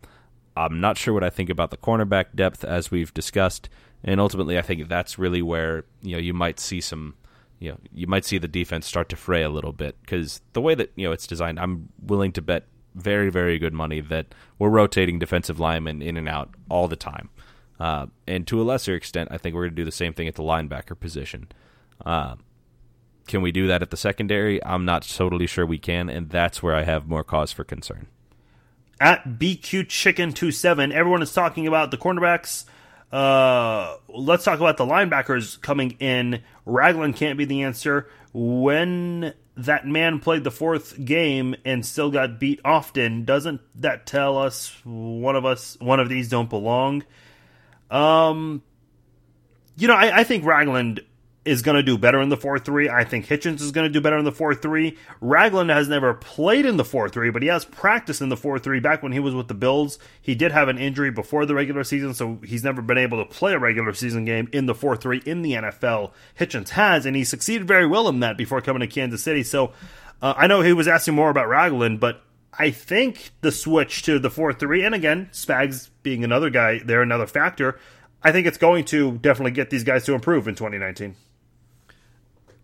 I'm 0.56 0.80
not 0.80 0.96
sure 0.96 1.12
what 1.12 1.24
I 1.24 1.30
think 1.30 1.50
about 1.50 1.70
the 1.70 1.76
cornerback 1.76 2.26
depth 2.34 2.64
as 2.64 2.90
we've 2.90 3.12
discussed, 3.12 3.68
and 4.02 4.20
ultimately, 4.20 4.58
I 4.58 4.62
think 4.62 4.88
that's 4.88 5.18
really 5.18 5.42
where 5.42 5.84
you 6.02 6.12
know 6.12 6.20
you 6.20 6.34
might 6.34 6.58
see 6.60 6.80
some, 6.80 7.14
you 7.58 7.72
know, 7.72 7.78
you 7.92 8.06
might 8.06 8.24
see 8.24 8.38
the 8.38 8.48
defense 8.48 8.86
start 8.86 9.08
to 9.10 9.16
fray 9.16 9.42
a 9.42 9.50
little 9.50 9.72
bit 9.72 9.96
because 10.00 10.40
the 10.52 10.60
way 10.60 10.74
that 10.74 10.92
you 10.96 11.06
know 11.06 11.12
it's 11.12 11.26
designed, 11.26 11.58
I'm 11.60 11.88
willing 12.00 12.32
to 12.32 12.42
bet 12.42 12.66
very 12.94 13.28
very 13.28 13.58
good 13.58 13.74
money 13.74 14.00
that 14.00 14.34
we're 14.58 14.70
rotating 14.70 15.18
defensive 15.18 15.60
linemen 15.60 16.00
in 16.00 16.16
and 16.16 16.28
out 16.28 16.54
all 16.70 16.88
the 16.88 16.96
time. 16.96 17.28
Uh, 17.78 18.06
and 18.26 18.46
to 18.46 18.60
a 18.60 18.64
lesser 18.64 18.94
extent, 18.94 19.28
I 19.30 19.38
think 19.38 19.54
we're 19.54 19.62
going 19.62 19.76
to 19.76 19.82
do 19.82 19.84
the 19.84 19.92
same 19.92 20.12
thing 20.12 20.28
at 20.28 20.34
the 20.34 20.42
linebacker 20.42 20.98
position. 20.98 21.48
Uh, 22.04 22.36
can 23.26 23.42
we 23.42 23.52
do 23.52 23.66
that 23.66 23.82
at 23.82 23.90
the 23.90 23.96
secondary? 23.96 24.64
I'm 24.64 24.84
not 24.84 25.02
totally 25.02 25.46
sure 25.46 25.66
we 25.66 25.78
can, 25.78 26.08
and 26.08 26.30
that's 26.30 26.62
where 26.62 26.74
I 26.74 26.84
have 26.84 27.08
more 27.08 27.24
cause 27.24 27.52
for 27.52 27.64
concern. 27.64 28.06
At 29.00 29.38
BQ 29.38 29.88
Chicken 29.88 30.32
27, 30.32 30.92
everyone 30.92 31.22
is 31.22 31.32
talking 31.34 31.66
about 31.66 31.90
the 31.90 31.98
cornerbacks. 31.98 32.64
Uh, 33.12 33.96
let's 34.08 34.44
talk 34.44 34.58
about 34.58 34.78
the 34.78 34.86
linebackers 34.86 35.60
coming 35.60 35.92
in. 36.00 36.42
Ragland 36.64 37.16
can't 37.16 37.38
be 37.38 37.44
the 37.44 37.62
answer. 37.62 38.08
When 38.32 39.34
that 39.56 39.86
man 39.86 40.18
played 40.18 40.44
the 40.44 40.50
fourth 40.50 41.02
game 41.04 41.54
and 41.64 41.84
still 41.84 42.10
got 42.10 42.40
beat 42.40 42.60
often, 42.64 43.24
doesn't 43.24 43.60
that 43.76 44.06
tell 44.06 44.38
us 44.38 44.74
one 44.84 45.36
of 45.36 45.44
us, 45.44 45.76
one 45.80 46.00
of 46.00 46.08
these 46.08 46.28
don't 46.28 46.50
belong? 46.50 47.04
Um, 47.90 48.62
you 49.76 49.88
know, 49.88 49.94
I, 49.94 50.20
I 50.20 50.24
think 50.24 50.44
Ragland 50.44 51.00
is 51.46 51.62
going 51.62 51.76
to 51.76 51.82
do 51.82 51.96
better 51.96 52.20
in 52.20 52.28
the 52.28 52.36
4 52.36 52.58
3. 52.58 52.90
I 52.90 53.04
think 53.04 53.26
Hitchens 53.26 53.60
is 53.60 53.70
going 53.70 53.86
to 53.86 53.92
do 53.92 54.00
better 54.00 54.18
in 54.18 54.24
the 54.24 54.32
4 54.32 54.54
3. 54.54 54.96
Ragland 55.20 55.70
has 55.70 55.88
never 55.88 56.14
played 56.14 56.66
in 56.66 56.76
the 56.76 56.84
4 56.84 57.08
3, 57.08 57.30
but 57.30 57.42
he 57.42 57.48
has 57.48 57.64
practiced 57.64 58.20
in 58.20 58.28
the 58.28 58.36
4 58.36 58.58
3 58.58 58.80
back 58.80 59.02
when 59.02 59.12
he 59.12 59.20
was 59.20 59.34
with 59.34 59.48
the 59.48 59.54
Bills. 59.54 59.98
He 60.20 60.34
did 60.34 60.52
have 60.52 60.68
an 60.68 60.78
injury 60.78 61.10
before 61.10 61.46
the 61.46 61.54
regular 61.54 61.84
season, 61.84 62.14
so 62.14 62.38
he's 62.44 62.64
never 62.64 62.82
been 62.82 62.98
able 62.98 63.24
to 63.24 63.30
play 63.30 63.54
a 63.54 63.58
regular 63.58 63.94
season 63.94 64.24
game 64.24 64.48
in 64.52 64.66
the 64.66 64.74
4 64.74 64.96
3 64.96 65.22
in 65.24 65.42
the 65.42 65.52
NFL. 65.52 66.12
Hitchens 66.38 66.70
has, 66.70 67.06
and 67.06 67.16
he 67.16 67.24
succeeded 67.24 67.66
very 67.66 67.86
well 67.86 68.08
in 68.08 68.20
that 68.20 68.36
before 68.36 68.60
coming 68.60 68.80
to 68.80 68.86
Kansas 68.86 69.22
City. 69.22 69.42
So 69.42 69.72
uh, 70.20 70.34
I 70.36 70.46
know 70.46 70.62
he 70.62 70.72
was 70.72 70.88
asking 70.88 71.14
more 71.14 71.30
about 71.30 71.48
Ragland, 71.48 72.00
but 72.00 72.22
I 72.58 72.70
think 72.70 73.30
the 73.42 73.52
switch 73.52 74.02
to 74.02 74.18
the 74.18 74.30
4 74.30 74.52
3, 74.52 74.84
and 74.84 74.94
again, 74.94 75.28
Spags 75.32 75.90
being 76.02 76.24
another 76.24 76.50
guy 76.50 76.80
there, 76.84 77.02
another 77.02 77.26
factor, 77.26 77.78
I 78.22 78.32
think 78.32 78.46
it's 78.46 78.58
going 78.58 78.84
to 78.86 79.18
definitely 79.18 79.52
get 79.52 79.70
these 79.70 79.84
guys 79.84 80.04
to 80.06 80.14
improve 80.14 80.48
in 80.48 80.54
2019. 80.54 81.14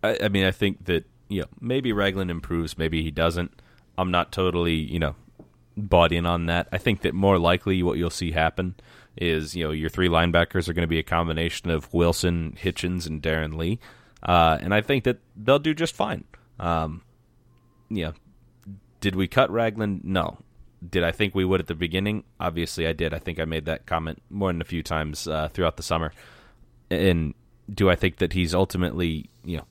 I, 0.03 0.19
I 0.25 0.29
mean, 0.29 0.45
I 0.45 0.51
think 0.51 0.85
that, 0.87 1.05
you 1.29 1.43
know, 1.43 1.49
maybe 1.61 1.93
Ragland 1.93 2.31
improves, 2.31 2.79
maybe 2.79 3.03
he 3.03 3.11
doesn't. 3.11 3.61
I'm 3.97 4.11
not 4.11 4.33
totally, 4.33 4.75
you 4.75 4.99
know, 4.99 5.15
bought 5.77 6.13
in 6.13 6.27
on 6.27 6.47
that. 6.47 6.69
I 6.73 6.79
think 6.79 7.03
that 7.03 7.15
more 7.15 7.39
likely 7.39 7.83
what 7.83 7.99
you'll 7.99 8.11
see 8.11 8.33
happen 8.33 8.75
is, 9.17 9.55
you 9.55 9.65
know, 9.65 9.71
your 9.71 9.91
three 9.91 10.09
linebackers 10.09 10.69
are 10.69 10.73
going 10.73 10.85
to 10.85 10.89
be 10.89 10.99
a 10.99 11.05
combination 11.05 11.71
of 11.71 11.93
Wilson, 11.93 12.57
Hitchens, 12.61 13.07
and 13.07 13.23
Darron 13.23 13.57
Lee. 13.57 13.79
Uh, 14.23 14.59
and 14.61 14.75
I 14.75 14.81
think 14.81 15.05
that 15.05 15.19
they'll 15.37 15.59
do 15.59 15.75
just 15.75 15.95
fine. 15.95 16.25
Um, 16.59 17.03
yeah, 17.91 18.13
did 19.01 19.15
we 19.15 19.29
cut 19.29 19.51
Ragland? 19.51 20.05
No. 20.05 20.39
Did 20.89 21.05
I 21.05 21.13
think 21.13 21.35
we 21.35 21.45
would 21.45 21.61
at 21.61 21.67
the 21.67 21.75
beginning? 21.75 22.25
Obviously, 22.41 22.87
I 22.87 22.93
did. 22.93 23.15
I 23.15 23.19
think 23.19 23.39
I 23.39 23.45
made 23.45 23.67
that 23.67 23.87
comment 23.87 24.21
more 24.31 24.51
than 24.51 24.61
a 24.61 24.65
few 24.65 24.83
times 24.83 25.29
uh, 25.29 25.49
throughout 25.49 25.77
the 25.77 25.83
summer. 25.83 26.13
And 26.91 27.35
do 27.73 27.89
I 27.89 27.95
think 27.95 28.17
that 28.17 28.33
he's 28.33 28.55
ultimately, 28.55 29.31
you 29.45 29.59
know, 29.59 29.65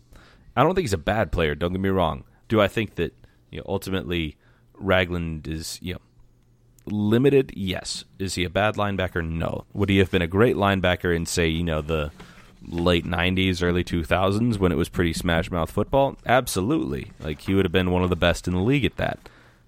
I 0.55 0.63
don't 0.63 0.75
think 0.75 0.83
he's 0.83 0.93
a 0.93 0.97
bad 0.97 1.31
player. 1.31 1.55
Don't 1.55 1.71
get 1.71 1.81
me 1.81 1.89
wrong. 1.89 2.23
Do 2.47 2.61
I 2.61 2.67
think 2.67 2.95
that 2.95 3.13
you 3.49 3.59
know 3.59 3.65
ultimately 3.67 4.37
Ragland 4.75 5.47
is 5.47 5.79
you 5.81 5.93
know 5.93 6.01
limited? 6.85 7.53
Yes. 7.55 8.03
Is 8.19 8.35
he 8.35 8.43
a 8.43 8.49
bad 8.49 8.75
linebacker? 8.75 9.27
No. 9.27 9.65
Would 9.73 9.89
he 9.89 9.99
have 9.99 10.11
been 10.11 10.21
a 10.21 10.27
great 10.27 10.55
linebacker 10.55 11.15
in 11.15 11.25
say 11.25 11.47
you 11.47 11.63
know 11.63 11.81
the 11.81 12.11
late 12.67 13.05
90s, 13.05 13.63
early 13.63 13.83
2000s 13.83 14.59
when 14.59 14.71
it 14.71 14.75
was 14.75 14.89
pretty 14.89 15.13
smash 15.13 15.49
mouth 15.49 15.71
football? 15.71 16.17
Absolutely. 16.25 17.11
Like 17.19 17.41
he 17.41 17.53
would 17.53 17.65
have 17.65 17.71
been 17.71 17.91
one 17.91 18.03
of 18.03 18.09
the 18.09 18.15
best 18.15 18.47
in 18.47 18.53
the 18.53 18.61
league 18.61 18.85
at 18.85 18.97
that. 18.97 19.19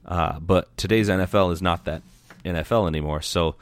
Uh, 0.06 0.40
but 0.40 0.76
today's 0.78 1.10
NFL 1.10 1.54
is 1.54 1.62
not 1.62 1.86
that 1.86 2.02
NFL 2.44 2.88
anymore. 2.88 3.22
So, 3.22 3.56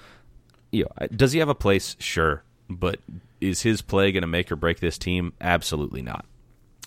you 0.72 0.84
know, 0.86 1.08
does 1.08 1.34
he 1.34 1.40
have 1.40 1.50
a 1.50 1.56
place? 1.56 1.96
Sure. 2.00 2.44
But 2.70 3.00
is 3.40 3.62
his 3.62 3.82
play 3.82 4.12
going 4.12 4.22
to 4.22 4.28
make 4.28 4.52
or 4.52 4.56
break 4.56 4.80
this 4.80 4.98
team? 4.98 5.34
Absolutely 5.40 6.02
not. 6.02 6.26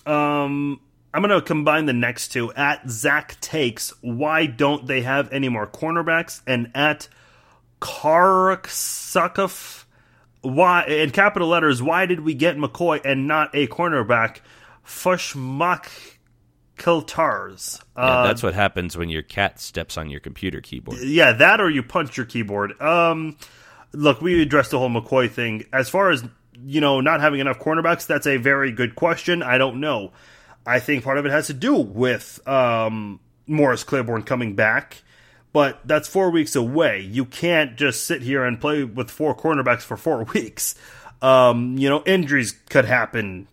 Um, 0.05 0.81
I'm 1.13 1.21
going 1.21 1.29
to 1.29 1.41
combine 1.41 1.85
the 1.85 1.93
next 1.93 2.29
two. 2.29 2.53
At 2.53 2.89
Zach 2.89 3.39
Takes, 3.39 3.93
why 4.01 4.45
don't 4.45 4.85
they 4.85 5.01
have 5.01 5.31
any 5.31 5.49
more 5.49 5.65
cornerbacks? 5.65 6.41
And 6.45 6.71
at 6.75 7.07
Karsakov, 7.79 9.85
why 10.45 10.85
in 10.85 11.11
capital 11.11 11.47
letters 11.47 11.81
why 11.81 12.05
did 12.05 12.19
we 12.19 12.33
get 12.33 12.57
mccoy 12.57 13.01
and 13.03 13.27
not 13.27 13.49
a 13.53 13.67
cornerback? 13.67 14.39
Fushmak 14.85 15.87
kiltars 16.77 17.81
uh, 17.95 18.03
yeah, 18.03 18.27
that's 18.27 18.43
what 18.43 18.53
happens 18.53 18.97
when 18.97 19.09
your 19.09 19.21
cat 19.21 19.59
steps 19.59 19.97
on 19.97 20.09
your 20.09 20.19
computer 20.19 20.61
keyboard. 20.61 20.99
Yeah 21.01 21.33
that 21.33 21.61
or 21.61 21.69
you 21.69 21.81
punch 21.81 22.17
your 22.17 22.25
keyboard. 22.25 22.79
Um 22.81 23.37
look 23.91 24.21
we 24.21 24.41
addressed 24.41 24.71
the 24.71 24.79
whole 24.79 24.89
mccoy 24.89 25.31
thing. 25.31 25.65
As 25.73 25.89
far 25.89 26.11
as 26.11 26.23
you 26.63 26.81
know 26.81 27.01
not 27.01 27.21
having 27.21 27.39
enough 27.39 27.59
cornerbacks 27.59 28.05
that's 28.07 28.27
a 28.27 28.37
very 28.37 28.71
good 28.71 28.95
question 28.95 29.43
i 29.43 29.57
don't 29.57 29.79
know 29.79 30.11
i 30.65 30.79
think 30.79 31.03
part 31.03 31.17
of 31.17 31.25
it 31.25 31.31
has 31.31 31.47
to 31.47 31.53
do 31.53 31.75
with 31.75 32.45
um 32.47 33.19
morris 33.47 33.83
claiborne 33.83 34.23
coming 34.23 34.55
back 34.55 35.03
but 35.55 35.79
that's 35.85 36.09
four 36.09 36.31
weeks 36.31 36.53
away. 36.57 36.99
You 36.99 37.23
can't 37.23 37.77
just 37.77 38.05
sit 38.05 38.21
here 38.21 38.43
and 38.43 38.59
play 38.59 38.83
with 38.83 39.09
four 39.09 39.33
cornerbacks 39.33 39.83
for 39.83 39.95
four 39.95 40.23
weeks. 40.33 40.75
Um, 41.21 41.77
you 41.77 41.87
know, 41.87 42.03
injuries 42.05 42.51
could 42.69 42.83
happen, 42.83 43.47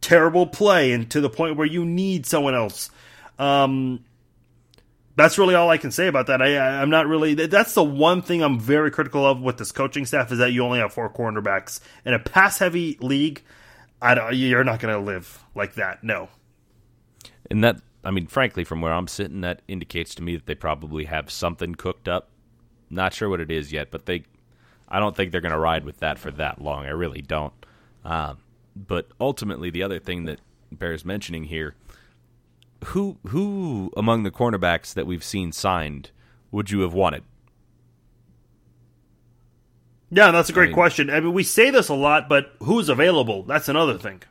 terrible 0.00 0.46
play, 0.46 0.92
and 0.92 1.10
to 1.10 1.20
the 1.20 1.28
point 1.28 1.56
where 1.56 1.66
you 1.66 1.84
need 1.84 2.26
someone 2.26 2.54
else. 2.54 2.92
Um, 3.40 4.04
that's 5.18 5.36
really 5.36 5.54
all 5.54 5.68
I 5.68 5.76
can 5.76 5.90
say 5.90 6.06
about 6.06 6.28
that. 6.28 6.40
I, 6.40 6.56
I'm 6.80 6.90
not 6.90 7.06
really. 7.06 7.34
That's 7.34 7.74
the 7.74 7.84
one 7.84 8.22
thing 8.22 8.42
I'm 8.42 8.58
very 8.58 8.90
critical 8.90 9.26
of 9.26 9.40
with 9.40 9.58
this 9.58 9.72
coaching 9.72 10.06
staff 10.06 10.32
is 10.32 10.38
that 10.38 10.52
you 10.52 10.64
only 10.64 10.78
have 10.78 10.92
four 10.92 11.10
cornerbacks 11.10 11.80
in 12.04 12.14
a 12.14 12.18
pass-heavy 12.18 12.98
league. 13.00 13.42
I 14.00 14.14
don't, 14.14 14.34
you're 14.34 14.64
not 14.64 14.80
going 14.80 14.94
to 14.94 15.00
live 15.00 15.44
like 15.54 15.74
that. 15.74 16.02
No. 16.02 16.28
And 17.50 17.64
that 17.64 17.80
I 18.04 18.10
mean, 18.10 18.26
frankly, 18.26 18.64
from 18.64 18.80
where 18.80 18.92
I'm 18.92 19.08
sitting, 19.08 19.40
that 19.42 19.62
indicates 19.68 20.14
to 20.14 20.22
me 20.22 20.36
that 20.36 20.46
they 20.46 20.54
probably 20.54 21.04
have 21.04 21.30
something 21.30 21.74
cooked 21.74 22.08
up. 22.08 22.30
Not 22.90 23.12
sure 23.12 23.28
what 23.28 23.40
it 23.40 23.50
is 23.50 23.72
yet, 23.72 23.90
but 23.90 24.06
they, 24.06 24.24
I 24.88 24.98
don't 24.98 25.16
think 25.16 25.32
they're 25.32 25.40
going 25.40 25.52
to 25.52 25.58
ride 25.58 25.84
with 25.84 25.98
that 25.98 26.18
for 26.18 26.30
that 26.32 26.62
long. 26.62 26.86
I 26.86 26.90
really 26.90 27.20
don't. 27.20 27.52
Um, 28.04 28.38
but 28.74 29.08
ultimately, 29.20 29.70
the 29.70 29.82
other 29.82 29.98
thing 29.98 30.24
that 30.24 30.40
bears 30.70 31.04
mentioning 31.04 31.44
here, 31.44 31.74
who 32.86 33.18
who 33.28 33.90
among 33.96 34.22
the 34.22 34.30
cornerbacks 34.30 34.94
that 34.94 35.06
we've 35.06 35.24
seen 35.24 35.52
signed 35.52 36.10
would 36.50 36.70
you 36.70 36.80
have 36.80 36.94
wanted? 36.94 37.24
Yeah, 40.10 40.30
that's 40.30 40.48
a 40.48 40.52
great 40.52 40.64
I 40.64 40.66
mean, 40.68 40.74
question. 40.74 41.10
I 41.10 41.20
mean, 41.20 41.34
we 41.34 41.42
say 41.42 41.70
this 41.70 41.88
a 41.88 41.94
lot, 41.94 42.28
but 42.28 42.54
who's 42.62 42.88
available? 42.88 43.42
That's 43.42 43.68
another 43.68 43.98
thing. 43.98 44.22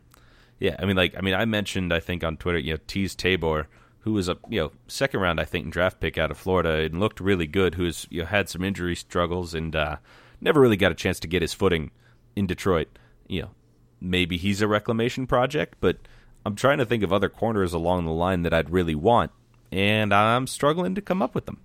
Yeah, 0.60 0.76
I 0.80 0.86
mean, 0.86 0.96
like, 0.96 1.16
I 1.16 1.22
mean, 1.22 1.36
I 1.36 1.46
mentioned, 1.46 1.94
I 1.94 2.00
think 2.00 2.24
on 2.24 2.36
Twitter, 2.38 2.58
you 2.58 2.74
know, 2.74 2.80
Teez 2.88 3.16
Tabor, 3.16 3.68
who 4.00 4.14
was 4.14 4.28
a 4.28 4.38
you 4.50 4.60
know 4.60 4.72
second 4.88 5.20
round, 5.20 5.40
I 5.40 5.44
think, 5.44 5.70
draft 5.70 6.00
pick 6.00 6.18
out 6.18 6.32
of 6.32 6.38
Florida 6.38 6.86
and 6.86 7.00
looked 7.00 7.20
really 7.20 7.46
good. 7.46 7.76
Who's 7.76 8.08
you 8.10 8.22
know 8.22 8.28
had 8.28 8.50
some 8.50 8.64
injury 8.64 8.96
struggles 8.96 9.54
and 9.54 9.76
uh, 9.76 9.98
never 10.42 10.62
really 10.62 10.78
got 10.78 10.92
a 10.92 10.96
chance 10.96 11.20
to 11.20 11.28
get 11.28 11.42
his 11.42 11.54
footing 11.54 11.92
in 12.36 12.48
Detroit. 12.48 12.88
You 13.28 13.44
know, 13.44 13.50
maybe 14.02 14.38
he's 14.38 14.62
a 14.62 14.68
reclamation 14.68 15.28
project, 15.28 15.76
but 15.80 15.98
I'm 16.48 16.56
trying 16.56 16.80
to 16.80 16.86
think 16.86 17.04
of 17.04 17.14
other 17.14 17.30
corners 17.30 17.74
along 17.74 18.06
the 18.06 18.12
line 18.12 18.44
that 18.44 18.54
I'd 18.54 18.70
really 18.70 18.96
want, 18.96 19.32
and 19.72 20.14
I'm 20.14 20.48
struggling 20.48 20.96
to 20.96 21.02
come 21.02 21.22
up 21.22 21.36
with 21.36 21.46
them 21.46 21.60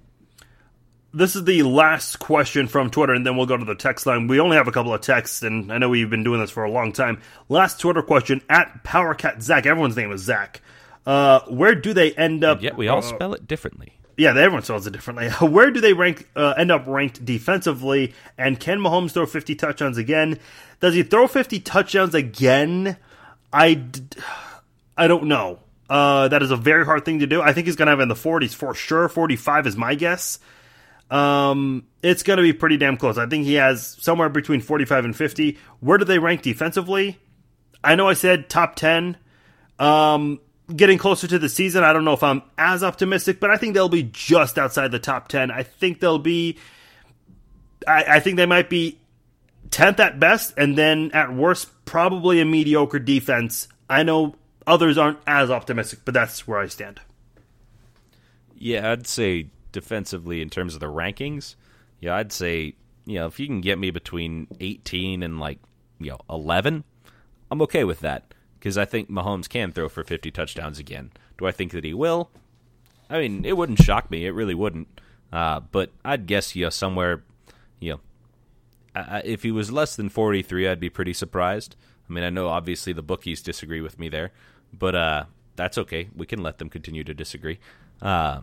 this 1.14 1.36
is 1.36 1.44
the 1.44 1.62
last 1.62 2.18
question 2.18 2.66
from 2.66 2.90
Twitter, 2.90 3.12
and 3.12 3.26
then 3.26 3.36
we'll 3.36 3.46
go 3.46 3.56
to 3.56 3.64
the 3.64 3.74
text 3.74 4.06
line. 4.06 4.26
We 4.26 4.40
only 4.40 4.56
have 4.56 4.68
a 4.68 4.72
couple 4.72 4.94
of 4.94 5.00
texts, 5.02 5.42
and 5.42 5.72
I 5.72 5.78
know 5.78 5.88
we've 5.88 6.08
been 6.08 6.24
doing 6.24 6.40
this 6.40 6.50
for 6.50 6.64
a 6.64 6.70
long 6.70 6.92
time. 6.92 7.20
Last 7.48 7.80
Twitter 7.80 8.02
question 8.02 8.40
at 8.48 8.82
PowerCat 8.82 9.42
Zach. 9.42 9.66
Everyone's 9.66 9.96
name 9.96 10.10
is 10.12 10.22
Zach. 10.22 10.62
Uh, 11.04 11.40
where 11.48 11.74
do 11.74 11.92
they 11.92 12.12
end 12.12 12.44
up? 12.44 12.58
Yeah, 12.58 12.70
yet 12.70 12.76
we 12.76 12.88
all 12.88 12.98
uh, 12.98 13.02
spell 13.02 13.34
it 13.34 13.46
differently. 13.46 13.98
Yeah, 14.16 14.30
everyone 14.30 14.62
spells 14.62 14.86
it 14.86 14.92
differently. 14.92 15.30
Where 15.40 15.70
do 15.70 15.80
they 15.80 15.94
rank? 15.94 16.28
Uh, 16.36 16.52
end 16.56 16.70
up 16.70 16.86
ranked 16.86 17.24
defensively? 17.24 18.14
And 18.36 18.60
can 18.60 18.78
Mahomes 18.78 19.12
throw 19.12 19.24
50 19.24 19.54
touchdowns 19.54 19.96
again? 19.96 20.38
Does 20.80 20.94
he 20.94 21.02
throw 21.02 21.26
50 21.26 21.60
touchdowns 21.60 22.14
again? 22.14 22.98
I, 23.54 23.82
I 24.96 25.08
don't 25.08 25.24
know. 25.24 25.58
Uh, 25.88 26.28
that 26.28 26.42
is 26.42 26.50
a 26.50 26.56
very 26.56 26.84
hard 26.84 27.04
thing 27.04 27.18
to 27.18 27.26
do. 27.26 27.42
I 27.42 27.52
think 27.52 27.66
he's 27.66 27.76
going 27.76 27.86
to 27.86 27.90
have 27.90 28.00
in 28.00 28.08
the 28.08 28.14
40s 28.14 28.54
for 28.54 28.74
sure. 28.74 29.08
45 29.08 29.66
is 29.66 29.76
my 29.76 29.94
guess. 29.94 30.38
Um, 31.10 31.86
it's 32.02 32.22
going 32.22 32.38
to 32.38 32.42
be 32.42 32.54
pretty 32.54 32.78
damn 32.78 32.96
close. 32.96 33.18
I 33.18 33.26
think 33.26 33.44
he 33.44 33.54
has 33.54 33.98
somewhere 34.00 34.30
between 34.30 34.60
45 34.60 35.04
and 35.04 35.16
50. 35.16 35.58
Where 35.80 35.98
do 35.98 36.06
they 36.06 36.18
rank 36.18 36.40
defensively? 36.40 37.18
I 37.84 37.94
know 37.96 38.08
I 38.08 38.14
said 38.14 38.48
top 38.48 38.76
10. 38.76 39.18
Um, 39.78 40.40
getting 40.74 40.96
closer 40.96 41.26
to 41.26 41.38
the 41.38 41.48
season, 41.48 41.84
I 41.84 41.92
don't 41.92 42.04
know 42.04 42.14
if 42.14 42.22
I'm 42.22 42.42
as 42.56 42.82
optimistic, 42.82 43.40
but 43.40 43.50
I 43.50 43.56
think 43.56 43.74
they'll 43.74 43.88
be 43.88 44.04
just 44.04 44.58
outside 44.58 44.90
the 44.92 44.98
top 44.98 45.28
10. 45.28 45.50
I 45.50 45.62
think 45.62 46.00
they'll 46.00 46.18
be, 46.18 46.56
I, 47.86 48.04
I 48.16 48.20
think 48.20 48.36
they 48.36 48.46
might 48.46 48.70
be 48.70 48.98
10th 49.68 50.00
at 50.00 50.20
best, 50.20 50.54
and 50.56 50.78
then 50.78 51.10
at 51.12 51.32
worst, 51.32 51.68
probably 51.84 52.40
a 52.40 52.44
mediocre 52.44 52.98
defense. 52.98 53.68
I 53.90 54.02
know 54.02 54.36
others 54.66 54.98
aren't 54.98 55.18
as 55.26 55.50
optimistic, 55.50 56.00
but 56.04 56.14
that's 56.14 56.46
where 56.46 56.58
I 56.58 56.66
stand. 56.66 57.00
Yeah, 58.56 58.90
I'd 58.90 59.06
say 59.06 59.48
defensively 59.72 60.40
in 60.40 60.50
terms 60.50 60.74
of 60.74 60.80
the 60.80 60.86
rankings, 60.86 61.56
yeah, 62.00 62.16
I'd 62.16 62.32
say, 62.32 62.74
you 63.04 63.16
know, 63.16 63.26
if 63.26 63.40
you 63.40 63.46
can 63.46 63.60
get 63.60 63.78
me 63.78 63.90
between 63.90 64.46
18 64.60 65.22
and 65.22 65.40
like, 65.40 65.58
you 65.98 66.10
know, 66.10 66.18
11, 66.28 66.84
I'm 67.50 67.62
okay 67.62 67.84
with 67.84 68.00
that 68.00 68.34
because 68.58 68.78
I 68.78 68.84
think 68.84 69.10
Mahomes 69.10 69.48
can 69.48 69.72
throw 69.72 69.88
for 69.88 70.04
50 70.04 70.30
touchdowns 70.30 70.78
again. 70.78 71.10
Do 71.38 71.46
I 71.46 71.52
think 71.52 71.72
that 71.72 71.84
he 71.84 71.94
will? 71.94 72.30
I 73.10 73.18
mean, 73.18 73.44
it 73.44 73.56
wouldn't 73.56 73.82
shock 73.82 74.10
me. 74.10 74.24
It 74.26 74.30
really 74.30 74.54
wouldn't. 74.54 74.88
Uh, 75.32 75.60
but 75.60 75.90
I'd 76.04 76.26
guess, 76.26 76.54
you 76.54 76.64
know, 76.64 76.70
somewhere, 76.70 77.24
you 77.80 77.92
know, 77.92 78.00
uh, 78.94 79.22
if 79.24 79.42
he 79.42 79.50
was 79.50 79.72
less 79.72 79.96
than 79.96 80.08
43, 80.08 80.68
I'd 80.68 80.80
be 80.80 80.90
pretty 80.90 81.12
surprised. 81.12 81.76
I 82.08 82.12
mean, 82.12 82.24
I 82.24 82.30
know 82.30 82.48
obviously 82.48 82.92
the 82.92 83.02
bookies 83.02 83.42
disagree 83.42 83.80
with 83.80 83.98
me 83.98 84.08
there, 84.08 84.32
but 84.72 84.94
uh, 84.94 85.24
that's 85.56 85.78
okay. 85.78 86.08
We 86.14 86.26
can 86.26 86.42
let 86.42 86.58
them 86.58 86.68
continue 86.68 87.02
to 87.04 87.14
disagree. 87.14 87.58
Uh, 88.00 88.42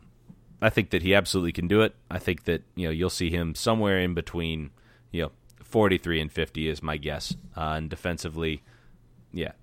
I 0.62 0.70
think 0.70 0.90
that 0.92 1.02
he 1.02 1.16
absolutely 1.16 1.54
can 1.54 1.68
do 1.68 1.82
it. 1.82 1.96
I 2.12 2.20
think 2.20 2.44
that 2.46 2.64
you 2.76 2.88
know 2.88 2.92
you'll 2.92 3.10
see 3.10 3.30
him 3.30 3.56
somewhere 3.56 4.00
in 4.00 4.14
between, 4.14 4.72
you 5.12 5.24
know, 5.24 5.32
43 5.64 6.22
and 6.22 6.32
50 6.32 6.68
is 6.68 6.84
my 6.84 6.98
guess. 6.98 7.36
Uh, 7.56 7.76
and 7.78 7.90
defensively, 7.90 8.62
yeah, 9.32 9.54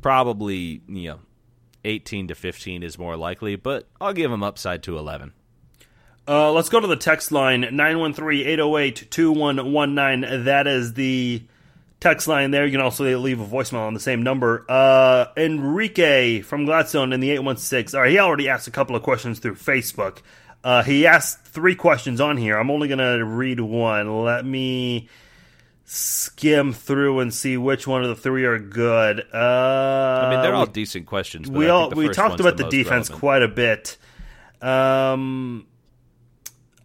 probably 0.00 0.82
you 0.88 1.10
know, 1.10 1.20
18 1.84 2.28
to 2.28 2.34
15 2.34 2.82
is 2.82 2.98
more 2.98 3.16
likely, 3.16 3.56
but 3.56 3.88
I'll 4.00 4.12
give 4.12 4.32
him 4.32 4.42
upside 4.42 4.82
to 4.84 4.98
11. 4.98 5.32
Uh, 6.26 6.50
let's 6.52 6.68
go 6.68 6.78
to 6.78 6.86
the 6.86 6.96
text 6.96 7.32
line 7.32 7.62
913-808-2119. 7.62 10.44
That 10.44 10.68
is 10.68 10.94
the 10.94 11.42
text 12.02 12.26
line 12.26 12.50
there. 12.50 12.66
You 12.66 12.72
can 12.72 12.80
also 12.80 13.04
leave 13.18 13.40
a 13.40 13.46
voicemail 13.46 13.86
on 13.86 13.94
the 13.94 14.00
same 14.00 14.22
number. 14.22 14.66
Uh, 14.68 15.26
Enrique 15.36 16.40
from 16.40 16.64
Gladstone 16.64 17.12
in 17.12 17.20
the 17.20 17.30
816. 17.30 17.96
All 17.96 18.02
right, 18.02 18.10
he 18.10 18.18
already 18.18 18.48
asked 18.48 18.66
a 18.66 18.72
couple 18.72 18.96
of 18.96 19.02
questions 19.02 19.38
through 19.38 19.54
Facebook. 19.54 20.18
Uh, 20.64 20.82
he 20.82 21.06
asked 21.06 21.44
three 21.44 21.76
questions 21.76 22.20
on 22.20 22.36
here. 22.36 22.58
I'm 22.58 22.70
only 22.70 22.88
going 22.88 22.98
to 22.98 23.24
read 23.24 23.60
one. 23.60 24.24
Let 24.24 24.44
me 24.44 25.08
skim 25.84 26.72
through 26.72 27.20
and 27.20 27.32
see 27.32 27.56
which 27.56 27.86
one 27.86 28.02
of 28.02 28.08
the 28.08 28.16
three 28.16 28.44
are 28.44 28.58
good. 28.58 29.20
Uh, 29.32 29.36
I 29.36 30.30
mean, 30.30 30.42
they're 30.42 30.54
all 30.54 30.66
decent 30.66 31.06
questions. 31.06 31.48
we 31.48 31.68
all 31.68 31.90
we 31.90 32.08
talked 32.08 32.40
about 32.40 32.56
the, 32.56 32.64
the 32.64 32.70
defense 32.70 33.10
relevant. 33.10 33.20
quite 33.20 33.42
a 33.42 33.48
bit. 33.48 33.96
Um, 34.60 35.66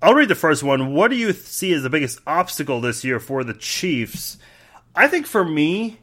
I'll 0.01 0.13
read 0.13 0.29
the 0.29 0.35
first 0.35 0.63
one. 0.63 0.93
What 0.93 1.09
do 1.09 1.17
you 1.17 1.33
see 1.33 1.73
as 1.73 1.83
the 1.83 1.89
biggest 1.89 2.19
obstacle 2.27 2.81
this 2.81 3.03
year 3.03 3.19
for 3.19 3.43
the 3.43 3.53
Chiefs? 3.53 4.37
I 4.97 5.07
think 5.07 5.27
for 5.27 5.45
me, 5.45 5.99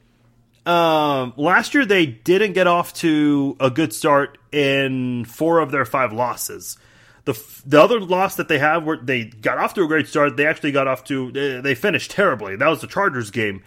um, 0.64 1.34
last 1.36 1.74
year 1.74 1.84
they 1.84 2.06
didn't 2.06 2.52
get 2.52 2.66
off 2.66 2.94
to 2.94 3.56
a 3.60 3.68
good 3.70 3.92
start 3.92 4.38
in 4.52 5.24
four 5.24 5.58
of 5.58 5.70
their 5.72 5.84
five 5.84 6.12
losses. 6.12 6.78
The 7.24 7.32
the 7.66 7.82
other 7.82 8.00
loss 8.00 8.36
that 8.36 8.48
they 8.48 8.58
have 8.58 8.84
where 8.84 8.96
they 8.96 9.24
got 9.24 9.58
off 9.58 9.74
to 9.74 9.82
a 9.82 9.88
great 9.88 10.06
start, 10.06 10.36
they 10.36 10.46
actually 10.46 10.72
got 10.72 10.86
off 10.86 11.04
to 11.04 11.32
they 11.32 11.74
finished 11.74 12.12
terribly. 12.12 12.56
That 12.56 12.68
was 12.68 12.80
the 12.80 12.86
Chargers 12.86 13.30
game. 13.30 13.62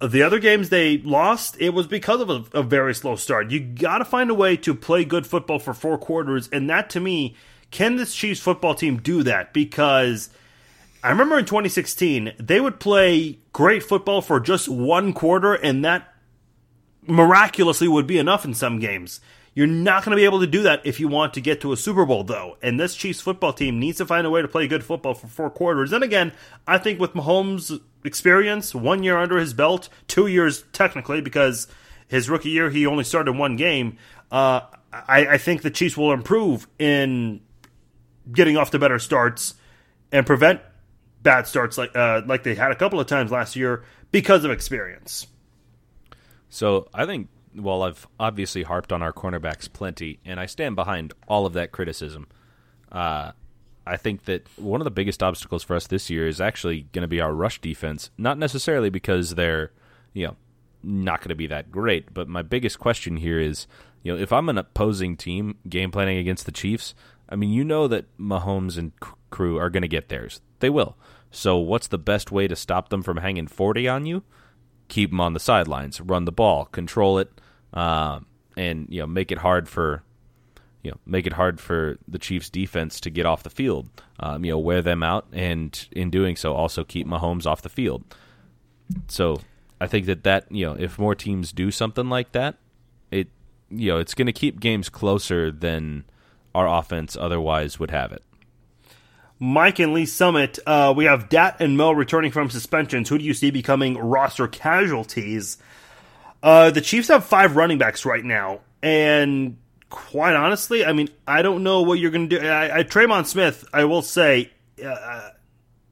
The 0.00 0.22
other 0.22 0.38
games 0.38 0.68
they 0.68 0.98
lost, 0.98 1.56
it 1.60 1.70
was 1.70 1.88
because 1.88 2.20
of 2.20 2.30
a, 2.30 2.44
a 2.58 2.62
very 2.62 2.94
slow 2.94 3.16
start. 3.16 3.50
You 3.50 3.58
got 3.58 3.98
to 3.98 4.04
find 4.04 4.30
a 4.30 4.34
way 4.34 4.56
to 4.58 4.74
play 4.74 5.04
good 5.04 5.26
football 5.26 5.58
for 5.58 5.74
four 5.74 5.98
quarters, 5.98 6.48
and 6.52 6.70
that 6.70 6.90
to 6.90 7.00
me, 7.00 7.34
can 7.70 7.96
this 7.96 8.14
Chiefs 8.14 8.40
football 8.40 8.74
team 8.74 8.98
do 8.98 9.24
that? 9.24 9.52
Because 9.52 10.30
I 11.02 11.10
remember 11.10 11.38
in 11.38 11.44
2016, 11.44 12.34
they 12.38 12.60
would 12.60 12.80
play 12.80 13.38
great 13.52 13.82
football 13.82 14.20
for 14.20 14.40
just 14.40 14.68
one 14.68 15.12
quarter, 15.12 15.54
and 15.54 15.84
that 15.84 16.12
miraculously 17.06 17.88
would 17.88 18.06
be 18.06 18.18
enough 18.18 18.44
in 18.44 18.54
some 18.54 18.80
games. 18.80 19.20
You're 19.54 19.66
not 19.66 20.04
going 20.04 20.16
to 20.16 20.20
be 20.20 20.24
able 20.24 20.40
to 20.40 20.46
do 20.46 20.62
that 20.62 20.84
if 20.84 21.00
you 21.00 21.08
want 21.08 21.34
to 21.34 21.40
get 21.40 21.60
to 21.62 21.72
a 21.72 21.76
Super 21.76 22.04
Bowl, 22.04 22.22
though. 22.24 22.56
And 22.62 22.78
this 22.78 22.94
Chiefs 22.94 23.20
football 23.20 23.52
team 23.52 23.80
needs 23.80 23.98
to 23.98 24.06
find 24.06 24.26
a 24.26 24.30
way 24.30 24.42
to 24.42 24.48
play 24.48 24.68
good 24.68 24.84
football 24.84 25.14
for 25.14 25.26
four 25.26 25.50
quarters. 25.50 25.92
And 25.92 26.04
again, 26.04 26.32
I 26.66 26.78
think 26.78 27.00
with 27.00 27.14
Mahomes' 27.14 27.80
experience, 28.04 28.74
one 28.74 29.02
year 29.02 29.18
under 29.18 29.38
his 29.38 29.54
belt, 29.54 29.88
two 30.06 30.26
years 30.26 30.64
technically, 30.72 31.20
because 31.20 31.66
his 32.06 32.30
rookie 32.30 32.50
year 32.50 32.70
he 32.70 32.86
only 32.86 33.04
started 33.04 33.32
one 33.32 33.56
game. 33.56 33.98
Uh, 34.30 34.60
I, 34.92 35.26
I 35.26 35.38
think 35.38 35.62
the 35.62 35.70
Chiefs 35.70 35.96
will 35.96 36.12
improve 36.12 36.68
in 36.78 37.40
getting 38.32 38.56
off 38.56 38.70
to 38.72 38.78
better 38.78 38.98
starts 38.98 39.54
and 40.12 40.24
prevent 40.26 40.60
bad 41.22 41.46
starts 41.46 41.78
like 41.78 41.94
uh, 41.96 42.22
like 42.26 42.42
they 42.42 42.54
had 42.54 42.70
a 42.70 42.76
couple 42.76 43.00
of 43.00 43.06
times 43.06 43.30
last 43.30 43.56
year 43.56 43.84
because 44.10 44.44
of 44.44 44.50
experience. 44.50 45.26
So 46.48 46.88
I 46.94 47.06
think 47.06 47.28
while 47.54 47.82
I've 47.82 48.06
obviously 48.18 48.62
harped 48.62 48.92
on 48.92 49.02
our 49.02 49.12
cornerbacks 49.12 49.70
plenty, 49.72 50.20
and 50.24 50.38
I 50.40 50.46
stand 50.46 50.76
behind 50.76 51.12
all 51.26 51.46
of 51.46 51.52
that 51.54 51.72
criticism, 51.72 52.28
uh, 52.90 53.32
I 53.86 53.96
think 53.96 54.24
that 54.24 54.46
one 54.56 54.80
of 54.80 54.84
the 54.84 54.90
biggest 54.90 55.22
obstacles 55.22 55.62
for 55.62 55.74
us 55.74 55.86
this 55.86 56.10
year 56.10 56.28
is 56.28 56.40
actually 56.40 56.82
going 56.92 57.02
to 57.02 57.08
be 57.08 57.20
our 57.20 57.32
rush 57.32 57.60
defense. 57.60 58.10
Not 58.18 58.38
necessarily 58.38 58.90
because 58.90 59.34
they're, 59.34 59.72
you 60.12 60.26
know, 60.26 60.36
not 60.82 61.20
going 61.20 61.30
to 61.30 61.34
be 61.34 61.46
that 61.48 61.70
great, 61.70 62.12
but 62.14 62.28
my 62.28 62.42
biggest 62.42 62.78
question 62.78 63.16
here 63.16 63.40
is, 63.40 63.66
you 64.02 64.12
know, 64.12 64.18
if 64.18 64.32
I'm 64.32 64.48
an 64.48 64.58
opposing 64.58 65.16
team 65.16 65.56
game 65.68 65.90
planning 65.90 66.18
against 66.18 66.46
the 66.46 66.52
Chiefs, 66.52 66.94
I 67.28 67.36
mean, 67.36 67.50
you 67.50 67.64
know 67.64 67.88
that 67.88 68.16
Mahomes 68.18 68.78
and 68.78 68.92
crew 69.30 69.58
are 69.58 69.70
going 69.70 69.82
to 69.82 69.88
get 69.88 70.08
theirs. 70.08 70.40
They 70.60 70.70
will. 70.70 70.96
So, 71.30 71.58
what's 71.58 71.88
the 71.88 71.98
best 71.98 72.32
way 72.32 72.48
to 72.48 72.56
stop 72.56 72.88
them 72.88 73.02
from 73.02 73.18
hanging 73.18 73.46
40 73.46 73.86
on 73.88 74.06
you? 74.06 74.22
Keep 74.88 75.10
them 75.10 75.20
on 75.20 75.34
the 75.34 75.40
sidelines, 75.40 76.00
run 76.00 76.24
the 76.24 76.32
ball, 76.32 76.64
control 76.66 77.18
it, 77.18 77.30
uh, 77.74 78.20
and 78.56 78.86
you 78.88 79.00
know 79.00 79.06
make 79.06 79.30
it 79.30 79.38
hard 79.38 79.68
for 79.68 80.02
you 80.82 80.90
know 80.90 80.96
make 81.04 81.26
it 81.26 81.34
hard 81.34 81.60
for 81.60 81.98
the 82.08 82.18
Chiefs' 82.18 82.48
defense 82.48 82.98
to 83.00 83.10
get 83.10 83.26
off 83.26 83.42
the 83.42 83.50
field. 83.50 83.88
Um, 84.20 84.44
you 84.44 84.52
know, 84.52 84.58
wear 84.58 84.80
them 84.80 85.02
out, 85.02 85.26
and 85.32 85.86
in 85.92 86.10
doing 86.10 86.36
so, 86.36 86.54
also 86.54 86.84
keep 86.84 87.06
Mahomes 87.06 87.46
off 87.46 87.62
the 87.62 87.68
field. 87.68 88.04
So, 89.08 89.40
I 89.80 89.86
think 89.86 90.06
that 90.06 90.24
that 90.24 90.50
you 90.50 90.64
know 90.64 90.72
if 90.72 90.98
more 90.98 91.14
teams 91.14 91.52
do 91.52 91.70
something 91.70 92.08
like 92.08 92.32
that, 92.32 92.56
it 93.10 93.28
you 93.68 93.90
know 93.90 93.98
it's 93.98 94.14
going 94.14 94.26
to 94.26 94.32
keep 94.32 94.60
games 94.60 94.88
closer 94.88 95.50
than 95.50 96.04
our 96.54 96.66
offense 96.66 97.16
otherwise 97.20 97.78
would 97.78 97.90
have 97.90 98.12
it. 98.12 98.22
Mike 99.40 99.78
and 99.78 99.94
Lee 99.94 100.06
Summit, 100.06 100.58
uh, 100.66 100.92
we 100.96 101.04
have 101.04 101.28
Dat 101.28 101.60
and 101.60 101.76
Mel 101.76 101.94
returning 101.94 102.32
from 102.32 102.50
suspensions. 102.50 103.08
Who 103.08 103.18
do 103.18 103.24
you 103.24 103.34
see 103.34 103.50
becoming 103.50 103.96
roster 103.96 104.48
casualties? 104.48 105.58
Uh, 106.42 106.70
the 106.70 106.80
Chiefs 106.80 107.08
have 107.08 107.24
five 107.24 107.56
running 107.56 107.78
backs 107.78 108.04
right 108.04 108.24
now, 108.24 108.60
and 108.82 109.56
quite 109.90 110.34
honestly, 110.34 110.84
I 110.84 110.92
mean, 110.92 111.08
I 111.26 111.42
don't 111.42 111.62
know 111.62 111.82
what 111.82 111.98
you're 111.98 112.10
going 112.10 112.28
to 112.28 112.40
do. 112.40 112.46
I, 112.46 112.78
I, 112.78 112.84
Tremon 112.84 113.26
Smith, 113.26 113.64
I 113.72 113.84
will 113.84 114.02
say, 114.02 114.50
uh, 114.84 115.30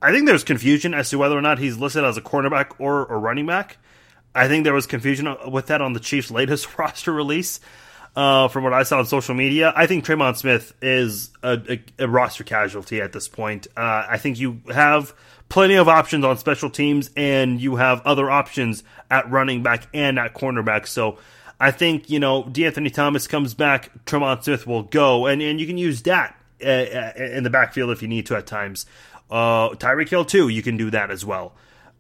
I 0.03 0.13
think 0.13 0.27
there's 0.27 0.45
confusion 0.45 0.95
as 0.95 1.11
to 1.11 1.19
whether 1.19 1.37
or 1.37 1.43
not 1.43 1.59
he's 1.59 1.79
listed 1.79 2.05
as 2.05 2.17
a 2.17 2.23
cornerback 2.23 2.73
or 2.79 3.07
a 3.07 3.17
running 3.17 3.47
back. 3.47 3.79
I 4.35 4.49
think 4.49 4.65
there 4.65 4.75
was 4.75 4.87
confusion 4.87 5.35
with 5.51 5.67
that 5.67 5.81
on 5.81 5.95
the 5.95 6.01
Chiefs' 6.01 6.31
latest 6.31 6.79
roster 6.79 7.13
release 7.13 7.61
uh, 8.17 8.49
from 8.49 8.65
what 8.65 8.73
I 8.73 8.83
saw 8.83 8.99
on 8.99 9.07
social 9.07 9.35
media. 9.35 9.73
I 9.77 9.87
think 9.87 10.05
Tremon 10.05 10.37
Smith 10.37 10.73
is 10.81 11.31
a, 11.43 11.61
a, 11.99 12.05
a 12.05 12.09
roster 12.09 12.45
casualty 12.45 13.01
at 13.01 13.13
this 13.13 13.29
point. 13.29 13.67
Uh, 13.77 14.07
I 14.09 14.17
think 14.19 14.41
you 14.41 14.63
have 14.73 15.15
plenty 15.49 15.75
of 15.75 15.87
options 15.87 16.25
on 16.25 16.39
special 16.39 16.71
teams, 16.71 17.11
and 17.15 17.61
you 17.61 17.77
have 17.77 18.01
other 18.07 18.31
options 18.31 18.83
at 19.11 19.31
running 19.31 19.63
back 19.63 19.87
and 19.93 20.19
at 20.19 20.35
cornerback. 20.35 20.87
So 20.87 21.19
I 21.61 21.71
think 21.71 22.09
you 22.09 22.19
know 22.19 22.45
De'Anthony 22.45 22.93
Thomas 22.93 23.27
comes 23.27 23.53
back, 23.53 23.93
Tremon 24.07 24.43
Smith 24.43 24.67
will 24.67 24.85
go, 24.85 25.27
and 25.27 25.43
and 25.43 25.61
you 25.61 25.67
can 25.67 25.79
use 25.79 26.03
that 26.03 26.35
uh, 26.65 26.69
uh, 26.69 27.13
in 27.17 27.45
the 27.45 27.51
backfield 27.51 27.91
if 27.91 28.01
you 28.01 28.09
need 28.09 28.27
to 28.27 28.37
at 28.37 28.47
times. 28.47 28.87
Uh, 29.31 29.71
Tyreek 29.71 30.09
Hill 30.09 30.25
too, 30.25 30.49
you 30.49 30.63
can 30.63 30.77
do 30.77 30.91
that 30.91 31.11
as 31.11 31.25
well. 31.25 31.53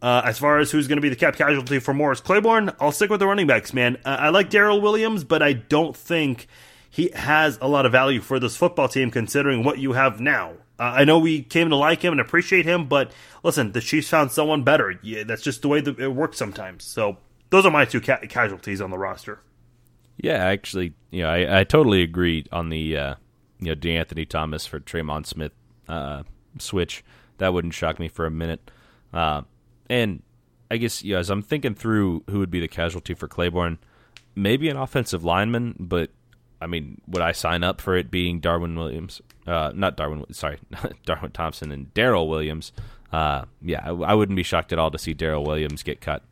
Uh, 0.06 0.22
as 0.24 0.38
far 0.38 0.60
as 0.60 0.70
who's 0.70 0.86
going 0.86 0.98
to 0.98 1.02
be 1.02 1.08
the 1.08 1.16
cap 1.16 1.34
casualty 1.34 1.80
for 1.80 1.92
Morris 1.92 2.20
Claiborne, 2.20 2.70
I'll 2.78 2.92
stick 2.92 3.10
with 3.10 3.18
the 3.18 3.26
running 3.26 3.48
backs, 3.48 3.74
man. 3.74 3.96
Uh, 4.04 4.16
I 4.20 4.28
like 4.28 4.50
Darrel 4.50 4.80
Williams, 4.80 5.24
but 5.24 5.42
I 5.42 5.52
don't 5.52 5.96
think 5.96 6.46
he 6.88 7.10
has 7.12 7.58
a 7.60 7.66
lot 7.66 7.86
of 7.86 7.90
value 7.90 8.20
for 8.20 8.38
this 8.38 8.56
football 8.56 8.86
team 8.86 9.10
considering 9.10 9.64
what 9.64 9.78
you 9.78 9.94
have 9.94 10.20
now. 10.20 10.52
Uh, 10.78 10.84
I 10.84 11.04
know 11.04 11.18
we 11.18 11.42
came 11.42 11.70
to 11.70 11.74
like 11.74 12.02
him 12.02 12.12
and 12.12 12.20
appreciate 12.20 12.64
him, 12.64 12.86
but 12.86 13.10
listen, 13.42 13.72
the 13.72 13.80
Chiefs 13.80 14.08
found 14.08 14.30
someone 14.30 14.62
better. 14.62 14.94
Yeah, 15.02 15.24
that's 15.24 15.42
just 15.42 15.62
the 15.62 15.66
way 15.66 15.80
that 15.80 15.98
it 15.98 16.14
works 16.14 16.38
sometimes. 16.38 16.84
So 16.84 17.16
those 17.50 17.66
are 17.66 17.72
my 17.72 17.84
two 17.84 18.00
ca- 18.00 18.26
casualties 18.28 18.80
on 18.80 18.90
the 18.90 18.98
roster. 18.98 19.40
Yeah, 20.18 20.36
actually, 20.36 20.92
you 21.10 21.22
know, 21.22 21.30
I, 21.30 21.62
I 21.62 21.64
totally 21.64 22.02
agree 22.02 22.46
on 22.52 22.68
the 22.68 22.96
uh, 22.96 23.14
you 23.58 23.74
know 23.74 23.74
De'Anthony 23.74 24.28
Thomas 24.28 24.66
for 24.66 24.78
Tremon 24.78 25.26
Smith 25.26 25.50
uh, 25.88 26.22
switch. 26.60 27.02
That 27.38 27.52
wouldn't 27.52 27.74
shock 27.74 27.98
me 27.98 28.06
for 28.06 28.24
a 28.24 28.30
minute. 28.30 28.70
Uh, 29.12 29.42
and 29.88 30.22
I 30.70 30.76
guess 30.76 31.02
yeah, 31.02 31.18
as 31.18 31.30
I'm 31.30 31.42
thinking 31.42 31.74
through 31.74 32.24
who 32.30 32.38
would 32.38 32.50
be 32.50 32.60
the 32.60 32.68
casualty 32.68 33.14
for 33.14 33.28
Claiborne, 33.28 33.78
maybe 34.34 34.68
an 34.68 34.76
offensive 34.76 35.24
lineman, 35.24 35.76
but 35.78 36.10
I 36.60 36.66
mean, 36.66 37.00
would 37.06 37.22
I 37.22 37.32
sign 37.32 37.62
up 37.62 37.80
for 37.80 37.96
it 37.96 38.10
being 38.10 38.40
Darwin 38.40 38.76
Williams? 38.76 39.20
Uh, 39.46 39.72
not 39.74 39.96
Darwin, 39.96 40.24
sorry, 40.32 40.58
Darwin 41.04 41.32
Thompson 41.32 41.70
and 41.70 41.92
Darrel 41.94 42.28
Williams. 42.28 42.72
Uh, 43.12 43.44
yeah, 43.62 43.82
I, 43.84 43.90
I, 43.90 44.14
wouldn't 44.14 44.36
be 44.36 44.42
shocked 44.42 44.72
at 44.72 44.78
all 44.78 44.90
to 44.90 44.98
see 44.98 45.14
Darrel 45.14 45.44
Williams 45.44 45.82
get 45.82 46.00
cut, 46.00 46.24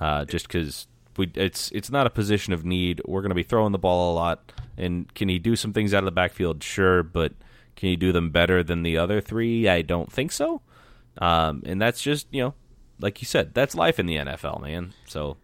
uh, 0.00 0.24
just 0.26 0.46
because 0.46 0.86
we 1.16 1.30
it's 1.34 1.70
it's 1.70 1.90
not 1.90 2.06
a 2.06 2.10
position 2.10 2.52
of 2.52 2.64
need. 2.64 3.00
We're 3.06 3.22
going 3.22 3.30
to 3.30 3.34
be 3.34 3.42
throwing 3.42 3.72
the 3.72 3.78
ball 3.78 4.12
a 4.12 4.14
lot, 4.14 4.52
and 4.76 5.12
can 5.14 5.28
he 5.28 5.38
do 5.38 5.56
some 5.56 5.72
things 5.72 5.94
out 5.94 6.00
of 6.00 6.04
the 6.04 6.12
backfield? 6.12 6.62
Sure, 6.62 7.02
but 7.02 7.32
can 7.74 7.88
he 7.88 7.96
do 7.96 8.12
them 8.12 8.30
better 8.30 8.62
than 8.62 8.82
the 8.82 8.98
other 8.98 9.20
three? 9.20 9.66
I 9.68 9.82
don't 9.82 10.12
think 10.12 10.32
so. 10.32 10.60
Um, 11.18 11.62
and 11.64 11.80
that's 11.80 12.02
just 12.02 12.26
you 12.30 12.42
know, 12.42 12.54
like 13.00 13.20
you 13.22 13.26
said, 13.26 13.54
that's 13.54 13.74
life 13.74 13.98
in 13.98 14.06
the 14.06 14.16
NFL, 14.16 14.62
man. 14.62 14.94
So 15.06 15.36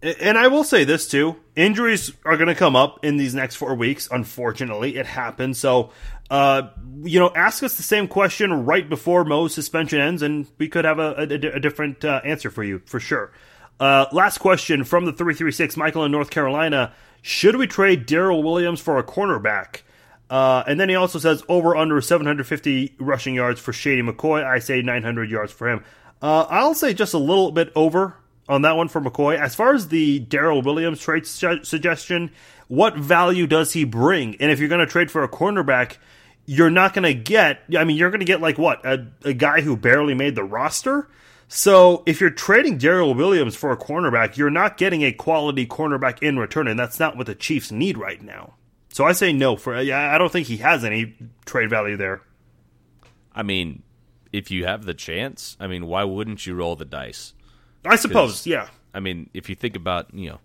and 0.00 0.38
I 0.38 0.46
will 0.48 0.64
say 0.64 0.84
this 0.84 1.08
too: 1.08 1.36
injuries 1.56 2.12
are 2.24 2.36
going 2.36 2.48
to 2.48 2.54
come 2.54 2.76
up 2.76 3.04
in 3.04 3.16
these 3.16 3.34
next 3.34 3.56
four 3.56 3.74
weeks. 3.74 4.08
Unfortunately, 4.10 4.96
it 4.96 5.06
happens. 5.06 5.58
So, 5.58 5.90
uh, 6.30 6.68
you 7.02 7.18
know, 7.18 7.32
ask 7.34 7.62
us 7.62 7.76
the 7.76 7.82
same 7.82 8.06
question 8.06 8.64
right 8.64 8.88
before 8.88 9.24
Mo's 9.24 9.54
suspension 9.54 10.00
ends, 10.00 10.22
and 10.22 10.46
we 10.58 10.68
could 10.68 10.84
have 10.84 11.00
a, 11.00 11.14
a, 11.18 11.54
a 11.56 11.60
different 11.60 12.04
uh, 12.04 12.20
answer 12.24 12.50
for 12.50 12.62
you 12.62 12.80
for 12.86 13.00
sure. 13.00 13.32
Uh, 13.80 14.06
last 14.12 14.38
question 14.38 14.84
from 14.84 15.04
the 15.04 15.12
three 15.12 15.34
three 15.34 15.52
six, 15.52 15.76
Michael 15.76 16.04
in 16.04 16.12
North 16.12 16.30
Carolina: 16.30 16.92
Should 17.20 17.56
we 17.56 17.66
trade 17.66 18.06
Darrel 18.06 18.42
Williams 18.42 18.80
for 18.80 18.98
a 18.98 19.02
cornerback? 19.02 19.82
Uh, 20.30 20.62
and 20.66 20.78
then 20.78 20.90
he 20.90 20.94
also 20.94 21.18
says 21.18 21.42
over 21.48 21.74
under 21.74 22.00
750 22.02 22.96
rushing 23.00 23.34
yards 23.34 23.58
for 23.60 23.72
Shady 23.72 24.02
McCoy. 24.02 24.44
I 24.44 24.58
say 24.58 24.82
900 24.82 25.30
yards 25.30 25.52
for 25.52 25.68
him. 25.70 25.82
Uh, 26.20 26.46
I'll 26.48 26.74
say 26.74 26.94
just 26.94 27.14
a 27.14 27.18
little 27.18 27.52
bit 27.52 27.72
over 27.76 28.16
on 28.48 28.62
that 28.62 28.76
one 28.76 28.88
for 28.88 29.00
McCoy. 29.00 29.38
As 29.38 29.54
far 29.54 29.74
as 29.74 29.88
the 29.88 30.18
Darrel 30.20 30.62
Williams 30.62 31.00
trade 31.00 31.26
su- 31.26 31.64
suggestion, 31.64 32.32
what 32.66 32.96
value 32.96 33.46
does 33.46 33.72
he 33.72 33.84
bring? 33.84 34.36
And 34.40 34.50
if 34.50 34.58
you're 34.58 34.68
going 34.68 34.84
to 34.84 34.86
trade 34.86 35.10
for 35.10 35.22
a 35.22 35.28
cornerback, 35.28 35.96
you're 36.46 36.70
not 36.70 36.94
going 36.94 37.04
to 37.04 37.14
get. 37.14 37.62
I 37.76 37.84
mean, 37.84 37.96
you're 37.96 38.10
going 38.10 38.20
to 38.20 38.26
get 38.26 38.40
like 38.40 38.58
what 38.58 38.84
a, 38.84 39.06
a 39.22 39.32
guy 39.32 39.60
who 39.60 39.76
barely 39.76 40.14
made 40.14 40.34
the 40.34 40.44
roster. 40.44 41.08
So 41.48 42.02
if 42.04 42.20
you're 42.20 42.30
trading 42.30 42.78
Darrel 42.78 43.14
Williams 43.14 43.56
for 43.56 43.70
a 43.70 43.76
cornerback, 43.76 44.36
you're 44.36 44.50
not 44.50 44.76
getting 44.76 45.02
a 45.02 45.12
quality 45.12 45.66
cornerback 45.66 46.22
in 46.22 46.38
return, 46.38 46.68
and 46.68 46.78
that's 46.78 47.00
not 47.00 47.16
what 47.16 47.26
the 47.26 47.34
Chiefs 47.34 47.70
need 47.70 47.96
right 47.96 48.20
now. 48.20 48.54
So 48.90 49.04
I 49.04 49.12
say 49.12 49.32
no 49.32 49.56
for. 49.56 49.74
I 49.74 50.18
don't 50.18 50.32
think 50.32 50.46
he 50.46 50.58
has 50.58 50.84
any 50.84 51.14
trade 51.46 51.70
value 51.70 51.96
there. 51.96 52.22
I 53.34 53.42
mean, 53.42 53.82
if 54.32 54.50
you 54.50 54.64
have 54.66 54.84
the 54.84 54.94
chance, 54.94 55.56
I 55.60 55.66
mean, 55.66 55.86
why 55.86 56.04
wouldn't 56.04 56.46
you 56.46 56.54
roll 56.54 56.76
the 56.76 56.84
dice? 56.84 57.34
I 57.84 57.96
suppose, 57.96 58.46
yeah. 58.46 58.68
I 58.92 59.00
mean, 59.00 59.30
if 59.34 59.48
you 59.48 59.54
think 59.54 59.76
about, 59.76 60.12
you 60.12 60.30
know, 60.30 60.40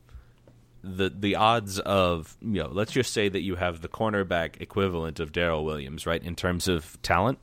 the 0.83 1.09
the 1.09 1.35
odds 1.35 1.79
of, 1.79 2.37
you 2.41 2.61
know, 2.61 2.67
let's 2.67 2.91
just 2.91 3.13
say 3.13 3.29
that 3.29 3.41
you 3.41 3.55
have 3.55 3.81
the 3.81 3.87
cornerback 3.87 4.61
equivalent 4.61 5.19
of 5.19 5.31
Darrel 5.31 5.63
Williams, 5.63 6.05
right, 6.05 6.21
in 6.21 6.35
terms 6.35 6.67
of 6.67 7.01
talent, 7.01 7.39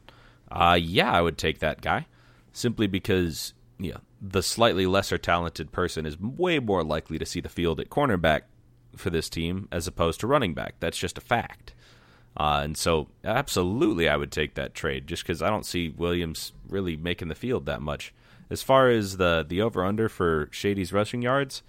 uh, 0.50 0.78
yeah, 0.80 1.10
I 1.10 1.20
would 1.20 1.38
take 1.38 1.60
that 1.60 1.80
guy 1.80 2.06
simply 2.52 2.86
because, 2.86 3.54
you 3.78 3.92
know, 3.92 4.00
the 4.20 4.42
slightly 4.42 4.86
lesser 4.86 5.18
talented 5.18 5.72
person 5.72 6.04
is 6.04 6.20
way 6.20 6.58
more 6.58 6.84
likely 6.84 7.18
to 7.18 7.26
see 7.26 7.40
the 7.40 7.48
field 7.48 7.80
at 7.80 7.88
cornerback 7.88 8.42
for 8.96 9.10
this 9.10 9.28
team 9.30 9.68
as 9.72 9.86
opposed 9.86 10.20
to 10.20 10.26
running 10.26 10.52
back. 10.52 10.74
That's 10.80 10.98
just 10.98 11.16
a 11.16 11.22
fact. 11.22 11.72
Uh, 12.40 12.62
and 12.64 12.74
so, 12.74 13.06
absolutely, 13.22 14.08
I 14.08 14.16
would 14.16 14.32
take 14.32 14.54
that 14.54 14.72
trade 14.72 15.06
just 15.06 15.22
because 15.22 15.42
I 15.42 15.50
don't 15.50 15.66
see 15.66 15.90
Williams 15.90 16.52
really 16.70 16.96
making 16.96 17.28
the 17.28 17.34
field 17.34 17.66
that 17.66 17.82
much. 17.82 18.14
As 18.48 18.62
far 18.62 18.88
as 18.88 19.18
the 19.18 19.44
the 19.46 19.60
over 19.60 19.84
under 19.84 20.08
for 20.08 20.48
Shady's 20.50 20.90
rushing 20.90 21.20
yards, 21.20 21.62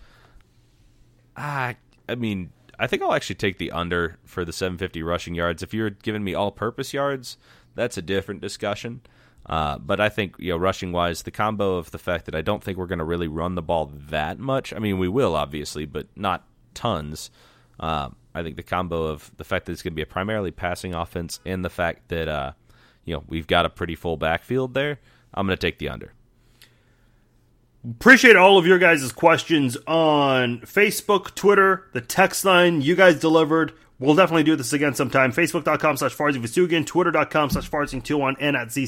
I 1.36 1.76
I 2.08 2.16
mean, 2.16 2.54
I 2.80 2.88
think 2.88 3.02
I'll 3.02 3.12
actually 3.12 3.36
take 3.36 3.58
the 3.58 3.70
under 3.72 4.18
for 4.24 4.46
the 4.46 4.54
750 4.54 5.04
rushing 5.04 5.36
yards. 5.36 5.62
If 5.62 5.74
you're 5.74 5.90
giving 5.90 6.24
me 6.24 6.34
all 6.34 6.54
purpose 6.54 6.94
yards, 6.94 7.36
that's 7.76 7.98
a 7.98 8.02
different 8.02 8.40
discussion. 8.40 9.02
Uh, 9.46 9.78
but 9.78 10.00
I 10.00 10.08
think, 10.08 10.36
you 10.40 10.52
know, 10.52 10.58
rushing 10.58 10.94
wise, 10.94 11.24
the 11.24 11.32
combo 11.32 11.76
of 11.76 11.92
the 11.92 12.00
fact 12.00 12.28
that 12.28 12.36
I 12.36 12.42
don't 12.42 12.64
think 12.64 12.78
we're 12.78 12.86
going 12.86 13.00
to 13.00 13.04
really 13.04 13.28
run 13.28 13.56
the 13.56 13.62
ball 13.62 13.92
that 13.94 14.40
much. 14.40 14.72
I 14.72 14.80
mean, 14.80 15.00
we 15.00 15.10
will, 15.10 15.36
obviously, 15.36 15.86
but 15.86 16.08
not 16.16 16.48
tons. 16.74 17.30
Uh, 17.78 18.12
I 18.34 18.44
think 18.44 18.56
the 18.56 18.64
combo 18.64 19.04
of 19.04 19.32
the 19.38 19.44
fact 19.44 19.66
that 19.66 19.74
it's 19.74 19.82
going 19.82 19.94
to 19.94 19.96
be 19.96 20.02
a 20.02 20.08
primarily 20.08 20.52
passing 20.52 20.94
offense 20.94 21.40
and 21.46 21.66
the 21.66 21.70
fact 21.70 22.10
that, 22.10 22.28
uh, 22.28 22.52
you 23.06 23.16
know, 23.16 23.24
we've 23.28 23.48
got 23.48 23.66
a 23.66 23.70
pretty 23.70 23.96
full 23.96 24.18
backfield 24.18 24.74
there, 24.74 25.00
I'm 25.34 25.48
going 25.48 25.58
to 25.58 25.62
take 25.62 25.80
the 25.80 25.90
under. 25.90 26.14
Appreciate 27.90 28.36
all 28.36 28.60
of 28.60 28.68
your 28.68 28.78
guys' 28.78 29.12
questions 29.12 29.76
on 29.88 30.60
Facebook, 30.60 31.34
Twitter, 31.34 31.88
the 31.94 32.02
text 32.02 32.46
line. 32.46 32.82
You 32.82 32.96
guys 32.96 33.20
delivered. 33.20 33.74
We'll 33.98 34.16
definitely 34.16 34.44
do 34.44 34.56
this 34.56 34.72
again 34.72 34.94
sometime. 34.94 35.32
Facebook.com 35.32 35.98
slash 35.98 36.16
Farzing 36.16 36.86
Twitter.com 36.86 37.50
slash 37.50 37.70
Farzing21, 37.70 38.36
and 38.40 38.56
at 38.56 38.72
Z 38.72 38.86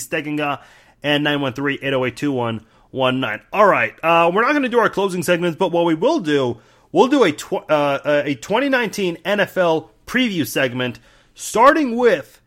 and 1.03 1.25
913-808-2119. 1.25 3.41
All 3.51 3.65
right. 3.65 3.93
Uh, 4.03 4.31
we're 4.33 4.41
not 4.41 4.51
going 4.51 4.63
to 4.63 4.69
do 4.69 4.79
our 4.79 4.89
closing 4.89 5.23
segments, 5.23 5.57
but 5.57 5.71
what 5.71 5.85
we 5.85 5.95
will 5.95 6.19
do, 6.19 6.59
we'll 6.93 7.09
do 7.09 7.23
a, 7.25 7.33
tw- 7.33 7.69
uh, 7.69 7.99
a 8.05 8.35
2019 8.35 9.17
NFL 9.17 9.89
preview 10.07 10.47
segment, 10.47 10.99
starting 11.35 11.97
with 11.97 12.39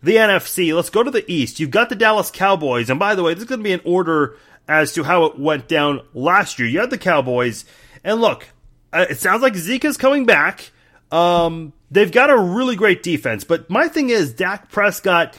the 0.00 0.14
NFC. 0.14 0.72
Let's 0.72 0.90
go 0.90 1.02
to 1.02 1.10
the 1.10 1.28
East. 1.30 1.58
You've 1.58 1.72
got 1.72 1.88
the 1.88 1.96
Dallas 1.96 2.30
Cowboys, 2.30 2.88
and 2.88 3.00
by 3.00 3.16
the 3.16 3.24
way, 3.24 3.34
this 3.34 3.42
is 3.42 3.48
going 3.48 3.60
to 3.60 3.64
be 3.64 3.72
an 3.72 3.80
order 3.84 4.36
as 4.68 4.92
to 4.92 5.02
how 5.02 5.24
it 5.24 5.38
went 5.38 5.66
down 5.66 6.02
last 6.14 6.60
year. 6.60 6.68
You 6.68 6.78
had 6.78 6.90
the 6.90 6.98
Cowboys, 6.98 7.64
and 8.04 8.20
look, 8.20 8.48
uh, 8.92 9.06
it 9.10 9.18
sounds 9.18 9.42
like 9.42 9.56
Zeke 9.56 9.84
is 9.84 9.96
coming 9.96 10.26
back. 10.26 10.70
Um, 11.10 11.72
they've 11.90 12.12
got 12.12 12.30
a 12.30 12.38
really 12.38 12.76
great 12.76 13.02
defense, 13.02 13.42
but 13.42 13.68
my 13.68 13.88
thing 13.88 14.10
is 14.10 14.32
Dak 14.32 14.70
Prescott, 14.70 15.38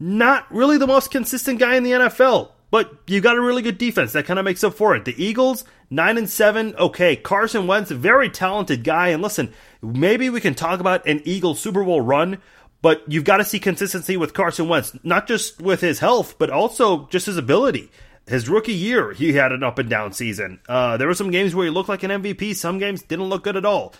not 0.00 0.52
really 0.52 0.78
the 0.78 0.86
most 0.86 1.10
consistent 1.10 1.60
guy 1.60 1.76
in 1.76 1.84
the 1.84 1.92
NFL. 1.92 2.50
But 2.70 2.92
you 3.06 3.20
got 3.20 3.36
a 3.36 3.40
really 3.40 3.62
good 3.62 3.78
defense 3.78 4.12
that 4.12 4.26
kind 4.26 4.38
of 4.38 4.44
makes 4.44 4.64
up 4.64 4.74
for 4.74 4.96
it. 4.96 5.04
The 5.04 5.22
Eagles, 5.22 5.64
nine 5.90 6.18
and 6.18 6.28
seven. 6.28 6.74
Okay, 6.76 7.16
Carson 7.16 7.66
Wentz, 7.66 7.90
very 7.90 8.28
talented 8.28 8.84
guy. 8.84 9.08
And 9.08 9.22
listen, 9.22 9.52
maybe 9.82 10.30
we 10.30 10.40
can 10.40 10.54
talk 10.54 10.80
about 10.80 11.06
an 11.06 11.22
Eagle 11.24 11.54
Super 11.54 11.84
Bowl 11.84 12.00
run, 12.00 12.38
but 12.82 13.02
you've 13.06 13.24
got 13.24 13.38
to 13.38 13.44
see 13.44 13.58
consistency 13.58 14.16
with 14.16 14.34
Carson 14.34 14.68
Wentz, 14.68 14.96
not 15.02 15.26
just 15.26 15.60
with 15.60 15.80
his 15.80 15.98
health, 15.98 16.36
but 16.38 16.50
also 16.50 17.06
just 17.08 17.26
his 17.26 17.36
ability 17.36 17.90
his 18.26 18.48
rookie 18.48 18.74
year, 18.74 19.12
he 19.12 19.32
had 19.34 19.52
an 19.52 19.62
up 19.62 19.78
and 19.78 19.88
down 19.88 20.12
season. 20.12 20.60
Uh, 20.68 20.96
there 20.96 21.06
were 21.06 21.14
some 21.14 21.30
games 21.30 21.54
where 21.54 21.64
he 21.64 21.70
looked 21.70 21.88
like 21.88 22.02
an 22.02 22.10
MVP. 22.10 22.56
Some 22.56 22.78
games 22.78 23.02
didn't 23.02 23.26
look 23.26 23.44
good 23.44 23.56
at 23.56 23.64
all. 23.64 23.94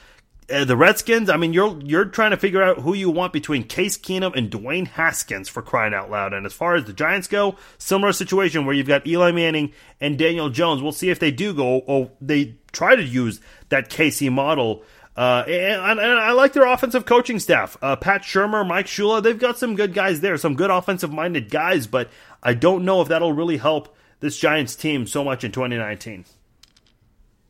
Uh, 0.49 0.65
the 0.65 0.77
Redskins, 0.77 1.29
I 1.29 1.37
mean, 1.37 1.53
you're 1.53 1.81
you're 1.83 2.05
trying 2.05 2.31
to 2.31 2.37
figure 2.37 2.63
out 2.63 2.79
who 2.79 2.95
you 2.95 3.11
want 3.11 3.33
between 3.33 3.65
Case 3.65 3.99
Keenum 3.99 4.37
and 4.37 4.49
Dwayne 4.49 4.87
Haskins 4.87 5.49
for 5.49 5.61
crying 5.61 5.93
out 5.93 6.09
loud. 6.09 6.33
And 6.33 6.47
as 6.47 6.53
far 6.53 6.77
as 6.77 6.85
the 6.85 6.93
Giants 6.93 7.27
go, 7.27 7.57
similar 7.79 8.13
situation 8.13 8.65
where 8.65 8.75
you've 8.75 8.87
got 8.87 9.07
Eli 9.07 9.33
Manning 9.33 9.73
and 10.01 10.17
Daniel 10.17 10.49
Jones. 10.49 10.83
We'll 10.83 10.93
see 10.93 11.11
if 11.11 11.19
they 11.19 11.33
do 11.33 11.53
go 11.53 11.79
or 11.81 12.13
they 12.21 12.55
try 12.71 12.95
to 12.95 13.03
use 13.03 13.41
that 13.71 13.91
KC 13.91 14.31
model. 14.31 14.85
Uh, 15.17 15.45
and, 15.49 15.99
and, 15.99 16.01
I 16.01 16.33
like 16.33 16.53
their 16.53 16.67
offensive 16.67 17.07
coaching 17.07 17.41
staff. 17.41 17.79
Uh, 17.81 17.97
Pat 17.97 18.23
Shurmur, 18.23 18.67
Mike 18.67 18.87
Shula, 18.87 19.23
they've 19.23 19.39
got 19.39 19.59
some 19.59 19.75
good 19.75 19.95
guys 19.95 20.21
there, 20.21 20.37
some 20.37 20.55
good 20.55 20.71
offensive 20.71 21.11
minded 21.11 21.51
guys, 21.51 21.87
but 21.87 22.11
I 22.43 22.53
don't 22.53 22.85
know 22.85 23.01
if 23.01 23.09
that'll 23.09 23.33
really 23.33 23.57
help 23.57 23.97
this 24.21 24.39
Giants 24.39 24.77
team 24.77 25.07
so 25.07 25.25
much 25.25 25.43
in 25.43 25.53
2019. 25.53 26.27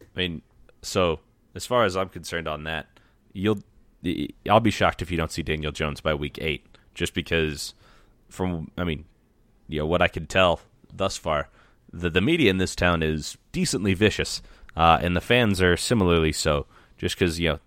I 0.00 0.04
mean, 0.14 0.42
so 0.80 1.18
as 1.56 1.66
far 1.66 1.84
as 1.84 1.96
I'm 1.96 2.10
concerned 2.10 2.46
on 2.46 2.64
that, 2.64 2.86
you'll 3.32 3.60
I'll 4.48 4.60
be 4.60 4.70
shocked 4.70 5.02
if 5.02 5.10
you 5.10 5.16
don't 5.16 5.32
see 5.32 5.42
Daniel 5.42 5.72
Jones 5.72 6.00
by 6.00 6.14
week 6.14 6.38
8 6.40 6.64
just 6.94 7.14
because 7.14 7.74
from 8.28 8.70
I 8.76 8.84
mean, 8.84 9.04
you 9.66 9.80
know, 9.80 9.86
what 9.86 10.02
I 10.02 10.08
can 10.08 10.26
tell 10.26 10.60
thus 10.92 11.16
far, 11.16 11.48
the 11.92 12.10
the 12.10 12.20
media 12.20 12.50
in 12.50 12.58
this 12.58 12.76
town 12.76 13.02
is 13.02 13.36
decently 13.52 13.94
vicious. 13.94 14.42
Uh, 14.76 14.98
and 15.00 15.16
the 15.16 15.22
fans 15.22 15.62
are 15.62 15.76
similarly 15.76 16.32
so 16.32 16.66
just 16.98 17.16
cuz 17.16 17.40
you 17.40 17.48
know 17.48 17.58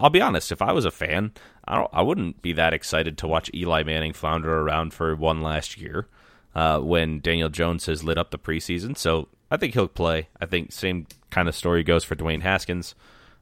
I'll 0.00 0.08
be 0.08 0.22
honest, 0.22 0.52
if 0.52 0.62
I 0.62 0.72
was 0.72 0.84
a 0.84 0.90
fan, 0.90 1.32
I 1.66 1.74
don't 1.74 1.90
I 1.92 2.02
wouldn't 2.02 2.40
be 2.40 2.52
that 2.54 2.72
excited 2.72 3.18
to 3.18 3.28
watch 3.28 3.50
Eli 3.52 3.82
Manning 3.82 4.14
flounder 4.14 4.60
around 4.60 4.94
for 4.94 5.14
one 5.14 5.42
last 5.42 5.76
year 5.76 6.08
uh, 6.54 6.80
when 6.80 7.20
Daniel 7.20 7.48
Jones 7.48 7.86
has 7.86 8.04
lit 8.04 8.18
up 8.18 8.30
the 8.30 8.38
preseason. 8.38 8.96
So 8.96 9.28
I 9.50 9.56
think 9.56 9.74
he'll 9.74 9.88
play. 9.88 10.28
I 10.40 10.46
think 10.46 10.72
same 10.72 11.06
kind 11.30 11.48
of 11.48 11.54
story 11.54 11.82
goes 11.82 12.04
for 12.04 12.16
Dwayne 12.16 12.42
Haskins. 12.42 12.94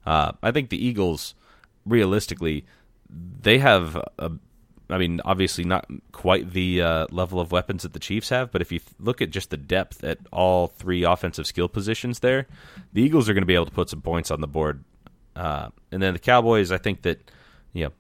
Uh, 0.05 0.33
I 0.43 0.51
think 0.51 0.70
the 0.70 0.85
Eagles, 0.85 1.35
realistically, 1.85 2.65
they 3.09 3.59
have 3.59 3.97
a, 4.19 4.33
I 4.89 4.99
mean, 4.99 5.20
obviously 5.24 5.65
not 5.65 5.89
quite 6.12 6.53
the 6.53 6.83
uh, 6.83 7.07
level 7.11 7.41
of 7.41 7.51
weapons 7.51 7.83
that 7.83 7.93
the 7.93 7.99
Chiefs 7.99 8.28
have, 8.28 8.53
but 8.53 8.62
if 8.62 8.70
you 8.70 8.81
look 9.01 9.20
at 9.20 9.31
just 9.31 9.51
the 9.51 9.57
depth 9.57 10.05
at 10.05 10.19
all 10.33 10.69
three 10.69 11.03
offensive 11.03 11.47
skill 11.47 11.69
positions 11.69 12.20
there, 12.20 12.47
the 12.93 13.03
Eagles 13.03 13.28
are 13.28 13.35
going 13.35 13.43
to 13.43 13.47
be 13.47 13.55
able 13.55 13.66
to 13.66 13.73
put 13.73 13.91
some 13.91 14.03
points 14.03 14.31
on 14.31 14.41
the 14.41 14.47
board. 14.47 14.85
Uh, 15.35 15.70
and 15.91 16.01
then 16.03 16.12
the 16.12 16.19
Cowboys, 16.20 16.70
I 16.70 16.78
think 16.78 17.03
that, 17.03 17.31
you 17.73 17.85
know, 17.85 17.93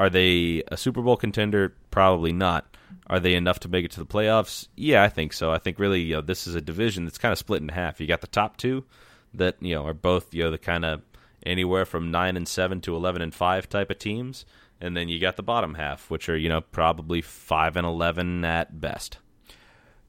are 0.00 0.08
they 0.08 0.62
a 0.68 0.78
Super 0.78 1.02
Bowl 1.02 1.18
contender? 1.18 1.74
Probably 1.90 2.32
not. 2.32 2.74
Are 3.08 3.20
they 3.20 3.34
enough 3.34 3.60
to 3.60 3.68
make 3.68 3.84
it 3.84 3.90
to 3.90 4.00
the 4.00 4.06
playoffs? 4.06 4.66
Yeah, 4.74 5.02
I 5.02 5.10
think 5.10 5.34
so. 5.34 5.52
I 5.52 5.58
think 5.58 5.78
really, 5.78 6.00
you 6.00 6.14
know, 6.14 6.20
this 6.22 6.46
is 6.46 6.54
a 6.54 6.60
division 6.62 7.04
that's 7.04 7.18
kind 7.18 7.32
of 7.32 7.38
split 7.38 7.60
in 7.60 7.68
half. 7.68 8.00
You 8.00 8.06
got 8.06 8.22
the 8.22 8.26
top 8.26 8.56
two 8.56 8.86
that 9.34 9.56
you 9.60 9.74
know 9.74 9.84
are 9.84 9.92
both 9.92 10.32
you 10.32 10.42
know 10.42 10.50
the 10.50 10.56
kind 10.56 10.86
of 10.86 11.02
anywhere 11.44 11.84
from 11.84 12.10
nine 12.10 12.38
and 12.38 12.48
seven 12.48 12.80
to 12.80 12.96
eleven 12.96 13.20
and 13.20 13.34
five 13.34 13.68
type 13.68 13.90
of 13.90 13.98
teams, 13.98 14.46
and 14.80 14.96
then 14.96 15.10
you 15.10 15.20
got 15.20 15.36
the 15.36 15.42
bottom 15.42 15.74
half, 15.74 16.08
which 16.08 16.30
are 16.30 16.36
you 16.36 16.48
know 16.48 16.62
probably 16.62 17.20
five 17.20 17.76
and 17.76 17.86
eleven 17.86 18.42
at 18.42 18.80
best. 18.80 19.18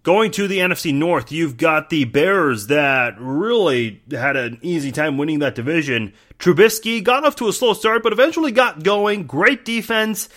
Going 0.04 0.32
to 0.32 0.48
the 0.48 0.58
NFC 0.58 0.94
North, 0.94 1.32
you've 1.32 1.58
got 1.58 1.92
the 1.92 2.06
Bears 2.06 2.68
that 2.68 3.16
really 3.20 4.02
had 4.10 4.36
an 4.36 4.58
easy 4.64 4.92
time 4.92 5.18
winning 5.18 5.40
that 5.40 5.54
division. 5.54 6.14
Trubisky 6.40 7.04
got 7.04 7.24
off 7.24 7.36
to 7.36 7.48
a 7.48 7.54
slow 7.54 7.74
start, 7.74 8.02
but 8.02 8.12
eventually 8.12 8.52
got 8.52 8.84
going. 8.84 9.28
Great 9.28 9.64
defense 9.64 10.28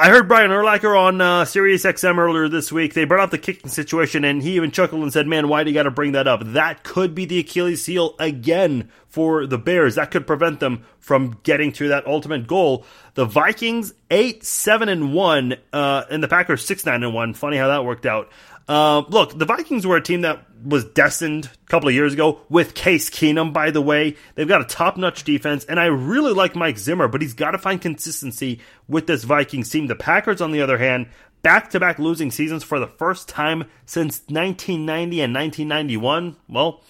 I 0.00 0.10
heard 0.10 0.28
Brian 0.28 0.52
Urlacher 0.52 0.96
on 0.96 1.20
uh, 1.20 1.44
Sirius 1.44 1.82
XM 1.82 2.18
earlier 2.18 2.48
this 2.48 2.70
week. 2.70 2.94
They 2.94 3.04
brought 3.04 3.24
up 3.24 3.30
the 3.32 3.38
kicking 3.38 3.68
situation, 3.68 4.24
and 4.24 4.40
he 4.40 4.54
even 4.54 4.70
chuckled 4.70 5.02
and 5.02 5.12
said, 5.12 5.26
"Man, 5.26 5.48
why 5.48 5.64
do 5.64 5.70
you 5.70 5.74
got 5.74 5.84
to 5.84 5.90
bring 5.90 6.12
that 6.12 6.28
up? 6.28 6.40
That 6.44 6.84
could 6.84 7.16
be 7.16 7.24
the 7.24 7.40
Achilles 7.40 7.84
heel 7.84 8.14
again 8.20 8.92
for 9.08 9.44
the 9.44 9.58
Bears. 9.58 9.96
That 9.96 10.12
could 10.12 10.24
prevent 10.24 10.60
them 10.60 10.84
from 11.00 11.40
getting 11.42 11.72
to 11.72 11.88
that 11.88 12.06
ultimate 12.06 12.46
goal." 12.46 12.86
The 13.14 13.24
Vikings 13.24 13.92
eight 14.08 14.44
seven 14.44 14.88
and 14.88 15.12
one, 15.12 15.56
uh, 15.72 16.04
and 16.08 16.22
the 16.22 16.28
Packers 16.28 16.64
six 16.64 16.86
nine 16.86 17.02
and 17.02 17.12
one. 17.12 17.34
Funny 17.34 17.56
how 17.56 17.66
that 17.66 17.84
worked 17.84 18.06
out. 18.06 18.30
Uh, 18.68 19.02
look, 19.08 19.36
the 19.36 19.46
Vikings 19.46 19.86
were 19.86 19.96
a 19.96 20.02
team 20.02 20.20
that 20.20 20.44
was 20.62 20.84
destined 20.84 21.46
a 21.46 21.70
couple 21.70 21.88
of 21.88 21.94
years 21.94 22.12
ago 22.12 22.40
with 22.50 22.74
Case 22.74 23.08
Keenum, 23.08 23.52
by 23.52 23.70
the 23.70 23.80
way. 23.80 24.16
They've 24.34 24.48
got 24.48 24.60
a 24.60 24.66
top 24.66 24.96
notch 24.96 25.24
defense, 25.24 25.64
and 25.64 25.80
I 25.80 25.86
really 25.86 26.34
like 26.34 26.54
Mike 26.54 26.78
Zimmer, 26.78 27.08
but 27.08 27.22
he's 27.22 27.32
got 27.34 27.52
to 27.52 27.58
find 27.58 27.80
consistency 27.80 28.60
with 28.86 29.06
this 29.06 29.24
Vikings 29.24 29.70
team. 29.70 29.86
The 29.86 29.94
Packers, 29.94 30.42
on 30.42 30.52
the 30.52 30.60
other 30.60 30.76
hand, 30.76 31.08
back 31.42 31.70
to 31.70 31.80
back 31.80 31.98
losing 31.98 32.30
seasons 32.30 32.62
for 32.62 32.78
the 32.78 32.86
first 32.86 33.28
time 33.28 33.64
since 33.86 34.20
1990 34.28 35.20
and 35.22 35.34
1991. 35.34 36.36
Well, 36.48 36.82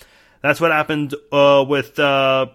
that's 0.42 0.60
what 0.60 0.72
happened 0.72 1.14
uh, 1.30 1.64
with 1.68 1.98
uh, 1.98 2.46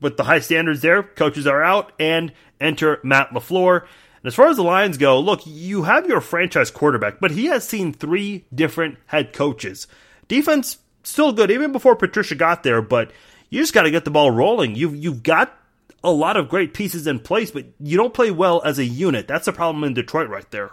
with 0.00 0.16
the 0.16 0.24
high 0.24 0.40
standards 0.40 0.82
there. 0.82 1.02
Coaches 1.02 1.46
are 1.46 1.62
out, 1.62 1.92
and 1.98 2.32
enter 2.60 3.00
Matt 3.02 3.30
LaFleur. 3.30 3.86
And 4.22 4.28
as 4.28 4.34
far 4.34 4.48
as 4.48 4.56
the 4.56 4.62
Lions 4.62 4.98
go, 4.98 5.18
look, 5.18 5.40
you 5.46 5.84
have 5.84 6.06
your 6.06 6.20
franchise 6.20 6.70
quarterback, 6.70 7.20
but 7.20 7.30
he 7.30 7.46
has 7.46 7.66
seen 7.66 7.92
three 7.92 8.44
different 8.54 8.98
head 9.06 9.32
coaches. 9.32 9.86
Defense 10.28 10.78
still 11.02 11.32
good 11.32 11.50
even 11.50 11.72
before 11.72 11.96
Patricia 11.96 12.34
got 12.34 12.62
there, 12.62 12.82
but 12.82 13.10
you 13.48 13.60
just 13.60 13.72
got 13.72 13.82
to 13.82 13.90
get 13.90 14.04
the 14.04 14.10
ball 14.10 14.30
rolling. 14.30 14.74
You've 14.74 14.94
you've 14.94 15.22
got 15.22 15.56
a 16.04 16.10
lot 16.10 16.36
of 16.36 16.48
great 16.48 16.74
pieces 16.74 17.06
in 17.06 17.20
place, 17.20 17.50
but 17.50 17.66
you 17.78 17.96
don't 17.96 18.14
play 18.14 18.30
well 18.30 18.62
as 18.64 18.78
a 18.78 18.84
unit. 18.84 19.26
That's 19.26 19.46
the 19.46 19.52
problem 19.52 19.84
in 19.84 19.94
Detroit 19.94 20.28
right 20.28 20.50
there. 20.50 20.72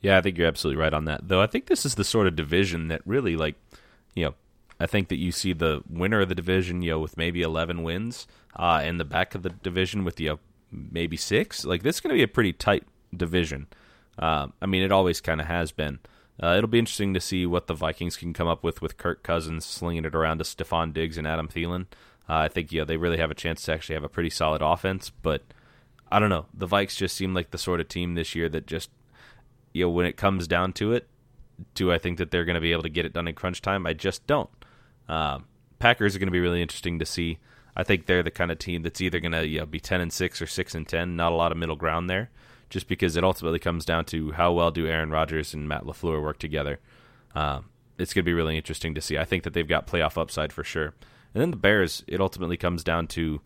Yeah, 0.00 0.18
I 0.18 0.20
think 0.20 0.36
you're 0.36 0.48
absolutely 0.48 0.82
right 0.82 0.92
on 0.92 1.04
that. 1.06 1.28
Though 1.28 1.40
I 1.40 1.46
think 1.46 1.66
this 1.66 1.86
is 1.86 1.94
the 1.94 2.04
sort 2.04 2.26
of 2.26 2.36
division 2.36 2.88
that 2.88 3.02
really 3.06 3.36
like, 3.36 3.54
you 4.14 4.24
know, 4.24 4.34
I 4.80 4.86
think 4.86 5.08
that 5.08 5.16
you 5.16 5.30
see 5.30 5.52
the 5.52 5.82
winner 5.88 6.20
of 6.20 6.28
the 6.28 6.34
division, 6.34 6.82
you 6.82 6.90
know, 6.90 6.98
with 6.98 7.16
maybe 7.16 7.42
11 7.42 7.84
wins, 7.84 8.26
uh, 8.56 8.82
in 8.84 8.98
the 8.98 9.04
back 9.04 9.34
of 9.34 9.42
the 9.42 9.50
division 9.50 10.04
with 10.04 10.18
you 10.18 10.30
know, 10.30 10.38
maybe 10.72 11.16
six. 11.16 11.64
Like 11.64 11.82
this 11.82 11.96
is 11.96 12.00
going 12.00 12.14
to 12.14 12.18
be 12.18 12.22
a 12.22 12.28
pretty 12.28 12.52
tight 12.52 12.84
division. 13.14 13.66
Uh, 14.18 14.48
I 14.60 14.66
mean, 14.66 14.82
it 14.82 14.92
always 14.92 15.20
kind 15.20 15.40
of 15.40 15.46
has 15.46 15.72
been. 15.72 16.00
Uh, 16.42 16.54
it'll 16.56 16.68
be 16.68 16.78
interesting 16.78 17.14
to 17.14 17.20
see 17.20 17.46
what 17.46 17.66
the 17.66 17.74
Vikings 17.74 18.16
can 18.16 18.32
come 18.32 18.48
up 18.48 18.64
with 18.64 18.82
with 18.82 18.96
Kirk 18.96 19.22
Cousins 19.22 19.64
slinging 19.64 20.04
it 20.04 20.14
around 20.14 20.38
to 20.38 20.44
Stefon 20.44 20.92
Diggs 20.92 21.18
and 21.18 21.26
Adam 21.26 21.48
Thielen. 21.48 21.86
Uh, 22.28 22.36
I 22.36 22.48
think 22.48 22.72
yeah, 22.72 22.84
they 22.84 22.96
really 22.96 23.18
have 23.18 23.30
a 23.30 23.34
chance 23.34 23.62
to 23.62 23.72
actually 23.72 23.94
have 23.94 24.04
a 24.04 24.08
pretty 24.08 24.30
solid 24.30 24.62
offense, 24.62 25.10
but 25.10 25.42
I 26.10 26.18
don't 26.18 26.30
know. 26.30 26.46
The 26.54 26.68
Vikes 26.68 26.96
just 26.96 27.16
seem 27.16 27.34
like 27.34 27.50
the 27.50 27.58
sort 27.58 27.80
of 27.80 27.88
team 27.88 28.14
this 28.14 28.34
year 28.34 28.48
that 28.48 28.66
just 28.66 28.90
you 29.72 29.84
know 29.84 29.90
when 29.90 30.06
it 30.06 30.16
comes 30.16 30.46
down 30.46 30.72
to 30.74 30.92
it, 30.92 31.08
do 31.74 31.92
I 31.92 31.98
think 31.98 32.18
that 32.18 32.30
they're 32.30 32.44
going 32.44 32.54
to 32.54 32.60
be 32.60 32.72
able 32.72 32.82
to 32.82 32.88
get 32.88 33.06
it 33.06 33.12
done 33.12 33.28
in 33.28 33.34
crunch 33.34 33.60
time? 33.62 33.86
I 33.86 33.92
just 33.92 34.26
don't. 34.26 34.50
Um, 35.08 35.44
Packers 35.78 36.14
are 36.14 36.18
going 36.18 36.28
to 36.28 36.32
be 36.32 36.40
really 36.40 36.62
interesting 36.62 36.98
to 36.98 37.06
see. 37.06 37.38
I 37.76 37.82
think 37.82 38.06
they're 38.06 38.22
the 38.22 38.30
kind 38.30 38.50
of 38.50 38.58
team 38.58 38.82
that's 38.82 39.00
either 39.00 39.20
going 39.20 39.32
to 39.32 39.46
you 39.46 39.60
know, 39.60 39.66
be 39.66 39.80
ten 39.80 40.00
and 40.00 40.12
six 40.12 40.42
or 40.42 40.46
six 40.46 40.74
and 40.74 40.86
ten. 40.86 41.16
Not 41.16 41.32
a 41.32 41.36
lot 41.36 41.52
of 41.52 41.58
middle 41.58 41.76
ground 41.76 42.10
there, 42.10 42.30
just 42.70 42.88
because 42.88 43.16
it 43.16 43.24
ultimately 43.24 43.58
comes 43.58 43.84
down 43.84 44.04
to 44.06 44.32
how 44.32 44.52
well 44.52 44.70
do 44.70 44.86
Aaron 44.86 45.10
Rodgers 45.10 45.54
and 45.54 45.68
Matt 45.68 45.84
LaFleur 45.84 46.22
work 46.22 46.38
together. 46.38 46.80
Um, 47.34 47.66
it's 47.98 48.12
going 48.12 48.24
to 48.24 48.28
be 48.28 48.34
really 48.34 48.56
interesting 48.56 48.94
to 48.94 49.00
see. 49.00 49.16
I 49.18 49.24
think 49.24 49.44
that 49.44 49.54
they've 49.54 49.66
got 49.66 49.86
playoff 49.86 50.20
upside 50.20 50.52
for 50.52 50.64
sure. 50.64 50.94
And 51.34 51.40
then 51.40 51.50
the 51.50 51.56
Bears, 51.56 52.04
it 52.06 52.20
ultimately 52.20 52.56
comes 52.56 52.84
down 52.84 53.06
to, 53.08 53.40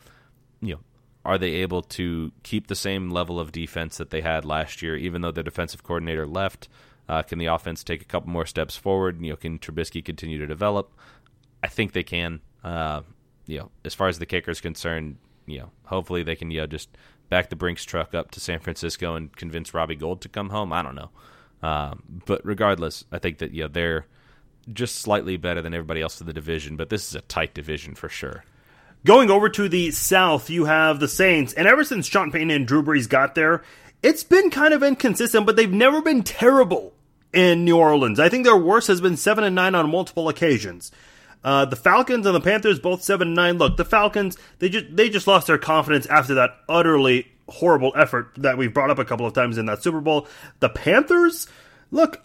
you 0.60 0.74
know, 0.74 0.80
are 1.24 1.38
they 1.38 1.54
able 1.54 1.82
to 1.82 2.32
keep 2.42 2.66
the 2.66 2.74
same 2.74 3.10
level 3.10 3.38
of 3.38 3.52
defense 3.52 3.96
that 3.96 4.10
they 4.10 4.20
had 4.20 4.44
last 4.44 4.82
year, 4.82 4.96
even 4.96 5.22
though 5.22 5.32
their 5.32 5.44
defensive 5.44 5.82
coordinator 5.82 6.26
left? 6.26 6.68
Uh, 7.08 7.22
can 7.22 7.38
the 7.38 7.46
offense 7.46 7.84
take 7.84 8.02
a 8.02 8.06
couple 8.06 8.30
more 8.30 8.46
steps 8.46 8.76
forward? 8.76 9.20
You 9.20 9.30
know, 9.30 9.36
can 9.36 9.58
Trubisky 9.58 10.04
continue 10.04 10.38
to 10.38 10.46
develop? 10.46 10.92
I 11.62 11.68
think 11.68 11.92
they 11.92 12.02
can. 12.02 12.40
Uh, 12.64 13.02
you 13.46 13.58
know, 13.58 13.70
as 13.84 13.94
far 13.94 14.08
as 14.08 14.18
the 14.18 14.26
kicker 14.26 14.50
is 14.50 14.60
concerned, 14.60 15.16
you 15.46 15.58
know, 15.58 15.70
hopefully 15.84 16.22
they 16.22 16.36
can, 16.36 16.50
you 16.50 16.60
know, 16.60 16.66
just 16.66 16.88
back 17.28 17.48
the 17.48 17.56
Brinks 17.56 17.84
truck 17.84 18.14
up 18.14 18.30
to 18.32 18.40
San 18.40 18.60
Francisco 18.60 19.14
and 19.14 19.34
convince 19.34 19.74
Robbie 19.74 19.96
Gould 19.96 20.20
to 20.22 20.28
come 20.28 20.50
home. 20.50 20.72
I 20.72 20.82
don't 20.82 20.94
know. 20.94 21.10
Um, 21.62 22.22
but 22.26 22.44
regardless, 22.44 23.04
I 23.10 23.18
think 23.18 23.38
that, 23.38 23.52
you 23.52 23.62
know, 23.62 23.68
they're 23.68 24.06
just 24.72 24.96
slightly 24.96 25.36
better 25.36 25.62
than 25.62 25.74
everybody 25.74 26.02
else 26.02 26.20
in 26.20 26.26
the 26.26 26.32
division, 26.32 26.76
but 26.76 26.90
this 26.90 27.08
is 27.08 27.14
a 27.14 27.22
tight 27.22 27.54
division 27.54 27.94
for 27.94 28.08
sure. 28.08 28.44
Going 29.04 29.30
over 29.30 29.48
to 29.48 29.68
the 29.68 29.92
South, 29.92 30.50
you 30.50 30.64
have 30.64 30.98
the 30.98 31.08
Saints, 31.08 31.52
and 31.52 31.68
ever 31.68 31.84
since 31.84 32.06
Sean 32.06 32.32
Payton 32.32 32.50
and 32.50 32.66
Drew 32.66 32.82
Brees 32.82 33.08
got 33.08 33.36
there, 33.36 33.62
it's 34.02 34.24
been 34.24 34.50
kind 34.50 34.74
of 34.74 34.82
inconsistent, 34.82 35.46
but 35.46 35.54
they've 35.54 35.72
never 35.72 36.02
been 36.02 36.22
terrible 36.22 36.92
in 37.32 37.64
New 37.64 37.76
Orleans. 37.76 38.18
I 38.18 38.28
think 38.28 38.44
their 38.44 38.56
worst 38.56 38.88
has 38.88 39.00
been 39.00 39.16
seven 39.16 39.44
and 39.44 39.54
nine 39.54 39.74
on 39.74 39.90
multiple 39.90 40.28
occasions. 40.28 40.90
Uh, 41.46 41.64
the 41.64 41.76
Falcons 41.76 42.26
and 42.26 42.34
the 42.34 42.40
Panthers 42.40 42.80
both 42.80 43.04
seven 43.04 43.32
nine. 43.32 43.56
Look, 43.56 43.76
the 43.76 43.84
Falcons 43.84 44.36
they 44.58 44.68
just 44.68 44.96
they 44.96 45.08
just 45.08 45.28
lost 45.28 45.46
their 45.46 45.58
confidence 45.58 46.04
after 46.06 46.34
that 46.34 46.50
utterly 46.68 47.28
horrible 47.48 47.92
effort 47.96 48.32
that 48.38 48.58
we've 48.58 48.74
brought 48.74 48.90
up 48.90 48.98
a 48.98 49.04
couple 49.04 49.24
of 49.24 49.32
times 49.32 49.56
in 49.56 49.66
that 49.66 49.80
Super 49.80 50.00
Bowl. 50.00 50.26
The 50.58 50.68
Panthers, 50.68 51.46
look, 51.92 52.24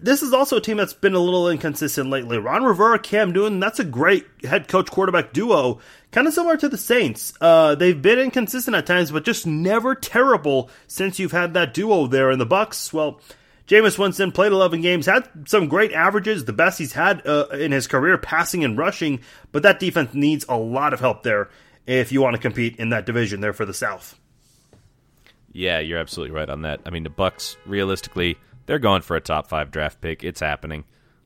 this 0.00 0.22
is 0.22 0.32
also 0.32 0.58
a 0.58 0.60
team 0.60 0.76
that's 0.76 0.92
been 0.92 1.14
a 1.14 1.18
little 1.18 1.50
inconsistent 1.50 2.10
lately. 2.10 2.38
Ron 2.38 2.62
Rivera, 2.62 3.00
Cam 3.00 3.32
Newton, 3.32 3.58
that's 3.58 3.80
a 3.80 3.84
great 3.84 4.24
head 4.44 4.68
coach 4.68 4.88
quarterback 4.88 5.32
duo, 5.32 5.80
kind 6.12 6.28
of 6.28 6.34
similar 6.34 6.56
to 6.56 6.68
the 6.68 6.78
Saints. 6.78 7.34
Uh, 7.40 7.74
they've 7.74 8.00
been 8.00 8.20
inconsistent 8.20 8.76
at 8.76 8.86
times, 8.86 9.10
but 9.10 9.24
just 9.24 9.48
never 9.48 9.96
terrible 9.96 10.70
since 10.86 11.18
you've 11.18 11.32
had 11.32 11.54
that 11.54 11.74
duo 11.74 12.06
there. 12.06 12.30
in 12.30 12.38
the 12.38 12.46
Bucks, 12.46 12.92
well, 12.92 13.20
Jameis 13.66 13.98
Winston 13.98 14.30
played 14.30 14.52
11 14.52 14.82
games, 14.82 15.06
had 15.06 15.26
some 15.46 15.68
great 15.68 15.92
averages, 15.92 16.44
the 16.44 16.52
best 16.52 16.78
he's 16.78 16.92
had 16.92 17.26
uh, 17.26 17.46
in 17.52 17.72
his 17.72 17.86
career, 17.86 18.18
passing 18.18 18.62
and 18.62 18.76
rushing, 18.76 19.20
but 19.52 19.62
that 19.62 19.80
defense 19.80 20.12
needs 20.12 20.44
a 20.48 20.56
lot 20.56 20.92
of 20.92 21.00
help 21.00 21.22
there 21.22 21.48
if 21.86 22.12
you 22.12 22.20
want 22.20 22.36
to 22.36 22.42
compete 22.42 22.76
in 22.76 22.90
that 22.90 23.06
division 23.06 23.40
there 23.40 23.54
for 23.54 23.64
the 23.64 23.72
South. 23.72 24.18
Yeah, 25.52 25.78
you're 25.78 25.98
absolutely 25.98 26.34
right 26.34 26.50
on 26.50 26.62
that. 26.62 26.80
I 26.84 26.90
mean, 26.90 27.04
the 27.04 27.10
Bucks, 27.10 27.56
realistically, 27.64 28.36
they're 28.66 28.78
going 28.78 29.02
for 29.02 29.16
a 29.16 29.20
top 29.20 29.46
five 29.46 29.70
draft 29.70 30.00
pick. 30.00 30.24
It's 30.24 30.40
happening. 30.40 30.84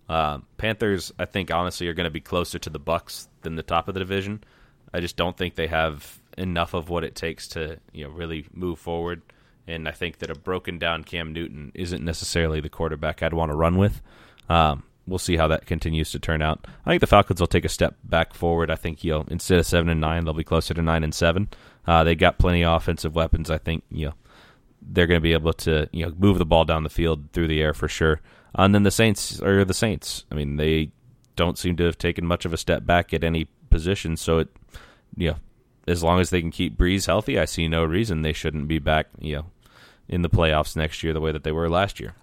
Uh, 0.09 0.39
Panthers, 0.59 1.13
I 1.19 1.25
think, 1.25 1.51
honestly, 1.51 1.89
are 1.89 1.95
going 1.95 2.05
to 2.05 2.11
be 2.11 2.21
closer 2.21 2.59
to 2.61 2.71
the 2.71 2.79
Bucks 2.79 3.29
than 3.43 3.57
the 3.57 3.63
top 3.63 3.89
of 3.89 3.95
the 3.95 4.01
division. 4.01 4.45
I 4.93 5.01
just 5.01 5.17
don't 5.17 5.37
think 5.37 5.55
they 5.55 5.67
have 5.67 6.21
enough 6.37 6.75
of 6.75 6.89
what 6.89 7.05
it 7.05 7.15
takes 7.15 7.49
to, 7.49 7.79
you 7.93 8.05
know, 8.05 8.11
really 8.11 8.47
move 8.53 8.79
forward 8.79 9.23
and 9.69 9.87
I 9.87 9.93
think 9.93 10.19
that 10.19 10.31
a 10.31 10.35
broken 10.35 10.79
down 10.79 11.05
Cam 11.05 11.33
Newton 11.33 11.71
isn't 11.75 12.05
necessarily 12.05 12.61
the 12.61 12.69
quarterback 12.69 13.23
I'd 13.23 13.35
want 13.35 13.53
to 13.53 13.57
run 13.57 13.77
with. 13.77 14.01
Um, 14.49 14.83
we'll 15.07 15.19
see 15.19 15.37
how 15.37 15.49
that 15.49 15.67
continues 15.67 16.11
to 16.13 16.19
turn 16.19 16.43
out. 16.43 16.67
I 16.85 16.91
think 16.91 17.01
the 17.01 17.07
Falcons 17.07 17.39
will 17.39 17.47
take 17.47 17.65
a 17.65 17.71
step 17.71 17.97
back 18.03 18.35
forward. 18.35 18.71
I 18.71 18.77
think 18.77 19.05
you 19.05 19.13
know 19.13 19.25
instead 19.29 19.59
of 19.59 19.67
seven 19.67 19.89
and 19.89 20.01
nine, 20.01 20.25
they'll 20.25 20.35
be 20.35 20.45
closer 20.45 20.75
to 20.75 20.83
nine 20.83 21.05
and 21.05 21.15
seven. 21.15 21.49
Uh, 21.87 22.03
they 22.03 22.15
got 22.15 22.39
plenty 22.39 22.65
of 22.65 22.75
offensive 22.75 23.15
weapons. 23.15 23.51
I 23.51 23.59
think 23.59 23.85
you 23.91 24.07
know 24.07 24.15
they're 24.81 25.07
going 25.07 25.21
to 25.21 25.23
be 25.23 25.33
able 25.35 25.53
to 25.53 25.89
you 25.93 26.07
know 26.07 26.13
move 26.19 26.39
the 26.39 26.47
ball 26.47 26.65
down 26.65 26.83
the 26.83 26.91
field 26.91 27.29
through 27.33 27.49
the 27.49 27.63
air 27.63 27.75
for 27.75 27.89
sure. 27.89 28.21
And 28.55 28.75
then 28.75 28.83
the 28.83 28.91
Saints 28.91 29.41
are 29.43 29.65
the 29.65 29.75
Saints. 29.75 30.25
I 30.33 30.35
mean, 30.35 30.57
they 30.57 30.91
don't 31.37 31.59
seem 31.59 31.77
to 31.77 31.85
have 31.85 31.99
taken 31.99 32.27
much 32.27 32.45
of 32.45 32.53
a 32.53 32.57
step 32.57 32.87
back 32.87 33.13
at 33.13 33.23
any 33.23 33.49
position. 33.71 34.17
So 34.17 34.39
it, 34.39 34.49
you 35.17 35.31
know, 35.31 35.37
as 35.87 36.03
long 36.03 36.21
as 36.21 36.31
they 36.31 36.41
can 36.41 36.51
keep 36.51 36.77
Brees 36.77 37.07
healthy, 37.07 37.39
I 37.39 37.45
see 37.45 37.69
no 37.69 37.85
reason 37.85 38.23
they 38.23 38.33
shouldn't 38.33 38.69
be 38.69 38.79
back. 38.79 39.07
You 39.19 39.37
know, 39.37 39.47
in 40.09 40.23
the 40.23 40.31
playoffs 40.31 40.77
next 40.77 41.03
year 41.03 41.13
the 41.13 41.21
way 41.21 41.33
that 41.33 41.45
they 41.45 41.53
were 41.53 41.69
last 41.69 42.01
year. 42.01 42.15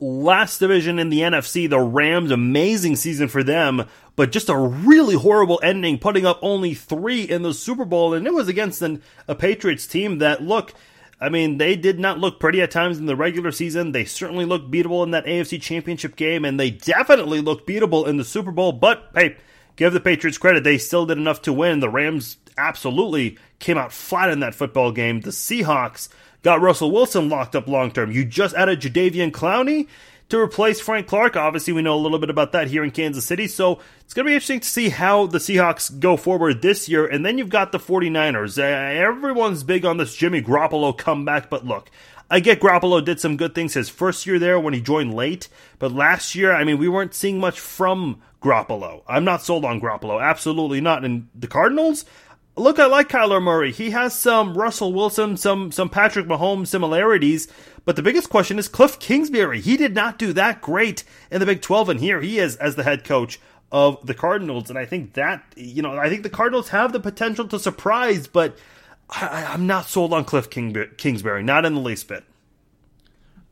Last 0.00 0.58
division 0.58 0.98
in 0.98 1.08
the 1.08 1.20
NFC, 1.20 1.70
the 1.70 1.80
Rams, 1.80 2.30
amazing 2.30 2.96
season 2.96 3.28
for 3.28 3.42
them, 3.42 3.88
but 4.16 4.32
just 4.32 4.48
a 4.48 4.56
really 4.56 5.14
horrible 5.14 5.60
ending, 5.62 5.98
putting 5.98 6.26
up 6.26 6.38
only 6.42 6.74
three 6.74 7.22
in 7.22 7.42
the 7.42 7.54
Super 7.54 7.84
Bowl, 7.84 8.12
and 8.12 8.26
it 8.26 8.34
was 8.34 8.48
against 8.48 8.82
an, 8.82 9.02
a 9.28 9.34
Patriots 9.34 9.86
team 9.86 10.18
that, 10.18 10.42
look, 10.42 10.74
I 11.20 11.28
mean, 11.28 11.58
they 11.58 11.76
did 11.76 11.98
not 11.98 12.18
look 12.18 12.40
pretty 12.40 12.60
at 12.60 12.70
times 12.70 12.98
in 12.98 13.06
the 13.06 13.16
regular 13.16 13.52
season. 13.52 13.92
They 13.92 14.04
certainly 14.04 14.44
looked 14.44 14.70
beatable 14.70 15.04
in 15.04 15.12
that 15.12 15.26
AFC 15.26 15.62
Championship 15.62 16.16
game, 16.16 16.44
and 16.44 16.58
they 16.58 16.70
definitely 16.70 17.40
looked 17.40 17.66
beatable 17.66 18.06
in 18.06 18.16
the 18.16 18.24
Super 18.24 18.50
Bowl. 18.50 18.72
But 18.72 19.10
hey, 19.14 19.36
give 19.76 19.92
the 19.92 20.00
Patriots 20.00 20.38
credit; 20.38 20.64
they 20.64 20.76
still 20.76 21.06
did 21.06 21.16
enough 21.16 21.40
to 21.42 21.52
win. 21.52 21.80
The 21.80 21.88
Rams 21.88 22.36
absolutely 22.58 23.38
came 23.58 23.78
out 23.78 23.92
flat 23.92 24.30
in 24.30 24.40
that 24.40 24.54
football 24.54 24.92
game. 24.92 25.20
The 25.20 25.30
Seahawks 25.30 26.08
got 26.44 26.60
Russell 26.60 26.92
Wilson 26.92 27.28
locked 27.28 27.56
up 27.56 27.66
long 27.66 27.90
term. 27.90 28.12
You 28.12 28.24
just 28.24 28.54
added 28.54 28.80
Jadeveon 28.80 29.32
Clowney 29.32 29.88
to 30.28 30.38
replace 30.38 30.80
Frank 30.80 31.06
Clark. 31.06 31.36
Obviously, 31.36 31.72
we 31.72 31.82
know 31.82 31.94
a 31.94 32.00
little 32.00 32.18
bit 32.18 32.30
about 32.30 32.52
that 32.52 32.68
here 32.68 32.84
in 32.84 32.90
Kansas 32.90 33.24
City. 33.24 33.48
So 33.48 33.80
it's 34.00 34.14
going 34.14 34.26
to 34.26 34.30
be 34.30 34.34
interesting 34.34 34.60
to 34.60 34.68
see 34.68 34.90
how 34.90 35.26
the 35.26 35.38
Seahawks 35.38 35.98
go 35.98 36.16
forward 36.16 36.62
this 36.62 36.88
year. 36.88 37.06
And 37.06 37.26
then 37.26 37.38
you've 37.38 37.48
got 37.48 37.72
the 37.72 37.78
49ers. 37.78 38.58
Uh, 38.58 38.62
everyone's 38.62 39.64
big 39.64 39.84
on 39.84 39.96
this 39.96 40.14
Jimmy 40.14 40.40
Garoppolo 40.40 40.96
comeback, 40.96 41.50
but 41.50 41.66
look, 41.66 41.90
I 42.30 42.40
get 42.40 42.60
Garoppolo 42.60 43.04
did 43.04 43.20
some 43.20 43.36
good 43.36 43.54
things 43.54 43.74
his 43.74 43.90
first 43.90 44.26
year 44.26 44.38
there 44.38 44.58
when 44.58 44.72
he 44.72 44.80
joined 44.80 45.14
late, 45.14 45.48
but 45.78 45.92
last 45.92 46.34
year, 46.34 46.52
I 46.52 46.64
mean, 46.64 46.78
we 46.78 46.88
weren't 46.88 47.14
seeing 47.14 47.38
much 47.38 47.60
from 47.60 48.22
Garoppolo. 48.42 49.02
I'm 49.06 49.24
not 49.24 49.42
sold 49.42 49.64
on 49.64 49.80
Garoppolo, 49.80 50.22
absolutely 50.22 50.80
not. 50.80 51.04
And 51.04 51.28
the 51.34 51.46
Cardinals, 51.46 52.06
look, 52.56 52.78
I 52.78 52.86
like 52.86 53.08
Kyler 53.08 53.42
Murray. 53.42 53.72
He 53.72 53.90
has 53.90 54.18
some 54.18 54.56
Russell 54.56 54.92
Wilson, 54.92 55.36
some 55.36 55.72
some 55.72 55.88
Patrick 55.88 56.26
Mahomes 56.26 56.68
similarities, 56.68 57.48
but 57.84 57.96
the 57.96 58.02
biggest 58.02 58.30
question 58.30 58.58
is 58.58 58.68
Cliff 58.68 58.98
Kingsbury. 58.98 59.60
He 59.60 59.76
did 59.76 59.94
not 59.94 60.18
do 60.18 60.32
that 60.32 60.60
great 60.60 61.04
in 61.30 61.40
the 61.40 61.46
Big 61.46 61.62
12, 61.62 61.88
and 61.88 62.00
here 62.00 62.20
he 62.20 62.38
is 62.38 62.56
as 62.56 62.76
the 62.76 62.84
head 62.84 63.04
coach 63.04 63.40
of 63.72 64.06
the 64.06 64.14
Cardinals. 64.14 64.70
And 64.70 64.78
I 64.78 64.86
think 64.86 65.14
that 65.14 65.44
you 65.56 65.82
know, 65.82 65.96
I 65.96 66.08
think 66.08 66.22
the 66.22 66.30
Cardinals 66.30 66.68
have 66.68 66.92
the 66.92 67.00
potential 67.00 67.46
to 67.48 67.58
surprise, 67.58 68.26
but 68.26 68.56
I, 69.10 69.54
am 69.54 69.66
not 69.66 69.86
sold 69.86 70.12
on 70.12 70.24
Cliff 70.24 70.48
King, 70.48 70.74
Kingsbury, 70.96 71.42
not 71.42 71.64
in 71.64 71.74
the 71.74 71.80
least 71.80 72.08
bit. 72.08 72.24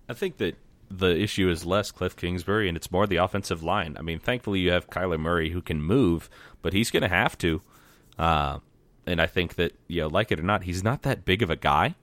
I 0.09 0.15
think 0.15 0.39
that 0.39 0.57
the 0.91 1.19
issue 1.19 1.49
is 1.49 1.65
less 1.65 1.91
Cliff 1.91 2.16
Kingsbury 2.16 2.69
and 2.69 2.77
it's 2.77 2.91
more 2.91 3.07
the 3.07 3.16
offensive 3.16 3.62
line. 3.62 3.97
I 3.99 4.03
mean, 4.03 4.19
thankfully 4.19 4.61
you 4.61 4.73
have 4.73 4.91
Kyler 4.91 5.19
Murray 5.19 5.51
who 5.51 5.62
can 5.62 5.83
move, 5.83 6.29
but 6.61 6.73
he's 6.73 6.91
going 6.91 7.03
to 7.03 7.09
have 7.09 7.39
to. 7.39 7.62
Uh, 8.19 8.59
and 9.07 9.20
I 9.20 9.27
think 9.27 9.55
that 9.57 9.73
you 9.89 10.03
know, 10.03 10.09
like 10.09 10.33
it 10.33 10.41
or 10.41 10.45
not, 10.45 10.65
he's 10.65 10.83
not 10.83 11.03
that 11.03 11.24
big 11.24 11.43
of 11.43 11.51
a 11.51 11.57
guy. 11.57 11.95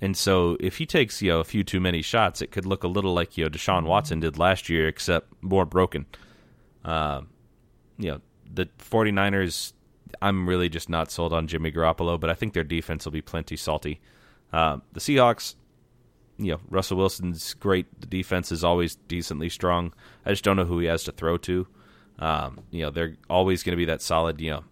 And 0.00 0.16
so 0.16 0.56
if 0.60 0.78
he 0.78 0.86
takes 0.86 1.22
you 1.22 1.30
know 1.30 1.40
a 1.40 1.44
few 1.44 1.64
too 1.64 1.80
many 1.80 2.02
shots, 2.02 2.42
it 2.42 2.50
could 2.50 2.66
look 2.66 2.84
a 2.84 2.88
little 2.88 3.14
like 3.14 3.36
you 3.36 3.44
know 3.44 3.50
Deshaun 3.50 3.84
Watson 3.84 4.20
did 4.20 4.38
last 4.38 4.68
year, 4.68 4.88
except 4.88 5.32
more 5.42 5.64
broken. 5.64 6.06
Uh, 6.84 7.22
you 7.98 8.10
know 8.10 8.20
the 8.52 8.66
49ers 8.78 9.72
I'm 10.22 10.48
really 10.48 10.68
just 10.68 10.88
not 10.88 11.10
sold 11.10 11.32
on 11.32 11.46
Jimmy 11.46 11.72
Garoppolo, 11.72 12.18
but 12.18 12.30
I 12.30 12.34
think 12.34 12.52
their 12.52 12.64
defense 12.64 13.04
will 13.04 13.12
be 13.12 13.22
plenty 13.22 13.56
salty. 13.56 14.00
Uh, 14.52 14.78
the 14.92 15.00
Seahawks, 15.00 15.54
you 16.38 16.52
know, 16.52 16.60
Russell 16.68 16.96
Wilson's 16.96 17.54
great. 17.54 18.00
The 18.00 18.06
defense 18.06 18.52
is 18.52 18.64
always 18.64 18.94
decently 18.94 19.48
strong. 19.48 19.92
I 20.24 20.30
just 20.30 20.44
don't 20.44 20.56
know 20.56 20.64
who 20.64 20.78
he 20.78 20.86
has 20.86 21.04
to 21.04 21.12
throw 21.12 21.36
to. 21.38 21.66
Um, 22.18 22.60
you 22.70 22.82
know, 22.82 22.90
they're 22.90 23.16
always 23.28 23.62
going 23.62 23.72
to 23.72 23.76
be 23.76 23.86
that 23.86 24.02
solid, 24.02 24.40
you 24.40 24.50
know, 24.50 24.64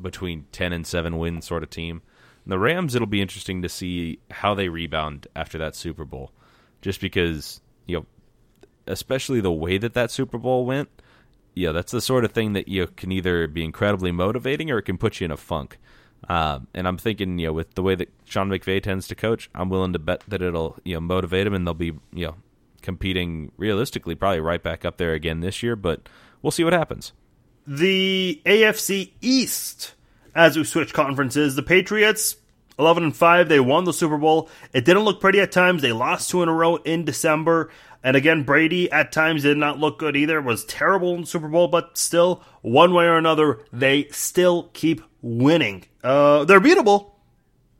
between 0.00 0.46
10 0.52 0.72
and 0.72 0.86
7 0.86 1.18
win 1.18 1.42
sort 1.42 1.62
of 1.62 1.70
team. 1.70 2.02
And 2.44 2.52
the 2.52 2.58
Rams, 2.58 2.94
it'll 2.94 3.06
be 3.06 3.22
interesting 3.22 3.62
to 3.62 3.68
see 3.68 4.18
how 4.30 4.54
they 4.54 4.68
rebound 4.68 5.26
after 5.34 5.58
that 5.58 5.74
Super 5.74 6.04
Bowl. 6.04 6.32
Just 6.82 7.00
because, 7.00 7.60
you 7.86 7.96
know, 7.98 8.06
especially 8.86 9.40
the 9.40 9.50
way 9.50 9.78
that 9.78 9.94
that 9.94 10.10
Super 10.10 10.38
Bowl 10.38 10.64
went– 10.64 10.88
yeah, 11.56 11.72
that's 11.72 11.90
the 11.90 12.02
sort 12.02 12.24
of 12.24 12.32
thing 12.32 12.52
that 12.52 12.68
you 12.68 12.86
can 12.86 13.10
either 13.10 13.48
be 13.48 13.64
incredibly 13.64 14.12
motivating 14.12 14.70
or 14.70 14.78
it 14.78 14.82
can 14.82 14.98
put 14.98 15.18
you 15.18 15.24
in 15.24 15.30
a 15.30 15.38
funk. 15.38 15.78
Um, 16.28 16.68
and 16.74 16.86
I'm 16.86 16.98
thinking, 16.98 17.38
you 17.38 17.46
know, 17.46 17.54
with 17.54 17.74
the 17.74 17.82
way 17.82 17.94
that 17.94 18.12
Sean 18.26 18.50
McVay 18.50 18.82
tends 18.82 19.08
to 19.08 19.14
coach, 19.14 19.48
I'm 19.54 19.70
willing 19.70 19.94
to 19.94 19.98
bet 19.98 20.22
that 20.28 20.42
it'll, 20.42 20.76
you 20.84 20.94
know, 20.94 21.00
motivate 21.00 21.46
him 21.46 21.54
and 21.54 21.66
they'll 21.66 21.74
be, 21.74 21.94
you 22.12 22.26
know, 22.26 22.34
competing 22.82 23.52
realistically 23.56 24.14
probably 24.14 24.40
right 24.40 24.62
back 24.62 24.84
up 24.84 24.98
there 24.98 25.14
again 25.14 25.40
this 25.40 25.62
year. 25.62 25.76
But 25.76 26.08
we'll 26.42 26.50
see 26.50 26.62
what 26.62 26.74
happens. 26.74 27.14
The 27.66 28.40
AFC 28.44 29.12
East, 29.20 29.94
as 30.34 30.56
we 30.56 30.64
switch 30.64 30.92
conferences, 30.92 31.56
the 31.56 31.62
Patriots 31.62 32.36
11 32.78 33.04
and 33.04 33.16
5 33.16 33.48
they 33.48 33.58
won 33.58 33.84
the 33.84 33.92
super 33.92 34.18
bowl 34.18 34.50
it 34.74 34.84
didn't 34.84 35.04
look 35.04 35.18
pretty 35.18 35.40
at 35.40 35.50
times 35.50 35.80
they 35.80 35.92
lost 35.92 36.28
two 36.28 36.42
in 36.42 36.48
a 36.50 36.52
row 36.52 36.76
in 36.76 37.06
december 37.06 37.70
and 38.06 38.16
again, 38.16 38.44
Brady 38.44 38.88
at 38.92 39.10
times 39.10 39.42
did 39.42 39.56
not 39.56 39.80
look 39.80 39.98
good 39.98 40.14
either, 40.14 40.40
was 40.40 40.64
terrible 40.64 41.16
in 41.16 41.22
the 41.22 41.26
Super 41.26 41.48
Bowl, 41.48 41.66
but 41.66 41.98
still, 41.98 42.40
one 42.62 42.94
way 42.94 43.04
or 43.04 43.16
another, 43.16 43.64
they 43.72 44.06
still 44.12 44.70
keep 44.74 45.02
winning. 45.22 45.86
Uh, 46.04 46.44
they're 46.44 46.60
beatable, 46.60 47.14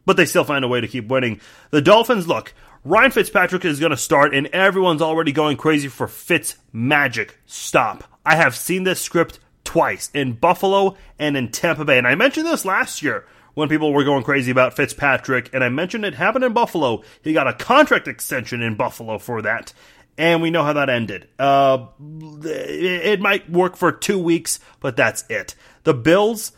but 0.05 0.17
they 0.17 0.25
still 0.25 0.43
find 0.43 0.65
a 0.65 0.69
way 0.69 0.81
to 0.81 0.89
keep 0.89 1.07
winning. 1.07 1.41
The 1.71 1.81
Dolphins, 1.81 2.27
look, 2.27 2.55
Ryan 2.83 3.13
Fitzpatrick 3.13 3.65
is 3.65 3.79
going 3.79 3.91
to 3.91 3.97
start, 3.97 4.35
and 4.35 4.49
everyone's 4.49 5.01
already 5.01 5.31
going 5.31 5.57
crazy 5.57 5.87
for 5.87 6.09
Fitz 6.09 6.57
magic. 6.73 7.39
Stop. 7.47 8.03
I 8.25 8.35
have 8.35 8.57
seen 8.57 8.83
this 8.83 9.01
script 9.01 9.39
twice 9.67 10.11
in 10.15 10.33
Buffalo 10.33 10.97
and 11.19 11.37
in 11.37 11.51
Tampa 11.51 11.85
Bay, 11.85 11.99
and 11.99 12.07
I 12.07 12.15
mentioned 12.15 12.47
this 12.47 12.65
last 12.65 13.03
year 13.03 13.27
when 13.53 13.69
people 13.69 13.93
were 13.93 14.05
going 14.05 14.23
crazy 14.23 14.51
about 14.51 14.75
Fitzpatrick, 14.75 15.51
and 15.53 15.63
I 15.63 15.69
mentioned 15.69 16.05
it 16.05 16.15
happened 16.15 16.45
in 16.45 16.53
Buffalo. 16.53 17.03
He 17.23 17.33
got 17.33 17.47
a 17.47 17.53
contract 17.53 18.09
extension 18.09 18.63
in 18.63 18.77
Buffalo 18.77 19.19
for 19.19 19.43
that 19.43 19.73
and 20.19 20.43
we 20.43 20.51
know 20.51 20.63
how 20.63 20.73
that 20.75 20.89
ended. 20.89 21.29
Uh, 21.39 21.87
it 22.01 23.21
might 23.21 23.51
work 23.51 23.77
for 23.77 23.93
two 23.93 24.19
weeks, 24.19 24.61
but 24.81 24.97
that's 24.97 25.25
it. 25.29 25.55
The 25.85 25.95
Bills. 25.95 26.53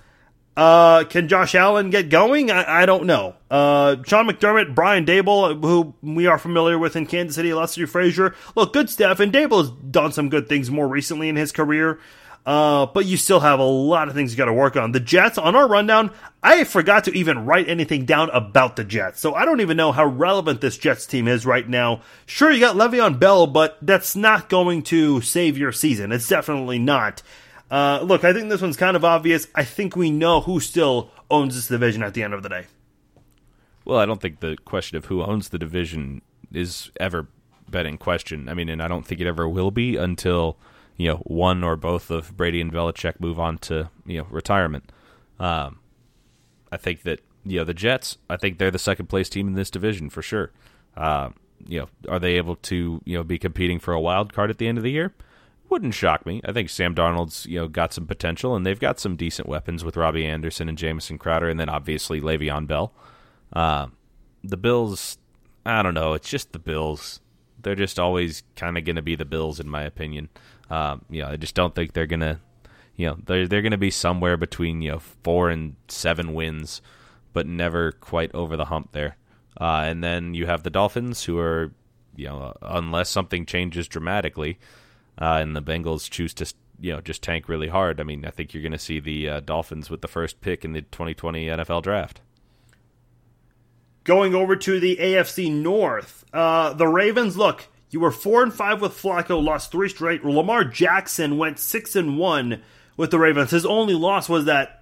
Uh, 0.56 1.04
can 1.04 1.28
Josh 1.28 1.54
Allen 1.54 1.90
get 1.90 2.08
going? 2.08 2.50
I, 2.50 2.82
I 2.82 2.86
don't 2.86 3.04
know. 3.04 3.36
Uh, 3.48 3.96
Sean 4.04 4.28
McDermott, 4.28 4.74
Brian 4.74 5.06
Daboll, 5.06 5.62
who 5.62 5.94
we 6.02 6.26
are 6.26 6.38
familiar 6.38 6.76
with 6.76 6.96
in 6.96 7.06
Kansas 7.06 7.36
City, 7.36 7.54
Leslie 7.54 7.86
Frazier. 7.86 8.34
Look, 8.56 8.72
good 8.72 8.90
stuff. 8.90 9.20
And 9.20 9.32
Dable 9.32 9.60
has 9.60 9.70
done 9.70 10.10
some 10.10 10.28
good 10.28 10.48
things 10.48 10.68
more 10.68 10.88
recently 10.88 11.28
in 11.28 11.36
his 11.36 11.52
career. 11.52 12.00
Uh, 12.48 12.86
but 12.86 13.04
you 13.04 13.18
still 13.18 13.40
have 13.40 13.58
a 13.58 13.62
lot 13.62 14.08
of 14.08 14.14
things 14.14 14.32
you 14.32 14.38
got 14.38 14.46
to 14.46 14.54
work 14.54 14.74
on. 14.74 14.92
The 14.92 15.00
Jets, 15.00 15.36
on 15.36 15.54
our 15.54 15.68
rundown, 15.68 16.10
I 16.42 16.64
forgot 16.64 17.04
to 17.04 17.12
even 17.12 17.44
write 17.44 17.68
anything 17.68 18.06
down 18.06 18.30
about 18.30 18.76
the 18.76 18.84
Jets. 18.84 19.20
So 19.20 19.34
I 19.34 19.44
don't 19.44 19.60
even 19.60 19.76
know 19.76 19.92
how 19.92 20.06
relevant 20.06 20.62
this 20.62 20.78
Jets 20.78 21.04
team 21.04 21.28
is 21.28 21.44
right 21.44 21.68
now. 21.68 22.00
Sure, 22.24 22.50
you 22.50 22.58
got 22.58 22.74
Le'Veon 22.74 23.18
Bell, 23.18 23.46
but 23.46 23.76
that's 23.82 24.16
not 24.16 24.48
going 24.48 24.82
to 24.84 25.20
save 25.20 25.58
your 25.58 25.72
season. 25.72 26.10
It's 26.10 26.26
definitely 26.26 26.78
not. 26.78 27.20
Uh, 27.70 28.00
look, 28.02 28.24
I 28.24 28.32
think 28.32 28.48
this 28.48 28.62
one's 28.62 28.78
kind 28.78 28.96
of 28.96 29.04
obvious. 29.04 29.46
I 29.54 29.64
think 29.64 29.94
we 29.94 30.10
know 30.10 30.40
who 30.40 30.58
still 30.58 31.10
owns 31.30 31.54
this 31.54 31.68
division 31.68 32.02
at 32.02 32.14
the 32.14 32.22
end 32.22 32.32
of 32.32 32.42
the 32.42 32.48
day. 32.48 32.64
Well, 33.84 33.98
I 33.98 34.06
don't 34.06 34.22
think 34.22 34.40
the 34.40 34.56
question 34.64 34.96
of 34.96 35.04
who 35.04 35.22
owns 35.22 35.50
the 35.50 35.58
division 35.58 36.22
is 36.50 36.90
ever 36.98 37.28
been 37.70 37.84
in 37.84 37.98
question. 37.98 38.48
I 38.48 38.54
mean, 38.54 38.70
and 38.70 38.82
I 38.82 38.88
don't 38.88 39.04
think 39.04 39.20
it 39.20 39.26
ever 39.26 39.46
will 39.46 39.70
be 39.70 39.96
until 39.96 40.56
you 40.98 41.08
know 41.08 41.16
one 41.18 41.64
or 41.64 41.76
both 41.76 42.10
of 42.10 42.36
Brady 42.36 42.60
and 42.60 42.72
Belichick 42.72 43.20
move 43.20 43.40
on 43.40 43.56
to 43.58 43.88
you 44.04 44.18
know 44.18 44.26
retirement. 44.30 44.92
Um, 45.38 45.78
I 46.70 46.76
think 46.76 47.02
that 47.04 47.20
you 47.44 47.58
know 47.58 47.64
the 47.64 47.72
Jets. 47.72 48.18
I 48.28 48.36
think 48.36 48.58
they're 48.58 48.70
the 48.70 48.78
second 48.78 49.06
place 49.06 49.30
team 49.30 49.48
in 49.48 49.54
this 49.54 49.70
division 49.70 50.10
for 50.10 50.20
sure. 50.20 50.52
Uh, 50.96 51.30
you 51.66 51.78
know, 51.80 51.88
are 52.08 52.18
they 52.18 52.34
able 52.34 52.56
to 52.56 53.00
you 53.04 53.16
know 53.16 53.24
be 53.24 53.38
competing 53.38 53.78
for 53.78 53.94
a 53.94 54.00
wild 54.00 54.32
card 54.32 54.50
at 54.50 54.58
the 54.58 54.66
end 54.66 54.76
of 54.76 54.84
the 54.84 54.90
year? 54.90 55.14
Wouldn't 55.70 55.94
shock 55.94 56.26
me. 56.26 56.40
I 56.44 56.52
think 56.52 56.68
Sam 56.68 56.94
Darnold's 56.94 57.46
you 57.46 57.60
know 57.60 57.68
got 57.68 57.92
some 57.92 58.06
potential, 58.06 58.56
and 58.56 58.66
they've 58.66 58.78
got 58.78 58.98
some 58.98 59.16
decent 59.16 59.48
weapons 59.48 59.84
with 59.84 59.96
Robbie 59.96 60.26
Anderson 60.26 60.68
and 60.68 60.76
Jamison 60.76 61.16
Crowder, 61.16 61.48
and 61.48 61.60
then 61.60 61.68
obviously 61.68 62.20
Le'Veon 62.20 62.66
Bell. 62.66 62.92
Uh, 63.52 63.86
the 64.42 64.56
Bills, 64.56 65.18
I 65.64 65.82
don't 65.82 65.94
know. 65.94 66.14
It's 66.14 66.28
just 66.28 66.52
the 66.52 66.58
Bills. 66.58 67.20
They're 67.60 67.74
just 67.74 67.98
always 67.98 68.42
kind 68.56 68.78
of 68.78 68.84
going 68.84 68.96
to 68.96 69.02
be 69.02 69.14
the 69.14 69.24
Bills, 69.24 69.60
in 69.60 69.68
my 69.68 69.82
opinion. 69.82 70.28
Um, 70.70 71.04
you 71.10 71.22
know, 71.22 71.28
I 71.28 71.36
just 71.36 71.54
don't 71.54 71.74
think 71.74 71.92
they're 71.92 72.06
gonna, 72.06 72.40
you 72.96 73.06
know, 73.06 73.18
they're 73.24 73.48
they're 73.48 73.62
gonna 73.62 73.78
be 73.78 73.90
somewhere 73.90 74.36
between 74.36 74.82
you 74.82 74.92
know 74.92 74.98
four 74.98 75.50
and 75.50 75.76
seven 75.88 76.34
wins, 76.34 76.82
but 77.32 77.46
never 77.46 77.92
quite 77.92 78.34
over 78.34 78.56
the 78.56 78.66
hump 78.66 78.92
there. 78.92 79.16
Uh, 79.60 79.82
and 79.86 80.04
then 80.04 80.34
you 80.34 80.46
have 80.46 80.62
the 80.62 80.70
Dolphins, 80.70 81.24
who 81.24 81.38
are, 81.38 81.72
you 82.16 82.26
know, 82.26 82.54
unless 82.62 83.08
something 83.08 83.44
changes 83.44 83.88
dramatically, 83.88 84.58
uh, 85.20 85.38
and 85.40 85.56
the 85.56 85.62
Bengals 85.62 86.08
choose 86.08 86.32
to, 86.34 86.52
you 86.80 86.92
know, 86.92 87.00
just 87.00 87.22
tank 87.22 87.48
really 87.48 87.68
hard. 87.68 88.00
I 88.00 88.04
mean, 88.04 88.24
I 88.24 88.30
think 88.30 88.54
you're 88.54 88.62
going 88.62 88.72
to 88.72 88.78
see 88.78 89.00
the 89.00 89.28
uh, 89.28 89.40
Dolphins 89.40 89.90
with 89.90 90.00
the 90.00 90.08
first 90.08 90.40
pick 90.40 90.64
in 90.64 90.72
the 90.72 90.82
2020 90.82 91.46
NFL 91.46 91.82
Draft. 91.82 92.20
Going 94.04 94.34
over 94.34 94.54
to 94.54 94.78
the 94.78 94.96
AFC 94.96 95.52
North, 95.52 96.24
uh, 96.32 96.72
the 96.72 96.86
Ravens 96.86 97.36
look 97.36 97.66
you 97.90 98.00
were 98.00 98.10
four 98.10 98.42
and 98.42 98.52
five 98.52 98.80
with 98.80 98.92
Flacco, 98.92 99.42
lost 99.42 99.72
three 99.72 99.88
straight. 99.88 100.24
Lamar 100.24 100.64
Jackson 100.64 101.38
went 101.38 101.58
six 101.58 101.96
and 101.96 102.18
one 102.18 102.62
with 102.96 103.10
the 103.10 103.18
Ravens. 103.18 103.50
His 103.50 103.64
only 103.66 103.94
loss 103.94 104.28
was 104.28 104.44
that 104.44 104.78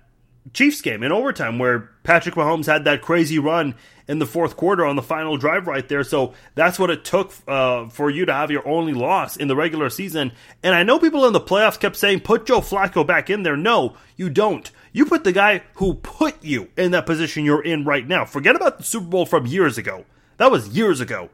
Chiefs 0.53 0.81
game 0.81 1.03
in 1.03 1.13
overtime 1.13 1.59
where 1.59 1.91
Patrick 2.03 2.35
Mahomes 2.37 2.67
had 2.67 2.85
that 2.85 3.03
crazy 3.03 3.39
run 3.39 3.75
in 4.09 4.21
the 4.21 4.27
fourth 4.27 4.57
quarter 4.57 4.85
on 4.85 4.95
the 4.95 5.03
final 5.03 5.37
drive 5.37 5.67
right 5.67 5.89
there. 5.89 6.05
So 6.05 6.35
that's 6.55 6.79
what 6.79 6.91
it 6.91 7.05
took 7.05 7.33
uh, 7.49 7.89
for 7.89 8.11
you 8.11 8.25
to 8.27 8.33
have 8.33 8.51
your 8.51 8.67
only 8.67 8.93
loss 8.93 9.37
in 9.37 9.49
the 9.49 9.57
regular 9.57 9.91
season. 9.91 10.33
And 10.63 10.75
I 10.75 10.85
know 10.85 10.99
people 10.99 11.27
in 11.27 11.33
the 11.33 11.41
playoffs 11.41 11.81
kept 11.81 11.97
saying, 11.97 12.21
put 12.21 12.47
Joe 12.47 12.61
Flacco 12.61 13.05
back 13.05 13.29
in 13.29 13.43
there. 13.43 13.57
No, 13.57 13.97
you 14.17 14.31
don't. 14.31 14.71
You 14.93 15.05
put 15.07 15.25
the 15.25 15.33
guy 15.33 15.63
who 15.75 15.95
put 15.95 16.43
you 16.45 16.71
in 16.77 16.93
that 16.93 17.07
position 17.07 17.45
you're 17.45 17.65
in 17.65 17.85
right 17.85 18.07
now. 18.07 18.25
Forget 18.25 18.57
about 18.57 18.79
the 18.79 18.85
Super 18.85 19.07
Bowl 19.07 19.27
from 19.27 19.47
years 19.47 19.79
ago. 19.79 20.05
That 20.37 20.53
was 20.53 20.69
years 20.69 21.01
ago. 21.01 21.31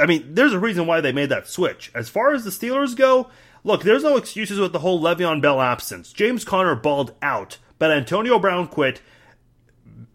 I 0.00 0.06
mean, 0.06 0.34
there's 0.34 0.52
a 0.52 0.58
reason 0.58 0.86
why 0.86 1.00
they 1.00 1.12
made 1.12 1.28
that 1.30 1.48
switch. 1.48 1.90
As 1.94 2.08
far 2.08 2.32
as 2.32 2.44
the 2.44 2.50
Steelers 2.50 2.96
go, 2.96 3.28
look, 3.64 3.82
there's 3.82 4.04
no 4.04 4.16
excuses 4.16 4.58
with 4.58 4.72
the 4.72 4.78
whole 4.80 5.00
Le'Veon 5.00 5.40
Bell 5.42 5.60
absence. 5.60 6.12
James 6.12 6.44
Conner 6.44 6.74
balled 6.74 7.14
out, 7.22 7.58
but 7.78 7.90
Antonio 7.90 8.38
Brown 8.38 8.68
quit. 8.68 9.00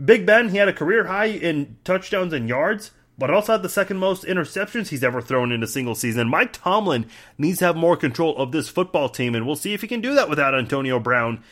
Big 0.03 0.25
Ben, 0.25 0.49
he 0.49 0.57
had 0.57 0.67
a 0.67 0.73
career 0.73 1.05
high 1.05 1.25
in 1.25 1.77
touchdowns 1.83 2.33
and 2.33 2.49
yards. 2.49 2.91
but 3.21 3.29
also 3.29 3.51
had 3.51 3.61
the 3.61 3.69
second 3.69 3.97
most 3.97 4.23
interceptions 4.23 4.87
he's 4.87 5.03
ever 5.03 5.21
thrown 5.21 5.51
in 5.51 5.61
a 5.61 5.67
single 5.67 5.93
season. 5.93 6.27
Mike 6.27 6.53
Tomlin 6.53 7.05
needs 7.37 7.59
to 7.59 7.65
have 7.65 7.75
more 7.75 7.95
control 7.95 8.35
of 8.37 8.51
this 8.51 8.67
football 8.67 9.09
team, 9.09 9.35
and 9.35 9.45
we'll 9.45 9.55
see 9.55 9.75
if 9.75 9.81
he 9.81 9.87
can 9.87 10.01
do 10.01 10.15
that 10.15 10.27
without 10.27 10.55
Antonio 10.55 10.99
Brown. 10.99 11.43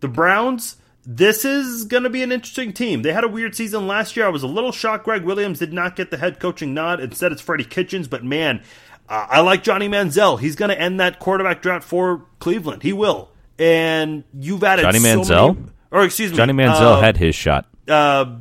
The 0.00 0.08
Browns, 0.08 0.76
this 1.06 1.44
is 1.44 1.84
going 1.84 2.02
to 2.04 2.10
be 2.10 2.22
an 2.22 2.32
interesting 2.32 2.72
team. 2.72 3.02
They 3.02 3.12
had 3.12 3.24
a 3.24 3.28
weird 3.28 3.54
season 3.54 3.86
last 3.86 4.16
year. 4.16 4.26
I 4.26 4.30
was 4.30 4.42
a 4.42 4.46
little 4.46 4.72
shocked 4.72 5.04
Gregg 5.04 5.22
Williams 5.24 5.58
did 5.58 5.72
not 5.72 5.96
get 5.96 6.10
the 6.10 6.16
head 6.16 6.40
coaching 6.40 6.72
nod. 6.74 7.00
Instead, 7.00 7.32
it's 7.32 7.42
Freddie 7.42 7.64
Kitchens, 7.64 8.08
but 8.08 8.24
man, 8.24 8.62
uh, 9.08 9.26
I 9.28 9.40
like 9.40 9.62
Johnny 9.62 9.88
Manziel. 9.88 10.38
He's 10.40 10.56
going 10.56 10.70
to 10.70 10.80
end 10.80 11.00
that 11.00 11.18
quarterback 11.18 11.60
drought 11.62 11.84
for 11.84 12.24
Cleveland. 12.38 12.82
He 12.82 12.92
will. 12.92 13.28
And 13.58 14.24
you've 14.32 14.64
added 14.64 14.82
Johnny 14.82 14.98
so 14.98 15.20
Manziel? 15.20 15.54
many- 15.56 15.68
or 15.90 16.04
excuse 16.04 16.30
me, 16.32 16.36
Johnny 16.36 16.52
Manziel 16.52 16.98
uh, 16.98 17.00
had 17.00 17.16
his 17.16 17.34
shot. 17.34 17.66
uh, 17.88 18.36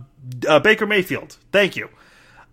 uh, 0.48 0.60
Baker 0.60 0.88
Mayfield. 0.88 1.38
Thank 1.52 1.76
you. 1.76 1.90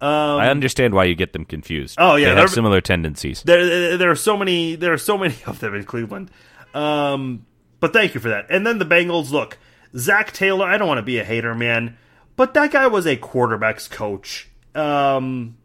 I 0.02 0.48
understand 0.48 0.94
why 0.94 1.04
you 1.04 1.14
get 1.14 1.32
them 1.34 1.44
confused. 1.44 1.96
Oh, 1.98 2.16
yeah, 2.16 2.34
they 2.34 2.40
have 2.40 2.50
similar 2.50 2.80
tendencies. 2.80 3.42
There, 3.42 3.98
there 3.98 4.10
are 4.10 4.16
so 4.16 4.34
many. 4.36 4.74
There 4.74 4.92
are 4.94 4.98
so 4.98 5.18
many 5.18 5.34
of 5.46 5.60
them 5.60 5.74
in 5.74 5.84
Cleveland. 5.84 6.30
Um, 6.74 7.44
but 7.80 7.92
thank 7.92 8.14
you 8.14 8.20
for 8.20 8.30
that. 8.30 8.46
And 8.50 8.66
then 8.66 8.78
the 8.78 8.86
Bengals. 8.86 9.30
Look, 9.30 9.58
Zac 9.96 10.32
Taylor. 10.32 10.66
I 10.66 10.78
don't 10.78 10.88
want 10.88 10.98
to 10.98 11.02
be 11.02 11.18
a 11.18 11.24
hater, 11.24 11.54
man, 11.54 11.96
but 12.36 12.54
that 12.54 12.72
guy 12.72 12.86
was 12.86 13.06
a 13.06 13.16
quarterbacks 13.16 13.90
coach. 13.90 14.48
Um, 14.74 15.56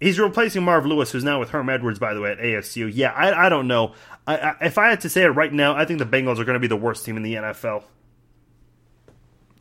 he's 0.00 0.18
replacing 0.18 0.62
Marv 0.62 0.86
Lewis, 0.86 1.12
who's 1.12 1.24
now 1.24 1.40
with 1.40 1.50
Herm 1.50 1.68
Edwards, 1.68 1.98
by 1.98 2.14
the 2.14 2.20
way, 2.20 2.32
at 2.32 2.38
ASU. 2.38 2.90
Yeah, 2.92 3.12
I, 3.12 3.46
I 3.46 3.48
don't 3.48 3.68
know. 3.68 3.94
I, 4.26 4.36
I, 4.36 4.54
if 4.62 4.78
I 4.78 4.90
had 4.90 5.00
to 5.02 5.08
say 5.08 5.22
it 5.22 5.28
right 5.28 5.52
now, 5.52 5.74
I 5.76 5.84
think 5.84 5.98
the 5.98 6.06
Bengals 6.06 6.38
are 6.38 6.44
going 6.44 6.54
to 6.54 6.60
be 6.60 6.66
the 6.66 6.76
worst 6.76 7.04
team 7.04 7.16
in 7.16 7.22
the 7.22 7.34
NFL. 7.34 7.84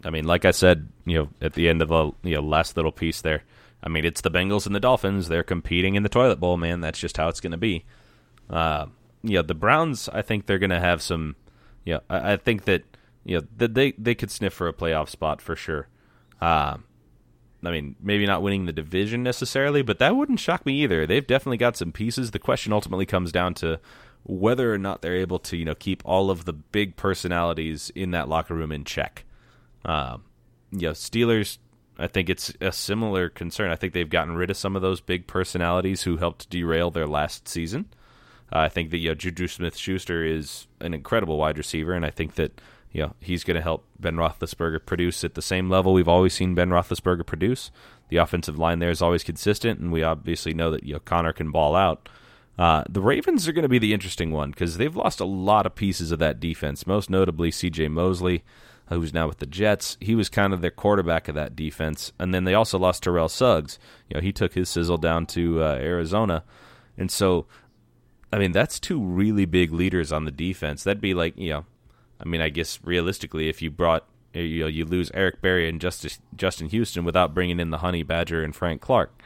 I 0.04 0.10
mean, 0.10 0.26
like 0.26 0.46
I 0.46 0.52
said, 0.52 0.90
you 1.06 1.18
know, 1.18 1.30
at 1.42 1.54
the 1.54 1.68
end 1.70 1.82
of 1.82 1.90
the 1.90 2.12
you 2.24 2.36
know 2.36 2.42
last 2.42 2.76
little 2.76 2.92
piece 2.92 3.22
there. 3.22 3.44
I 3.84 3.90
mean, 3.90 4.06
it's 4.06 4.22
the 4.22 4.32
Bengals 4.32 4.66
and 4.66 4.76
the 4.76 4.80
Dolphins. 4.80 5.28
They're 5.28 5.44
competing 5.44 5.96
in 5.96 6.04
the 6.04 6.10
toilet 6.10 6.40
bowl, 6.40 6.58
man. 6.58 6.82
That's 6.82 7.00
just 7.00 7.18
how 7.18 7.28
it's 7.30 7.40
going 7.40 7.52
to 7.52 7.58
be. 7.58 7.86
Uh, 8.50 8.88
yeah, 9.24 9.42
the 9.42 9.54
Browns. 9.54 10.10
I 10.10 10.22
think 10.22 10.46
they're 10.46 10.60
going 10.60 10.72
to 10.72 10.80
have 10.80 11.02
some. 11.02 11.36
Yeah, 11.86 12.00
I, 12.10 12.34
I 12.34 12.38
think 12.38 12.66
that 12.66 12.84
you 13.28 13.38
know 13.38 13.48
they 13.56 13.92
they 13.92 14.16
could 14.16 14.32
sniff 14.32 14.54
for 14.54 14.68
a 14.68 14.74
playoff 14.74 15.10
spot 15.10 15.42
for 15.42 15.56
sure. 15.56 15.88
Uh, 16.42 16.78
I 17.64 17.72
mean, 17.72 17.96
maybe 18.00 18.26
not 18.26 18.42
winning 18.42 18.66
the 18.66 18.72
division 18.72 19.22
necessarily, 19.22 19.82
but 19.82 20.00
that 20.00 20.16
wouldn't 20.16 20.40
shock 20.40 20.66
me 20.66 20.82
either. 20.84 21.06
They've 21.06 21.26
definitely 21.26 21.58
got 21.58 21.76
some 21.76 21.92
pieces. 21.92 22.32
The 22.32 22.40
question 22.40 22.72
ultimately 22.72 23.06
comes 23.06 23.32
down 23.32 23.56
to 23.56 23.80
whether 24.24 24.74
or 24.74 24.78
not 24.78 25.02
they're 25.02 25.16
able 25.16 25.40
to, 25.40 25.58
you 25.58 25.66
know, 25.66 25.76
keep 25.76 26.02
all 26.06 26.30
of 26.30 26.46
the 26.46 26.54
big 26.54 26.96
personalities 26.96 27.92
in 27.96 28.12
that 28.12 28.30
locker 28.30 28.54
room 28.54 28.72
in 28.72 28.86
check. 28.86 29.26
Um, 29.84 30.24
you 30.72 30.88
know, 30.88 30.92
Steelers. 30.92 31.58
I 32.00 32.06
think 32.06 32.30
it's 32.30 32.54
a 32.62 32.72
similar 32.72 33.28
concern. 33.28 33.72
I 33.72 33.76
think 33.76 33.94
they've 33.94 34.08
gotten 34.08 34.36
rid 34.36 34.52
of 34.52 34.58
some 34.58 34.76
of 34.76 34.84
those 34.84 35.02
big 35.02 35.26
personalities 35.26 36.04
who 36.04 36.18
helped 36.18 36.48
derail 36.48 36.92
their 36.92 37.08
last 37.08 37.48
season. 37.48 37.88
Uh, 38.54 38.60
I 38.60 38.70
think 38.70 38.92
that 38.92 38.98
you 38.98 39.10
know, 39.10 39.16
Juju 39.16 39.48
Smith-Schuster 39.48 40.24
is 40.24 40.68
an 40.80 40.94
incredible 40.94 41.38
wide 41.38 41.58
receiver, 41.58 41.94
and 41.94 42.06
I 42.06 42.12
think 42.12 42.36
that 42.36 42.62
you 42.92 43.02
know 43.02 43.14
he's 43.20 43.44
going 43.44 43.56
to 43.56 43.62
help 43.62 43.86
Ben 44.00 44.16
Roethlisberger 44.16 44.86
produce 44.86 45.24
at 45.24 45.36
the 45.36 45.42
same 45.42 45.70
level 45.70 45.94
we've 45.94 46.08
always 46.08 46.34
seen 46.34 46.56
Ben 46.56 46.70
Roethlisberger 46.70 47.26
produce. 47.26 47.72
The 48.10 48.18
offensive 48.18 48.58
line 48.58 48.80
there 48.80 48.90
is 48.90 49.02
always 49.02 49.24
consistent, 49.24 49.80
and 49.80 49.92
we 49.92 50.04
obviously 50.04 50.54
know 50.54 50.72
that 50.72 50.84
you 50.84 50.94
know 50.94 51.00
Conner 51.00 51.34
can 51.34 51.52
ball 51.52 51.76
out. 51.76 52.10
Uh, 52.58 52.84
the 52.90 53.02
Ravens 53.02 53.48
are 53.48 53.52
going 53.52 53.64
to 53.64 53.70
be 53.70 53.80
the 53.80 53.94
interesting 53.94 54.32
one 54.32 54.50
because 54.50 54.78
they've 54.78 54.96
lost 54.96 55.20
a 55.20 55.26
lot 55.26 55.66
of 55.66 55.76
pieces 55.76 56.12
of 56.12 56.20
that 56.20 56.40
defense, 56.40 56.88
most 56.88 57.10
notably 57.10 57.52
C.J. 57.52 57.90
Mosley, 57.90 58.44
who's 58.90 59.14
now 59.14 59.28
with 59.28 59.38
the 59.38 59.46
Jets. 59.46 59.96
He 60.00 60.16
was 60.16 60.28
kind 60.28 60.54
of 60.54 60.62
their 60.62 60.72
quarterback 60.72 61.28
of 61.28 61.36
that 61.36 61.56
defense, 61.56 62.14
and 62.18 62.34
then 62.34 62.46
they 62.46 62.56
also 62.56 62.80
lost 62.80 63.04
Terrell 63.04 63.30
Suggs. 63.30 63.78
You 64.10 64.16
know, 64.16 64.22
he 64.22 64.32
took 64.32 64.54
his 64.54 64.70
sizzle 64.70 64.98
down 64.98 65.28
to 65.28 65.62
uh, 65.62 65.76
Arizona, 65.76 66.44
and 66.98 67.12
so 67.12 67.46
I 68.32 68.40
mean, 68.40 68.52
that's 68.52 68.80
two 68.80 69.02
really 69.02 69.46
big 69.46 69.72
leaders 69.72 70.12
on 70.12 70.26
the 70.26 70.32
defense. 70.32 70.84
That'd 70.84 71.02
be 71.02 71.14
like, 71.14 71.38
you 71.38 71.50
know, 71.50 71.66
I 72.20 72.26
mean, 72.26 72.42
I 72.42 72.50
guess 72.50 72.80
realistically, 72.84 73.50
if 73.50 73.62
you 73.62 73.72
brought, 73.72 74.06
you 74.34 74.62
know, 74.62 74.68
you 74.68 74.86
lose 74.86 75.12
Eric 75.14 75.42
Berry 75.42 75.70
and 75.70 75.80
Justice, 75.80 76.20
Justin 76.36 76.70
Houston 76.70 77.06
without 77.06 77.34
bringing 77.34 77.60
in 77.60 77.70
the 77.70 77.80
Honey 77.80 78.04
Badger 78.04 78.44
and 78.44 78.56
Frank 78.56 78.82
Clark, 78.82 79.22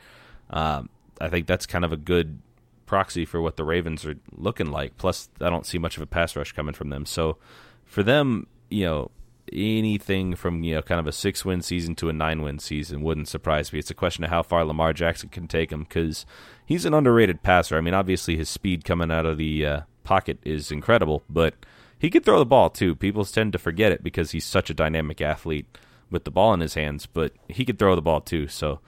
um, 0.49 0.89
I 1.19 1.29
think 1.29 1.47
that's 1.47 1.65
kind 1.65 1.85
of 1.85 1.93
a 1.93 1.97
good 1.97 2.39
proxy 2.85 3.25
for 3.25 3.41
what 3.41 3.55
the 3.55 3.63
Ravens 3.63 4.05
are 4.05 4.15
looking 4.31 4.71
like. 4.71 4.97
Plus, 4.97 5.29
I 5.39 5.49
don't 5.49 5.65
see 5.65 5.77
much 5.77 5.95
of 5.97 6.03
a 6.03 6.07
pass 6.07 6.35
rush 6.35 6.51
coming 6.51 6.73
from 6.73 6.89
them. 6.89 7.05
So, 7.05 7.37
for 7.85 8.03
them, 8.03 8.47
you 8.69 8.85
know, 8.85 9.11
anything 9.51 10.35
from 10.35 10.63
you 10.63 10.75
know 10.75 10.81
kind 10.81 10.99
of 10.99 11.07
a 11.07 11.11
six 11.11 11.43
win 11.43 11.61
season 11.61 11.95
to 11.95 12.09
a 12.09 12.13
nine 12.13 12.41
win 12.41 12.59
season 12.59 13.01
wouldn't 13.01 13.27
surprise 13.27 13.71
me. 13.73 13.79
It's 13.79 13.91
a 13.91 13.95
question 13.95 14.23
of 14.23 14.29
how 14.29 14.43
far 14.43 14.63
Lamar 14.63 14.93
Jackson 14.93 15.29
can 15.29 15.47
take 15.47 15.71
him 15.71 15.83
because 15.83 16.25
he's 16.65 16.85
an 16.85 16.93
underrated 16.93 17.43
passer. 17.43 17.77
I 17.77 17.81
mean, 17.81 17.93
obviously 17.93 18.37
his 18.37 18.49
speed 18.49 18.85
coming 18.85 19.11
out 19.11 19.25
of 19.25 19.37
the 19.37 19.65
uh, 19.65 19.81
pocket 20.03 20.39
is 20.43 20.71
incredible, 20.71 21.23
but 21.29 21.55
he 22.01 22.09
could 22.09 22.25
throw 22.25 22.39
the 22.39 22.45
ball 22.45 22.69
too. 22.71 22.95
People 22.95 23.23
tend 23.25 23.53
to 23.53 23.59
forget 23.59 23.91
it 23.91 24.03
because 24.03 24.31
he's 24.31 24.43
such 24.43 24.69
a 24.71 24.73
dynamic 24.73 25.21
athlete 25.21 25.77
with 26.09 26.23
the 26.23 26.31
ball 26.31 26.51
in 26.53 26.59
his 26.59 26.73
hands, 26.73 27.05
but 27.05 27.33
he 27.47 27.63
could 27.63 27.77
throw 27.77 27.95
the 27.95 28.01
ball 28.01 28.19
too. 28.21 28.47
So 28.47 28.79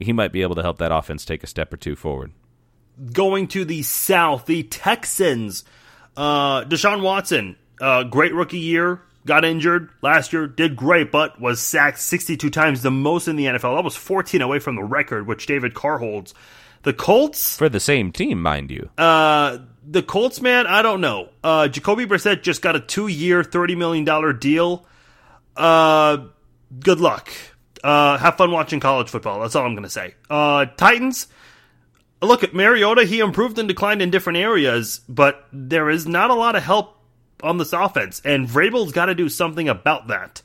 he 0.00 0.12
might 0.12 0.32
be 0.32 0.42
able 0.42 0.56
to 0.56 0.62
help 0.62 0.78
that 0.78 0.90
offense 0.92 1.24
take 1.24 1.44
a 1.44 1.46
step 1.46 1.72
or 1.72 1.76
two 1.76 1.94
forward. 1.94 2.32
Going 3.12 3.46
to 3.48 3.64
the 3.64 3.82
South, 3.82 4.46
the 4.46 4.64
Texans. 4.64 5.64
Uh, 6.16 6.64
Deshaun 6.64 7.02
Watson, 7.02 7.56
uh, 7.80 8.02
great 8.02 8.34
rookie 8.34 8.58
year, 8.58 9.00
got 9.26 9.44
injured 9.44 9.90
last 10.02 10.32
year, 10.32 10.46
did 10.46 10.74
great, 10.76 11.12
but 11.12 11.40
was 11.40 11.60
sacked 11.60 11.98
62 12.00 12.50
times, 12.50 12.82
the 12.82 12.90
most 12.90 13.28
in 13.28 13.36
the 13.36 13.44
NFL. 13.46 13.76
That 13.76 13.84
was 13.84 13.96
14 13.96 14.40
away 14.42 14.58
from 14.58 14.76
the 14.76 14.82
record, 14.82 15.26
which 15.26 15.46
David 15.46 15.74
Carr 15.74 15.98
holds. 15.98 16.34
The 16.82 16.92
Colts, 16.92 17.56
For 17.56 17.68
the 17.68 17.80
same 17.80 18.12
team, 18.12 18.40
mind 18.40 18.70
you. 18.70 18.88
uh, 18.96 19.58
the 19.88 20.02
Colts, 20.02 20.40
man, 20.40 20.66
I 20.66 20.82
don't 20.82 21.00
know. 21.00 21.30
Uh, 21.44 21.68
Jacoby 21.68 22.06
Brissett 22.06 22.42
just 22.42 22.62
got 22.62 22.76
a 22.76 22.80
two-year, 22.80 23.44
thirty 23.44 23.74
million 23.74 24.04
dollar 24.04 24.32
deal. 24.32 24.84
Uh, 25.56 26.26
good 26.80 27.00
luck. 27.00 27.30
Uh, 27.84 28.18
have 28.18 28.36
fun 28.36 28.50
watching 28.50 28.80
college 28.80 29.08
football. 29.08 29.40
That's 29.40 29.54
all 29.54 29.64
I'm 29.64 29.74
gonna 29.74 29.88
say. 29.88 30.14
Uh, 30.28 30.66
Titans. 30.66 31.28
Look 32.22 32.42
at 32.42 32.54
Mariota. 32.54 33.04
He 33.04 33.20
improved 33.20 33.58
and 33.58 33.68
declined 33.68 34.00
in 34.00 34.10
different 34.10 34.38
areas, 34.38 35.02
but 35.06 35.46
there 35.52 35.90
is 35.90 36.06
not 36.06 36.30
a 36.30 36.34
lot 36.34 36.56
of 36.56 36.62
help 36.62 36.96
on 37.42 37.58
this 37.58 37.74
offense, 37.74 38.22
and 38.24 38.48
Vrabel's 38.48 38.90
got 38.90 39.06
to 39.06 39.14
do 39.14 39.28
something 39.28 39.68
about 39.68 40.08
that. 40.08 40.40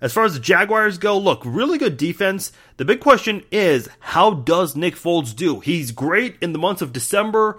As 0.00 0.12
far 0.12 0.24
as 0.24 0.34
the 0.34 0.40
Jaguars 0.40 0.98
go, 0.98 1.18
look, 1.18 1.42
really 1.44 1.78
good 1.78 1.96
defense. 1.96 2.52
The 2.76 2.84
big 2.84 3.00
question 3.00 3.42
is, 3.50 3.88
how 3.98 4.34
does 4.34 4.76
Nick 4.76 4.94
Foles 4.94 5.34
do? 5.34 5.58
He's 5.60 5.90
great 5.90 6.36
in 6.40 6.52
the 6.52 6.58
months 6.60 6.80
of 6.80 6.92
December, 6.92 7.58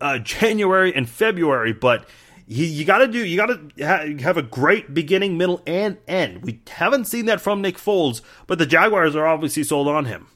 uh, 0.00 0.18
January, 0.18 0.94
and 0.94 1.08
February, 1.08 1.72
but 1.72 2.08
he, 2.46 2.66
you 2.66 2.84
got 2.84 2.98
to 2.98 3.08
do, 3.08 3.24
you 3.24 3.36
got 3.36 3.46
to 3.46 3.86
ha- 3.86 4.22
have 4.22 4.36
a 4.36 4.42
great 4.42 4.94
beginning, 4.94 5.36
middle, 5.36 5.62
and 5.66 5.98
end. 6.06 6.42
We 6.42 6.60
haven't 6.68 7.04
seen 7.04 7.26
that 7.26 7.40
from 7.40 7.60
Nick 7.60 7.76
Foles, 7.76 8.22
but 8.46 8.58
the 8.58 8.66
Jaguars 8.66 9.14
are 9.14 9.26
obviously 9.26 9.64
sold 9.64 9.88
on 9.88 10.06
him. 10.06 10.28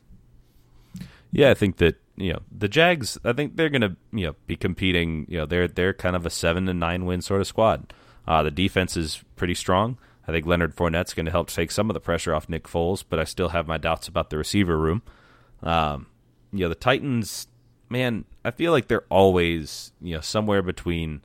Yeah, 1.30 1.50
I 1.50 1.54
think 1.54 1.78
that 1.78 1.96
you 2.16 2.34
know 2.34 2.40
the 2.56 2.68
Jags. 2.68 3.18
I 3.24 3.32
think 3.32 3.56
they're 3.56 3.70
going 3.70 3.82
to 3.82 3.96
you 4.12 4.26
know 4.26 4.36
be 4.46 4.56
competing. 4.56 5.26
You 5.28 5.38
know, 5.38 5.46
they're 5.46 5.68
they're 5.68 5.94
kind 5.94 6.14
of 6.14 6.26
a 6.26 6.30
seven 6.30 6.66
to 6.66 6.74
nine 6.74 7.06
win 7.06 7.22
sort 7.22 7.40
of 7.40 7.46
squad. 7.46 7.92
Uh, 8.28 8.42
the 8.42 8.50
defense 8.50 8.96
is 8.96 9.24
pretty 9.36 9.54
strong. 9.54 9.98
I 10.28 10.30
think 10.30 10.46
Leonard 10.46 10.76
Fournette's 10.76 11.14
going 11.14 11.26
to 11.26 11.32
help 11.32 11.48
take 11.48 11.70
some 11.70 11.90
of 11.90 11.94
the 11.94 12.00
pressure 12.00 12.34
off 12.34 12.48
Nick 12.48 12.64
Foles, 12.64 13.02
but 13.08 13.18
I 13.18 13.24
still 13.24 13.48
have 13.48 13.66
my 13.66 13.76
doubts 13.76 14.06
about 14.06 14.30
the 14.30 14.38
receiver 14.38 14.78
room. 14.78 15.02
Um, 15.62 16.06
you 16.52 16.60
know, 16.60 16.68
the 16.68 16.76
Titans, 16.76 17.48
man, 17.92 18.24
I 18.44 18.50
feel 18.50 18.72
like 18.72 18.88
they're 18.88 19.04
always 19.08 19.92
you 20.00 20.14
know 20.14 20.20
somewhere 20.20 20.62
between 20.62 21.20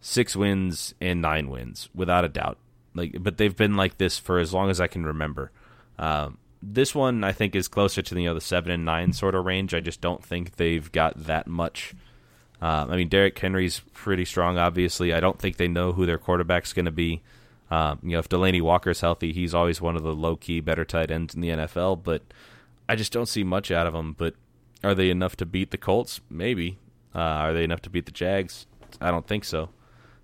six 0.00 0.34
wins 0.34 0.94
and 1.00 1.22
nine 1.22 1.50
wins, 1.50 1.88
without 1.94 2.24
a 2.24 2.28
doubt. 2.28 2.58
Like, 2.94 3.22
but 3.22 3.36
they've 3.36 3.54
been 3.54 3.76
like 3.76 3.98
this 3.98 4.18
for 4.18 4.38
as 4.38 4.52
long 4.52 4.70
as 4.70 4.80
I 4.80 4.86
can 4.86 5.04
remember. 5.04 5.52
Um, 5.98 6.38
this 6.62 6.94
one 6.94 7.22
I 7.22 7.32
think 7.32 7.54
is 7.54 7.68
closer 7.68 8.02
to 8.02 8.14
the, 8.14 8.22
you 8.22 8.28
know 8.28 8.34
the 8.34 8.40
seven 8.40 8.72
and 8.72 8.84
nine 8.84 9.12
sort 9.12 9.34
of 9.34 9.44
range. 9.44 9.74
I 9.74 9.80
just 9.80 10.00
don't 10.00 10.24
think 10.24 10.56
they've 10.56 10.90
got 10.90 11.24
that 11.24 11.46
much. 11.46 11.94
Um, 12.60 12.90
I 12.90 12.96
mean, 12.96 13.08
Derrick 13.08 13.38
Henry's 13.38 13.82
pretty 13.92 14.24
strong. 14.24 14.56
Obviously, 14.56 15.12
I 15.12 15.20
don't 15.20 15.38
think 15.38 15.58
they 15.58 15.68
know 15.68 15.92
who 15.92 16.06
their 16.06 16.18
quarterback's 16.18 16.72
going 16.72 16.86
to 16.86 16.90
be. 16.90 17.22
Um, 17.70 17.98
you 18.02 18.12
know, 18.12 18.18
if 18.18 18.28
Delanie 18.30 18.62
Walker's 18.62 19.02
healthy, 19.02 19.34
he's 19.34 19.54
always 19.54 19.80
one 19.80 19.96
of 19.96 20.02
the 20.02 20.14
low 20.14 20.36
key 20.36 20.60
better 20.60 20.84
tight 20.84 21.10
ends 21.10 21.34
in 21.34 21.42
the 21.42 21.50
NFL. 21.50 22.02
But 22.02 22.22
I 22.88 22.96
just 22.96 23.12
don't 23.12 23.28
see 23.28 23.44
much 23.44 23.70
out 23.70 23.86
of 23.86 23.92
them. 23.92 24.14
But 24.16 24.34
are 24.84 24.94
they 24.94 25.10
enough 25.10 25.36
to 25.36 25.46
beat 25.46 25.70
the 25.70 25.78
Colts? 25.78 26.20
Maybe. 26.30 26.78
Uh, 27.14 27.18
are 27.18 27.52
they 27.52 27.64
enough 27.64 27.82
to 27.82 27.90
beat 27.90 28.06
the 28.06 28.12
Jags? 28.12 28.66
I 29.00 29.10
don't 29.10 29.26
think 29.26 29.44
so. 29.44 29.70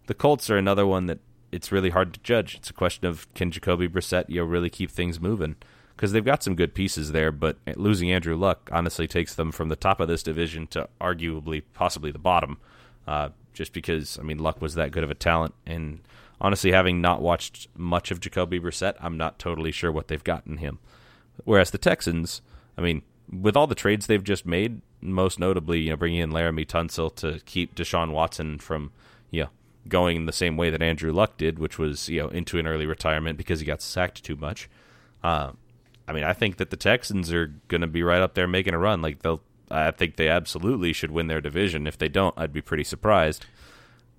The 0.07 0.15
Colts 0.15 0.51
are 0.51 0.57
another 0.57 0.87
one 0.87 1.07
that 1.07 1.21
it's 1.51 1.73
really 1.73 1.91
hard 1.91 2.15
to 2.15 2.21
judge. 2.21 2.55
It's 2.55 2.71
a 2.71 2.75
question 2.75 3.07
of 3.07 3.33
can 3.35 3.51
Jacoby 3.51 3.89
Brissett 3.89 4.29
you 4.29 4.41
know 4.41 4.47
really 4.47 4.71
keep 4.71 4.91
things 4.91 5.21
moving 5.21 5.57
because 5.95 6.13
they've 6.13 6.25
got 6.25 6.43
some 6.43 6.55
good 6.57 6.75
pieces 6.75 7.13
there, 7.13 7.31
but 7.31 7.59
losing 7.77 8.11
Andrew 8.11 8.37
Luck 8.37 8.69
honestly 8.73 9.07
takes 9.07 9.35
them 9.35 9.53
from 9.53 9.69
the 9.69 9.77
top 9.77 10.01
of 10.01 10.09
this 10.09 10.23
division 10.23 10.67
to 10.69 10.89
arguably 11.01 11.63
possibly 11.75 12.11
the 12.11 12.19
bottom. 12.19 12.59
Uh, 13.07 13.31
just 13.53 13.73
because 13.73 14.19
I 14.19 14.23
mean 14.23 14.39
Luck 14.39 14.61
was 14.61 14.75
that 14.75 14.93
good 14.93 15.05
of 15.05 15.11
a 15.11 15.15
talent, 15.15 15.55
and 15.67 16.01
honestly, 16.41 16.73
having 16.73 17.01
not 17.01 17.23
watched 17.23 17.69
much 17.77 18.11
of 18.11 18.21
Jacoby 18.21 18.59
Brissett, 18.59 18.97
I'm 19.01 19.17
not 19.17 19.39
totally 19.39 19.73
sure 19.73 19.93
what 19.93 20.09
they've 20.09 20.25
got 20.25 20.47
in 20.47 20.59
him. 20.59 20.79
Whereas 21.45 21.71
the 21.71 21.79
Texans, 21.79 22.43
I 22.77 22.81
mean, 22.81 23.03
with 23.31 23.57
all 23.57 23.67
the 23.67 23.75
trades 23.75 24.07
they've 24.07 24.23
just 24.23 24.47
made, 24.47 24.81
most 25.01 25.39
notably, 25.39 25.81
you 25.81 25.91
know, 25.91 25.97
bringing 25.97 26.21
in 26.21 26.31
Laremy 26.31 26.67
Tunsil 26.67 27.15
to 27.17 27.41
keep 27.45 27.75
Deshaun 27.75 28.13
Watson 28.13 28.59
from, 28.59 28.93
you 29.31 29.45
know, 29.45 29.49
going 29.89 30.27
the 30.27 30.33
same 30.33 30.57
way 30.57 30.71
that 30.71 30.83
Andrew 30.83 31.13
Luck 31.13 31.37
did, 31.37 31.59
which 31.59 31.79
was, 31.79 32.09
you 32.09 32.21
know, 32.21 32.29
into 32.29 32.59
an 32.59 32.67
early 32.67 32.87
retirement 32.87 33.37
because 33.37 33.61
he 33.61 33.67
got 33.67 33.83
sacked 33.83 34.23
too 34.23 34.37
much. 34.37 34.69
Uh, 35.23 35.53
I 36.07 36.13
mean, 36.13 36.25
I 36.25 36.33
think 36.33 36.57
that 36.59 36.71
the 36.71 36.77
Texans 36.77 37.33
are 37.33 37.53
going 37.69 37.81
to 37.81 37.87
be 37.87 38.03
right 38.03 38.23
up 38.23 38.35
there 38.35 38.49
making 38.49 38.75
a 38.75 38.79
run. 38.79 39.03
Like 39.03 39.23
they'll, 39.23 39.41
I 39.71 39.91
think 39.91 40.17
they 40.17 40.29
absolutely 40.29 40.93
should 40.93 41.11
win 41.11 41.29
their 41.29 41.41
division. 41.41 41.87
If 41.87 41.99
they 41.99 42.09
don't, 42.09 42.37
I'd 42.37 42.53
be 42.53 42.61
pretty 42.61 42.85
surprised. 42.85 43.47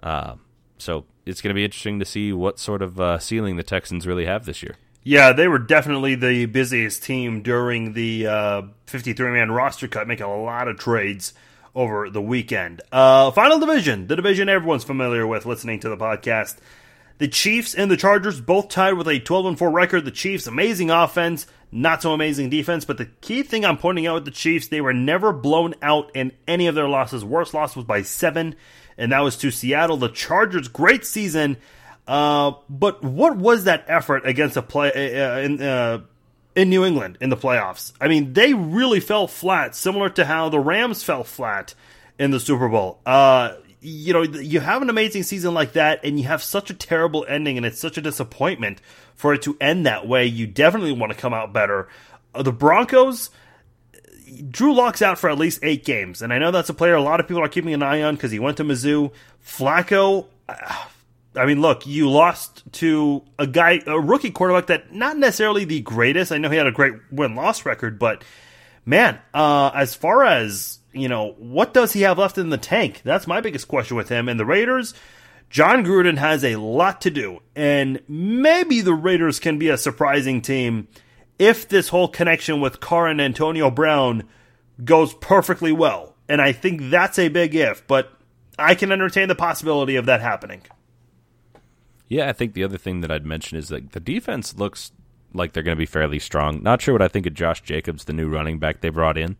Uh, 0.01 0.35
so 0.77 1.05
it's 1.25 1.41
going 1.41 1.49
to 1.49 1.55
be 1.55 1.63
interesting 1.63 1.99
to 1.99 2.05
see 2.05 2.33
what 2.33 2.59
sort 2.59 2.81
of 2.81 2.99
uh, 2.99 3.19
ceiling 3.19 3.55
the 3.55 3.63
Texans 3.63 4.07
really 4.07 4.25
have 4.25 4.45
this 4.45 4.63
year. 4.63 4.75
Yeah, 5.03 5.33
they 5.33 5.49
were 5.49 5.59
definitely 5.59 6.15
the 6.15 6.45
busiest 6.45 7.03
team 7.03 7.41
during 7.41 7.93
the 7.93 8.27
uh, 8.27 8.61
53 8.87 9.31
man 9.31 9.51
roster 9.51 9.87
cut, 9.87 10.07
making 10.07 10.25
a 10.25 10.41
lot 10.41 10.69
of 10.69 10.77
trades 10.77 11.33
over 11.75 12.09
the 12.09 12.21
weekend. 12.21 12.81
Uh, 12.91 13.31
final 13.31 13.59
division, 13.59 14.07
the 14.07 14.15
division 14.15 14.47
everyone's 14.47 14.83
familiar 14.85 15.27
with 15.27 15.45
listening 15.45 15.79
to 15.81 15.89
the 15.89 15.97
podcast. 15.97 16.57
The 17.17 17.27
Chiefs 17.27 17.75
and 17.75 17.91
the 17.91 17.97
Chargers 17.97 18.39
both 18.39 18.69
tied 18.69 18.93
with 18.93 19.07
a 19.07 19.19
12 19.19 19.45
and 19.45 19.57
4 19.59 19.71
record. 19.71 20.05
The 20.05 20.11
Chiefs, 20.11 20.47
amazing 20.47 20.89
offense, 20.89 21.47
not 21.71 22.01
so 22.01 22.13
amazing 22.13 22.49
defense. 22.49 22.85
But 22.85 22.97
the 22.97 23.05
key 23.05 23.43
thing 23.43 23.65
I'm 23.65 23.77
pointing 23.77 24.07
out 24.07 24.15
with 24.15 24.25
the 24.25 24.31
Chiefs, 24.31 24.67
they 24.67 24.81
were 24.81 24.93
never 24.93 25.33
blown 25.33 25.73
out 25.81 26.11
in 26.15 26.31
any 26.47 26.67
of 26.67 26.75
their 26.75 26.87
losses. 26.87 27.25
Worst 27.25 27.53
loss 27.53 27.75
was 27.75 27.85
by 27.85 28.01
seven, 28.01 28.55
and 28.97 29.11
that 29.11 29.19
was 29.19 29.37
to 29.37 29.51
Seattle. 29.51 29.97
The 29.97 30.09
Chargers, 30.09 30.67
great 30.67 31.05
season 31.05 31.57
uh, 32.07 32.53
but 32.69 33.03
what 33.03 33.37
was 33.37 33.63
that 33.63 33.85
effort 33.87 34.25
against 34.25 34.57
a 34.57 34.61
play 34.61 34.89
uh, 34.91 35.39
in 35.39 35.61
uh, 35.61 36.01
in 36.55 36.69
New 36.69 36.83
England 36.85 37.17
in 37.21 37.29
the 37.29 37.37
playoffs? 37.37 37.93
I 38.01 38.07
mean, 38.07 38.33
they 38.33 38.53
really 38.53 38.99
fell 38.99 39.27
flat, 39.27 39.75
similar 39.75 40.09
to 40.11 40.25
how 40.25 40.49
the 40.49 40.59
Rams 40.59 41.03
fell 41.03 41.23
flat 41.23 41.73
in 42.19 42.31
the 42.31 42.39
Super 42.39 42.67
Bowl. 42.67 42.99
Uh, 43.05 43.55
you 43.79 44.13
know, 44.13 44.23
you 44.23 44.59
have 44.59 44.81
an 44.81 44.89
amazing 44.89 45.23
season 45.23 45.53
like 45.53 45.73
that, 45.73 46.01
and 46.03 46.19
you 46.19 46.25
have 46.25 46.43
such 46.43 46.69
a 46.69 46.73
terrible 46.73 47.25
ending, 47.27 47.57
and 47.57 47.65
it's 47.65 47.79
such 47.79 47.97
a 47.97 48.01
disappointment 48.01 48.81
for 49.15 49.33
it 49.33 49.41
to 49.43 49.57
end 49.59 49.85
that 49.85 50.07
way. 50.07 50.25
You 50.25 50.47
definitely 50.47 50.93
want 50.93 51.11
to 51.11 51.17
come 51.17 51.33
out 51.33 51.53
better. 51.53 51.87
Uh, 52.33 52.43
the 52.43 52.53
Broncos. 52.53 53.29
Drew 54.49 54.73
Lock's 54.73 55.03
out 55.03 55.19
for 55.19 55.29
at 55.29 55.37
least 55.37 55.59
eight 55.61 55.85
games, 55.85 56.23
and 56.23 56.33
I 56.33 56.39
know 56.39 56.49
that's 56.49 56.69
a 56.69 56.73
player 56.73 56.95
a 56.95 57.01
lot 57.03 57.19
of 57.19 57.27
people 57.27 57.43
are 57.43 57.49
keeping 57.49 57.73
an 57.73 57.83
eye 57.83 58.01
on 58.01 58.15
because 58.15 58.31
he 58.31 58.39
went 58.39 58.57
to 58.57 58.63
Mizzou. 58.63 59.11
Flacco, 59.45 60.25
uh, 60.49 60.85
I 61.35 61.45
mean, 61.45 61.61
look, 61.61 61.87
you 61.87 62.09
lost 62.09 62.63
to 62.73 63.23
a 63.39 63.47
guy, 63.47 63.81
a 63.87 63.99
rookie 63.99 64.31
quarterback 64.31 64.67
that 64.67 64.93
not 64.93 65.17
necessarily 65.17 65.65
the 65.65 65.81
greatest. 65.81 66.31
I 66.31 66.37
know 66.37 66.49
he 66.49 66.57
had 66.57 66.67
a 66.67 66.71
great 66.71 66.93
win 67.11 67.35
loss 67.35 67.65
record, 67.65 67.97
but 67.97 68.23
man, 68.85 69.19
uh, 69.33 69.71
as 69.73 69.95
far 69.95 70.23
as 70.23 70.79
you 70.93 71.07
know, 71.07 71.33
what 71.37 71.73
does 71.73 71.93
he 71.93 72.01
have 72.01 72.19
left 72.19 72.37
in 72.37 72.49
the 72.49 72.57
tank? 72.57 73.01
That's 73.03 73.27
my 73.27 73.41
biggest 73.41 73.67
question 73.67 73.97
with 73.97 74.09
him. 74.09 74.29
And 74.29 74.39
the 74.39 74.45
Raiders, 74.45 74.93
Jon 75.49 75.83
Gruden 75.83 76.17
has 76.17 76.43
a 76.43 76.55
lot 76.55 77.01
to 77.01 77.09
do, 77.09 77.41
and 77.55 77.99
maybe 78.07 78.81
the 78.81 78.93
Raiders 78.93 79.39
can 79.39 79.57
be 79.57 79.69
a 79.69 79.77
surprising 79.77 80.41
team 80.41 80.87
if 81.39 81.67
this 81.67 81.89
whole 81.89 82.07
connection 82.07 82.61
with 82.61 82.79
Carr 82.79 83.07
and 83.07 83.19
Antonio 83.19 83.69
Brown 83.71 84.23
goes 84.83 85.13
perfectly 85.15 85.71
well. 85.71 86.15
And 86.29 86.41
I 86.41 86.51
think 86.51 86.89
that's 86.89 87.19
a 87.19 87.27
big 87.27 87.53
if, 87.53 87.85
but 87.87 88.13
I 88.57 88.75
can 88.75 88.91
entertain 88.91 89.27
the 89.27 89.35
possibility 89.35 89.95
of 89.95 90.05
that 90.05 90.21
happening. 90.21 90.61
Yeah, 92.13 92.29
I 92.29 92.33
think 92.33 92.53
the 92.53 92.63
other 92.63 92.77
thing 92.77 93.01
that 93.01 93.09
I'd 93.09 93.25
mention 93.25 93.57
is 93.57 93.69
that 93.69 93.93
the 93.93 93.99
defense 93.99 94.55
looks 94.55 94.91
like 95.33 95.53
they're 95.53 95.63
going 95.63 95.75
to 95.75 95.81
be 95.81 95.87
fairly 95.87 96.19
strong. 96.19 96.61
Not 96.61 96.79
sure 96.79 96.93
what 96.93 97.01
I 97.01 97.07
think 97.07 97.25
of 97.25 97.33
Josh 97.33 97.63
Jacobs, 97.63 98.03
the 98.03 98.13
new 98.13 98.29
running 98.29 98.59
back 98.59 98.81
they 98.81 98.89
brought 98.89 99.17
in. 99.17 99.35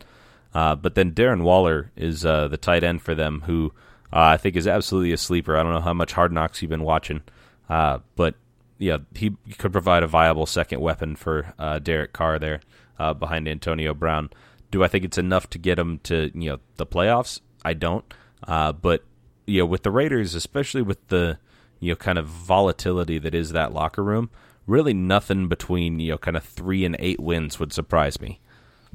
Uh, 0.55 0.75
but 0.75 0.95
then 0.95 1.11
Darren 1.11 1.43
Waller 1.43 1.91
is 1.95 2.25
uh, 2.25 2.47
the 2.47 2.57
tight 2.57 2.83
end 2.83 3.03
for 3.03 3.13
them, 3.13 3.43
who 3.45 3.73
uh, 4.11 4.21
I 4.21 4.37
think 4.37 4.55
is 4.55 4.65
absolutely 4.65 5.11
a 5.11 5.17
sleeper. 5.17 5.55
I 5.55 5.61
don't 5.61 5.71
know 5.71 5.81
how 5.81 5.93
much 5.93 6.13
Hard 6.13 6.31
Knocks 6.31 6.63
you've 6.63 6.69
been 6.69 6.81
watching, 6.81 7.21
uh, 7.69 7.99
but 8.15 8.33
yeah, 8.79 8.97
he 9.13 9.35
could 9.59 9.71
provide 9.71 10.01
a 10.01 10.07
viable 10.07 10.47
second 10.47 10.81
weapon 10.81 11.15
for 11.15 11.53
uh, 11.59 11.77
Derek 11.77 12.11
Carr 12.11 12.39
there 12.39 12.61
uh, 12.97 13.13
behind 13.13 13.47
Antonio 13.47 13.93
Brown. 13.93 14.31
Do 14.71 14.83
I 14.83 14.87
think 14.87 15.05
it's 15.05 15.19
enough 15.19 15.47
to 15.51 15.59
get 15.59 15.77
him 15.77 15.99
to 16.05 16.31
you 16.33 16.49
know 16.49 16.59
the 16.77 16.87
playoffs? 16.87 17.39
I 17.63 17.73
don't. 17.75 18.03
but 18.47 19.03
you 19.45 19.59
know, 19.59 19.67
with 19.67 19.83
the 19.83 19.91
Raiders, 19.91 20.33
especially 20.33 20.81
with 20.81 21.07
the 21.09 21.37
you 21.83 21.91
know 21.91 21.95
kind 21.95 22.17
of 22.17 22.25
volatility 22.25 23.19
that 23.19 23.35
is 23.35 23.51
that 23.51 23.73
locker 23.73 24.03
room, 24.03 24.29
really 24.65 24.93
nothing 24.93 25.47
between 25.47 25.99
you 25.99 26.11
know 26.11 26.17
kind 26.17 26.37
of 26.37 26.43
three 26.43 26.85
and 26.85 26.95
eight 26.99 27.19
wins 27.19 27.59
would 27.59 27.73
surprise 27.73 28.21
me. 28.21 28.39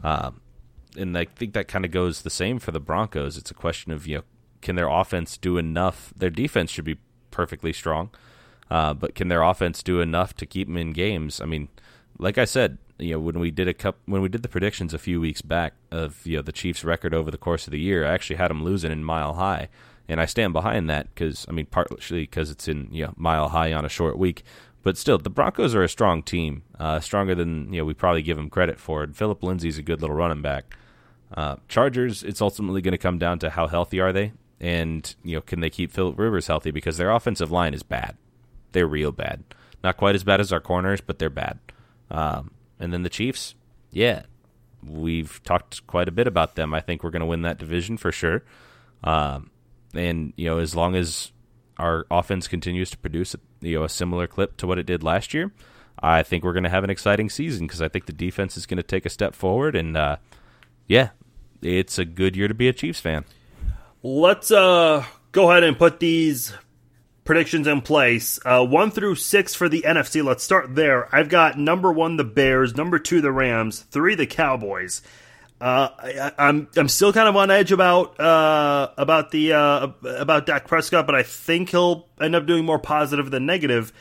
Um, 0.03 0.41
and 0.97 1.17
I 1.17 1.27
think 1.27 1.53
that 1.53 1.69
kind 1.69 1.85
of 1.85 1.91
goes 1.91 2.23
the 2.23 2.31
same 2.31 2.59
for 2.59 2.73
the 2.73 2.81
Broncos. 2.81 3.37
It's 3.37 3.51
a 3.51 3.55
question 3.55 3.93
of 3.93 4.07
you 4.07 4.17
know 4.17 4.23
can 4.63 4.75
their 4.77 4.89
offense 4.89 5.37
do 5.37 5.59
enough? 5.59 6.13
Their 6.17 6.31
defense 6.31 6.71
should 6.71 6.87
be 6.87 6.99
perfectly 7.31 7.73
strong, 7.73 8.11
uh, 8.71 8.95
but 8.95 9.15
can 9.15 9.29
their 9.29 9.43
offense 9.43 9.83
do 9.83 10.01
enough 10.01 10.35
to 10.37 10.47
keep 10.47 10.67
them 10.67 10.79
in 10.79 10.93
games? 10.93 11.41
I 11.41 11.45
mean, 11.45 11.69
like 12.19 12.39
I 12.39 12.47
said, 12.47 12.79
you 12.99 13.13
know 13.13 13.21
when 13.21 13.39
we 13.39 13.51
did 13.51 13.69
a 13.69 13.75
cup 13.75 13.99
when 14.07 14.23
we 14.23 14.31
did 14.31 14.43
the 14.43 14.49
predictions 14.49 14.95
a 14.95 14.99
few 14.99 15.21
weeks 15.21 15.43
back 15.43 15.75
of 15.91 16.27
you 16.27 16.37
know 16.37 16.43
the 16.43 16.53
Chiefs' 16.53 16.85
record 16.85 17.13
over 17.13 17.31
the 17.31 17.37
course 17.37 17.67
of 17.67 17.71
the 17.71 17.81
year, 17.81 18.07
I 18.07 18.15
actually 18.15 18.37
had 18.37 18.51
them 18.51 18.65
losing 18.65 18.93
in 18.93 19.05
Mile 19.05 19.35
High 19.35 19.69
and 20.09 20.21
I 20.21 20.25
stand 20.25 20.53
behind 20.53 20.89
that 20.91 21.15
because 21.15 21.45
I 21.49 21.53
mean 21.53 21.67
partially 21.67 22.23
because 22.23 22.51
it's 22.51 22.67
in 22.67 22.89
you 22.91 23.05
know, 23.05 23.15
mile 23.17 23.49
high 23.51 23.73
on 23.73 23.85
a 23.85 23.89
short 23.89 24.19
week, 24.19 24.43
but 24.83 24.97
still 24.97 25.19
the 25.19 25.31
Broncos 25.31 25.75
are 25.75 25.83
a 25.83 25.89
strong 25.89 26.23
team, 26.23 26.63
uh, 26.79 27.01
stronger 27.01 27.35
than 27.35 27.73
you 27.73 27.81
know 27.81 27.85
we 27.85 27.95
probably 27.95 28.23
give 28.23 28.37
them 28.37 28.51
credit 28.51 28.79
for. 28.81 29.03
And 29.03 29.17
Phillip 29.17 29.43
Lindsay's 29.43 29.79
a 29.79 29.83
good 29.83 30.01
little 30.01 30.17
running 30.17 30.43
back. 30.43 30.77
Uh, 31.35 31.57
Chargers, 31.69 32.23
it's 32.23 32.41
ultimately 32.41 32.81
going 32.81 32.93
to 32.93 32.99
come 32.99 33.19
down 33.19 33.39
to 33.41 33.51
how 33.51 33.67
healthy 33.67 34.01
are 34.01 34.13
they, 34.13 34.33
and 34.61 35.15
you 35.23 35.37
know 35.37 35.43
can 35.43 35.61
they 35.61 35.71
keep 35.71 35.93
Philip 35.93 36.19
Rivers 36.19 36.47
healthy 36.47 36.71
because 36.71 36.97
their 36.97 37.11
offensive 37.11 37.51
line 37.51 37.75
is 37.75 37.83
bad. 37.83 38.17
They're 38.73 38.87
real 38.87 39.13
bad. 39.13 39.45
Not 39.85 39.97
quite 39.97 40.15
as 40.15 40.25
bad 40.25 40.41
as 40.41 40.53
our 40.53 40.61
corners, 40.61 41.01
but 41.01 41.19
they're 41.19 41.31
bad. 41.31 41.59
Um, 42.11 42.53
and 42.81 42.93
then 42.93 43.03
the 43.03 43.11
Chiefs, 43.11 43.55
yeah, 43.91 44.23
we've 44.83 45.43
talked 45.43 45.87
quite 45.87 46.09
a 46.09 46.13
bit 46.13 46.27
about 46.27 46.55
them. 46.55 46.75
I 46.75 46.81
think 46.81 47.03
we're 47.03 47.11
going 47.11 47.21
to 47.21 47.27
win 47.27 47.43
that 47.43 47.59
division 47.59 47.97
for 47.97 48.11
sure. 48.11 48.43
Um, 49.05 49.51
and 49.95 50.33
you 50.37 50.47
know 50.47 50.59
as 50.59 50.75
long 50.75 50.95
as 50.95 51.33
our 51.79 52.07
offense 52.11 52.49
continues 52.49 52.91
to 52.91 52.99
produce 52.99 53.37
you 53.61 53.79
know 53.79 53.85
a 53.85 53.89
similar 53.89 54.27
clip 54.27 54.57
to 54.59 54.67
what 54.67 54.79
it 54.79 54.87
did 54.87 55.03
last 55.03 55.35
year, 55.35 55.53
I 56.01 56.23
think 56.23 56.45
we're 56.45 56.53
going 56.53 56.65
to 56.65 56.71
have 56.71 56.85
an 56.85 56.91
exciting 56.91 57.31
season 57.31 57.67
because 57.67 57.83
I 57.83 57.89
think 57.89 58.07
the 58.07 58.13
defense 58.13 58.57
is 58.57 58.67
going 58.67 58.79
to 58.79 58.83
take 58.83 59.07
a 59.07 59.11
step 59.11 59.35
forward, 59.35 59.77
and 59.77 59.97
uh, 59.97 60.17
yeah, 60.87 61.11
it's 61.63 61.99
a 61.99 62.05
good 62.05 62.37
year 62.37 62.49
to 62.49 62.55
be 62.55 62.69
a 62.69 62.73
Chiefs 62.73 63.01
fan. 63.01 63.25
Let's 64.03 64.51
uh, 64.51 65.05
go 65.33 65.51
ahead 65.51 65.65
and 65.65 65.77
put 65.77 66.01
these 66.01 66.53
predictions 67.25 67.67
in 67.67 67.83
place. 67.83 68.39
Uh, 68.45 68.65
one 68.65 68.91
through 68.91 69.15
six 69.17 69.55
for 69.55 69.69
the 69.69 69.83
NFC. 69.83 70.25
Let's 70.25 70.43
start 70.43 70.75
there. 70.75 71.15
I've 71.15 71.29
got 71.29 71.59
number 71.59 71.93
one 71.93 72.17
the 72.17 72.25
Bears, 72.25 72.77
number 72.77 72.99
two 72.99 73.21
the 73.21 73.33
Rams, 73.33 73.81
three 73.81 74.15
the 74.15 74.27
Cowboys. 74.27 75.03
Uh, 75.61 75.89
I, 75.99 76.33
I'm, 76.39 76.69
I'm 76.77 76.89
still 76.89 77.13
kind 77.13 77.29
of 77.29 77.37
on 77.37 77.51
edge 77.51 77.73
about 77.73 78.19
uh, 78.21 78.91
about 78.97 79.33
the 79.33 79.55
uh, 79.55 79.89
about 80.05 80.47
Dak 80.47 80.69
Prescott, 80.69 81.07
but 81.07 81.17
I 81.17 81.25
think 81.25 81.71
he'll 81.71 82.07
end 82.21 82.37
up 82.37 82.47
doing 82.47 82.65
more 82.65 82.79
positive 82.79 83.31
than 83.31 83.47
negative. 83.47 83.93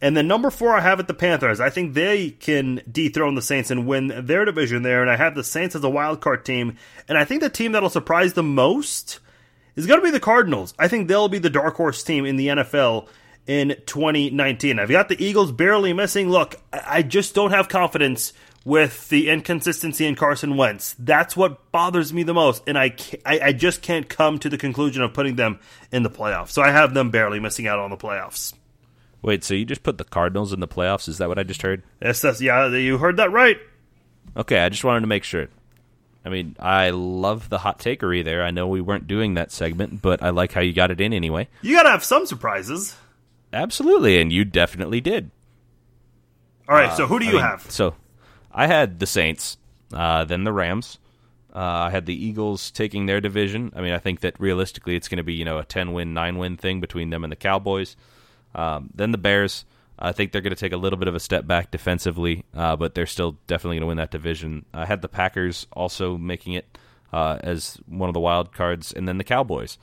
And 0.00 0.16
then 0.16 0.26
number 0.26 0.50
four, 0.50 0.74
I 0.74 0.80
have 0.80 1.00
at 1.00 1.06
the 1.06 1.14
Panthers. 1.14 1.60
I 1.60 1.70
think 1.70 1.94
they 1.94 2.30
can 2.30 2.82
dethrone 2.90 3.36
the 3.36 3.42
Saints 3.42 3.70
and 3.70 3.86
win 3.86 4.26
their 4.26 4.44
division 4.44 4.82
there. 4.82 5.00
And 5.00 5.10
I 5.10 5.16
have 5.16 5.34
the 5.34 5.44
Saints 5.44 5.74
as 5.74 5.84
a 5.84 5.88
wild 5.88 6.20
card 6.20 6.44
team. 6.44 6.76
And 7.08 7.16
I 7.16 7.24
think 7.24 7.40
the 7.40 7.48
team 7.48 7.72
that'll 7.72 7.88
surprise 7.88 8.34
the 8.34 8.42
most 8.42 9.20
is 9.76 9.86
going 9.86 10.00
to 10.00 10.04
be 10.04 10.10
the 10.10 10.20
Cardinals. 10.20 10.74
I 10.78 10.88
think 10.88 11.08
they'll 11.08 11.28
be 11.28 11.38
the 11.38 11.48
dark 11.48 11.76
horse 11.76 12.02
team 12.02 12.26
in 12.26 12.36
the 12.36 12.48
NFL 12.48 13.08
in 13.46 13.76
2019. 13.86 14.78
I've 14.78 14.90
got 14.90 15.08
the 15.08 15.24
Eagles 15.24 15.52
barely 15.52 15.92
missing. 15.92 16.28
Look, 16.28 16.56
I 16.72 17.02
just 17.02 17.34
don't 17.34 17.52
have 17.52 17.68
confidence 17.68 18.32
with 18.64 19.08
the 19.10 19.28
inconsistency 19.28 20.06
in 20.06 20.14
Carson 20.14 20.56
Wentz. 20.56 20.94
That's 20.98 21.36
what 21.36 21.70
bothers 21.70 22.12
me 22.12 22.22
the 22.22 22.34
most, 22.34 22.62
and 22.66 22.78
I, 22.78 22.94
I, 23.24 23.40
I 23.40 23.52
just 23.52 23.82
can't 23.82 24.08
come 24.08 24.38
to 24.38 24.48
the 24.48 24.58
conclusion 24.58 25.02
of 25.02 25.12
putting 25.12 25.36
them 25.36 25.60
in 25.92 26.02
the 26.02 26.10
playoffs. 26.10 26.50
So 26.50 26.62
I 26.62 26.70
have 26.70 26.94
them 26.94 27.10
barely 27.10 27.40
missing 27.40 27.66
out 27.66 27.78
on 27.78 27.90
the 27.90 27.96
playoffs. 27.96 28.54
Wait, 29.22 29.44
so 29.44 29.54
you 29.54 29.64
just 29.64 29.82
put 29.82 29.98
the 29.98 30.04
Cardinals 30.04 30.52
in 30.52 30.60
the 30.60 30.68
playoffs? 30.68 31.08
Is 31.08 31.18
that 31.18 31.28
what 31.28 31.38
I 31.38 31.42
just 31.42 31.62
heard? 31.62 31.82
Yes, 32.02 32.20
that's 32.20 32.40
yeah. 32.40 32.68
You 32.68 32.98
heard 32.98 33.16
that 33.18 33.32
right. 33.32 33.56
Okay, 34.36 34.58
I 34.58 34.68
just 34.68 34.84
wanted 34.84 35.00
to 35.00 35.06
make 35.06 35.24
sure. 35.24 35.48
I 36.26 36.30
mean, 36.30 36.56
I 36.58 36.90
love 36.90 37.50
the 37.50 37.58
hot 37.58 37.78
takery 37.78 38.24
there. 38.24 38.42
I 38.42 38.50
know 38.50 38.66
we 38.66 38.80
weren't 38.80 39.06
doing 39.06 39.34
that 39.34 39.52
segment, 39.52 40.00
but 40.00 40.22
I 40.22 40.30
like 40.30 40.52
how 40.52 40.62
you 40.62 40.72
got 40.72 40.90
it 40.90 41.00
in 41.00 41.12
anyway. 41.12 41.48
You 41.60 41.76
got 41.76 41.82
to 41.82 41.90
have 41.90 42.04
some 42.04 42.24
surprises. 42.26 42.96
Absolutely, 43.52 44.20
and 44.20 44.32
you 44.32 44.44
definitely 44.44 45.00
did. 45.00 45.30
All 46.68 46.74
right, 46.74 46.90
uh, 46.90 46.96
so 46.96 47.06
who 47.06 47.18
do 47.18 47.26
you 47.26 47.32
I 47.32 47.34
mean, 47.34 47.42
have? 47.42 47.70
So 47.70 47.94
I 48.54 48.66
had 48.66 49.00
the 49.00 49.06
Saints, 49.06 49.58
uh, 49.92 50.24
then 50.24 50.44
the 50.44 50.52
Rams. 50.52 50.98
Uh, 51.54 51.58
I 51.58 51.90
had 51.90 52.06
the 52.06 52.14
Eagles 52.14 52.70
taking 52.70 53.06
their 53.06 53.20
division. 53.20 53.72
I 53.76 53.80
mean, 53.80 53.92
I 53.92 53.98
think 53.98 54.20
that 54.20 54.38
realistically, 54.40 54.96
it's 54.96 55.08
going 55.08 55.18
to 55.18 55.24
be 55.24 55.34
you 55.34 55.44
know 55.44 55.58
a 55.58 55.64
ten 55.64 55.92
win, 55.92 56.14
nine 56.14 56.38
win 56.38 56.56
thing 56.56 56.80
between 56.80 57.10
them 57.10 57.24
and 57.24 57.30
the 57.30 57.36
Cowboys. 57.36 57.96
Um, 58.54 58.90
then 58.94 59.12
the 59.12 59.18
Bears. 59.18 59.64
I 59.96 60.10
think 60.10 60.32
they're 60.32 60.40
going 60.40 60.54
to 60.54 60.58
take 60.58 60.72
a 60.72 60.76
little 60.76 60.98
bit 60.98 61.06
of 61.06 61.14
a 61.14 61.20
step 61.20 61.46
back 61.46 61.70
defensively, 61.70 62.44
uh, 62.52 62.74
but 62.74 62.94
they're 62.96 63.06
still 63.06 63.38
definitely 63.46 63.76
going 63.76 63.82
to 63.82 63.86
win 63.86 63.96
that 63.98 64.10
division. 64.10 64.64
I 64.74 64.86
had 64.86 65.02
the 65.02 65.08
Packers 65.08 65.68
also 65.72 66.18
making 66.18 66.54
it 66.54 66.78
uh, 67.12 67.38
as 67.40 67.78
one 67.86 68.10
of 68.10 68.14
the 68.14 68.20
wild 68.20 68.52
cards, 68.52 68.92
and 68.92 69.06
then 69.06 69.18
the 69.18 69.24
Cowboys. 69.24 69.78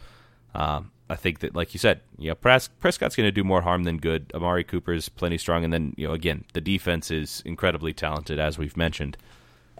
Um, 0.53 0.91
I 1.11 1.17
think 1.17 1.39
that, 1.39 1.53
like 1.53 1.73
you 1.73 1.77
said, 1.77 1.99
you 2.17 2.29
know, 2.29 2.35
Pres- 2.35 2.69
Prescott's 2.69 3.17
going 3.17 3.27
to 3.27 3.33
do 3.33 3.43
more 3.43 3.61
harm 3.61 3.83
than 3.83 3.97
good. 3.97 4.31
Amari 4.33 4.63
Cooper's 4.63 5.09
plenty 5.09 5.37
strong, 5.37 5.65
and 5.65 5.73
then 5.73 5.93
you 5.97 6.07
know, 6.07 6.13
again, 6.13 6.45
the 6.53 6.61
defense 6.61 7.11
is 7.11 7.43
incredibly 7.45 7.91
talented, 7.91 8.39
as 8.39 8.57
we've 8.57 8.77
mentioned. 8.77 9.17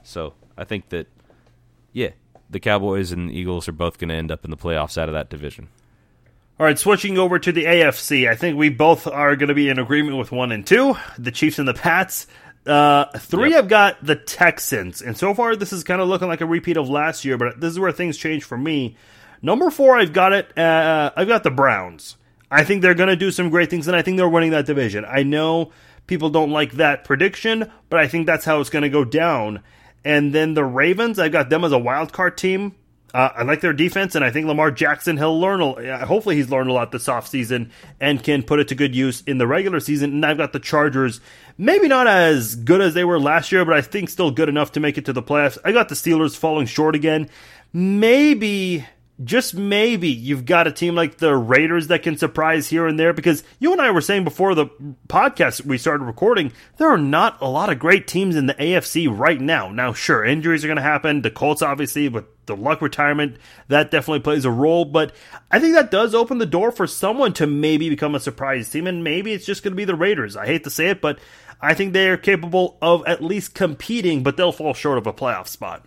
So 0.03 0.33
I 0.57 0.65
think 0.65 0.89
that, 0.89 1.07
yeah, 1.93 2.09
the 2.49 2.59
Cowboys 2.59 3.13
and 3.13 3.29
the 3.29 3.33
Eagles 3.33 3.69
are 3.69 3.71
both 3.73 3.97
going 3.97 4.09
to 4.09 4.15
end 4.15 4.29
up 4.29 4.43
in 4.43 4.51
the 4.51 4.57
playoffs 4.57 4.97
out 4.97 5.07
of 5.07 5.13
that 5.13 5.29
division. 5.29 5.69
All 6.59 6.65
right, 6.65 6.77
switching 6.77 7.17
over 7.17 7.39
to 7.39 7.51
the 7.53 7.63
AFC, 7.63 8.29
I 8.29 8.35
think 8.35 8.57
we 8.57 8.67
both 8.67 9.07
are 9.07 9.37
going 9.37 9.49
to 9.49 9.55
be 9.55 9.69
in 9.69 9.79
agreement 9.79 10.17
with 10.17 10.33
one 10.33 10.51
and 10.51 10.67
two, 10.67 10.97
the 11.17 11.31
Chiefs 11.31 11.59
and 11.59 11.67
the 11.67 11.73
Pats. 11.73 12.27
Uh, 12.65 13.05
three, 13.17 13.51
yep. 13.51 13.63
I've 13.63 13.69
got 13.69 14.05
the 14.05 14.17
Texans, 14.17 15.01
and 15.01 15.17
so 15.17 15.33
far 15.33 15.55
this 15.55 15.71
is 15.71 15.85
kind 15.85 16.01
of 16.01 16.09
looking 16.09 16.27
like 16.27 16.41
a 16.41 16.45
repeat 16.45 16.75
of 16.75 16.89
last 16.89 17.23
year, 17.23 17.37
but 17.37 17.61
this 17.61 17.71
is 17.71 17.79
where 17.79 17.93
things 17.93 18.17
change 18.17 18.43
for 18.43 18.57
me. 18.57 18.97
Number 19.41 19.69
four, 19.72 19.97
I've 19.97 20.13
got 20.13 20.34
it. 20.34 20.57
Uh, 20.57 21.11
I've 21.15 21.27
got 21.27 21.43
the 21.43 21.51
Browns. 21.51 22.18
I 22.49 22.63
think 22.63 22.81
they're 22.81 22.93
going 22.93 23.09
to 23.09 23.15
do 23.15 23.31
some 23.31 23.49
great 23.49 23.69
things, 23.69 23.88
and 23.88 23.95
I 23.95 24.01
think 24.01 24.18
they're 24.18 24.30
winning 24.30 24.51
that 24.51 24.65
division. 24.65 25.05
I 25.05 25.23
know 25.23 25.72
people 26.05 26.30
don't 26.30 26.51
like 26.51 26.73
that 26.73 27.05
prediction, 27.05 27.72
but 27.89 27.99
I 27.99 28.07
think 28.07 28.27
that's 28.27 28.45
how 28.45 28.59
it's 28.59 28.69
going 28.69 28.84
to 28.84 28.89
go 28.89 29.05
down. 29.05 29.63
And 30.03 30.34
then 30.34 30.53
the 30.53 30.65
Ravens, 30.65 31.18
I've 31.18 31.31
got 31.31 31.49
them 31.49 31.63
as 31.63 31.72
a 31.72 31.80
wild 31.80 32.11
card 32.11 32.38
team. 32.38 32.76
Uh, 33.13 33.30
I 33.35 33.43
like 33.43 33.59
their 33.59 33.73
defense, 33.73 34.15
and 34.15 34.23
I 34.23 34.31
think 34.31 34.47
Lamar 34.47 34.72
Jackson, 34.72 35.18
he'll 35.18 35.39
learn. 35.39 35.61
A, 35.61 36.05
hopefully, 36.05 36.38
he's 36.38 36.49
learned 36.49 36.69
a 36.69 36.73
lot 36.73 36.91
this 36.91 37.07
offseason 37.07 37.69
and 37.99 38.23
can 38.23 38.41
put 38.41 38.59
it 38.59 38.69
to 38.69 38.76
good 38.76 38.95
use 38.95 39.22
in 39.22 39.38
the 39.38 39.47
regular 39.47 39.80
season. 39.80 40.11
And 40.11 40.26
I've 40.26 40.38
got 40.38 40.53
the 40.53 40.59
Chargers, 40.59 41.19
maybe 41.57 41.88
not 41.88 42.07
as 42.07 42.55
good 42.55 42.80
as 42.80 42.93
they 42.93 43.03
were 43.03 43.19
last 43.19 43.51
year, 43.51 43.65
but 43.65 43.76
I 43.76 43.81
think 43.81 44.09
still 44.09 44.31
good 44.31 44.49
enough 44.49 44.72
to 44.73 44.80
make 44.80 44.97
it 44.97 45.05
to 45.05 45.13
the 45.13 45.23
playoffs. 45.23 45.57
I 45.65 45.73
got 45.73 45.89
the 45.89 45.95
Steelers 45.95 46.38
falling 46.38 46.68
short 46.68 46.95
again. 46.95 47.30
Maybe 47.73 48.85
just 49.23 49.53
maybe 49.53 50.10
you've 50.10 50.45
got 50.45 50.68
a 50.68 50.72
team 50.72 50.95
like 50.95 51.18
the 51.18 51.35
Raiders 51.35 51.88
that 51.88 52.03
can 52.03 52.18
surprise 52.18 52.69
here 52.69 52.88
and 52.88 52.99
there 52.99 53.14
because 53.14 53.43
you 53.60 53.72
and 53.72 53.81
I 53.81 53.91
were 53.91 54.02
saying 54.02 54.23
before 54.23 54.56
the 54.56 54.68
podcast 55.07 55.65
we 55.65 55.77
started 55.77 56.06
recording, 56.06 56.52
there 56.77 56.89
are 56.89 56.98
not 56.98 57.41
a 57.41 57.48
lot 57.48 57.69
of 57.69 57.80
great 57.80 58.07
teams 58.07 58.35
in 58.35 58.45
the 58.45 58.53
AFC 58.53 59.07
right 59.11 59.39
now. 59.39 59.69
Now, 59.69 59.93
sure, 59.93 60.23
injuries 60.23 60.64
are 60.64 60.68
going 60.68 60.77
to 60.77 60.81
happen. 60.81 61.22
The 61.22 61.31
Colts, 61.31 61.61
obviously, 61.61 62.10
with 62.10 62.26
the 62.45 62.56
luck 62.56 62.81
retirement, 62.81 63.38
that 63.68 63.91
definitely 63.91 64.22
plays 64.22 64.45
a 64.45 64.52
role. 64.52 64.85
But 64.85 65.14
I 65.52 65.60
think 65.60 65.76
that 65.76 65.91
does 65.91 66.15
open 66.15 66.38
the 66.38 66.45
door 66.45 66.72
for 66.72 66.88
someone 66.88 67.34
to 67.34 67.48
maybe 67.48 67.89
become 67.89 68.15
a 68.15 68.19
surprise 68.19 68.69
team, 68.69 68.88
and 68.88 69.03
maybe 69.03 69.34
it's 69.34 69.45
just 69.45 69.64
going 69.64 69.73
to 69.73 69.77
be 69.77 69.85
the 69.85 69.95
Raiders. 69.95 70.35
I 70.35 70.45
hate 70.45 70.64
to 70.64 70.69
say 70.69 70.88
it, 70.88 71.02
but 71.02 71.19
I 71.61 71.73
think 71.73 71.93
they 71.93 72.10
are 72.10 72.18
capable 72.18 72.77
of 72.81 73.06
at 73.06 73.23
least 73.23 73.53
competing, 73.53 74.23
but 74.23 74.38
they'll 74.38 74.52
fall 74.52 74.73
short 74.73 74.98
of 74.98 75.06
a 75.06 75.14
playoff 75.14 75.48
spot. 75.48 75.85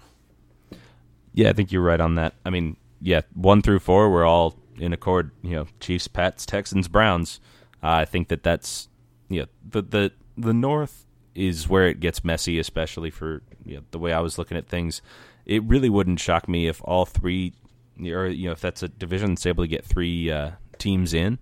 Yeah, 1.32 1.50
I 1.50 1.52
think 1.52 1.72
you're 1.72 1.82
right 1.82 2.00
on 2.00 2.14
that. 2.14 2.34
I 2.46 2.50
mean, 2.50 2.76
yeah, 3.04 3.20
one 3.34 3.60
through 3.60 3.80
four, 3.80 4.10
we're 4.10 4.24
all 4.24 4.56
in 4.78 4.94
accord. 4.94 5.30
You 5.42 5.50
know, 5.50 5.66
Chiefs, 5.78 6.08
Pats, 6.08 6.46
Texans, 6.46 6.88
Browns. 6.88 7.38
Uh, 7.82 7.88
I 7.88 8.04
think 8.06 8.28
that 8.28 8.42
that's 8.42 8.88
you 9.28 9.40
know 9.40 9.46
the 9.68 9.82
the 9.82 10.12
the 10.38 10.54
North 10.54 11.04
is 11.34 11.68
where 11.68 11.86
it 11.86 12.00
gets 12.00 12.24
messy, 12.24 12.58
especially 12.58 13.10
for 13.10 13.42
you 13.66 13.76
know, 13.76 13.82
the 13.90 13.98
way 13.98 14.14
I 14.14 14.20
was 14.20 14.38
looking 14.38 14.56
at 14.56 14.68
things. 14.68 15.02
It 15.44 15.62
really 15.64 15.90
wouldn't 15.90 16.18
shock 16.18 16.48
me 16.48 16.66
if 16.66 16.80
all 16.82 17.04
three, 17.04 17.52
or 18.00 18.26
you 18.26 18.46
know, 18.46 18.52
if 18.52 18.62
that's 18.62 18.82
a 18.82 18.88
division 18.88 19.32
that's 19.32 19.44
able 19.44 19.64
to 19.64 19.68
get 19.68 19.84
three 19.84 20.30
uh, 20.30 20.52
teams 20.78 21.12
in, 21.12 21.38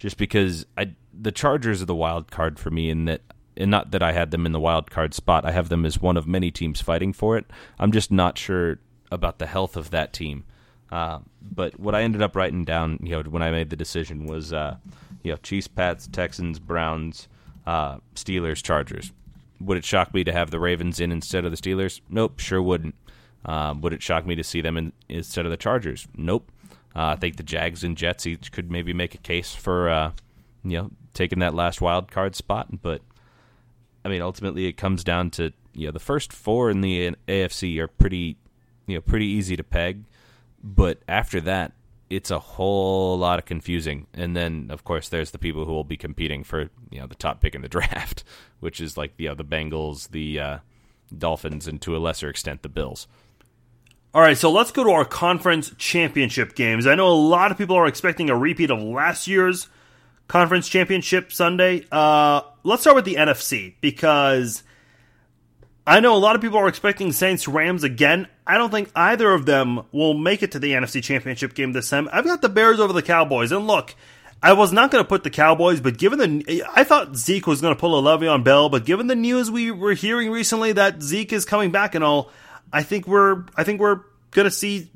just 0.00 0.16
because 0.16 0.66
I 0.76 0.94
the 1.12 1.30
Chargers 1.30 1.80
are 1.80 1.86
the 1.86 1.94
wild 1.94 2.32
card 2.32 2.58
for 2.58 2.72
me 2.72 2.90
in 2.90 3.04
that 3.04 3.20
and 3.56 3.70
not 3.70 3.92
that 3.92 4.02
I 4.02 4.10
had 4.10 4.32
them 4.32 4.46
in 4.46 4.52
the 4.52 4.58
wild 4.58 4.90
card 4.90 5.14
spot. 5.14 5.44
I 5.44 5.52
have 5.52 5.68
them 5.68 5.86
as 5.86 6.02
one 6.02 6.16
of 6.16 6.26
many 6.26 6.50
teams 6.50 6.80
fighting 6.80 7.12
for 7.12 7.36
it. 7.36 7.46
I'm 7.78 7.92
just 7.92 8.10
not 8.10 8.36
sure 8.36 8.80
about 9.12 9.38
the 9.38 9.46
health 9.46 9.76
of 9.76 9.90
that 9.90 10.12
team. 10.12 10.42
Uh, 10.94 11.18
but 11.42 11.78
what 11.80 11.92
I 11.92 12.02
ended 12.02 12.22
up 12.22 12.36
writing 12.36 12.64
down, 12.64 13.00
you 13.02 13.10
know, 13.10 13.22
when 13.28 13.42
I 13.42 13.50
made 13.50 13.68
the 13.68 13.74
decision 13.74 14.26
was, 14.26 14.52
uh, 14.52 14.76
you 15.24 15.32
know, 15.32 15.36
Chiefs, 15.38 15.66
Pats, 15.66 16.06
Texans, 16.06 16.60
Browns, 16.60 17.26
uh, 17.66 17.98
Steelers, 18.14 18.62
Chargers. 18.62 19.10
Would 19.60 19.76
it 19.76 19.84
shock 19.84 20.14
me 20.14 20.22
to 20.22 20.32
have 20.32 20.52
the 20.52 20.60
Ravens 20.60 21.00
in 21.00 21.10
instead 21.10 21.44
of 21.44 21.50
the 21.50 21.56
Steelers? 21.56 22.00
Nope, 22.08 22.38
sure 22.38 22.62
wouldn't. 22.62 22.94
Uh, 23.44 23.74
would 23.80 23.92
it 23.92 24.04
shock 24.04 24.24
me 24.24 24.36
to 24.36 24.44
see 24.44 24.60
them 24.60 24.76
in, 24.76 24.92
instead 25.08 25.44
of 25.44 25.50
the 25.50 25.56
Chargers? 25.56 26.06
Nope. 26.16 26.48
Uh, 26.94 27.06
I 27.06 27.16
think 27.16 27.38
the 27.38 27.42
Jags 27.42 27.82
and 27.82 27.96
Jets 27.96 28.24
each 28.24 28.52
could 28.52 28.70
maybe 28.70 28.92
make 28.92 29.16
a 29.16 29.18
case 29.18 29.52
for, 29.52 29.88
uh, 29.88 30.12
you 30.62 30.78
know, 30.78 30.90
taking 31.12 31.40
that 31.40 31.54
last 31.54 31.80
wild 31.80 32.08
card 32.12 32.36
spot. 32.36 32.82
But 32.82 33.02
I 34.04 34.08
mean, 34.08 34.22
ultimately, 34.22 34.66
it 34.66 34.76
comes 34.76 35.02
down 35.02 35.30
to 35.32 35.52
you 35.72 35.86
know 35.86 35.92
the 35.92 35.98
first 35.98 36.32
four 36.32 36.70
in 36.70 36.82
the 36.82 37.16
AFC 37.26 37.80
are 37.80 37.88
pretty, 37.88 38.36
you 38.86 38.94
know, 38.94 39.00
pretty 39.00 39.26
easy 39.26 39.56
to 39.56 39.64
peg. 39.64 40.04
But 40.64 41.02
after 41.06 41.42
that, 41.42 41.72
it's 42.08 42.30
a 42.30 42.38
whole 42.38 43.18
lot 43.18 43.38
of 43.38 43.44
confusing. 43.44 44.06
And 44.14 44.34
then, 44.34 44.68
of 44.70 44.82
course, 44.82 45.10
there's 45.10 45.30
the 45.30 45.38
people 45.38 45.66
who 45.66 45.72
will 45.72 45.84
be 45.84 45.98
competing 45.98 46.42
for 46.42 46.70
you 46.90 47.00
know 47.00 47.06
the 47.06 47.14
top 47.14 47.40
pick 47.40 47.54
in 47.54 47.60
the 47.62 47.68
draft, 47.76 48.24
which 48.60 48.80
is 48.80 48.96
like 48.96 49.12
you 49.18 49.28
know 49.28 49.34
the 49.34 49.44
Bengals, 49.44 50.10
the 50.10 50.40
uh, 50.40 50.58
Dolphins, 51.16 51.68
and 51.68 51.80
to 51.82 51.94
a 51.94 51.98
lesser 51.98 52.28
extent 52.28 52.62
the 52.62 52.68
Bills. 52.68 53.06
All 54.14 54.22
right, 54.22 54.38
so 54.38 54.50
let's 54.50 54.70
go 54.70 54.84
to 54.84 54.90
our 54.90 55.04
conference 55.04 55.72
championship 55.76 56.54
games. 56.54 56.86
I 56.86 56.94
know 56.94 57.08
a 57.08 57.10
lot 57.10 57.50
of 57.50 57.58
people 57.58 57.76
are 57.76 57.86
expecting 57.86 58.30
a 58.30 58.36
repeat 58.36 58.70
of 58.70 58.80
last 58.80 59.26
year's 59.26 59.66
conference 60.28 60.68
championship 60.68 61.32
Sunday. 61.32 61.84
Uh, 61.90 62.42
let's 62.62 62.82
start 62.82 62.94
with 62.94 63.04
the 63.04 63.16
NFC 63.16 63.74
because 63.80 64.62
I 65.86 66.00
know 66.00 66.16
a 66.16 66.18
lot 66.18 66.34
of 66.34 66.40
people 66.40 66.58
are 66.58 66.68
expecting 66.68 67.12
Saints 67.12 67.46
Rams 67.46 67.84
again. 67.84 68.26
I 68.46 68.56
don't 68.56 68.70
think 68.70 68.90
either 68.96 69.30
of 69.32 69.44
them 69.44 69.82
will 69.92 70.14
make 70.14 70.42
it 70.42 70.52
to 70.52 70.58
the 70.58 70.72
NFC 70.72 71.02
Championship 71.02 71.54
game 71.54 71.72
this 71.72 71.90
time. 71.90 72.08
I've 72.10 72.24
got 72.24 72.40
the 72.40 72.48
Bears 72.48 72.80
over 72.80 72.94
the 72.94 73.02
Cowboys. 73.02 73.52
And 73.52 73.66
look, 73.66 73.94
I 74.42 74.54
was 74.54 74.72
not 74.72 74.90
going 74.90 75.04
to 75.04 75.08
put 75.08 75.24
the 75.24 75.30
Cowboys, 75.30 75.80
but 75.80 75.98
given 75.98 76.18
the, 76.18 76.64
I 76.74 76.84
thought 76.84 77.16
Zeke 77.16 77.46
was 77.46 77.60
going 77.60 77.74
to 77.74 77.80
pull 77.80 77.98
a 77.98 78.02
Le'Veon 78.02 78.44
Bell, 78.44 78.70
but 78.70 78.86
given 78.86 79.08
the 79.08 79.14
news 79.14 79.50
we 79.50 79.70
were 79.70 79.92
hearing 79.92 80.30
recently 80.30 80.72
that 80.72 81.02
Zeke 81.02 81.34
is 81.34 81.44
coming 81.44 81.70
back 81.70 81.94
and 81.94 82.02
all, 82.02 82.30
I 82.72 82.82
think 82.82 83.06
we're, 83.06 83.44
I 83.54 83.64
think 83.64 83.80
we're 83.80 84.00
going 84.30 84.44
to 84.44 84.50
see 84.50 84.90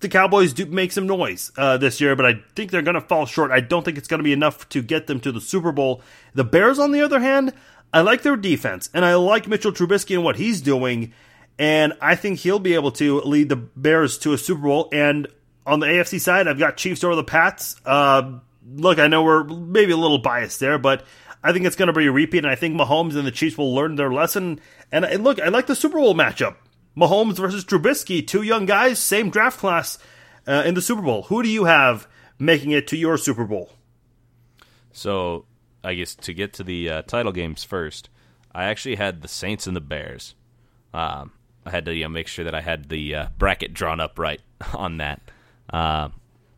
the 0.00 0.08
Cowboys 0.08 0.52
do 0.52 0.66
make 0.66 0.92
some 0.92 1.06
noise 1.06 1.52
uh, 1.56 1.76
this 1.78 2.00
year, 2.00 2.14
but 2.14 2.26
I 2.26 2.34
think 2.54 2.70
they're 2.70 2.82
going 2.82 2.94
to 2.94 3.00
fall 3.00 3.26
short. 3.26 3.50
I 3.50 3.60
don't 3.60 3.84
think 3.84 3.98
it's 3.98 4.08
going 4.08 4.20
to 4.20 4.24
be 4.24 4.32
enough 4.32 4.68
to 4.70 4.82
get 4.82 5.06
them 5.06 5.20
to 5.20 5.32
the 5.32 5.40
Super 5.40 5.72
Bowl. 5.72 6.02
The 6.34 6.44
Bears, 6.44 6.78
on 6.78 6.92
the 6.92 7.00
other 7.00 7.18
hand, 7.18 7.52
I 7.92 8.02
like 8.02 8.22
their 8.22 8.36
defense, 8.36 8.90
and 8.92 9.04
I 9.04 9.14
like 9.14 9.48
Mitchell 9.48 9.72
Trubisky 9.72 10.14
and 10.14 10.24
what 10.24 10.36
he's 10.36 10.60
doing, 10.60 11.12
and 11.58 11.94
I 12.00 12.16
think 12.16 12.40
he'll 12.40 12.58
be 12.58 12.74
able 12.74 12.92
to 12.92 13.20
lead 13.20 13.48
the 13.48 13.56
Bears 13.56 14.18
to 14.18 14.32
a 14.32 14.38
Super 14.38 14.62
Bowl. 14.62 14.88
And 14.92 15.26
on 15.66 15.80
the 15.80 15.86
AFC 15.86 16.20
side, 16.20 16.46
I've 16.46 16.58
got 16.58 16.76
Chiefs 16.76 17.02
over 17.02 17.14
the 17.14 17.24
Pats. 17.24 17.76
Uh, 17.84 18.38
look, 18.74 18.98
I 18.98 19.08
know 19.08 19.22
we're 19.22 19.44
maybe 19.44 19.92
a 19.92 19.96
little 19.96 20.18
biased 20.18 20.60
there, 20.60 20.78
but 20.78 21.04
I 21.42 21.52
think 21.52 21.64
it's 21.64 21.76
going 21.76 21.86
to 21.86 21.92
be 21.92 22.06
a 22.06 22.12
repeat, 22.12 22.44
and 22.44 22.50
I 22.50 22.56
think 22.56 22.78
Mahomes 22.78 23.16
and 23.16 23.26
the 23.26 23.32
Chiefs 23.32 23.56
will 23.56 23.74
learn 23.74 23.96
their 23.96 24.12
lesson. 24.12 24.60
And, 24.92 25.04
and 25.04 25.24
look, 25.24 25.40
I 25.40 25.48
like 25.48 25.66
the 25.66 25.76
Super 25.76 25.98
Bowl 25.98 26.14
matchup. 26.14 26.56
Mahomes 26.96 27.36
versus 27.36 27.64
Trubisky, 27.64 28.26
two 28.26 28.42
young 28.42 28.66
guys, 28.66 28.98
same 28.98 29.30
draft 29.30 29.58
class 29.58 29.98
uh, 30.46 30.64
in 30.66 30.74
the 30.74 30.82
Super 30.82 31.02
Bowl. 31.02 31.22
Who 31.24 31.42
do 31.42 31.48
you 31.48 31.64
have 31.64 32.08
making 32.38 32.72
it 32.72 32.88
to 32.88 32.96
your 32.96 33.16
Super 33.16 33.44
Bowl? 33.44 33.70
So 34.92 35.44
I 35.84 35.94
guess 35.94 36.14
to 36.16 36.34
get 36.34 36.52
to 36.54 36.64
the 36.64 36.90
uh, 36.90 37.02
title 37.02 37.32
games 37.32 37.64
first, 37.64 38.08
I 38.54 38.64
actually 38.64 38.96
had 38.96 39.22
the 39.22 39.28
Saints 39.28 39.66
and 39.66 39.76
the 39.76 39.80
Bears. 39.80 40.34
Um, 40.92 41.32
I 41.64 41.70
had 41.70 41.84
to 41.84 41.94
you 41.94 42.04
know, 42.04 42.08
make 42.08 42.28
sure 42.28 42.44
that 42.44 42.54
I 42.54 42.60
had 42.60 42.88
the 42.88 43.14
uh, 43.14 43.26
bracket 43.38 43.74
drawn 43.74 44.00
up 44.00 44.18
right 44.18 44.40
on 44.74 44.98
that. 44.98 45.20
Uh, 45.70 46.08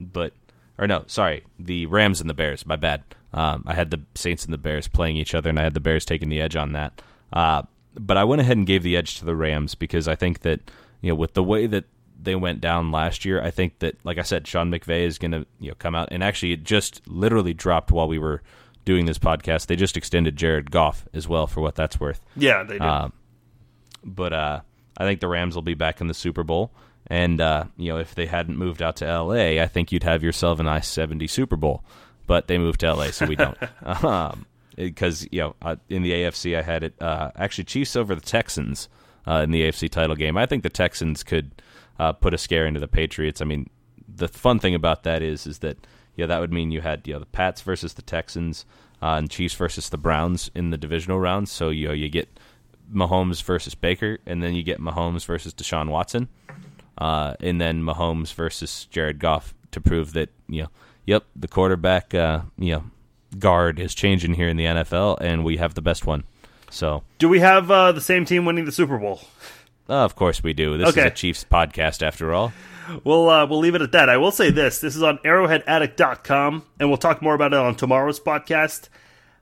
but 0.01 0.33
or 0.79 0.87
no, 0.87 1.05
sorry, 1.07 1.45
the 1.59 1.87
Rams 1.87 2.21
and 2.21 2.31
the 2.31 2.35
Bears. 2.35 2.65
My 2.65 2.77
bad. 2.77 3.03
Um, 3.33 3.63
I 3.67 3.75
had 3.75 3.91
the 3.91 4.01
Saints 4.15 4.45
and 4.45 4.53
the 4.53 4.59
Bears 4.59 4.89
playing 4.89 5.17
each 5.17 5.35
other, 5.35 5.51
and 5.51 5.59
I 5.59 5.63
had 5.63 5.75
the 5.75 5.81
Bears 5.81 6.05
taking 6.05 6.31
the 6.31 6.41
edge 6.41 6.57
on 6.57 6.73
that. 6.73 7.01
Uh, 7.33 7.63
but 7.95 8.17
I 8.17 8.25
went 8.25 8.41
ahead 8.41 8.57
and 8.57 8.67
gave 8.67 8.83
the 8.83 8.97
edge 8.97 9.19
to 9.19 9.25
the 9.25 9.37
Rams 9.37 9.75
because 9.75 10.09
I 10.09 10.17
think 10.17 10.41
that 10.41 10.61
you 11.01 11.11
know 11.11 11.15
with 11.15 11.35
the 11.35 11.45
way 11.45 11.67
that 11.67 11.85
they 12.23 12.35
went 12.35 12.61
down 12.61 12.91
last 12.91 13.25
year, 13.25 13.43
I 13.43 13.51
think 13.51 13.81
that 13.81 13.97
like 14.05 14.19
I 14.19 14.23
said, 14.23 14.47
Sean 14.47 14.71
McVay 14.71 15.03
is 15.03 15.19
going 15.19 15.33
to 15.33 15.47
you 15.59 15.69
know 15.69 15.77
come 15.79 15.95
out 15.95 16.09
and 16.11 16.25
actually 16.25 16.53
it 16.53 16.65
just 16.65 17.07
literally 17.07 17.55
dropped 17.55 17.91
while 17.91 18.09
we 18.09 18.19
were 18.19 18.43
doing 18.91 19.07
this 19.07 19.21
podcast. 19.21 19.67
They 19.67 19.77
just 19.77 19.97
extended 19.97 20.35
Jared 20.35 20.73
Goff 20.73 21.07
as 21.15 21.29
well 21.29 21.47
for 21.47 21.61
what 21.61 21.77
that's 21.77 22.01
worth. 22.01 22.21
Yeah, 22.35 22.65
they 22.65 22.75
did. 22.75 22.83
Um, 22.83 23.13
but 24.03 24.33
uh, 24.33 24.61
I 24.97 25.05
think 25.05 25.21
the 25.21 25.29
Rams 25.29 25.55
will 25.55 25.63
be 25.63 25.75
back 25.75 26.01
in 26.01 26.09
the 26.09 26.15
Super 26.15 26.43
Bowl. 26.43 26.73
And 27.07 27.41
uh, 27.41 27.67
you 27.77 27.93
know, 27.93 27.99
if 27.99 28.17
they 28.17 28.27
hadn't 28.27 28.59
moved 28.59 28.83
out 28.83 28.97
to 28.97 29.07
L.A., 29.07 29.63
I 29.63 29.69
think 29.69 29.93
you'd 29.93 30.03
have 30.03 30.25
yourself 30.25 30.59
an 30.59 30.67
I 30.67 30.81
seventy 30.81 31.29
Super 31.29 31.55
Bowl. 31.57 31.85
But 32.27 32.49
they 32.49 32.59
moved 32.59 32.81
to 32.81 32.87
L.A., 32.87 33.13
so 33.13 33.27
we 33.27 33.37
don't. 33.37 33.57
um, 34.05 34.45
because 34.75 35.27
you 35.31 35.41
know, 35.41 35.77
in 35.89 36.03
the 36.03 36.11
AFC, 36.11 36.59
I 36.59 36.63
had 36.63 36.83
it 36.83 36.95
uh, 37.01 37.31
actually 37.37 37.65
Chiefs 37.65 37.95
over 37.95 38.17
the 38.17 38.21
Texans 38.21 38.89
uh, 39.25 39.43
in 39.45 39.53
the 39.53 39.63
AFC 39.63 39.89
title 39.89 40.17
game. 40.17 40.37
I 40.37 40.47
think 40.47 40.65
the 40.65 40.69
Texans 40.69 41.23
could 41.23 41.63
uh, 42.01 42.13
put 42.13 42.35
a 42.35 42.39
scare 42.39 42.67
into 42.67 42.81
the 42.81 42.89
Patriots. 42.89 43.41
I 43.41 43.45
mean, 43.45 43.71
the 44.09 44.27
fun 44.27 44.59
thing 44.59 44.75
about 44.75 45.05
that 45.05 45.23
is 45.23 45.47
is 45.47 45.61
that 45.61 45.79
yeah, 46.17 46.27
that 46.27 46.41
would 46.41 46.53
mean 46.53 46.71
you 46.71 46.81
had 46.81 47.07
you 47.07 47.15
know 47.15 47.21
the 47.21 47.27
Pats 47.27 47.63
versus 47.63 47.95
the 47.95 48.03
Texans. 48.03 48.65
uh, 49.03 49.17
and 49.17 49.31
Chiefs 49.31 49.55
versus 49.55 49.89
the 49.89 49.97
Browns 49.99 50.51
in 50.55 50.71
the 50.71 50.77
divisional 50.77 51.19
rounds. 51.19 51.51
So 51.51 51.71
you 51.71 51.89
know, 51.89 51.95
you 51.95 52.09
get 52.09 52.29
Mahomes 52.93 53.43
versus 53.43 53.75
Baker, 53.75 54.19
and 54.27 54.43
then 54.43 54.55
you 54.55 54.63
get 54.63 54.81
Mahomes 54.81 55.25
versus 55.25 55.55
Deshaun 55.55 55.89
Watson, 55.89 56.29
uh, 56.99 57.35
and 57.41 57.61
then 57.61 57.83
Mahomes 57.83 58.35
versus 58.35 58.87
Jared 58.91 59.19
Goff 59.19 59.55
to 59.71 59.81
prove 59.81 60.13
that 60.13 60.31
you 60.49 60.63
know, 60.63 60.69
yep, 61.07 61.25
the 61.35 61.49
quarterback, 61.49 62.15
uh, 62.15 62.43
you 62.59 62.73
know, 62.75 62.85
guard 63.39 63.79
is 63.79 63.95
changing 63.95 64.35
here 64.35 64.49
in 64.49 64.57
the 64.57 64.65
NFL, 64.65 65.19
and 65.21 65.45
we 65.45 65.57
have 65.57 65.75
the 65.75 65.83
best 65.83 66.07
one. 66.07 66.25
So, 66.71 67.03
do 67.19 67.29
we 67.29 67.41
have 67.41 67.71
uh, 67.71 67.93
the 67.93 68.01
same 68.01 68.25
team 68.25 68.45
winning 68.45 68.65
the 68.65 68.73
Super 68.73 68.99
Bowl? 68.99 69.21
Uh, 69.89 70.05
of 70.05 70.15
course 70.15 70.43
we 70.43 70.53
do. 70.53 70.79
This 70.79 70.91
okay. 70.91 71.01
is 71.01 71.07
a 71.07 71.11
Chiefs 71.11 71.45
podcast 71.51 72.01
after 72.01 72.33
all. 72.33 72.53
We'll 73.05 73.29
uh, 73.29 73.47
we'll 73.47 73.59
leave 73.59 73.75
it 73.75 73.83
at 73.83 73.93
that. 73.93 74.09
I 74.09 74.17
will 74.17 74.31
say 74.31 74.51
this: 74.51 74.81
this 74.81 74.97
is 74.97 75.03
on 75.03 75.19
ArrowheadAddict.com, 75.19 76.65
and 76.79 76.89
we'll 76.89 76.99
talk 76.99 77.23
more 77.23 77.35
about 77.35 77.53
it 77.53 77.59
on 77.59 77.75
tomorrow's 77.75 78.21
podcast. 78.21 78.89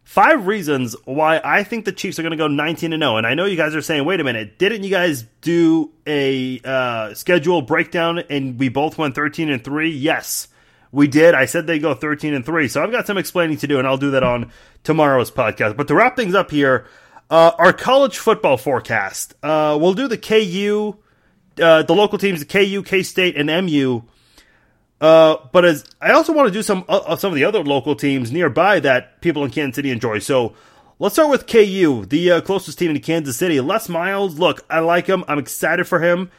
Five 0.08 0.46
reasons 0.46 0.96
why 1.04 1.38
I 1.44 1.64
think 1.64 1.84
the 1.84 1.92
Chiefs 1.92 2.18
are 2.18 2.22
going 2.22 2.30
to 2.30 2.38
go 2.38 2.48
19 2.48 2.94
and 2.94 3.02
0. 3.02 3.18
And 3.18 3.26
I 3.26 3.34
know 3.34 3.44
you 3.44 3.58
guys 3.58 3.74
are 3.74 3.82
saying, 3.82 4.06
wait 4.06 4.20
a 4.20 4.24
minute, 4.24 4.58
didn't 4.58 4.82
you 4.82 4.88
guys 4.88 5.26
do 5.42 5.92
a 6.06 6.58
uh, 6.64 7.12
schedule 7.12 7.60
breakdown 7.60 8.20
and 8.30 8.58
we 8.58 8.70
both 8.70 8.96
went 8.96 9.14
13 9.14 9.50
and 9.50 9.62
3? 9.62 9.90
Yes, 9.90 10.48
we 10.92 11.08
did. 11.08 11.34
I 11.34 11.44
said 11.44 11.66
they 11.66 11.78
go 11.78 11.92
13 11.92 12.32
and 12.32 12.42
3. 12.42 12.68
So 12.68 12.82
I've 12.82 12.90
got 12.90 13.06
some 13.06 13.18
explaining 13.18 13.58
to 13.58 13.66
do, 13.66 13.78
and 13.78 13.86
I'll 13.86 13.98
do 13.98 14.12
that 14.12 14.22
on 14.22 14.50
tomorrow's 14.82 15.30
podcast. 15.30 15.76
But 15.76 15.88
to 15.88 15.94
wrap 15.94 16.16
things 16.16 16.34
up 16.34 16.50
here, 16.50 16.86
uh, 17.28 17.52
our 17.58 17.74
college 17.74 18.16
football 18.16 18.56
forecast. 18.56 19.34
Uh, 19.42 19.76
we'll 19.78 19.92
do 19.92 20.08
the 20.08 20.16
KU, 20.16 20.96
uh, 21.60 21.82
the 21.82 21.94
local 21.94 22.18
teams, 22.18 22.44
KU, 22.44 22.82
K 22.82 23.02
State, 23.02 23.36
and 23.36 23.48
MU. 23.66 24.02
Uh, 25.01 25.36
but 25.52 25.64
as 25.64 25.85
I 26.01 26.12
also 26.12 26.32
want 26.32 26.48
to 26.48 26.52
do 26.52 26.62
some 26.62 26.85
uh, 26.89 27.16
some 27.16 27.32
of 27.32 27.36
the 27.36 27.44
other 27.44 27.62
local 27.62 27.94
teams 27.94 28.32
nearby 28.32 28.80
that 28.80 29.20
people 29.20 29.44
in 29.44 29.51
Kansas 29.51 29.76
City 29.76 29.90
enjoy. 29.90 30.18
So 30.18 30.55
let's 30.98 31.14
start 31.14 31.30
with 31.30 31.47
KU, 31.47 32.05
the 32.06 32.32
uh, 32.32 32.40
closest 32.40 32.78
team 32.78 32.94
to 32.94 33.01
Kansas 33.01 33.36
City. 33.36 33.60
Les 33.60 33.89
Miles, 33.89 34.39
look, 34.39 34.64
I 34.68 34.80
like 34.80 35.06
him. 35.06 35.24
I'm 35.28 35.39
excited 35.39 35.86
for 35.86 36.01
him. 36.01 36.30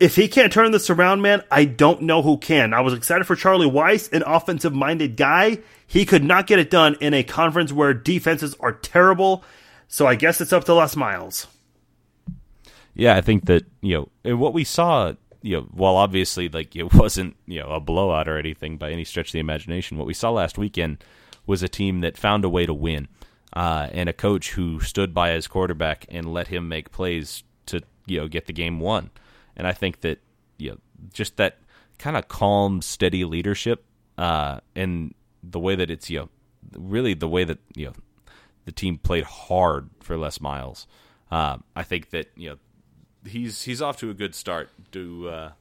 If 0.00 0.16
he 0.16 0.28
can't 0.28 0.52
turn 0.52 0.72
this 0.72 0.90
around, 0.90 1.22
man, 1.22 1.42
I 1.50 1.64
don't 1.64 2.02
know 2.02 2.22
who 2.22 2.38
can. 2.38 2.74
I 2.74 2.80
was 2.80 2.92
excited 2.94 3.24
for 3.24 3.36
Charlie 3.36 3.70
Weis, 3.70 4.12
an 4.12 4.22
offensive 4.26 4.74
minded 4.74 5.16
guy. 5.16 5.58
He 5.86 6.04
could 6.04 6.24
not 6.24 6.46
get 6.46 6.58
it 6.58 6.70
done 6.70 6.96
in 7.00 7.14
a 7.14 7.22
conference 7.22 7.72
where 7.72 7.94
defenses 7.94 8.56
are 8.58 8.72
terrible. 8.72 9.44
So 9.88 10.06
I 10.06 10.16
guess 10.16 10.40
it's 10.40 10.52
up 10.52 10.64
to 10.64 10.74
Les 10.74 10.96
Miles. 10.96 11.46
Yeah, 12.96 13.14
I 13.14 13.20
think 13.20 13.44
that 13.44 13.64
you 13.82 14.08
know 14.24 14.36
what 14.36 14.54
we 14.54 14.64
saw. 14.64 15.12
You 15.42 15.58
know, 15.58 15.62
while 15.70 15.96
obviously 15.96 16.48
like 16.48 16.74
it 16.74 16.94
wasn't 16.94 17.36
you 17.46 17.60
know 17.60 17.68
a 17.68 17.78
blowout 17.78 18.26
or 18.26 18.38
anything 18.38 18.78
by 18.78 18.90
any 18.90 19.04
stretch 19.04 19.28
of 19.28 19.32
the 19.32 19.38
imagination, 19.38 19.98
what 19.98 20.06
we 20.06 20.14
saw 20.14 20.30
last 20.30 20.58
weekend 20.58 21.04
was 21.46 21.62
a 21.62 21.68
team 21.68 22.00
that 22.00 22.16
found 22.16 22.44
a 22.44 22.48
way 22.48 22.66
to 22.66 22.74
win, 22.74 23.06
uh, 23.52 23.88
and 23.92 24.08
a 24.08 24.12
coach 24.14 24.52
who 24.52 24.80
stood 24.80 25.14
by 25.14 25.30
his 25.30 25.46
quarterback 25.46 26.06
and 26.08 26.32
let 26.32 26.48
him 26.48 26.68
make 26.68 26.90
plays 26.90 27.44
to 27.66 27.82
you 28.06 28.18
know 28.18 28.28
get 28.28 28.46
the 28.46 28.52
game 28.52 28.80
won. 28.80 29.10
And 29.56 29.66
I 29.66 29.72
think 29.72 30.00
that 30.00 30.20
you 30.56 30.70
know 30.70 30.78
just 31.12 31.36
that 31.36 31.58
kind 31.98 32.16
of 32.16 32.28
calm, 32.28 32.80
steady 32.80 33.24
leadership, 33.26 33.84
uh, 34.16 34.60
and 34.74 35.14
the 35.42 35.60
way 35.60 35.74
that 35.74 35.90
it's 35.90 36.08
you 36.08 36.20
know 36.20 36.28
really 36.74 37.12
the 37.12 37.28
way 37.28 37.44
that 37.44 37.58
you 37.74 37.86
know 37.86 37.92
the 38.64 38.72
team 38.72 38.96
played 38.96 39.24
hard 39.24 39.90
for 40.00 40.16
Les 40.16 40.40
Miles. 40.40 40.86
Uh, 41.30 41.58
I 41.74 41.82
think 41.82 42.10
that 42.10 42.30
you 42.36 42.50
know 42.50 42.56
he's 43.28 43.62
he's 43.62 43.82
off 43.82 43.96
to 43.98 44.10
a 44.10 44.14
good 44.14 44.34
start. 44.34 44.70
To 44.92 45.28
uh, 45.28 45.52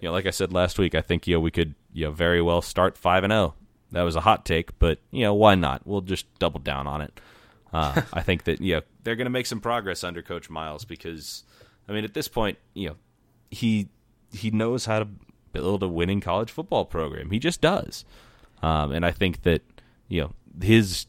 you 0.00 0.08
know, 0.08 0.12
like 0.12 0.26
I 0.26 0.30
said 0.30 0.52
last 0.52 0.78
week, 0.78 0.94
I 0.94 1.00
think 1.00 1.26
you 1.26 1.34
know 1.34 1.40
we 1.40 1.50
could 1.50 1.74
you 1.92 2.06
know 2.06 2.10
very 2.12 2.40
well 2.42 2.62
start 2.62 2.96
five 2.96 3.24
and 3.24 3.32
zero. 3.32 3.54
Oh. 3.56 3.64
That 3.92 4.02
was 4.02 4.16
a 4.16 4.20
hot 4.20 4.44
take, 4.44 4.78
but 4.78 4.98
you 5.10 5.22
know 5.22 5.34
why 5.34 5.54
not? 5.54 5.86
We'll 5.86 6.02
just 6.02 6.26
double 6.38 6.60
down 6.60 6.86
on 6.86 7.00
it. 7.00 7.20
Uh, 7.72 8.02
I 8.12 8.22
think 8.22 8.44
that 8.44 8.60
you 8.60 8.76
know 8.76 8.82
they're 9.02 9.16
going 9.16 9.26
to 9.26 9.30
make 9.30 9.46
some 9.46 9.60
progress 9.60 10.04
under 10.04 10.22
Coach 10.22 10.50
Miles 10.50 10.84
because 10.84 11.44
I 11.88 11.92
mean 11.92 12.04
at 12.04 12.14
this 12.14 12.28
point 12.28 12.58
you 12.74 12.88
know 12.88 12.96
he 13.50 13.88
he 14.32 14.50
knows 14.50 14.84
how 14.84 14.98
to 14.98 15.08
build 15.52 15.82
a 15.82 15.88
winning 15.88 16.20
college 16.20 16.50
football 16.50 16.84
program. 16.84 17.30
He 17.30 17.38
just 17.38 17.60
does, 17.60 18.04
um, 18.62 18.92
and 18.92 19.06
I 19.06 19.10
think 19.10 19.42
that 19.42 19.62
you 20.08 20.20
know 20.20 20.32
his 20.60 21.06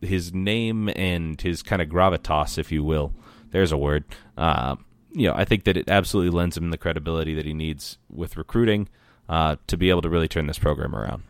his 0.00 0.32
name 0.32 0.90
and 0.96 1.40
his 1.40 1.62
kind 1.62 1.80
of 1.80 1.88
gravitas, 1.88 2.58
if 2.58 2.70
you 2.72 2.84
will. 2.84 3.12
There's 3.50 3.72
a 3.72 3.76
word. 3.76 4.04
Uh, 4.36 4.76
you 5.14 5.28
know, 5.28 5.34
I 5.34 5.44
think 5.44 5.64
that 5.64 5.76
it 5.76 5.88
absolutely 5.88 6.36
lends 6.36 6.56
him 6.56 6.70
the 6.70 6.78
credibility 6.78 7.34
that 7.34 7.44
he 7.44 7.54
needs 7.54 7.98
with 8.10 8.36
recruiting 8.36 8.88
uh, 9.28 9.56
to 9.66 9.76
be 9.76 9.90
able 9.90 10.02
to 10.02 10.08
really 10.08 10.28
turn 10.28 10.46
this 10.46 10.58
program 10.58 10.94
around. 10.94 11.22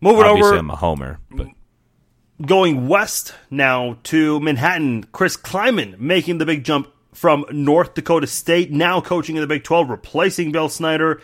Moving 0.00 0.24
Obviously, 0.24 0.50
over, 0.50 0.58
I'm 0.58 0.70
a 0.70 0.76
homer, 0.76 1.18
but 1.30 1.48
going 2.44 2.88
west 2.88 3.34
now 3.50 3.98
to 4.04 4.40
Manhattan. 4.40 5.04
Chris 5.12 5.36
Klieman 5.36 5.98
making 5.98 6.38
the 6.38 6.46
big 6.46 6.64
jump 6.64 6.88
from 7.12 7.44
North 7.50 7.94
Dakota 7.94 8.26
State, 8.26 8.70
now 8.70 9.00
coaching 9.00 9.36
in 9.36 9.40
the 9.40 9.46
Big 9.46 9.62
12, 9.62 9.88
replacing 9.88 10.52
Bill 10.52 10.68
Snyder 10.68 11.20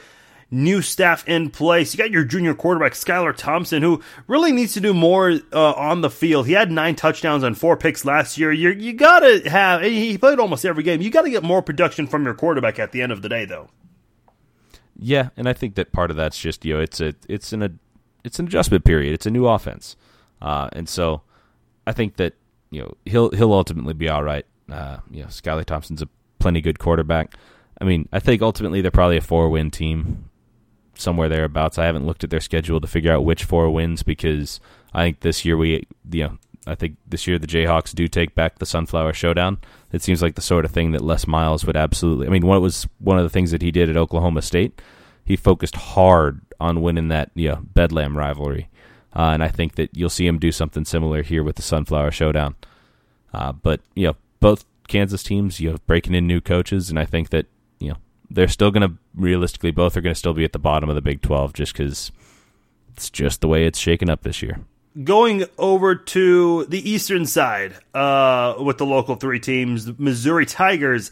new 0.50 0.82
staff 0.82 1.26
in 1.28 1.50
place. 1.50 1.94
You 1.94 1.98
got 1.98 2.10
your 2.10 2.24
junior 2.24 2.54
quarterback, 2.54 2.92
Skylar 2.92 3.36
Thompson, 3.36 3.82
who 3.82 4.02
really 4.26 4.52
needs 4.52 4.74
to 4.74 4.80
do 4.80 4.92
more 4.92 5.38
uh, 5.52 5.72
on 5.72 6.00
the 6.00 6.10
field. 6.10 6.46
He 6.46 6.52
had 6.52 6.70
nine 6.70 6.96
touchdowns 6.96 7.42
and 7.42 7.56
four 7.56 7.76
picks 7.76 8.04
last 8.04 8.38
year. 8.38 8.52
you 8.52 8.70
you 8.70 8.92
got 8.92 9.20
to 9.20 9.48
have, 9.48 9.82
he 9.82 10.18
played 10.18 10.38
almost 10.38 10.64
every 10.64 10.82
game. 10.82 11.00
You 11.00 11.10
got 11.10 11.22
to 11.22 11.30
get 11.30 11.42
more 11.42 11.62
production 11.62 12.06
from 12.06 12.24
your 12.24 12.34
quarterback 12.34 12.78
at 12.78 12.92
the 12.92 13.02
end 13.02 13.12
of 13.12 13.22
the 13.22 13.28
day, 13.28 13.44
though. 13.44 13.68
Yeah, 14.98 15.30
and 15.36 15.48
I 15.48 15.52
think 15.52 15.76
that 15.76 15.92
part 15.92 16.10
of 16.10 16.16
that's 16.16 16.38
just 16.38 16.64
you 16.64 16.74
know 16.74 16.80
it's 16.80 17.00
a 17.00 17.14
it's 17.28 17.52
an 17.52 17.62
a, 17.62 17.70
it's 18.22 18.38
an 18.38 18.46
adjustment 18.46 18.84
period. 18.84 19.14
It's 19.14 19.26
a 19.26 19.30
new 19.30 19.46
offense, 19.46 19.96
uh, 20.42 20.68
and 20.72 20.88
so 20.88 21.22
I 21.86 21.92
think 21.92 22.16
that 22.16 22.34
you 22.70 22.82
know 22.82 22.94
he'll 23.06 23.30
he'll 23.30 23.54
ultimately 23.54 23.94
be 23.94 24.08
all 24.08 24.22
right. 24.22 24.44
Uh, 24.70 24.98
you 25.10 25.22
know, 25.22 25.28
Skylar 25.28 25.64
Thompson's 25.64 26.02
a 26.02 26.08
plenty 26.38 26.60
good 26.60 26.78
quarterback. 26.78 27.34
I 27.80 27.84
mean, 27.84 28.08
I 28.12 28.20
think 28.20 28.42
ultimately 28.42 28.82
they're 28.82 28.90
probably 28.90 29.16
a 29.16 29.22
four 29.22 29.48
win 29.48 29.70
team 29.70 30.29
somewhere 31.00 31.28
thereabouts. 31.28 31.78
I 31.78 31.86
haven't 31.86 32.06
looked 32.06 32.24
at 32.24 32.30
their 32.30 32.40
schedule 32.40 32.80
to 32.80 32.86
figure 32.86 33.12
out 33.12 33.24
which 33.24 33.44
four 33.44 33.70
wins 33.70 34.02
because 34.02 34.60
I 34.92 35.04
think 35.04 35.20
this 35.20 35.44
year 35.44 35.56
we, 35.56 35.86
you 36.10 36.24
know, 36.24 36.38
I 36.66 36.74
think 36.74 36.96
this 37.06 37.26
year 37.26 37.38
the 37.38 37.46
Jayhawks 37.46 37.94
do 37.94 38.06
take 38.06 38.34
back 38.34 38.58
the 38.58 38.66
Sunflower 38.66 39.14
Showdown. 39.14 39.58
It 39.92 40.02
seems 40.02 40.22
like 40.22 40.34
the 40.34 40.42
sort 40.42 40.64
of 40.64 40.70
thing 40.70 40.92
that 40.92 41.00
Les 41.00 41.26
Miles 41.26 41.64
would 41.64 41.76
absolutely. 41.76 42.26
I 42.26 42.30
mean, 42.30 42.46
what 42.46 42.60
was 42.60 42.86
one 42.98 43.18
of 43.18 43.24
the 43.24 43.30
things 43.30 43.50
that 43.50 43.62
he 43.62 43.70
did 43.70 43.88
at 43.88 43.96
Oklahoma 43.96 44.42
State. 44.42 44.80
He 45.24 45.36
focused 45.36 45.76
hard 45.76 46.40
on 46.58 46.82
winning 46.82 47.08
that 47.08 47.30
you 47.34 47.48
know, 47.48 47.62
Bedlam 47.62 48.16
rivalry, 48.16 48.68
uh, 49.14 49.30
and 49.32 49.42
I 49.42 49.48
think 49.48 49.76
that 49.76 49.90
you'll 49.92 50.10
see 50.10 50.26
him 50.26 50.38
do 50.38 50.50
something 50.50 50.84
similar 50.84 51.22
here 51.22 51.42
with 51.42 51.56
the 51.56 51.62
Sunflower 51.62 52.10
Showdown. 52.10 52.56
Uh, 53.32 53.52
but 53.52 53.80
you 53.94 54.08
know, 54.08 54.16
both 54.40 54.64
Kansas 54.88 55.22
teams, 55.22 55.60
you 55.60 55.70
know, 55.70 55.78
breaking 55.86 56.14
in 56.14 56.26
new 56.26 56.40
coaches, 56.40 56.90
and 56.90 56.98
I 56.98 57.04
think 57.04 57.30
that 57.30 57.46
you 57.78 57.90
know 57.90 57.96
they're 58.30 58.48
still 58.48 58.70
going 58.70 58.88
to 58.88 58.96
realistically 59.14 59.70
both 59.70 59.96
are 59.96 60.00
going 60.00 60.14
to 60.14 60.18
still 60.18 60.34
be 60.34 60.44
at 60.44 60.52
the 60.52 60.58
bottom 60.58 60.88
of 60.88 60.94
the 60.94 61.02
Big 61.02 61.20
12 61.20 61.52
just 61.52 61.72
because 61.72 62.12
it's 62.94 63.10
just 63.10 63.40
the 63.40 63.48
way 63.48 63.66
it's 63.66 63.78
shaken 63.78 64.08
up 64.08 64.22
this 64.22 64.42
year. 64.42 64.60
Going 65.04 65.44
over 65.58 65.94
to 65.94 66.64
the 66.66 66.90
eastern 66.90 67.26
side 67.26 67.74
uh, 67.94 68.54
with 68.58 68.78
the 68.78 68.86
local 68.86 69.16
three 69.16 69.40
teams, 69.40 69.98
Missouri 69.98 70.46
Tigers. 70.46 71.10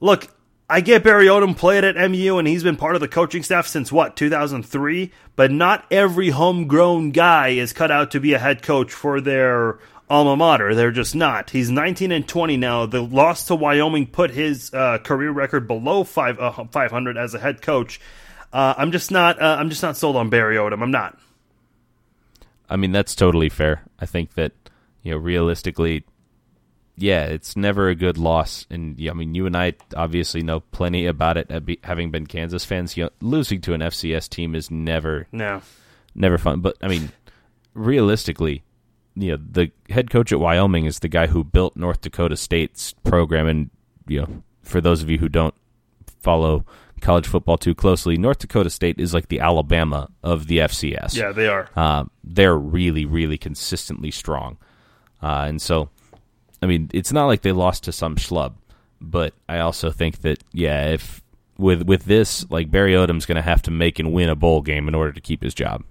Look, 0.00 0.28
I 0.68 0.80
get 0.80 1.04
Barry 1.04 1.26
Odom 1.26 1.56
played 1.56 1.84
at 1.84 1.94
MU 2.10 2.38
and 2.38 2.48
he's 2.48 2.64
been 2.64 2.76
part 2.76 2.96
of 2.96 3.00
the 3.00 3.08
coaching 3.08 3.44
staff 3.44 3.68
since 3.68 3.92
what 3.92 4.16
2003, 4.16 5.12
but 5.36 5.52
not 5.52 5.86
every 5.90 6.30
homegrown 6.30 7.12
guy 7.12 7.50
is 7.50 7.72
cut 7.72 7.92
out 7.92 8.10
to 8.10 8.20
be 8.20 8.34
a 8.34 8.38
head 8.38 8.62
coach 8.62 8.92
for 8.92 9.20
their 9.20 9.78
alma 10.08 10.36
mater. 10.36 10.74
They're 10.74 10.90
just 10.90 11.14
not. 11.14 11.50
He's 11.50 11.70
19 11.70 12.12
and 12.12 12.26
20 12.26 12.56
now. 12.56 12.86
The 12.86 13.02
loss 13.02 13.46
to 13.46 13.54
Wyoming 13.54 14.06
put 14.06 14.30
his 14.30 14.72
uh, 14.72 14.98
career 14.98 15.30
record 15.30 15.66
below 15.66 16.04
five, 16.04 16.38
uh, 16.38 16.64
500 16.64 17.16
as 17.16 17.34
a 17.34 17.38
head 17.38 17.62
coach. 17.62 18.00
Uh, 18.52 18.74
I'm 18.76 18.92
just 18.92 19.10
not. 19.10 19.40
Uh, 19.40 19.56
I'm 19.58 19.70
just 19.70 19.82
not 19.82 19.96
sold 19.96 20.16
on 20.16 20.30
Barry 20.30 20.56
Odom. 20.56 20.82
I'm 20.82 20.90
not. 20.90 21.18
I 22.68 22.76
mean, 22.76 22.92
that's 22.92 23.14
totally 23.14 23.48
fair. 23.48 23.82
I 23.98 24.06
think 24.06 24.34
that 24.34 24.52
you 25.02 25.12
know, 25.12 25.18
realistically, 25.18 26.04
yeah, 26.96 27.26
it's 27.26 27.56
never 27.56 27.88
a 27.88 27.94
good 27.94 28.18
loss. 28.18 28.66
And 28.70 28.98
yeah, 28.98 29.10
I 29.10 29.14
mean, 29.14 29.34
you 29.34 29.46
and 29.46 29.56
I 29.56 29.74
obviously 29.94 30.42
know 30.42 30.60
plenty 30.60 31.06
about 31.06 31.36
it, 31.36 31.78
having 31.84 32.10
been 32.10 32.26
Kansas 32.26 32.64
fans. 32.64 32.96
You 32.96 33.04
know, 33.04 33.10
losing 33.20 33.60
to 33.62 33.74
an 33.74 33.82
FCS 33.82 34.28
team 34.28 34.54
is 34.54 34.70
never, 34.70 35.26
no, 35.32 35.60
never 36.14 36.38
fun. 36.38 36.60
But 36.60 36.76
I 36.82 36.88
mean, 36.88 37.12
realistically, 37.74 38.64
you 39.16 39.32
know 39.32 39.42
the 39.50 39.72
head 39.88 40.10
coach 40.10 40.30
at 40.30 40.38
Wyoming 40.38 40.84
is 40.84 40.98
the 41.00 41.08
guy 41.08 41.26
who 41.26 41.42
built 41.42 41.76
North 41.76 42.02
Dakota 42.02 42.36
State's 42.36 42.92
program, 43.04 43.46
and 43.46 43.70
you 44.06 44.20
know 44.20 44.42
for 44.62 44.80
those 44.80 45.02
of 45.02 45.10
you 45.10 45.18
who 45.18 45.28
don't 45.28 45.54
follow 46.20 46.64
college 47.00 47.26
football 47.26 47.56
too 47.56 47.74
closely, 47.74 48.16
North 48.16 48.38
Dakota 48.38 48.70
State 48.70 49.00
is 49.00 49.14
like 49.14 49.28
the 49.28 49.40
Alabama 49.40 50.10
of 50.22 50.46
the 50.46 50.58
FCS. 50.58 51.16
Yeah, 51.16 51.32
they 51.32 51.48
are. 51.48 51.68
Uh, 51.74 52.04
they're 52.22 52.56
really, 52.56 53.04
really 53.04 53.38
consistently 53.38 54.10
strong, 54.10 54.58
uh, 55.22 55.46
and 55.48 55.60
so 55.60 55.88
I 56.62 56.66
mean 56.66 56.90
it's 56.92 57.12
not 57.12 57.26
like 57.26 57.42
they 57.42 57.52
lost 57.52 57.84
to 57.84 57.92
some 57.92 58.16
schlub, 58.16 58.54
but 59.00 59.32
I 59.48 59.60
also 59.60 59.90
think 59.90 60.20
that 60.20 60.44
yeah, 60.52 60.88
if 60.88 61.22
with 61.58 61.82
with 61.82 62.04
this 62.04 62.48
like 62.50 62.70
Barry 62.70 62.92
Odom's 62.92 63.26
going 63.26 63.36
to 63.36 63.42
have 63.42 63.62
to 63.62 63.70
make 63.70 63.98
and 63.98 64.12
win 64.12 64.28
a 64.28 64.36
bowl 64.36 64.60
game 64.60 64.88
in 64.88 64.94
order 64.94 65.12
to 65.12 65.20
keep 65.20 65.42
his 65.42 65.54
job. 65.54 65.82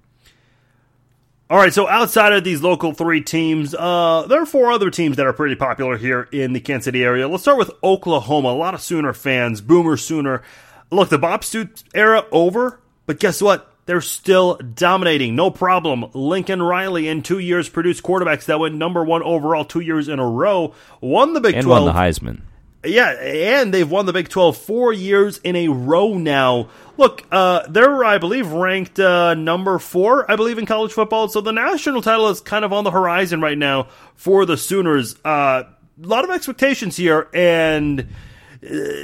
All 1.48 1.58
right, 1.60 1.72
so 1.72 1.88
outside 1.88 2.34
of 2.34 2.44
these 2.44 2.64
local 2.64 2.94
three 2.94 3.22
teams, 3.22 3.76
uh, 3.76 4.26
there 4.28 4.42
are 4.42 4.48
four 4.48 4.72
other 4.72 4.90
teams 4.90 5.18
that 5.18 5.28
are 5.28 5.34
pretty 5.34 5.54
popular 5.56 5.96
here 5.96 6.28
in 6.32 6.54
the 6.54 6.60
Kansas 6.60 6.86
City 6.86 7.04
area. 7.04 7.28
Let's 7.28 7.44
start 7.44 7.60
with 7.60 7.70
Oklahoma. 7.84 8.50
A 8.50 8.58
lot 8.58 8.74
of 8.74 8.82
Sooner 8.82 9.14
fans, 9.14 9.62
Boomer 9.62 9.96
Sooner. 9.96 10.42
Look, 10.90 11.10
the 11.10 11.20
Bob 11.20 11.44
Stoops 11.44 11.84
era 11.94 12.26
over, 12.32 12.80
but 13.06 13.20
guess 13.20 13.44
what? 13.44 13.72
They're 13.86 14.02
still 14.02 14.56
dominating. 14.56 15.36
No 15.36 15.52
problem. 15.52 16.06
Lincoln 16.16 16.64
Riley 16.64 17.08
in 17.08 17.22
two 17.22 17.38
years 17.38 17.70
produced 17.70 18.02
quarterbacks 18.02 18.46
that 18.46 18.60
went 18.60 18.74
number 18.74 19.04
one 19.04 19.22
overall 19.22 19.66
two 19.66 19.82
years 19.82 20.08
in 20.08 20.18
a 20.18 20.28
row. 20.28 20.74
Won 21.00 21.34
the 21.34 21.42
Big 21.42 21.54
and 21.54 21.66
12. 21.66 21.84
won 21.84 21.94
the 21.94 22.00
Heisman. 22.00 22.42
Yeah, 22.86 23.12
and 23.12 23.74
they've 23.74 23.90
won 23.90 24.06
the 24.06 24.14
Big 24.14 24.30
12 24.30 24.58
four 24.58 24.94
years 24.94 25.38
in 25.40 25.56
a 25.56 25.68
row 25.68 26.18
now. 26.18 26.70
Look, 26.98 27.24
uh, 27.32 27.68
they're, 27.68 28.04
I 28.04 28.18
believe, 28.18 28.52
ranked 28.52 29.00
uh, 29.00 29.34
number 29.34 29.80
four, 29.80 30.30
I 30.32 30.36
believe, 30.36 30.58
in 30.58 30.66
college 30.66 30.94
football. 30.94 31.28
So 31.28 31.42
the 31.42 31.52
national 31.52 32.02
title 32.02 32.30
is 32.30 32.42
kind 32.42 32.64
of 32.64 32.72
on 32.72 32.84
the 32.84 32.92
horizon 32.92 33.42
right 33.42 33.58
now 33.58 33.88
for 34.16 34.46
the 34.46 34.58
Sooners. 34.58 35.16
Uh, 35.26 35.64
a 36.02 36.08
lot 36.08 36.24
of 36.24 36.30
expectations 36.30 36.98
here, 36.98 37.30
and 37.34 38.02
uh, 38.02 38.06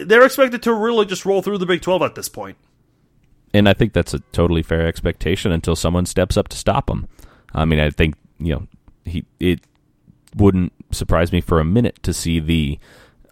they're 0.05 0.25
expected 0.25 0.63
to 0.63 0.73
really 0.73 1.05
just 1.05 1.25
roll 1.25 1.41
through 1.41 1.57
the 1.57 1.65
Big 1.65 1.81
12 1.81 2.01
at 2.01 2.15
this 2.15 2.29
point. 2.29 2.57
And 3.53 3.67
I 3.67 3.73
think 3.73 3.93
that's 3.93 4.13
a 4.13 4.19
totally 4.31 4.63
fair 4.63 4.87
expectation 4.87 5.51
until 5.51 5.75
someone 5.75 6.05
steps 6.05 6.37
up 6.37 6.47
to 6.49 6.57
stop 6.57 6.87
them. 6.87 7.07
I 7.53 7.65
mean, 7.65 7.79
I 7.79 7.89
think, 7.89 8.15
you 8.39 8.55
know, 8.55 8.67
he 9.03 9.25
it 9.39 9.61
wouldn't 10.35 10.71
surprise 10.91 11.31
me 11.31 11.41
for 11.41 11.59
a 11.59 11.65
minute 11.65 12.01
to 12.03 12.13
see 12.13 12.39
the 12.39 12.79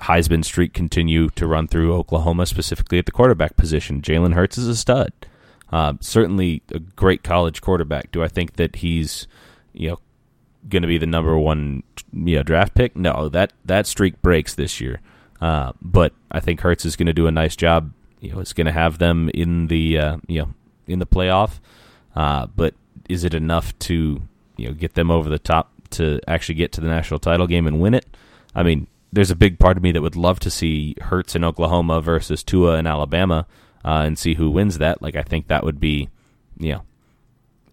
Heisman 0.01 0.45
streak 0.45 0.73
continue 0.73 1.29
to 1.31 1.47
run 1.47 1.67
through 1.67 1.93
Oklahoma, 1.93 2.45
specifically 2.45 2.99
at 2.99 3.05
the 3.05 3.11
quarterback 3.11 3.57
position. 3.57 4.01
Jalen 4.01 4.33
Hurts 4.33 4.57
is 4.57 4.67
a 4.67 4.75
stud. 4.75 5.11
Uh, 5.71 5.93
certainly 5.99 6.61
a 6.73 6.79
great 6.79 7.23
college 7.23 7.61
quarterback. 7.61 8.11
Do 8.11 8.23
I 8.23 8.27
think 8.27 8.53
that 8.53 8.77
he's, 8.77 9.27
you 9.73 9.89
know, 9.89 9.99
going 10.67 10.81
to 10.81 10.87
be 10.87 10.97
the 10.97 11.05
number 11.05 11.37
one, 11.37 11.83
you 12.13 12.37
know, 12.37 12.43
draft 12.43 12.73
pick? 12.73 12.95
No, 12.95 13.29
that 13.29 13.53
that 13.65 13.85
streak 13.87 14.21
breaks 14.21 14.55
this 14.55 14.81
year. 14.81 15.01
Uh, 15.41 15.73
but 15.81 16.13
I 16.31 16.39
think 16.39 16.61
Hurts 16.61 16.85
is 16.85 16.95
going 16.95 17.07
to 17.07 17.13
do 17.13 17.27
a 17.27 17.31
nice 17.31 17.55
job. 17.55 17.93
You 18.19 18.33
know, 18.33 18.39
it's 18.39 18.53
going 18.53 18.65
to 18.65 18.73
have 18.73 18.97
them 18.97 19.29
in 19.33 19.67
the 19.67 19.97
uh, 19.97 20.17
you 20.27 20.41
know 20.41 20.53
in 20.87 20.99
the 20.99 21.05
playoff. 21.05 21.59
Uh, 22.15 22.47
but 22.47 22.73
is 23.07 23.23
it 23.23 23.33
enough 23.33 23.77
to 23.79 24.21
you 24.57 24.67
know 24.67 24.73
get 24.73 24.95
them 24.95 25.11
over 25.11 25.29
the 25.29 25.39
top 25.39 25.71
to 25.91 26.19
actually 26.27 26.55
get 26.55 26.71
to 26.73 26.81
the 26.81 26.87
national 26.87 27.19
title 27.19 27.47
game 27.47 27.67
and 27.67 27.79
win 27.79 27.93
it? 27.93 28.05
I 28.55 28.63
mean, 28.63 28.87
there's 29.11 29.31
a 29.31 29.35
big 29.35 29.59
part 29.59 29.77
of 29.77 29.83
me 29.83 29.91
that 29.91 30.01
would 30.01 30.15
love 30.15 30.39
to 30.41 30.51
see 30.51 30.95
Hurts 31.01 31.35
in 31.35 31.43
Oklahoma 31.43 32.01
versus 32.01 32.43
Tua 32.43 32.77
in 32.77 32.87
Alabama 32.87 33.47
uh, 33.83 34.03
and 34.05 34.17
see 34.17 34.35
who 34.35 34.51
wins 34.51 34.77
that. 34.77 35.01
Like, 35.01 35.15
I 35.15 35.23
think 35.23 35.47
that 35.47 35.63
would 35.63 35.79
be, 35.79 36.09
you 36.57 36.73
know, 36.73 36.83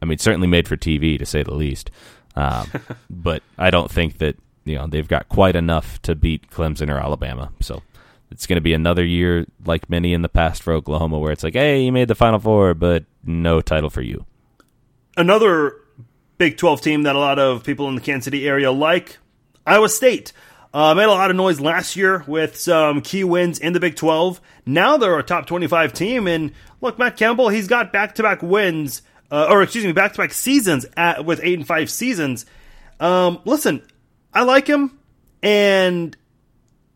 I 0.00 0.06
mean, 0.06 0.18
certainly 0.18 0.46
made 0.46 0.68
for 0.68 0.76
TV 0.76 1.18
to 1.18 1.26
say 1.26 1.42
the 1.42 1.54
least. 1.54 1.90
Um, 2.34 2.70
but 3.10 3.42
I 3.58 3.70
don't 3.70 3.90
think 3.90 4.18
that 4.18 4.36
you 4.64 4.76
know 4.76 4.86
they've 4.86 5.08
got 5.08 5.28
quite 5.28 5.56
enough 5.56 6.00
to 6.02 6.14
beat 6.14 6.50
Clemson 6.50 6.90
or 6.90 6.98
Alabama. 6.98 7.52
So 7.60 7.82
it's 8.30 8.46
going 8.46 8.56
to 8.56 8.62
be 8.62 8.74
another 8.74 9.04
year 9.04 9.46
like 9.64 9.88
many 9.88 10.12
in 10.12 10.22
the 10.22 10.28
past 10.28 10.62
for 10.62 10.72
Oklahoma, 10.72 11.18
where 11.18 11.32
it's 11.32 11.44
like, 11.44 11.54
hey, 11.54 11.82
you 11.82 11.92
made 11.92 12.08
the 12.08 12.14
Final 12.14 12.38
Four, 12.38 12.74
but 12.74 13.04
no 13.24 13.60
title 13.60 13.90
for 13.90 14.02
you. 14.02 14.26
Another 15.16 15.76
Big 16.38 16.58
12 16.58 16.82
team 16.82 17.02
that 17.04 17.16
a 17.16 17.18
lot 17.18 17.38
of 17.38 17.64
people 17.64 17.88
in 17.88 17.94
the 17.94 18.00
Kansas 18.00 18.26
City 18.26 18.46
area 18.46 18.70
like, 18.70 19.18
Iowa 19.66 19.88
State. 19.88 20.32
Uh, 20.76 20.94
made 20.94 21.04
a 21.04 21.08
lot 21.08 21.30
of 21.30 21.36
noise 21.36 21.58
last 21.58 21.96
year 21.96 22.22
with 22.26 22.54
some 22.54 23.00
key 23.00 23.24
wins 23.24 23.58
in 23.58 23.72
the 23.72 23.80
Big 23.80 23.96
12. 23.96 24.42
Now 24.66 24.98
they're 24.98 25.18
a 25.18 25.22
top 25.22 25.46
25 25.46 25.94
team. 25.94 26.26
And 26.26 26.52
look, 26.82 26.98
Matt 26.98 27.16
Campbell, 27.16 27.48
he's 27.48 27.66
got 27.66 27.94
back 27.94 28.16
to 28.16 28.22
back 28.22 28.42
wins, 28.42 29.00
uh, 29.30 29.46
or 29.48 29.62
excuse 29.62 29.86
me, 29.86 29.92
back 29.92 30.12
to 30.12 30.18
back 30.18 30.34
seasons 30.34 30.84
at, 30.94 31.24
with 31.24 31.40
8 31.42 31.60
and 31.60 31.66
5 31.66 31.88
seasons. 31.88 32.44
Um, 33.00 33.40
listen, 33.46 33.86
I 34.34 34.42
like 34.42 34.66
him, 34.66 34.98
and 35.42 36.14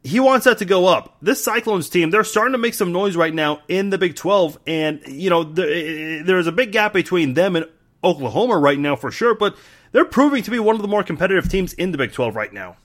he 0.05 0.21
wants 0.21 0.45
that 0.45 0.59
to 0.59 0.67
go 0.67 0.85
up. 0.85 1.17
This 1.23 1.43
Cyclones 1.43 1.89
team, 1.89 2.11
they're 2.11 2.23
starting 2.23 2.53
to 2.53 2.59
make 2.59 2.75
some 2.75 2.93
noise 2.93 3.17
right 3.17 3.33
now 3.33 3.63
in 3.67 3.89
the 3.89 3.97
Big 3.97 4.15
12. 4.15 4.59
And, 4.67 5.01
you 5.07 5.31
know, 5.31 5.43
there, 5.43 6.23
there's 6.23 6.47
a 6.47 6.53
big 6.53 6.73
gap 6.73 6.93
between 6.93 7.33
them 7.33 7.57
and 7.57 7.65
Oklahoma 8.05 8.59
right 8.59 8.79
now 8.79 8.95
for 8.95 9.11
sure, 9.11 9.35
but 9.35 9.57
they're 9.93 10.05
proving 10.05 10.43
to 10.43 10.51
be 10.51 10.59
one 10.59 10.77
of 10.77 10.83
the 10.83 10.89
more 10.89 11.03
competitive 11.03 11.49
teams 11.49 11.73
in 11.73 11.93
the 11.93 11.97
Big 11.97 12.13
12 12.13 12.37
right 12.37 12.53
now. 12.53 12.77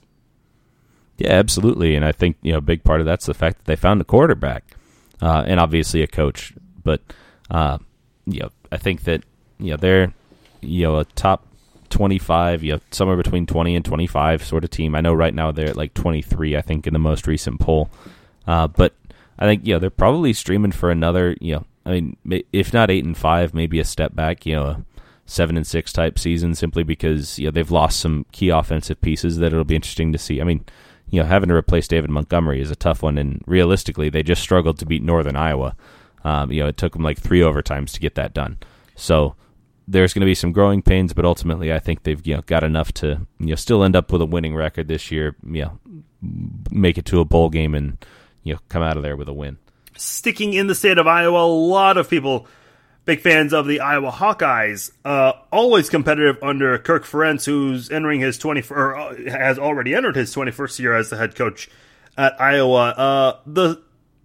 Yeah, 1.18 1.32
absolutely. 1.32 1.94
And 1.94 2.04
I 2.04 2.12
think, 2.12 2.36
you 2.42 2.52
know, 2.52 2.58
a 2.58 2.62
big 2.62 2.84
part 2.84 3.00
of 3.00 3.06
that's 3.06 3.26
the 3.26 3.34
fact 3.34 3.58
that 3.58 3.64
they 3.64 3.76
found 3.76 4.00
a 4.00 4.04
quarterback 4.04 4.64
uh, 5.22 5.44
and 5.46 5.58
obviously 5.58 6.02
a 6.02 6.06
coach. 6.06 6.52
But, 6.84 7.00
uh, 7.50 7.78
you 8.26 8.40
know, 8.40 8.50
I 8.70 8.76
think 8.76 9.04
that, 9.04 9.24
you 9.58 9.70
know, 9.70 9.76
they're, 9.76 10.12
you 10.60 10.82
know, 10.82 10.98
a 10.98 11.04
top 11.04 11.46
25, 11.88 12.62
you 12.62 12.74
know, 12.74 12.80
somewhere 12.90 13.16
between 13.16 13.46
20 13.46 13.76
and 13.76 13.84
25 13.84 14.44
sort 14.44 14.64
of 14.64 14.70
team. 14.70 14.94
I 14.94 15.00
know 15.00 15.14
right 15.14 15.34
now 15.34 15.52
they're 15.52 15.70
at 15.70 15.76
like 15.76 15.94
23, 15.94 16.56
I 16.56 16.60
think, 16.60 16.86
in 16.86 16.92
the 16.92 16.98
most 16.98 17.26
recent 17.26 17.60
poll. 17.60 17.88
Uh, 18.46 18.66
but 18.68 18.94
I 19.38 19.46
think, 19.46 19.66
you 19.66 19.74
know, 19.74 19.78
they're 19.78 19.90
probably 19.90 20.32
streaming 20.32 20.72
for 20.72 20.90
another, 20.90 21.36
you 21.40 21.54
know, 21.54 21.64
I 21.86 21.90
mean, 21.92 22.16
if 22.52 22.74
not 22.74 22.90
8 22.90 23.04
and 23.04 23.16
5, 23.16 23.54
maybe 23.54 23.78
a 23.78 23.84
step 23.84 24.14
back, 24.14 24.44
you 24.44 24.56
know, 24.56 24.84
seven 25.26 25.56
and 25.56 25.66
six 25.66 25.92
type 25.92 26.18
season 26.18 26.54
simply 26.54 26.84
because 26.84 27.36
you 27.38 27.46
know 27.46 27.50
they've 27.50 27.72
lost 27.72 27.98
some 27.98 28.24
key 28.30 28.48
offensive 28.48 29.00
pieces 29.00 29.38
that 29.38 29.48
it'll 29.48 29.64
be 29.64 29.74
interesting 29.74 30.12
to 30.12 30.18
see. 30.18 30.40
I 30.40 30.44
mean, 30.44 30.64
you 31.08 31.20
know, 31.20 31.26
having 31.26 31.48
to 31.48 31.54
replace 31.54 31.88
David 31.88 32.10
Montgomery 32.10 32.60
is 32.60 32.70
a 32.70 32.76
tough 32.76 33.02
one, 33.02 33.18
and 33.18 33.42
realistically, 33.46 34.08
they 34.08 34.22
just 34.22 34.42
struggled 34.42 34.78
to 34.78 34.86
beat 34.86 35.02
Northern 35.02 35.36
Iowa. 35.36 35.76
Um, 36.24 36.50
you 36.50 36.62
know, 36.62 36.68
it 36.68 36.76
took 36.76 36.92
them 36.92 37.02
like 37.02 37.18
three 37.18 37.40
overtimes 37.40 37.92
to 37.92 38.00
get 38.00 38.16
that 38.16 38.34
done. 38.34 38.58
So 38.96 39.36
there's 39.86 40.12
going 40.12 40.22
to 40.22 40.26
be 40.26 40.34
some 40.34 40.52
growing 40.52 40.82
pains, 40.82 41.12
but 41.12 41.24
ultimately, 41.24 41.72
I 41.72 41.78
think 41.78 42.02
they've 42.02 42.24
you 42.26 42.34
know 42.34 42.42
got 42.42 42.64
enough 42.64 42.92
to 42.94 43.26
you 43.38 43.46
know 43.46 43.54
still 43.54 43.84
end 43.84 43.94
up 43.94 44.10
with 44.10 44.22
a 44.22 44.26
winning 44.26 44.54
record 44.54 44.88
this 44.88 45.10
year. 45.10 45.36
You 45.44 45.64
know, 45.64 45.80
make 46.70 46.98
it 46.98 47.04
to 47.06 47.20
a 47.20 47.24
bowl 47.24 47.50
game 47.50 47.74
and 47.74 48.04
you 48.42 48.54
know 48.54 48.60
come 48.68 48.82
out 48.82 48.96
of 48.96 49.02
there 49.02 49.16
with 49.16 49.28
a 49.28 49.32
win. 49.32 49.58
Sticking 49.96 50.52
in 50.52 50.66
the 50.66 50.74
state 50.74 50.98
of 50.98 51.06
Iowa, 51.06 51.44
a 51.44 51.46
lot 51.46 51.96
of 51.96 52.10
people 52.10 52.46
big 53.06 53.20
fans 53.20 53.54
of 53.54 53.66
the 53.66 53.80
Iowa 53.80 54.10
Hawkeyes. 54.10 54.90
Uh, 55.04 55.32
always 55.50 55.88
competitive 55.88 56.36
under 56.42 56.76
Kirk 56.76 57.04
Ferentz, 57.04 57.46
who's 57.46 57.90
entering 57.90 58.20
his 58.20 58.36
20 58.36 58.64
or 58.70 58.94
uh, 58.94 59.30
has 59.30 59.58
already 59.58 59.94
entered 59.94 60.16
his 60.16 60.34
21st 60.34 60.78
year 60.80 60.94
as 60.94 61.08
the 61.08 61.16
head 61.16 61.34
coach 61.34 61.70
at 62.18 62.38
Iowa. 62.40 62.88
Uh, 62.90 63.38
the, 63.46 63.82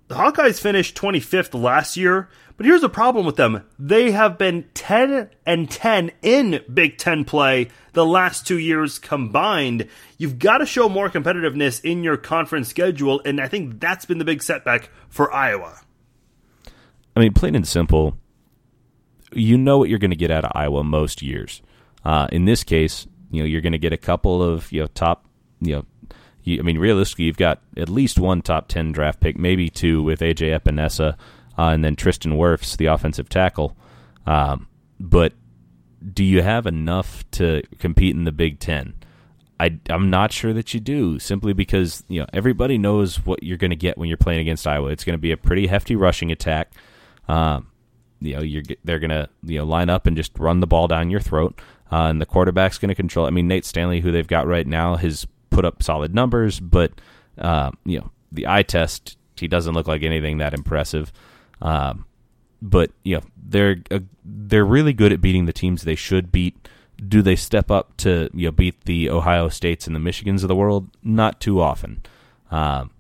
the 0.10 0.16
Hawkeyes 0.16 0.60
finished 0.60 0.98
25th 0.98 1.60
last 1.60 1.96
year, 1.96 2.28
but 2.58 2.66
here's 2.66 2.82
the 2.82 2.90
problem 2.90 3.26
with 3.26 3.38
them: 3.38 3.64
they 3.80 4.12
have 4.12 4.38
been 4.38 4.66
10 4.74 5.30
and 5.46 5.72
10 5.72 6.12
in 6.22 6.62
Big 6.74 6.98
Ten 6.98 7.24
play 7.24 7.70
the 7.94 8.06
last 8.06 8.48
two 8.48 8.58
years 8.58 9.00
combined. 9.00 9.88
You've 10.18 10.40
got 10.40 10.58
to 10.58 10.66
show 10.66 10.90
more 10.90 11.10
competitiveness 11.10 11.84
in 11.84 12.04
your 12.04 12.18
conference 12.18 12.68
schedule, 12.68 13.22
and 13.26 13.40
I 13.40 13.48
think 13.48 13.80
that's 13.80 14.06
been 14.06 14.18
the 14.18 14.26
big 14.26 14.42
setback 14.42 14.90
for 15.10 15.32
Iowa. 15.32 15.82
I 17.16 17.20
mean, 17.20 17.34
plain 17.34 17.56
and 17.56 17.68
simple, 17.68 18.18
you 19.34 19.58
know 19.58 19.78
what 19.78 19.90
you're 19.90 20.00
going 20.00 20.12
to 20.12 20.18
get 20.18 20.32
out 20.32 20.46
of 20.46 20.52
Iowa 20.54 20.84
most 20.84 21.22
years. 21.22 21.62
Uh, 22.04 22.28
in 22.32 22.46
this 22.46 22.64
case, 22.64 23.08
you 23.30 23.42
know 23.42 23.46
you're 23.46 23.62
going 23.62 23.72
to 23.72 23.80
get 23.80 23.94
a 23.94 23.98
couple 23.98 24.42
of 24.42 24.72
you 24.72 24.82
know 24.82 24.88
top 24.88 25.26
you 25.60 25.76
know. 25.76 25.86
You, 26.44 26.58
I 26.58 26.64
mean, 26.64 26.80
realistically, 26.80 27.26
you've 27.26 27.38
got 27.38 27.62
at 27.78 27.88
least 27.88 28.18
one 28.18 28.42
top 28.42 28.68
ten 28.68 28.92
draft 28.92 29.20
pick, 29.20 29.38
maybe 29.38 29.70
two 29.70 30.02
with 30.02 30.22
AJ 30.22 30.60
Epenesa, 30.60 31.14
uh, 31.58 31.68
and 31.68 31.86
then 31.86 31.96
Tristan 31.96 32.34
Wirfs, 32.34 32.76
the 32.76 32.88
offensive 32.88 33.30
tackle. 33.30 33.78
Um, 34.26 34.68
but 35.00 35.34
do 36.14 36.24
you 36.24 36.42
have 36.42 36.66
enough 36.66 37.30
to 37.32 37.62
compete 37.78 38.16
in 38.16 38.24
the 38.24 38.32
Big 38.32 38.60
Ten? 38.60 38.96
I, 39.60 39.80
am 39.90 40.10
not 40.10 40.32
sure 40.32 40.54
that 40.54 40.74
you 40.74 40.80
do, 40.80 41.20
simply 41.20 41.54
because 41.54 42.04
you 42.08 42.20
know 42.20 42.26
everybody 42.34 42.80
knows 42.80 43.24
what 43.24 43.44
you're 43.44 43.58
going 43.58 43.70
to 43.70 43.76
get 43.76 43.98
when 43.98 44.08
you're 44.08 44.18
playing 44.18 44.40
against 44.40 44.66
Iowa. 44.66 44.90
It's 44.90 45.04
going 45.04 45.14
to 45.14 45.22
be 45.22 45.32
a 45.32 45.38
pretty 45.38 45.68
hefty 45.68 45.96
rushing 45.96 46.32
attack. 46.32 46.72
Um, 47.28 47.68
you 48.22 48.36
know 48.36 48.42
you're 48.42 48.64
they're 48.84 49.00
gonna 49.00 49.28
you 49.44 49.58
know 49.60 49.66
line 49.66 49.90
up 49.90 50.08
and 50.08 50.16
just 50.16 50.38
run 50.38 50.60
the 50.60 50.68
ball 50.68 50.88
down 50.88 51.10
your 51.10 51.20
throat, 51.20 51.60
uh, 51.92 52.06
and 52.06 52.22
the 52.22 52.26
quarterback's 52.26 52.78
gonna 52.78 52.96
control. 52.96 53.26
I 53.26 53.32
mean 53.32 53.48
Nate 53.48 53.66
Stanley, 53.66 54.00
who 54.00 54.12
they've 54.12 54.28
got 54.28 54.48
right 54.48 54.68
now, 54.68 54.96
has 54.96 55.28
put 55.50 55.66
up 55.66 55.84
solid 55.84 56.16
numbers, 56.16 56.60
but 56.60 56.92
uh, 57.38 57.72
you 57.86 58.00
know 58.00 58.12
the 58.32 58.48
eye 58.48 58.64
test 58.64 59.18
he 59.36 59.48
doesn't 59.48 59.74
look 59.74 59.88
like 59.88 60.04
anything 60.04 60.38
that 60.38 60.54
impressive. 60.54 61.12
Um, 61.62 62.06
but 62.62 62.92
you 63.04 63.18
know 63.18 63.24
they're 63.44 63.78
uh, 63.90 64.00
they're 64.24 64.66
really 64.66 64.94
good 64.94 65.12
at 65.12 65.22
beating 65.22 65.46
the 65.46 65.54
teams 65.54 65.82
they 65.82 65.96
should 65.96 66.32
beat. 66.32 66.68
Do 67.08 67.24
they 67.24 67.36
step 67.36 67.72
up 67.72 67.98
to 67.98 68.30
you 68.34 68.48
know 68.48 68.52
beat 68.52 68.86
the 68.86 69.10
Ohio 69.10 69.50
States 69.50 69.88
and 69.88 69.96
the 69.96 70.00
Michigans 70.00 70.44
of 70.44 70.48
the 70.48 70.56
world? 70.56 70.90
Not 71.04 71.40
too 71.40 71.60
often. 71.60 72.04
Um, 72.52 72.92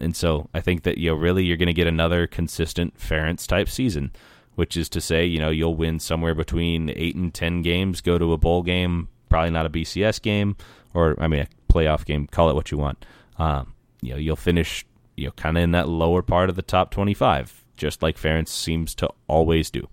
and 0.00 0.16
so 0.16 0.48
I 0.52 0.60
think 0.60 0.82
that 0.82 0.98
you 0.98 1.10
know 1.10 1.16
really 1.16 1.44
you're 1.44 1.56
going 1.56 1.66
to 1.66 1.72
get 1.72 1.86
another 1.86 2.26
consistent 2.26 2.98
Ferentz 2.98 3.46
type 3.46 3.68
season 3.68 4.10
which 4.54 4.76
is 4.76 4.88
to 4.90 5.00
say, 5.00 5.24
you 5.24 5.38
know, 5.38 5.50
you'll 5.50 5.76
win 5.76 5.98
somewhere 5.98 6.34
between 6.34 6.90
eight 6.90 7.16
and 7.16 7.32
ten 7.32 7.62
games, 7.62 8.00
go 8.00 8.18
to 8.18 8.32
a 8.32 8.38
bowl 8.38 8.62
game, 8.62 9.08
probably 9.28 9.50
not 9.50 9.66
a 9.66 9.70
BCS 9.70 10.20
game, 10.22 10.56
or 10.92 11.16
I 11.18 11.28
mean 11.28 11.40
a 11.40 11.72
playoff 11.72 12.04
game. 12.04 12.26
Call 12.26 12.50
it 12.50 12.54
what 12.54 12.70
you 12.70 12.78
want. 12.78 13.04
Um, 13.38 13.74
you 14.00 14.10
know, 14.10 14.16
you'll 14.16 14.36
finish, 14.36 14.84
you 15.16 15.26
know, 15.26 15.32
kind 15.32 15.56
of 15.56 15.64
in 15.64 15.72
that 15.72 15.88
lower 15.88 16.22
part 16.22 16.50
of 16.50 16.56
the 16.56 16.62
top 16.62 16.90
twenty-five, 16.90 17.64
just 17.76 18.02
like 18.02 18.16
Ferentz 18.16 18.48
seems 18.48 18.94
to 18.96 19.08
always 19.26 19.70
do. 19.70 19.88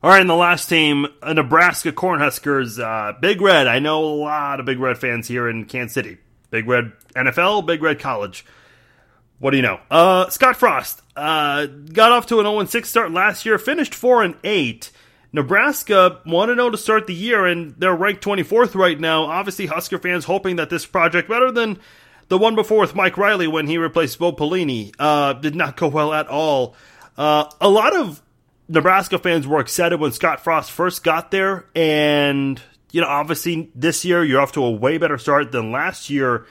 All 0.00 0.10
right, 0.10 0.20
and 0.20 0.30
the 0.30 0.34
last 0.34 0.68
team, 0.68 1.08
uh, 1.22 1.32
Nebraska 1.32 1.90
Cornhuskers, 1.90 2.78
uh, 2.78 3.18
Big 3.18 3.40
Red. 3.40 3.66
I 3.66 3.80
know 3.80 4.04
a 4.04 4.14
lot 4.14 4.60
of 4.60 4.66
Big 4.66 4.78
Red 4.78 4.96
fans 4.96 5.26
here 5.26 5.48
in 5.48 5.64
Kansas 5.64 5.94
City. 5.94 6.18
Big 6.50 6.68
Red 6.68 6.92
NFL, 7.16 7.66
Big 7.66 7.82
Red 7.82 7.98
College. 7.98 8.44
What 9.38 9.50
do 9.52 9.56
you 9.56 9.62
know? 9.62 9.80
Uh, 9.90 10.28
Scott 10.30 10.56
Frost 10.56 11.02
uh, 11.16 11.66
got 11.66 12.12
off 12.12 12.26
to 12.26 12.40
an 12.40 12.46
0 12.46 12.64
6 12.64 12.88
start 12.88 13.12
last 13.12 13.46
year, 13.46 13.58
finished 13.58 13.94
4 13.94 14.22
and 14.22 14.34
8. 14.42 14.90
Nebraska 15.32 16.20
1 16.24 16.48
0 16.48 16.70
to 16.70 16.78
start 16.78 17.06
the 17.06 17.14
year, 17.14 17.46
and 17.46 17.74
they're 17.78 17.94
ranked 17.94 18.24
24th 18.24 18.74
right 18.74 18.98
now. 18.98 19.24
Obviously, 19.24 19.66
Husker 19.66 19.98
fans 19.98 20.24
hoping 20.24 20.56
that 20.56 20.70
this 20.70 20.86
project, 20.86 21.28
better 21.28 21.52
than 21.52 21.78
the 22.28 22.38
one 22.38 22.54
before 22.54 22.80
with 22.80 22.94
Mike 22.94 23.16
Riley 23.16 23.46
when 23.46 23.66
he 23.66 23.78
replaced 23.78 24.18
Bo 24.18 24.32
Pelini, 24.32 24.94
uh, 24.98 25.34
did 25.34 25.54
not 25.54 25.76
go 25.76 25.88
well 25.88 26.12
at 26.12 26.28
all. 26.28 26.74
Uh, 27.16 27.50
a 27.60 27.68
lot 27.68 27.94
of 27.94 28.22
Nebraska 28.68 29.18
fans 29.18 29.46
were 29.46 29.60
excited 29.60 30.00
when 30.00 30.12
Scott 30.12 30.40
Frost 30.42 30.70
first 30.70 31.04
got 31.04 31.30
there, 31.30 31.66
and 31.74 32.60
you 32.90 33.00
know, 33.00 33.06
obviously 33.06 33.70
this 33.74 34.04
year 34.04 34.24
you're 34.24 34.40
off 34.40 34.52
to 34.52 34.64
a 34.64 34.70
way 34.70 34.98
better 34.98 35.18
start 35.18 35.52
than 35.52 35.72
last 35.72 36.10
year. 36.10 36.46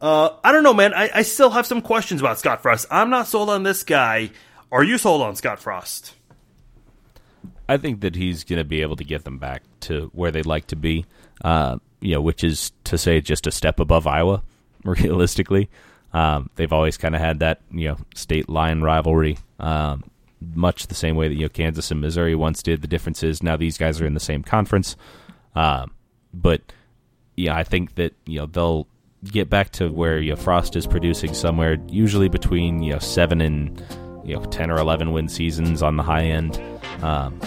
Uh, 0.00 0.30
I 0.44 0.52
don't 0.52 0.62
know, 0.62 0.74
man. 0.74 0.94
I, 0.94 1.10
I 1.12 1.22
still 1.22 1.50
have 1.50 1.66
some 1.66 1.82
questions 1.82 2.20
about 2.20 2.38
Scott 2.38 2.62
Frost. 2.62 2.86
I'm 2.90 3.10
not 3.10 3.26
sold 3.26 3.50
on 3.50 3.64
this 3.64 3.82
guy. 3.82 4.30
Are 4.70 4.84
you 4.84 4.98
sold 4.98 5.22
on 5.22 5.34
Scott 5.34 5.58
Frost? 5.58 6.14
I 7.68 7.76
think 7.76 8.00
that 8.00 8.14
he's 8.14 8.44
going 8.44 8.58
to 8.58 8.64
be 8.64 8.82
able 8.82 8.96
to 8.96 9.04
get 9.04 9.24
them 9.24 9.38
back 9.38 9.62
to 9.80 10.10
where 10.14 10.30
they'd 10.30 10.46
like 10.46 10.68
to 10.68 10.76
be. 10.76 11.04
Uh, 11.42 11.78
you 12.00 12.14
know, 12.14 12.20
which 12.20 12.44
is 12.44 12.72
to 12.84 12.96
say 12.96 13.20
just 13.20 13.46
a 13.46 13.50
step 13.50 13.80
above 13.80 14.06
Iowa, 14.06 14.42
realistically. 14.84 15.68
Um, 16.12 16.48
they've 16.54 16.72
always 16.72 16.96
kind 16.96 17.14
of 17.14 17.20
had 17.20 17.40
that 17.40 17.60
you 17.70 17.88
know 17.88 17.98
state 18.14 18.48
line 18.48 18.80
rivalry, 18.80 19.38
um, 19.60 20.04
much 20.40 20.86
the 20.86 20.94
same 20.94 21.16
way 21.16 21.28
that 21.28 21.34
you 21.34 21.42
know 21.42 21.48
Kansas 21.48 21.90
and 21.90 22.00
Missouri 22.00 22.34
once 22.34 22.62
did. 22.62 22.80
The 22.80 22.88
difference 22.88 23.22
is 23.22 23.42
now 23.42 23.56
these 23.56 23.76
guys 23.76 24.00
are 24.00 24.06
in 24.06 24.14
the 24.14 24.20
same 24.20 24.42
conference, 24.42 24.96
um, 25.54 25.92
but 26.32 26.62
yeah, 27.36 27.54
I 27.54 27.62
think 27.62 27.96
that 27.96 28.14
you 28.24 28.38
know 28.38 28.46
they'll 28.46 28.86
get 29.24 29.50
back 29.50 29.70
to 29.72 29.88
where 29.88 30.18
you 30.18 30.30
know, 30.30 30.36
Frost 30.36 30.76
is 30.76 30.86
producing 30.86 31.34
somewhere 31.34 31.76
usually 31.88 32.28
between 32.28 32.82
you 32.82 32.92
know 32.92 32.98
seven 32.98 33.40
and 33.40 33.82
you 34.24 34.34
know 34.34 34.44
ten 34.46 34.70
or 34.70 34.78
eleven 34.78 35.12
win 35.12 35.28
seasons 35.28 35.82
on 35.82 35.96
the 35.96 36.02
high 36.02 36.24
end. 36.24 36.60
Um, 37.02 37.40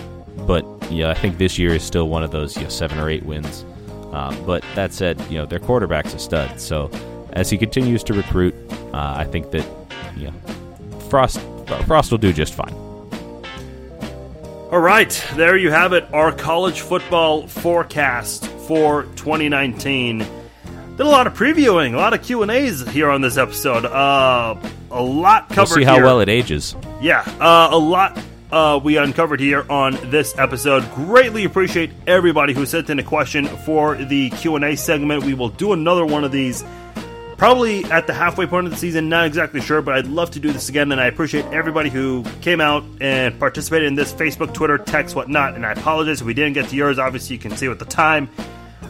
but 0.48 0.66
yeah, 0.92 1.10
I 1.10 1.14
think 1.14 1.38
this 1.38 1.58
year 1.58 1.74
is 1.74 1.84
still 1.84 2.10
one 2.10 2.24
of 2.24 2.32
those 2.32 2.56
you 2.58 2.64
know, 2.64 2.70
seven 2.70 3.00
or 3.00 3.10
eight 3.10 3.26
wins. 3.26 3.66
Uh, 4.12 4.36
but 4.46 4.64
that 4.76 4.94
said, 4.94 5.20
you 5.30 5.38
know 5.38 5.46
their 5.46 5.60
quarterback's 5.60 6.14
a 6.14 6.20
stud. 6.20 6.60
So 6.60 6.90
as 7.34 7.50
he 7.50 7.58
continues 7.58 8.04
to 8.06 8.14
recruit, 8.14 8.54
uh, 8.94 9.14
I 9.18 9.24
think 9.24 9.52
that 9.52 9.66
you 10.18 10.30
know, 10.30 11.00
Frost 11.10 11.40
Frost 11.86 12.12
will 12.12 12.18
do 12.18 12.34
just 12.34 12.54
fine. 12.54 12.74
All 14.72 14.80
right, 14.80 15.12
there 15.36 15.58
you 15.58 15.70
have 15.70 15.92
it. 15.92 16.06
Our 16.14 16.32
college 16.32 16.82
football 16.82 17.46
forecast 17.46 18.48
for 18.48 19.04
2019. 19.16 20.26
Did 21.02 21.08
a 21.08 21.10
lot 21.10 21.26
of 21.26 21.34
previewing, 21.34 21.96
a 21.96 21.98
lot 21.98 22.14
of 22.14 22.22
Q 22.22 22.44
and 22.44 22.52
A's 22.52 22.88
here 22.90 23.10
on 23.10 23.22
this 23.22 23.36
episode. 23.36 23.86
Uh, 23.86 24.56
a 24.92 25.02
lot 25.02 25.50
covered. 25.50 25.58
We'll 25.58 25.66
see 25.66 25.84
how 25.84 25.96
here. 25.96 26.04
well 26.04 26.20
it 26.20 26.30
ages. 26.30 26.76
Yeah, 27.02 27.24
uh, 27.40 27.70
a 27.72 27.76
lot 27.80 28.24
uh, 28.52 28.80
we 28.84 28.98
uncovered 28.98 29.40
here 29.40 29.66
on 29.68 29.98
this 30.12 30.38
episode. 30.38 30.88
Greatly 30.94 31.44
appreciate 31.46 31.90
everybody 32.06 32.54
who 32.54 32.68
sent 32.68 32.92
in 32.92 33.00
a 33.00 33.04
question 33.04 33.48
for 33.48 33.96
the 33.96 34.30
Q 34.30 34.58
and 34.58 34.64
A 34.64 34.78
segment. 34.78 35.24
We 35.24 35.34
will 35.34 35.50
do 35.50 35.74
another 35.74 36.06
one 36.06 36.24
of 36.24 36.32
these 36.32 36.64
probably 37.36 37.84
at 37.86 38.06
the 38.06 38.14
halfway 38.14 38.46
point 38.46 38.68
of 38.68 38.72
the 38.72 38.78
season. 38.78 39.10
Not 39.10 39.26
exactly 39.26 39.60
sure, 39.60 39.82
but 39.82 39.96
I'd 39.96 40.06
love 40.06 40.30
to 40.30 40.40
do 40.40 40.52
this 40.52 40.70
again. 40.70 40.92
And 40.92 41.02
I 41.02 41.08
appreciate 41.08 41.46
everybody 41.46 41.90
who 41.90 42.24
came 42.42 42.62
out 42.62 42.84
and 43.02 43.40
participated 43.40 43.88
in 43.88 43.96
this 43.96 44.14
Facebook, 44.14 44.54
Twitter, 44.54 44.78
text, 44.78 45.16
whatnot. 45.16 45.56
And 45.56 45.66
I 45.66 45.72
apologize 45.72 46.22
if 46.22 46.28
we 46.28 46.36
didn't 46.36 46.54
get 46.54 46.70
to 46.70 46.76
yours. 46.76 47.00
Obviously, 47.00 47.38
you 47.38 47.42
can 47.42 47.58
see 47.58 47.68
with 47.68 47.80
the 47.80 47.86
time. 47.86 48.30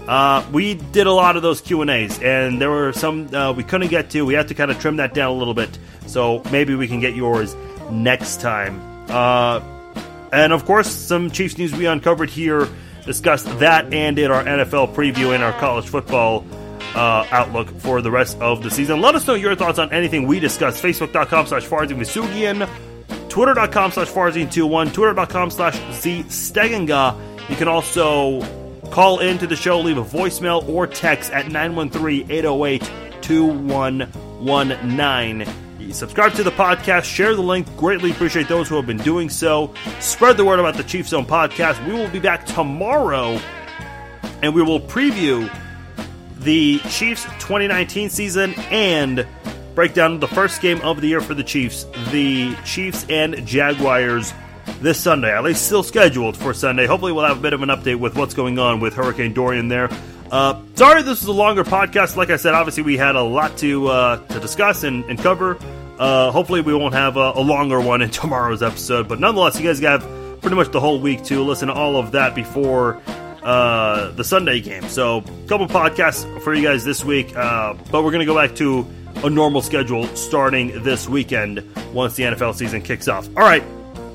Uh, 0.07 0.45
we 0.51 0.73
did 0.73 1.07
a 1.07 1.11
lot 1.11 1.35
of 1.35 1.41
those 1.41 1.61
Q 1.61 1.81
and 1.81 1.89
A's, 1.89 2.19
and 2.21 2.59
there 2.59 2.69
were 2.69 2.91
some 2.91 3.33
uh, 3.33 3.53
we 3.53 3.63
couldn't 3.63 3.89
get 3.89 4.09
to. 4.11 4.25
We 4.25 4.33
had 4.33 4.47
to 4.49 4.53
kind 4.53 4.71
of 4.71 4.79
trim 4.79 4.97
that 4.97 5.13
down 5.13 5.31
a 5.31 5.35
little 5.35 5.53
bit, 5.53 5.77
so 6.07 6.41
maybe 6.51 6.75
we 6.75 6.87
can 6.87 6.99
get 6.99 7.15
yours 7.15 7.55
next 7.91 8.41
time. 8.41 8.81
Uh, 9.09 9.61
and 10.33 10.53
of 10.53 10.65
course, 10.65 10.89
some 10.89 11.29
Chiefs 11.29 11.57
news 11.57 11.73
we 11.73 11.85
uncovered 11.85 12.29
here 12.29 12.67
discussed 13.05 13.45
that 13.59 13.93
and 13.93 14.15
did 14.15 14.31
our 14.31 14.43
NFL 14.43 14.93
preview 14.93 15.33
and 15.33 15.43
our 15.43 15.53
college 15.53 15.87
football 15.87 16.45
uh, 16.95 17.25
outlook 17.31 17.69
for 17.79 18.01
the 18.01 18.11
rest 18.11 18.39
of 18.39 18.63
the 18.63 18.71
season. 18.71 19.01
Let 19.01 19.15
us 19.15 19.27
know 19.27 19.33
your 19.33 19.55
thoughts 19.55 19.79
on 19.79 19.91
anything 19.91 20.27
we 20.27 20.39
discussed. 20.39 20.81
Facebook.com 20.83 21.47
slash 21.47 21.65
Farzin 21.65 22.67
Twitter.com 23.29 23.91
slash 23.91 24.07
Farzin21, 24.09 24.93
Twitter.com 24.93 25.51
slash 25.51 25.93
Z. 25.93 26.25
You 27.49 27.55
can 27.57 27.67
also 27.67 28.41
call 28.91 29.19
into 29.19 29.47
the 29.47 29.55
show, 29.55 29.79
leave 29.79 29.97
a 29.97 30.03
voicemail 30.03 30.67
or 30.69 30.85
text 30.85 31.31
at 31.31 31.49
913 31.49 32.29
808 32.29 32.91
2119. 33.21 35.47
Subscribe 35.93 36.33
to 36.33 36.43
the 36.43 36.51
podcast, 36.51 37.05
share 37.05 37.33
the 37.35 37.41
link. 37.41 37.65
Greatly 37.75 38.11
appreciate 38.11 38.47
those 38.47 38.69
who 38.69 38.75
have 38.75 38.85
been 38.85 38.97
doing 38.97 39.29
so. 39.29 39.73
Spread 39.99 40.37
the 40.37 40.45
word 40.45 40.59
about 40.59 40.75
the 40.75 40.83
Chief 40.83 41.07
Zone 41.07 41.25
podcast. 41.25 41.83
We 41.87 41.93
will 41.93 42.09
be 42.09 42.19
back 42.19 42.45
tomorrow 42.45 43.39
and 44.41 44.53
we 44.53 44.61
will 44.61 44.79
preview 44.79 45.51
the 46.39 46.79
Chiefs 46.89 47.23
2019 47.39 48.09
season 48.09 48.53
and 48.71 49.25
break 49.75 49.93
down 49.93 50.19
the 50.19 50.27
first 50.27 50.61
game 50.61 50.81
of 50.81 51.01
the 51.01 51.07
year 51.07 51.21
for 51.21 51.33
the 51.33 51.43
Chiefs, 51.43 51.85
the 52.11 52.55
Chiefs 52.65 53.05
and 53.09 53.45
Jaguars 53.45 54.33
this 54.79 54.99
Sunday. 54.99 55.31
At 55.35 55.43
least 55.43 55.65
still 55.65 55.83
scheduled 55.83 56.37
for 56.37 56.53
Sunday. 56.53 56.85
Hopefully, 56.85 57.11
we'll 57.11 57.25
have 57.25 57.37
a 57.37 57.41
bit 57.41 57.53
of 57.53 57.61
an 57.61 57.69
update 57.69 57.99
with 57.99 58.15
what's 58.15 58.33
going 58.33 58.59
on 58.59 58.79
with 58.79 58.93
Hurricane 58.93 59.33
Dorian 59.33 59.67
there. 59.67 59.89
Uh, 60.31 60.61
sorry, 60.75 61.01
this 61.01 61.21
is 61.21 61.27
a 61.27 61.33
longer 61.33 61.63
podcast. 61.63 62.15
Like 62.15 62.29
I 62.29 62.37
said, 62.37 62.53
obviously 62.53 62.83
we 62.83 62.95
had 62.95 63.15
a 63.15 63.21
lot 63.21 63.57
to 63.57 63.87
uh, 63.87 64.17
to 64.27 64.39
discuss 64.39 64.83
and, 64.83 65.03
and 65.05 65.19
cover. 65.19 65.57
Uh, 65.99 66.31
hopefully, 66.31 66.61
we 66.61 66.73
won't 66.73 66.93
have 66.93 67.17
a, 67.17 67.33
a, 67.35 67.41
longer 67.41 67.79
one 67.81 68.01
in 68.01 68.09
tomorrow's 68.21 68.63
episode. 68.63 69.07
But 69.07 69.19
nonetheless, 69.19 69.59
you 69.59 69.67
guys 69.67 69.79
have 69.81 70.01
pretty 70.41 70.55
much 70.55 70.71
the 70.71 70.79
whole 70.79 70.99
week 70.99 71.23
to 71.25 71.43
listen 71.43 71.67
to 71.67 71.73
all 71.73 71.97
of 71.97 72.13
that 72.13 72.33
before 72.33 73.01
uh, 73.43 74.11
the 74.11 74.23
Sunday 74.23 74.61
game. 74.61 74.87
So, 74.87 75.17
a 75.17 75.47
couple 75.47 75.67
podcasts 75.67 76.41
for 76.41 76.53
you 76.53 76.63
guys 76.63 76.85
this 76.85 77.03
week. 77.03 77.35
Uh, 77.35 77.73
but 77.91 78.03
we're 78.03 78.11
going 78.11 78.21
to 78.21 78.25
go 78.25 78.35
back 78.35 78.55
to 78.55 78.87
a 79.23 79.29
normal 79.29 79.61
schedule 79.61 80.07
starting 80.15 80.83
this 80.83 81.07
weekend 81.07 81.63
once 81.93 82.15
the 82.15 82.23
NFL 82.23 82.55
season 82.55 82.81
kicks 82.81 83.07
off. 83.07 83.27
All 83.35 83.43
right. 83.43 83.63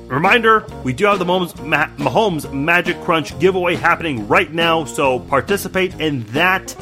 Reminder, 0.07 0.65
we 0.83 0.93
do 0.93 1.05
have 1.05 1.19
the 1.19 1.25
Mahomes 1.25 2.53
Magic 2.53 2.99
Crunch 3.01 3.37
giveaway 3.39 3.75
happening 3.75 4.27
right 4.27 4.51
now, 4.51 4.85
so 4.85 5.19
participate 5.19 5.99
in 5.99 6.23
that. 6.27 6.75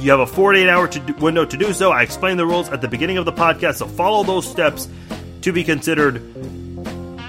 You 0.00 0.10
have 0.10 0.20
a 0.20 0.26
48 0.26 0.68
hour 0.68 0.88
to 0.88 1.12
window 1.20 1.44
to 1.44 1.56
do 1.56 1.72
so. 1.72 1.92
I 1.92 2.02
explained 2.02 2.38
the 2.38 2.46
rules 2.46 2.70
at 2.70 2.80
the 2.80 2.88
beginning 2.88 3.18
of 3.18 3.24
the 3.24 3.32
podcast, 3.32 3.76
so 3.76 3.86
follow 3.86 4.24
those 4.24 4.50
steps 4.50 4.88
to 5.42 5.52
be 5.52 5.62
considered 5.62 6.14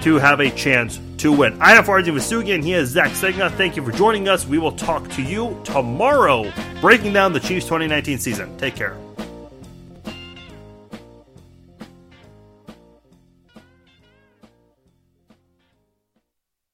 to 0.03 0.15
have 0.15 0.39
a 0.39 0.49
chance 0.51 0.99
to 1.17 1.31
win. 1.31 1.61
I 1.61 1.73
am 1.73 1.83
Farzin 1.83 2.13
Vousoughian, 2.13 2.55
and 2.55 2.63
he 2.63 2.73
is 2.73 2.89
Zach 2.89 3.11
Segna. 3.11 3.51
Thank 3.51 3.75
you 3.75 3.83
for 3.85 3.91
joining 3.91 4.27
us. 4.27 4.47
We 4.47 4.57
will 4.57 4.71
talk 4.71 5.09
to 5.11 5.21
you 5.21 5.59
tomorrow, 5.63 6.51
breaking 6.81 7.13
down 7.13 7.33
the 7.33 7.39
Chiefs 7.39 7.65
2019 7.65 8.17
season. 8.19 8.57
Take 8.57 8.75
care. 8.75 8.97